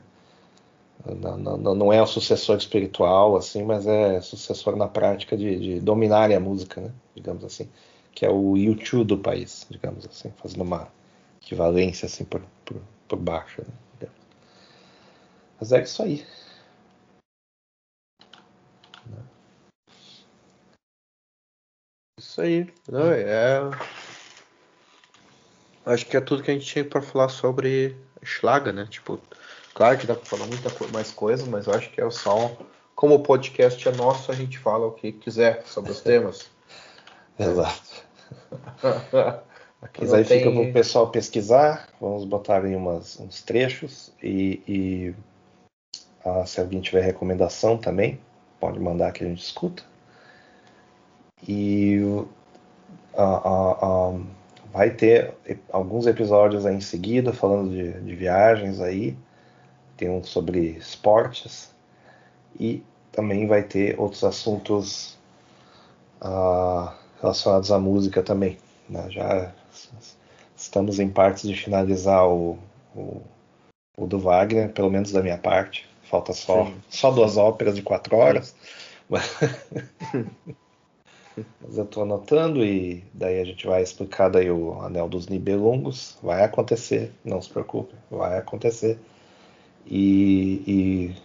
não, 1.05 1.57
não, 1.59 1.75
não, 1.75 1.93
é 1.93 2.01
o 2.01 2.07
sucessor 2.07 2.57
espiritual 2.57 3.37
assim, 3.37 3.65
mas 3.65 3.87
é 3.87 4.21
sucessor 4.21 4.77
na 4.77 4.89
prática 4.89 5.37
de, 5.37 5.59
de 5.59 5.81
dominar 5.81 6.31
a 6.31 6.41
música, 6.41 6.81
né? 6.81 6.93
Digamos 7.15 7.45
assim, 7.45 7.69
que 8.13 8.25
é 8.25 8.31
o 8.31 8.57
YouTube 8.57 9.07
do 9.07 9.19
país, 9.19 9.67
digamos 9.71 10.07
assim, 10.07 10.33
fazendo 10.37 10.63
uma 10.63 10.89
equivalência 11.43 12.07
assim 12.07 12.25
por, 12.25 12.43
por, 12.65 12.77
por 13.09 13.19
baixo. 13.19 13.63
Né? 13.63 14.09
Mas 15.59 15.73
é 15.73 15.83
isso 15.83 16.03
aí. 16.03 16.27
Isso 22.19 22.41
aí. 22.41 22.73
Não, 22.89 23.13
é... 23.13 23.61
Acho 25.85 26.07
que 26.07 26.17
é 26.17 26.21
tudo 26.21 26.43
que 26.43 26.51
a 26.51 26.55
gente 26.55 26.67
tinha 26.67 26.85
para 26.85 27.03
falar 27.03 27.29
sobre 27.29 27.97
Schlager, 28.23 28.73
né? 28.73 28.87
Tipo, 28.89 29.21
claro 29.75 29.99
que 29.99 30.07
dá 30.07 30.15
para 30.15 30.25
falar 30.25 30.47
muita 30.47 30.71
mais 30.93 31.11
coisa, 31.11 31.45
mas 31.47 31.67
eu 31.67 31.75
acho 31.75 31.91
que 31.91 32.01
é 32.01 32.11
só 32.11 32.57
como 32.95 33.17
o 33.17 33.23
podcast 33.23 33.89
é 33.89 33.93
nosso, 33.93 34.31
a 34.31 34.35
gente 34.35 34.59
fala 34.59 34.87
o 34.87 34.93
que 34.93 35.13
quiser 35.13 35.63
sobre 35.67 35.91
os 35.91 36.01
temas. 36.03 36.51
Exato. 37.39 38.05
Mas 39.99 40.15
aí 40.15 40.25
tem... 40.25 40.39
fica 40.39 40.53
para 40.53 40.61
o 40.61 40.73
pessoal 40.73 41.11
pesquisar. 41.11 41.89
Vamos 42.01 42.25
botar 42.25 42.65
aí 42.65 42.77
umas, 42.77 43.19
uns 43.19 43.43
trechos 43.43 44.13
e, 44.23 44.63
e 44.69 45.15
ah, 46.25 46.47
se 46.47 46.61
alguém 46.61 46.81
tiver 46.81 47.01
recomendação 47.01 47.77
também, 47.77 48.21
pode 48.61 48.79
mandar 48.79 49.13
que 49.13 49.25
a 49.25 49.27
gente 49.27 49.43
escuta. 49.43 49.83
E 51.47 51.99
ah, 53.15 53.43
ah, 53.83 54.21
vai 54.73 54.91
ter 54.91 55.35
alguns 55.73 56.07
episódios 56.07 56.65
aí 56.65 56.77
em 56.77 56.81
seguida 56.81 57.33
falando 57.33 57.71
de, 57.71 57.93
de 58.01 58.15
viagens 58.15 58.81
aí. 58.81 59.17
Tem 60.03 60.11
um 60.11 60.25
sobre 60.25 60.59
esportes. 60.71 61.73
E 62.59 62.83
também 63.13 63.47
vai 63.47 63.63
ter 63.63 63.97
outros 64.01 64.25
assuntos 64.25 65.17
ah, 66.21 66.93
relacionados 67.21 67.71
à 67.71 67.79
música 67.79 68.21
também. 68.21 68.59
Né? 68.89 69.09
Já 69.11 69.53
estamos 70.57 70.99
em 70.99 71.09
partes 71.09 71.49
de 71.49 71.55
finalizar 71.55 72.27
o, 72.27 72.59
o, 72.97 73.23
o 73.97 74.05
do 74.09 74.19
Wagner, 74.19 74.73
pelo 74.73 74.91
menos 74.91 75.13
da 75.13 75.23
minha 75.23 75.39
parte. 75.39 75.89
Falta 76.03 76.33
só, 76.33 76.69
só 76.91 77.13
duas 77.13 77.37
óperas 77.37 77.77
de 77.77 77.83
quatro 77.83 78.17
horas. 78.17 78.57
Mas 81.61 81.79
eu 81.79 81.85
estou 81.85 82.03
anotando 82.03 82.65
e 82.65 83.05
daí 83.15 83.41
a 83.41 83.45
gente 83.45 83.69
vai 83.69 83.85
explicar 83.85 84.31
daí 84.31 84.51
o 84.51 84.81
Anel 84.81 85.09
dos 85.09 85.29
Nibelungos. 85.29 86.19
Vai 86.21 86.43
acontecer, 86.43 87.13
não 87.25 87.41
se 87.41 87.49
preocupe, 87.49 87.95
vai 88.11 88.37
acontecer. 88.37 88.99
E, 89.87 90.63
e 90.67 91.17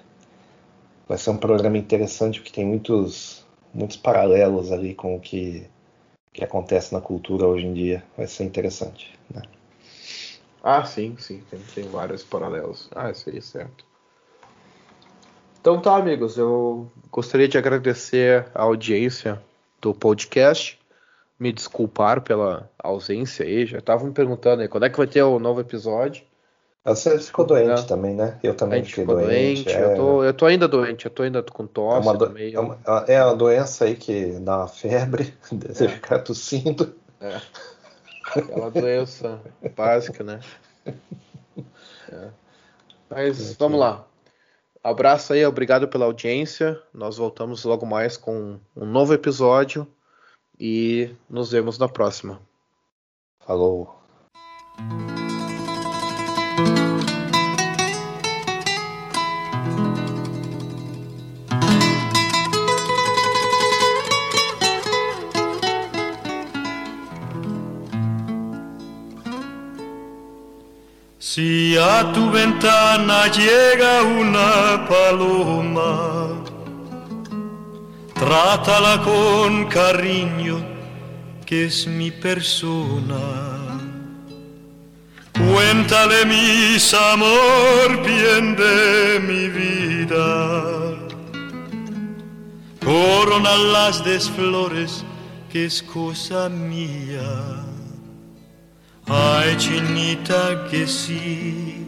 vai 1.07 1.17
ser 1.17 1.29
um 1.29 1.37
programa 1.37 1.77
interessante 1.77 2.39
porque 2.39 2.53
tem 2.53 2.65
muitos, 2.65 3.45
muitos 3.73 3.97
paralelos 3.97 4.71
ali 4.71 4.93
com 4.93 5.15
o 5.15 5.19
que, 5.19 5.67
que 6.33 6.43
acontece 6.43 6.93
na 6.93 7.01
cultura 7.01 7.47
hoje 7.47 7.65
em 7.65 7.73
dia. 7.73 8.03
Vai 8.17 8.27
ser 8.27 8.43
interessante. 8.43 9.17
Né? 9.33 9.41
Ah, 10.63 10.83
sim, 10.83 11.15
sim, 11.17 11.41
tem, 11.49 11.59
tem 11.73 11.83
vários 11.85 12.23
paralelos. 12.23 12.89
Ah, 12.93 13.11
isso 13.11 13.29
aí 13.29 13.41
certo. 13.41 13.85
Então 15.61 15.81
tá, 15.81 15.95
amigos, 15.95 16.37
eu 16.37 16.91
gostaria 17.11 17.47
de 17.47 17.57
agradecer 17.57 18.49
a 18.53 18.63
audiência 18.63 19.41
do 19.81 19.93
podcast. 19.93 20.79
Me 21.39 21.53
desculpar 21.53 22.21
pela 22.21 22.69
ausência 22.79 23.45
aí. 23.45 23.65
Já 23.65 23.77
estavam 23.77 24.07
me 24.07 24.13
perguntando 24.13 24.61
aí 24.61 24.67
quando 24.67 24.85
é 24.85 24.89
que 24.89 24.97
vai 24.97 25.07
ter 25.07 25.21
o 25.21 25.39
novo 25.39 25.61
episódio. 25.61 26.23
Você 26.87 27.19
ficou 27.19 27.45
doente 27.45 27.81
é. 27.81 27.85
também, 27.85 28.15
né? 28.15 28.39
Eu 28.41 28.55
também 28.55 28.83
fiquei 28.83 29.05
doente. 29.05 29.25
doente. 29.65 29.69
É... 29.69 29.83
Eu, 29.83 29.95
tô, 29.95 30.23
eu 30.23 30.33
tô 30.33 30.45
ainda 30.45 30.67
doente, 30.67 31.05
eu 31.05 31.11
tô 31.11 31.23
ainda 31.23 31.43
com 31.43 31.67
tosse. 31.67 32.07
É 32.07 32.11
uma, 32.11 32.17
do... 32.17 32.37
é 32.37 32.59
uma, 32.59 32.79
é 33.07 33.23
uma 33.25 33.35
doença 33.35 33.85
aí 33.85 33.95
que 33.95 34.39
dá 34.39 34.59
uma 34.59 34.67
febre, 34.69 35.33
você 35.51 35.85
é. 35.85 35.89
ficar 35.89 36.19
tossindo. 36.19 36.95
É. 37.19 37.41
Aquela 38.35 38.71
doença 38.71 39.41
básica, 39.75 40.23
né? 40.23 40.39
É. 42.09 42.29
Mas 43.09 43.53
vamos 43.55 43.79
lá. 43.79 44.05
Abraço 44.81 45.33
aí, 45.33 45.45
obrigado 45.45 45.89
pela 45.89 46.05
audiência. 46.05 46.81
Nós 46.93 47.17
voltamos 47.17 47.65
logo 47.65 47.85
mais 47.85 48.15
com 48.15 48.59
um 48.73 48.85
novo 48.85 49.13
episódio 49.13 49.85
e 50.57 51.13
nos 51.29 51.51
vemos 51.51 51.77
na 51.77 51.89
próxima. 51.89 52.39
Falou. 53.45 53.93
Si 71.37 71.77
a 71.77 72.11
tu 72.13 72.31
ventana 72.31 73.27
llega 73.27 74.01
una 74.01 74.87
paloma, 74.89 76.29
trátala 78.15 79.03
con 79.03 79.65
cariño 79.65 80.57
que 81.45 81.65
es 81.65 81.85
mi 81.85 82.09
persona. 82.09 83.21
Cuéntale 85.31 86.25
mis 86.25 86.91
amor, 86.95 88.03
bien 88.03 88.55
de 88.55 89.19
mi 89.19 89.47
vida. 89.59 90.95
Corona 92.83 93.55
las 93.57 94.03
desflores, 94.03 95.05
que 95.51 95.65
es 95.65 95.83
cosa 95.83 96.49
mía. 96.49 97.66
Ay, 99.09 99.57
chinita, 99.57 100.67
que 100.69 100.85
sí. 100.85 101.87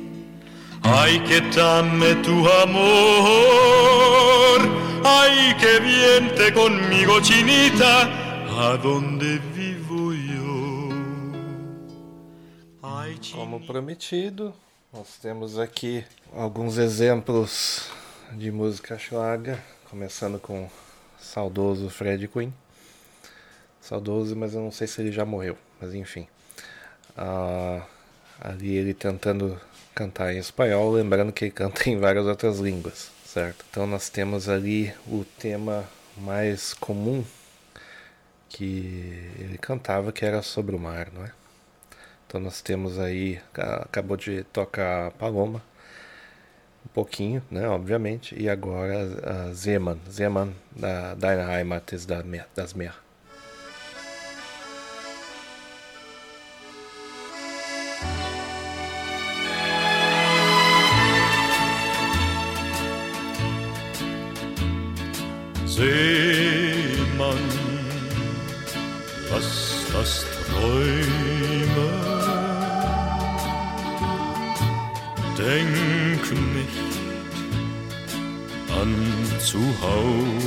Ay, 0.82 1.20
que 1.26 1.42
dame 1.54 2.16
tu 2.24 2.48
amor. 2.64 4.60
Ay, 5.04 5.54
que 5.60 5.80
viente 5.82 6.54
conmigo, 6.54 7.22
chinita, 7.22 8.08
a 8.58 8.78
donde 8.78 9.38
vivo 9.54 10.14
yo. 10.14 10.90
Ay, 12.82 13.20
Como 13.34 13.60
prometido, 13.66 14.54
nós 14.94 15.18
temos 15.22 15.60
aqui 15.60 16.06
alguns 16.34 16.78
exemplos 16.78 17.90
de 18.32 18.50
música 18.50 18.98
schlager, 18.98 19.60
começando 19.90 20.40
com 20.40 20.70
saudoso 21.20 21.90
Fred 21.90 22.30
Quinn. 22.30 22.54
Saudoso, 23.82 24.38
mas 24.38 24.54
eu 24.54 24.62
não 24.62 24.72
sei 24.72 24.88
se 24.88 25.02
ele 25.02 25.12
já 25.12 25.26
morreu, 25.26 25.58
mas 25.82 25.94
enfim. 25.94 26.26
Ah, 27.22 27.86
ali 28.40 28.78
ele 28.78 28.94
tentando 28.94 29.60
cantar 29.94 30.34
em 30.34 30.38
espanhol, 30.38 30.90
lembrando 30.94 31.34
que 31.34 31.46
ele 31.46 31.52
canta 31.52 31.90
em 31.90 32.00
várias 32.00 32.26
outras 32.26 32.60
línguas, 32.60 33.12
certo? 33.26 33.66
Então 33.70 33.86
nós 33.86 34.10
temos 34.10 34.48
ali 34.48 34.94
o 35.06 35.26
tema 35.38 35.84
mais 36.16 36.74
comum 36.74 37.26
que 38.48 39.34
ele 39.38 39.58
cantava, 39.58 40.14
que 40.14 40.24
era 40.24 40.42
sobre 40.42 40.74
o 40.74 40.80
mar, 40.80 41.10
não 41.14 41.26
é? 41.26 41.32
Então 42.26 42.40
nós 42.40 42.62
temos 42.62 42.98
aí, 42.98 43.42
acabou 43.54 44.16
de 44.16 44.46
tocar 44.46 45.12
Paloma, 45.12 45.62
um 46.86 46.90
pouquinho, 46.94 47.44
né, 47.52 47.68
obviamente, 47.68 48.34
e 48.42 48.50
agora 48.50 49.50
a 49.50 49.54
Zeman, 49.54 50.00
Zeman 50.10 50.56
da 50.72 51.16
Deine 51.16 51.42
Heimat 51.42 51.92
ist 51.94 52.08
das 52.56 52.74
Meer. 52.74 53.09
Seemann, 65.80 67.38
lass 69.32 69.86
das 69.94 70.26
Träume. 70.50 71.88
Denk 75.38 76.24
nicht 76.58 76.90
an 78.78 78.94
zu 79.40 79.62
Haus. 79.82 80.44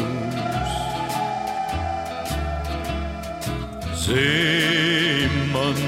Seemann, 4.05 5.81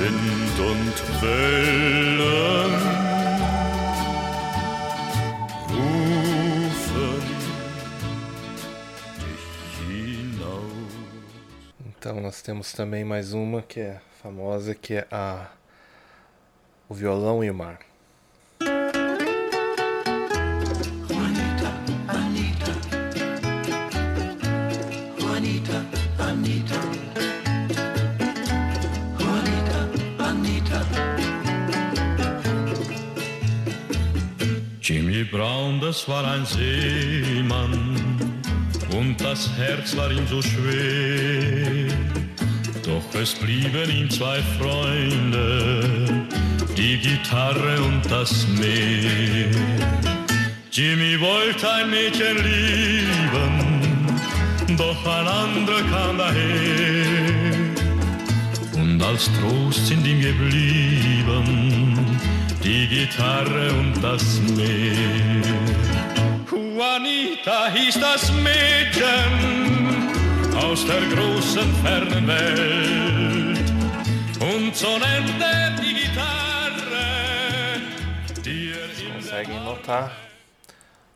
Wind 0.00 0.56
und 0.58 0.96
Wellen 1.22 2.89
Então 12.10 12.20
nós 12.20 12.42
temos 12.42 12.72
também 12.72 13.04
mais 13.04 13.32
uma 13.32 13.62
que 13.62 13.78
é 13.78 14.00
famosa, 14.20 14.74
que 14.74 14.94
é 14.94 15.06
a 15.12 15.46
O 16.88 16.94
Violão 16.94 17.44
e 17.44 17.48
o 17.48 17.54
Mar. 17.54 17.78
Juanita, 21.08 21.70
Anita. 22.08 22.72
Juanita, 25.20 25.86
Anita. 26.18 26.74
Juanita, 29.20 29.78
Anita. 30.18 30.80
Jimmy 34.80 35.22
Brown, 35.22 35.78
das 35.78 36.08
war 36.08 36.24
ein 36.24 36.44
Seemann 36.44 37.94
und 38.98 39.20
das 39.20 39.48
Herz 39.56 39.96
war 39.96 40.10
ihm 40.10 40.26
so 40.26 40.42
schwer. 40.42 41.99
Doch 43.00 43.20
es 43.20 43.34
blieben 43.34 43.90
ihm 43.90 44.10
zwei 44.10 44.40
Freunde, 44.58 46.26
die 46.76 46.98
Gitarre 46.98 47.80
und 47.82 48.02
das 48.10 48.46
Meer. 48.48 49.50
Jimmy 50.70 51.18
wollte 51.20 51.72
ein 51.72 51.90
Mädchen 51.90 52.36
lieben, 52.36 53.56
doch 54.76 55.06
ein 55.06 55.26
anderer 55.26 55.82
kam 55.90 56.18
daher. 56.18 57.06
Und 58.74 59.02
als 59.02 59.30
Trost 59.40 59.86
sind 59.86 60.06
ihm 60.06 60.20
geblieben 60.20 61.98
die 62.62 62.86
Gitarre 62.86 63.72
und 63.78 63.94
das 64.02 64.40
Meer. 64.56 65.42
Juanita 66.50 67.70
hieß 67.72 67.98
das 67.98 68.30
Mädchen 68.32 69.89
aus 70.62 70.86
der 70.86 71.02
großen 71.14 71.74
fernen 71.82 72.26
Welt. 72.26 73.70
Und 74.40 74.74
so 74.74 74.98
nennt 74.98 75.40
er 75.40 75.70
die 75.80 75.94
Gitarre, 75.94 77.80
die 78.44 78.72
er 78.72 79.12
Conseguem 79.12 79.64
notar 79.64 80.10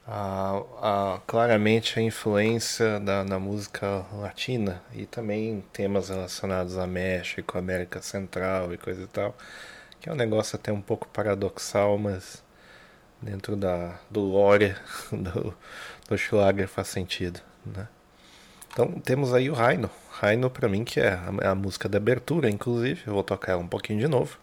a, 0.06 0.62
a, 0.80 1.20
claramente 1.26 1.98
a 1.98 2.02
influência 2.02 3.00
da, 3.00 3.24
da 3.24 3.38
música 3.38 4.04
latina 4.12 4.82
e 4.92 5.06
também 5.06 5.64
temas 5.72 6.10
relacionados 6.10 6.76
a 6.76 6.86
México, 6.86 7.56
América 7.56 8.02
Central 8.02 8.72
e 8.72 8.78
coisa 8.78 9.02
e 9.02 9.06
tal, 9.06 9.34
que 10.00 10.08
é 10.08 10.12
um 10.12 10.16
negócio 10.16 10.56
até 10.56 10.72
um 10.72 10.82
pouco 10.82 11.08
paradoxal, 11.08 11.96
mas 11.96 12.42
dentro 13.20 13.56
da, 13.56 13.98
do 14.10 14.20
lore 14.20 14.76
do, 15.10 15.54
do 16.08 16.18
Schlager 16.18 16.68
faz 16.68 16.88
sentido, 16.88 17.40
né? 17.64 17.88
Então 18.74 18.90
temos 18.90 19.32
aí 19.32 19.48
o 19.48 19.54
Raino. 19.54 19.88
Raino 20.10 20.50
para 20.50 20.68
mim 20.68 20.82
que 20.82 20.98
é 20.98 21.10
a, 21.10 21.52
a, 21.52 21.54
música 21.54 21.88
da 21.88 21.96
abertura, 21.96 22.50
inclusive. 22.50 23.02
Eu 23.06 23.14
vou 23.14 23.22
tocar 23.22 23.52
ela 23.52 23.62
um 23.62 23.68
pouquinho 23.68 24.00
de 24.00 24.08
novo. 24.08 24.36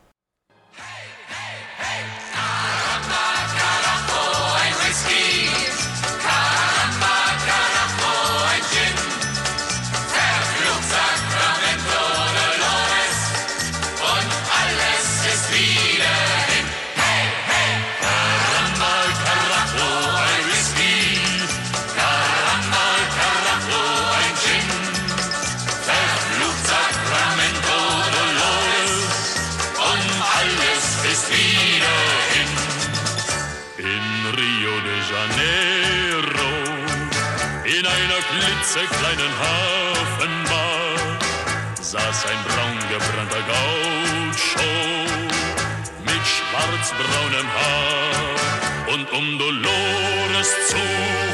Schwarzbraunem 47.02 47.48
Haar. 47.48 48.94
Und 48.94 49.12
um 49.14 49.38
Dolores 49.38 50.50
zu 50.68 50.82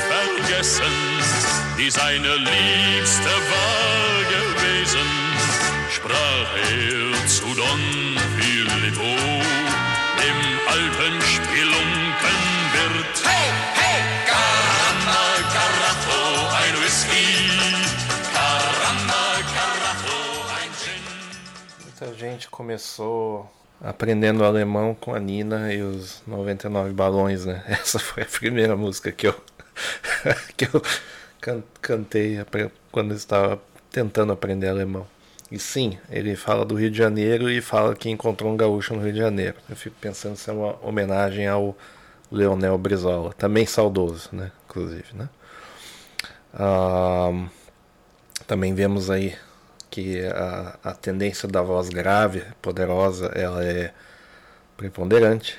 vergessen, 0.08 0.94
die 1.78 1.90
seine 1.90 2.36
Liebste 2.36 3.30
war 3.30 4.24
gewesen, 4.36 5.08
sprach 5.90 6.50
er 6.56 7.28
zu 7.28 7.46
Don 7.56 8.18
Filippo, 8.38 9.16
dem 10.22 10.40
alten 10.68 11.22
Spielunkenwirt. 11.22 13.16
Hey, 13.24 13.50
hey, 13.74 14.02
Caramba, 14.28 15.22
Carajo, 15.54 16.22
ein 16.62 16.76
Whisky, 16.84 17.28
Caramba, 18.34 19.26
Carajo, 19.56 20.20
ein 20.62 20.72
Gin. 20.80 21.04
Muita 21.84 22.14
gente 22.14 22.50
começou 22.50 23.50
aprendendo 23.82 24.44
alemão 24.44 24.96
com 24.96 25.14
a 25.14 25.20
Nina 25.20 25.74
e 25.74 25.82
os 25.82 26.22
99 26.28 26.92
balões, 26.94 27.46
né? 27.46 27.64
Essa 27.68 28.00
foi 28.00 28.24
a 28.24 28.26
primeira 28.26 28.76
música 28.76 29.12
que 29.12 29.28
eu 29.28 29.36
que 30.58 30.66
eu 30.66 30.82
can, 31.40 31.64
cantei 31.82 32.38
quando 32.92 33.14
estava 33.14 33.62
tentando 33.92 34.32
aprender 34.34 34.68
alemão. 34.68 35.08
E 35.52 35.58
sim, 35.58 35.98
ele 36.10 36.36
fala 36.36 36.66
do 36.66 36.76
Rio 36.76 36.92
de 36.92 36.98
Janeiro 36.98 37.50
e 37.50 37.62
fala 37.62 37.96
que 37.96 38.10
encontrou 38.10 38.52
um 38.52 38.58
gaúcho 38.58 38.94
no 38.94 39.02
Rio 39.02 39.14
de 39.14 39.20
Janeiro. 39.20 39.56
Eu 39.70 39.76
fico 39.76 39.96
pensando 40.02 40.36
se 40.36 40.50
é 40.50 40.54
uma 40.54 40.78
homenagem 40.86 41.48
ao 41.48 41.76
Leonel 42.30 42.78
Brizola, 42.78 43.32
também 43.34 43.66
saudoso, 43.66 44.30
né? 44.34 44.52
Inclusive, 44.66 45.06
né? 45.14 45.30
Ah, 46.54 47.48
também 48.46 48.74
vemos 48.74 49.10
aí 49.10 49.36
que 49.90 50.26
a, 50.26 50.78
a 50.84 50.94
tendência 50.94 51.48
da 51.48 51.62
voz 51.62 51.90
grave, 51.90 52.44
poderosa, 52.62 53.28
ela 53.36 53.64
é 53.64 53.94
preponderante, 54.76 55.58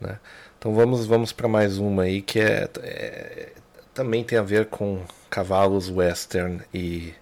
né? 0.00 0.18
Então 0.58 0.74
vamos 0.74 1.06
vamos 1.06 1.32
para 1.32 1.48
mais 1.48 1.78
uma 1.78 2.04
aí 2.04 2.22
que 2.22 2.40
é, 2.40 2.68
é, 2.82 3.52
também 3.92 4.24
tem 4.24 4.38
a 4.38 4.42
ver 4.42 4.66
com 4.66 5.04
cavalos 5.30 5.90
western 5.90 6.62
e 6.72 7.14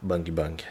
bang 0.00 0.30
bang. 0.30 0.64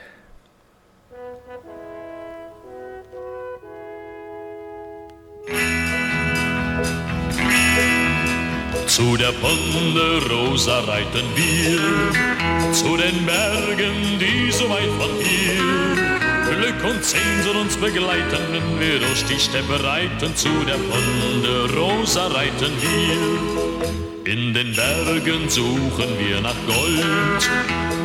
Zu 8.97 9.15
der 9.15 9.31
Ponderosa 9.31 10.79
reiten 10.79 11.27
wir, 11.35 12.73
zu 12.73 12.97
den 12.97 13.27
Bergen, 13.27 14.17
die 14.19 14.51
so 14.51 14.67
weit 14.71 14.89
von 14.97 15.11
hier. 15.19 16.55
Glück 16.55 16.83
und 16.83 17.05
Sehn 17.05 17.43
soll 17.43 17.57
uns 17.57 17.77
begleiten, 17.77 18.41
wenn 18.51 18.79
wir 18.79 18.97
durch 18.97 19.23
die 19.25 19.39
Steppe 19.39 19.83
reiten. 19.83 20.35
Zu 20.35 20.49
der 20.65 20.79
Ponderosa 20.89 22.25
reiten 22.25 22.71
wir. 22.81 24.33
In 24.33 24.55
den 24.55 24.73
Bergen 24.73 25.47
suchen 25.47 26.17
wir 26.17 26.41
nach 26.41 26.55
Gold, 26.65 27.49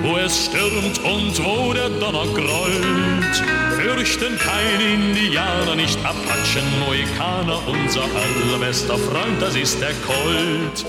wo 0.03 0.17
es 0.17 0.47
stürmt 0.47 0.99
und 1.05 1.45
wo 1.45 1.73
der 1.73 1.89
Donner 1.89 2.27
grollt. 2.35 3.37
Fürchten 3.77 4.37
keine 4.39 4.95
Indianer, 4.95 5.75
nicht 5.77 5.99
Apachen, 6.05 6.67
Mohikaner, 6.81 7.61
unser 7.69 8.03
allerbester 8.03 8.99
Freund, 8.99 9.41
das 9.41 9.55
ist 9.55 9.81
der 9.81 9.95
Colt. 10.07 10.85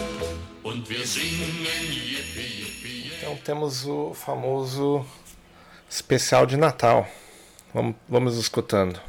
Und 0.64 0.90
wir 0.90 1.06
singen 1.06 1.52
Yippie, 1.90 2.66
Yippie, 2.66 3.12
Então 3.20 3.36
temos 3.44 3.86
o 3.86 4.14
famoso 4.14 5.06
especial 5.90 6.46
de 6.48 6.58
Natal. 6.58 7.08
Vamos, 7.74 7.96
vamos 8.08 8.38
escutando. 8.38 9.00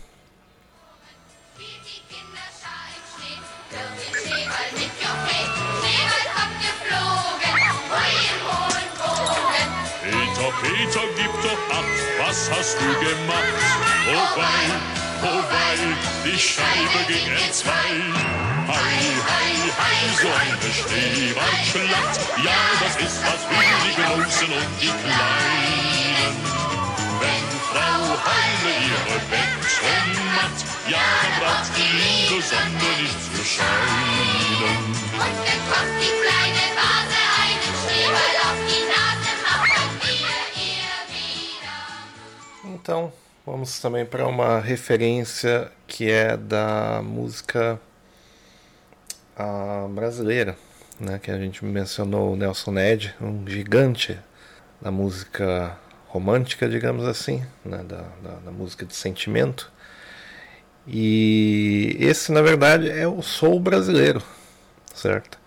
Was 12.34 12.50
hast 12.50 12.76
du 12.80 12.86
gemacht? 12.98 13.54
Oh 14.10 14.26
wei, 14.36 14.66
oh 15.22 15.42
wei, 15.52 15.78
die 16.24 16.38
Scheibe 16.38 17.00
ging 17.06 17.28
entzwei. 17.44 17.90
Hei, 18.66 18.98
hei, 19.30 19.50
hei, 19.78 19.98
so 20.20 20.28
eine 20.42 20.70
Schneeballschlacht. 20.78 22.20
Ja, 22.44 22.58
das 22.80 22.96
ist 23.06 23.18
was 23.22 23.40
für 23.46 23.66
die 23.86 23.94
Großen 24.02 24.50
und 24.58 24.70
die 24.80 24.94
Kleinen. 25.02 26.34
Wenn 27.20 27.46
Frau 27.70 28.02
Heile 28.26 28.72
ihre 28.90 29.18
Betten 29.30 30.10
macht, 30.34 30.58
ja, 30.90 31.06
dann 31.22 31.34
braucht 31.40 31.70
die 31.76 31.90
liebe 32.02 32.42
Sonne 32.42 32.90
nicht 33.00 33.20
zu 33.30 33.42
scheinen. 33.44 34.80
Und 35.22 35.38
bekommt 35.46 35.96
die 36.02 36.14
kleine 36.22 36.64
Base 36.74 37.20
einen 37.44 37.72
Schneeball 37.78 38.34
auf 38.42 38.58
die 38.66 38.84
Nase, 38.90 39.13
Então, 42.84 43.10
vamos 43.46 43.80
também 43.80 44.04
para 44.04 44.26
uma 44.26 44.60
referência 44.60 45.72
que 45.86 46.10
é 46.10 46.36
da 46.36 47.00
música 47.02 47.80
ah, 49.34 49.86
brasileira, 49.88 50.54
né? 51.00 51.18
Que 51.18 51.30
a 51.30 51.38
gente 51.38 51.64
mencionou 51.64 52.34
o 52.34 52.36
Nelson 52.36 52.72
Ned, 52.72 53.14
um 53.22 53.42
gigante 53.48 54.18
da 54.82 54.90
música 54.90 55.78
romântica, 56.08 56.68
digamos 56.68 57.06
assim, 57.06 57.42
né? 57.64 57.78
da, 57.84 58.02
da, 58.22 58.34
da 58.44 58.50
música 58.50 58.84
de 58.84 58.94
sentimento. 58.94 59.72
E 60.86 61.96
esse, 61.98 62.30
na 62.32 62.42
verdade, 62.42 62.90
é 62.90 63.08
o 63.08 63.22
soul 63.22 63.60
brasileiro, 63.60 64.22
certo? 64.94 65.38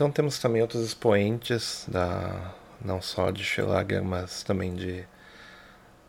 Então 0.00 0.10
temos 0.10 0.38
também 0.38 0.62
outros 0.62 0.82
expoentes 0.82 1.84
da 1.86 2.54
não 2.82 3.02
só 3.02 3.30
de 3.30 3.44
Schlager, 3.44 4.02
mas 4.02 4.42
também 4.42 4.74
de 4.74 5.04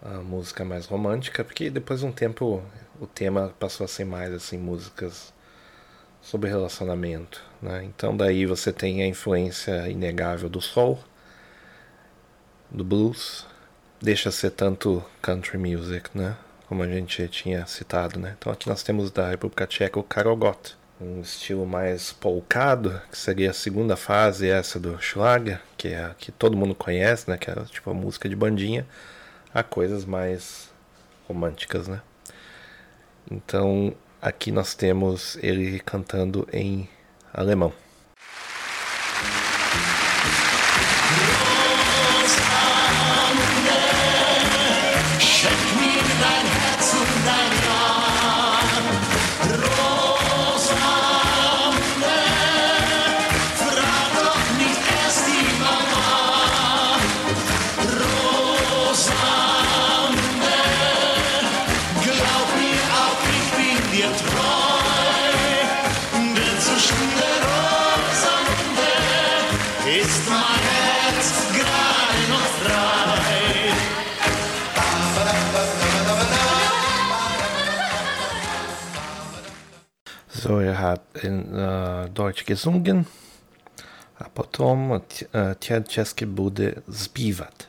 ah, 0.02 0.22
música 0.22 0.64
mais 0.64 0.86
romântica, 0.86 1.44
porque 1.44 1.70
depois 1.70 2.00
de 2.00 2.06
um 2.06 2.12
tempo 2.14 2.64
o 3.02 3.06
tema 3.06 3.54
passou 3.60 3.84
a 3.84 3.90
ser 3.90 4.06
mais 4.06 4.32
assim 4.32 4.58
músicas 4.58 5.34
sobre 6.22 6.50
relacionamento, 6.50 7.44
né? 7.62 7.84
Então 7.84 8.16
daí 8.16 8.46
você 8.46 8.72
tem 8.72 9.04
a 9.04 9.08
influência 9.08 9.90
inegável 9.90 10.48
do 10.48 10.62
soul, 10.62 10.98
do 12.70 12.86
blues, 12.86 13.46
deixa 14.02 14.32
ser 14.32 14.52
tanto 14.52 15.04
country 15.22 15.58
music, 15.58 16.18
né? 16.18 16.38
Como 16.66 16.82
a 16.82 16.88
gente 16.88 17.28
tinha 17.28 17.66
citado, 17.66 18.18
né? 18.18 18.38
Então 18.40 18.54
aqui 18.54 18.70
nós 18.70 18.84
temos 18.84 19.12
da 19.12 19.30
República 19.30 19.68
Tcheca 19.68 20.00
o 20.00 20.04
Karogot, 20.04 20.78
um 21.02 21.22
estilo 21.22 21.66
mais 21.66 22.14
polcado, 22.14 23.02
que 23.10 23.18
seria 23.18 23.50
a 23.50 23.54
segunda 23.54 23.98
fase 23.98 24.48
essa 24.48 24.80
do 24.80 25.02
Schlager, 25.02 25.60
que 25.76 25.90
é 25.90 26.04
a 26.06 26.14
que 26.14 26.32
todo 26.32 26.56
mundo 26.56 26.76
conhece, 26.76 27.30
né? 27.30 27.38
Que 27.38 27.50
é 27.50 27.56
tipo 27.66 27.90
a 27.90 27.94
música 27.94 28.30
de 28.30 28.36
bandinha, 28.36 28.86
a 29.54 29.64
coisas 29.64 30.06
mais 30.06 30.70
românticas, 31.28 31.88
né? 31.88 32.02
Então 33.30 33.96
aqui 34.22 34.52
nós 34.52 34.76
temos 34.76 35.38
ele 35.42 35.80
cantando 35.80 36.48
em 36.54 36.88
alemão. 37.34 37.74
которая 80.62 80.78
hat 80.80 81.02
in 81.24 81.54
äh, 81.54 82.10
Deutsch 82.10 82.46
gesungen, 82.46 83.06
а 84.18 84.30
потом 84.34 85.02
Тчерчески 85.60 86.26
буде 86.26 86.74
співати. 86.94 87.66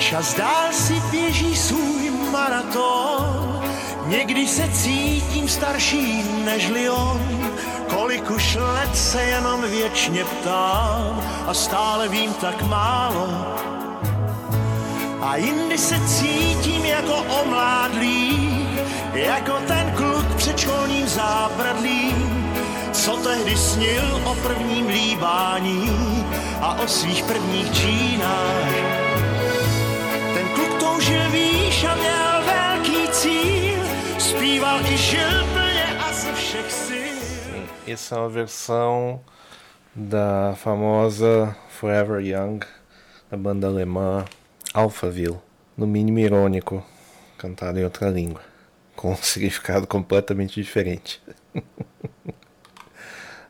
Čas 0.00 0.34
dál 0.34 0.72
si 0.72 0.94
běží 1.10 1.56
svůj 1.56 2.10
maraton, 2.32 3.17
Někdy 4.08 4.48
se 4.48 4.68
cítím 4.72 5.48
starší 5.48 6.24
nežli 6.44 6.90
on, 6.90 7.50
kolik 7.88 8.30
už 8.30 8.54
let 8.54 8.96
se 8.96 9.22
jenom 9.22 9.62
věčně 9.62 10.24
ptám 10.24 11.22
a 11.46 11.54
stále 11.54 12.08
vím 12.08 12.32
tak 12.32 12.62
málo. 12.62 13.28
A 15.20 15.36
jindy 15.36 15.78
se 15.78 16.00
cítím 16.08 16.84
jako 16.84 17.14
omládlý, 17.42 18.68
jako 19.14 19.52
ten 19.66 19.92
kluk 19.96 20.34
před 20.36 20.58
školním 20.58 21.08
zábradlím, 21.08 22.52
co 22.92 23.16
tehdy 23.16 23.56
snil 23.56 24.22
o 24.24 24.34
prvním 24.34 24.88
líbání 24.88 25.90
a 26.60 26.78
o 26.82 26.88
svých 26.88 27.24
prvních 27.24 27.72
čínách. 27.72 28.72
Ten 30.34 30.48
kluk 30.54 30.80
toužil 30.80 31.30
výš 31.30 31.84
a 31.84 31.94
měl 31.94 32.42
velký 32.46 33.08
cíl, 33.08 33.67
zpíval 34.18 34.80
i 34.80 34.96
a. 35.16 35.38
Essa 37.86 38.16
é 38.16 38.18
uma 38.18 38.28
versão 38.28 39.20
da 39.94 40.54
famosa 40.56 41.56
Forever 41.70 42.20
Young, 42.20 42.60
da 43.30 43.36
banda 43.36 43.66
alemã 43.66 44.24
Alphaville, 44.74 45.38
no 45.76 45.86
mínimo 45.86 46.18
irônico, 46.18 46.84
cantada 47.38 47.80
em 47.80 47.84
outra 47.84 48.10
língua, 48.10 48.42
com 48.94 49.12
um 49.12 49.16
significado 49.22 49.86
completamente 49.86 50.60
diferente. 50.60 51.22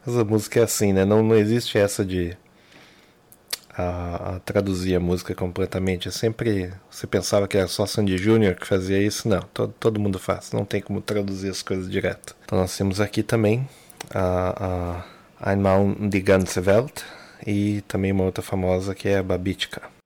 Essa 0.07 0.24
música 0.24 0.61
é 0.61 0.62
assim, 0.62 0.93
né? 0.93 1.05
Não, 1.05 1.23
não 1.23 1.35
existe 1.35 1.77
essa 1.78 2.05
de 2.05 2.36
a, 3.79 4.35
a 4.35 4.41
traduzir 4.41 4.97
a 4.97 5.01
música 5.01 5.35
completamente. 5.35 6.09
É 6.09 6.11
sempre. 6.11 6.73
Você 6.91 7.07
pensava 7.07 7.47
que 7.47 7.57
era 7.57 7.69
só 7.69 7.87
Sandy 7.87 8.19
Júnior 8.19 8.57
que 8.57 8.67
fazia 8.67 9.01
isso? 9.01 9.29
Não, 9.29 9.41
todo, 9.55 9.73
todo 9.79 10.01
mundo 10.01 10.19
faz. 10.19 10.51
Não 10.53 10.65
tem 10.65 10.83
como 10.83 11.01
traduzir 11.01 11.49
as 11.49 11.63
coisas 11.63 11.89
direto. 11.89 12.35
Então 12.45 12.59
nós 12.59 12.77
temos 12.77 13.01
aqui 13.01 13.23
também 13.23 13.69
a, 14.13 15.05
a 15.41 15.51
Einmal 15.53 15.95
die 16.11 16.21
ganze 16.21 16.59
Welt 16.59 17.03
e 17.47 17.83
também 17.83 18.11
uma 18.11 18.25
outra 18.25 18.43
famosa 18.43 18.95
que 18.95 19.09
é 19.09 19.19
a 19.19 19.23
Babichka. 19.23 19.98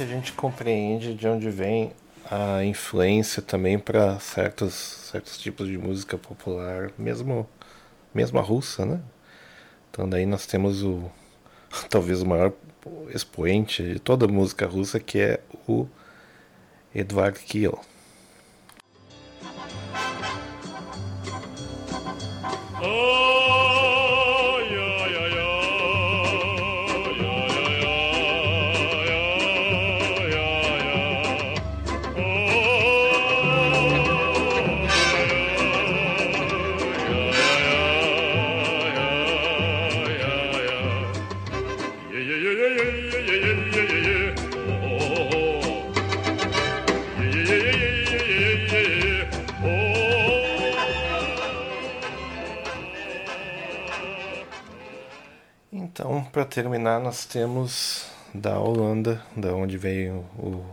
Que 0.00 0.04
a 0.04 0.06
gente 0.06 0.32
compreende 0.32 1.12
de 1.12 1.28
onde 1.28 1.50
vem 1.50 1.92
a 2.30 2.64
influência 2.64 3.42
também 3.42 3.78
para 3.78 4.18
certos, 4.18 4.72
certos 4.72 5.36
tipos 5.36 5.68
de 5.68 5.76
música 5.76 6.16
popular, 6.16 6.90
mesmo, 6.96 7.46
mesmo 8.14 8.38
a 8.38 8.42
russa, 8.42 8.86
né? 8.86 8.98
Então 9.90 10.08
daí 10.08 10.24
nós 10.24 10.46
temos 10.46 10.82
o 10.82 11.10
talvez 11.90 12.22
o 12.22 12.26
maior 12.26 12.50
expoente 13.14 13.82
de 13.82 13.98
toda 13.98 14.24
a 14.24 14.28
música 14.28 14.66
russa 14.66 14.98
que 14.98 15.18
é 15.18 15.40
o 15.68 15.86
Edvard 16.94 17.38
Kiel. 17.38 17.78
Então, 22.78 23.29
para 56.30 56.44
terminar, 56.44 57.00
nós 57.00 57.24
temos 57.24 58.06
da 58.32 58.58
Holanda, 58.58 59.20
da 59.36 59.52
onde 59.52 59.76
veio 59.76 60.24
o 60.38 60.64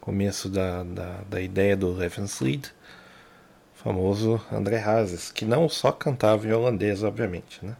começo 0.00 0.50
da, 0.50 0.82
da, 0.82 1.20
da 1.28 1.40
ideia 1.40 1.74
do 1.74 1.92
Levenslied, 1.92 2.70
famoso 3.74 4.40
André 4.52 4.82
Hazes, 4.82 5.32
que 5.32 5.46
não 5.46 5.68
só 5.68 5.90
cantava 5.92 6.46
em 6.46 6.52
holandês, 6.52 7.02
obviamente, 7.02 7.64
né? 7.64 7.74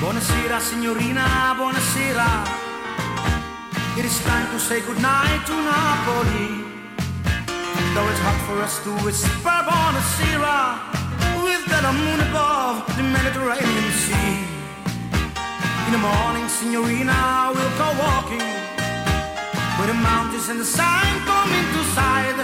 Buonasera 0.00 0.60
signorina, 0.60 1.54
buonasera. 1.56 2.44
It 3.96 4.06
is 4.06 4.18
time 4.20 4.46
to 4.52 4.58
say 4.58 4.80
goodnight 4.80 5.46
to 5.46 5.52
Napoli. 5.52 6.62
Though 7.94 8.08
it's 8.08 8.20
hard 8.20 8.40
for 8.46 8.62
us 8.62 8.78
to 8.84 9.04
whisper 9.04 9.64
buonasera 9.64 11.02
with 11.42 11.64
that 11.66 11.84
moon 11.90 12.20
above 12.30 12.86
the 12.96 13.02
Mediterranean 13.02 13.90
Sea. 14.04 14.46
In 15.86 15.92
the 15.92 16.02
morning, 16.02 16.46
signorina, 16.48 17.50
we'll 17.54 17.74
go 17.76 17.88
walking 17.98 18.46
where 19.76 19.88
the 19.90 19.98
mountains 19.98 20.48
and 20.48 20.60
the 20.60 20.64
sun 20.64 21.04
come 21.26 21.50
into 21.50 21.80
sight. 21.98 22.38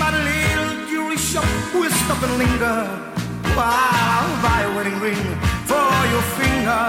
By 0.00 0.10
the 0.12 0.20
little 0.20 0.70
jewelry 0.90 1.16
shop, 1.16 1.48
we'll 1.72 1.90
stop 2.04 2.20
and 2.22 2.34
linger 2.36 2.80
while 3.56 3.72
I'll 3.72 4.36
buy 4.44 4.60
a 4.68 4.70
wedding 4.76 4.98
ring 5.00 5.24
for 5.64 5.88
your 6.12 6.24
finger. 6.36 6.84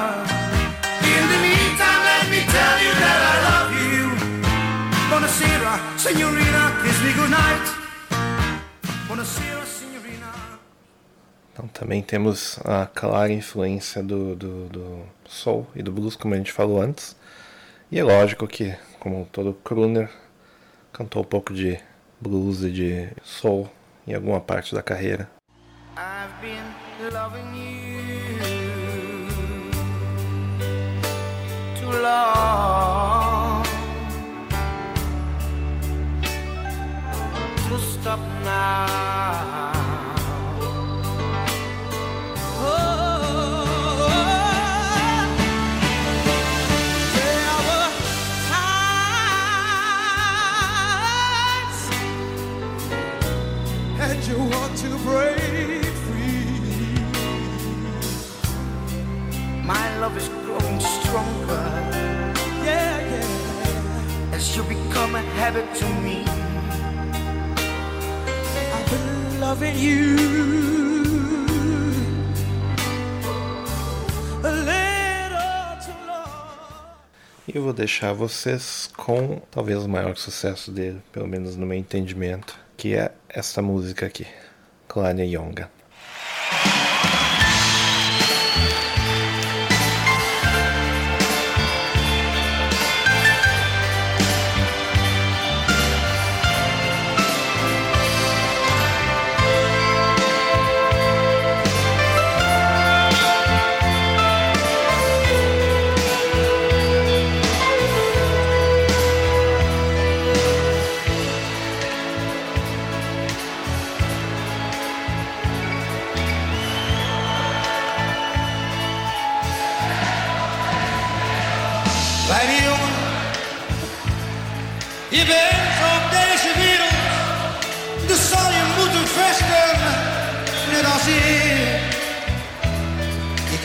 In 1.15 1.23
the 1.31 1.39
meantime, 1.47 2.01
let 2.11 2.25
me 2.33 2.41
tell 2.55 2.77
you 2.85 2.91
that 3.03 3.19
I 3.31 3.35
love 3.49 3.71
you. 3.83 4.03
Buonasera, 5.09 5.73
signorina, 5.97 6.63
kiss 6.83 6.97
me 7.05 7.11
goodnight. 7.17 7.65
Buonasera, 9.07 9.63
signorina. 9.65 10.08
Então, 11.59 11.67
também 11.73 12.01
temos 12.01 12.57
a 12.63 12.85
clara 12.85 13.33
influência 13.33 14.01
do, 14.01 14.33
do, 14.33 14.69
do 14.69 15.03
soul 15.27 15.67
e 15.75 15.83
do 15.83 15.91
blues, 15.91 16.15
como 16.15 16.33
a 16.33 16.37
gente 16.37 16.53
falou 16.53 16.81
antes. 16.81 17.17
E 17.91 17.99
é 17.99 18.03
lógico 18.03 18.47
que, 18.47 18.73
como 18.97 19.27
todo 19.29 19.53
crooner, 19.53 20.09
cantou 20.93 21.21
um 21.21 21.25
pouco 21.25 21.53
de 21.53 21.77
blues 22.21 22.63
e 22.63 22.71
de 22.71 23.09
soul 23.23 23.69
em 24.07 24.13
alguma 24.13 24.39
parte 24.39 24.73
da 24.73 24.81
carreira. 24.81 25.29
I've 25.97 26.31
been 26.39 26.63
loving 27.11 27.53
you 27.57 28.39
too 31.75 31.91
long 31.91 33.63
to 37.67 37.75
stop 37.79 38.21
now. 38.45 39.78
And 54.09 54.25
you 54.25 54.39
want 54.39 54.75
to 54.75 54.89
break 55.05 55.85
free. 56.05 56.95
My 59.63 59.85
love 59.99 60.17
is 60.17 60.27
growing 60.45 60.79
stronger. 60.79 61.65
Yeah, 62.65 62.97
yeah. 63.13 64.35
As 64.35 64.55
you 64.55 64.63
become 64.63 65.13
a 65.13 65.21
habit 65.37 65.67
to 65.75 65.85
me. 66.05 66.25
I've 68.75 68.89
been 68.89 69.39
loving 69.39 69.77
you 69.77 70.15
a 74.43 74.51
little 74.71 75.77
too 75.85 75.99
long. 76.07 76.97
E 77.47 77.55
eu 77.55 77.61
vou 77.61 77.73
deixar 77.73 78.13
vocês 78.13 78.89
com 78.97 79.39
talvez 79.51 79.83
o 79.83 79.89
maior 79.89 80.17
sucesso 80.17 80.71
dele, 80.71 80.99
pelo 81.11 81.27
menos 81.27 81.55
no 81.55 81.67
meu 81.67 81.77
entendimento, 81.77 82.57
que 82.75 82.95
é 82.95 83.11
essa 83.29 83.61
música 83.61 84.05
aqui, 84.07 84.25
Claudia 84.87 85.25
Yonga. 85.25 85.78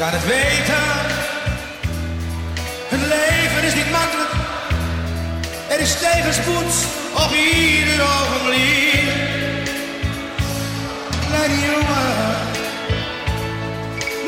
Kan 0.04 0.12
het 0.12 0.26
weten, 0.26 0.84
het 2.88 3.00
leven 3.14 3.62
is 3.68 3.74
niet 3.74 3.90
makkelijk, 3.90 4.32
er 5.68 5.80
is 5.80 5.98
tegenspoed 5.98 6.72
op 7.24 7.30
ieder 7.32 7.98
ogenblik. 8.02 9.08
Kleine 11.28 11.58
jongen, 11.70 12.14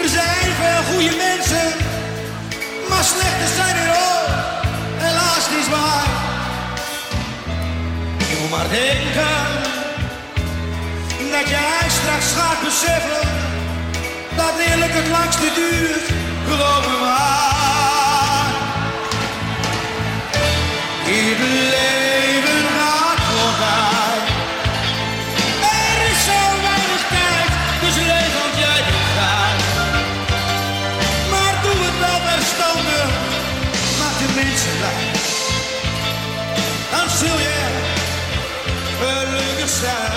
er 0.03 0.09
zijn 0.19 0.49
veel 0.61 0.83
goede 0.91 1.17
mensen. 1.27 1.69
Maar 2.89 3.05
slechte 3.05 3.49
zijn 3.57 3.77
er 3.77 3.91
ook, 3.91 4.31
helaas 5.05 5.45
niet 5.57 5.69
waar. 5.69 6.09
Je 8.31 8.37
moet 8.41 8.51
maar 8.51 8.69
denken 8.69 9.39
dat 11.31 11.49
jij 11.49 11.89
straks 11.89 12.33
gaat 12.33 12.61
beseffen 12.65 13.46
dat 14.37 14.55
eerlijk 14.69 14.93
het 14.95 15.09
langste 15.09 15.49
duurt, 15.55 16.07
geloof 16.49 16.87
me 16.89 16.97
maar. 17.01 18.47
Ieder 21.07 21.53
leven 21.77 22.63
gaat 22.79 23.21
voorbij. 23.29 24.19
Er 25.81 25.99
is 26.11 26.21
zo 26.31 26.41
weinig 26.69 27.03
tijd, 27.17 27.51
dus 27.83 27.97
leef 28.11 28.33
want 28.41 28.55
jij 28.65 28.81
bent 28.89 29.07
vrij. 29.13 29.55
Maar 31.33 31.55
doe 31.65 31.79
het 31.87 31.99
wel 32.05 32.21
verstandig, 32.31 33.09
maak 33.99 34.17
de 34.23 34.29
mensen 34.41 34.75
blij. 34.79 35.05
Dan 36.93 37.09
zul 37.19 37.39
je 37.47 37.59
gelukkig 39.01 39.69
zijn. 39.69 40.16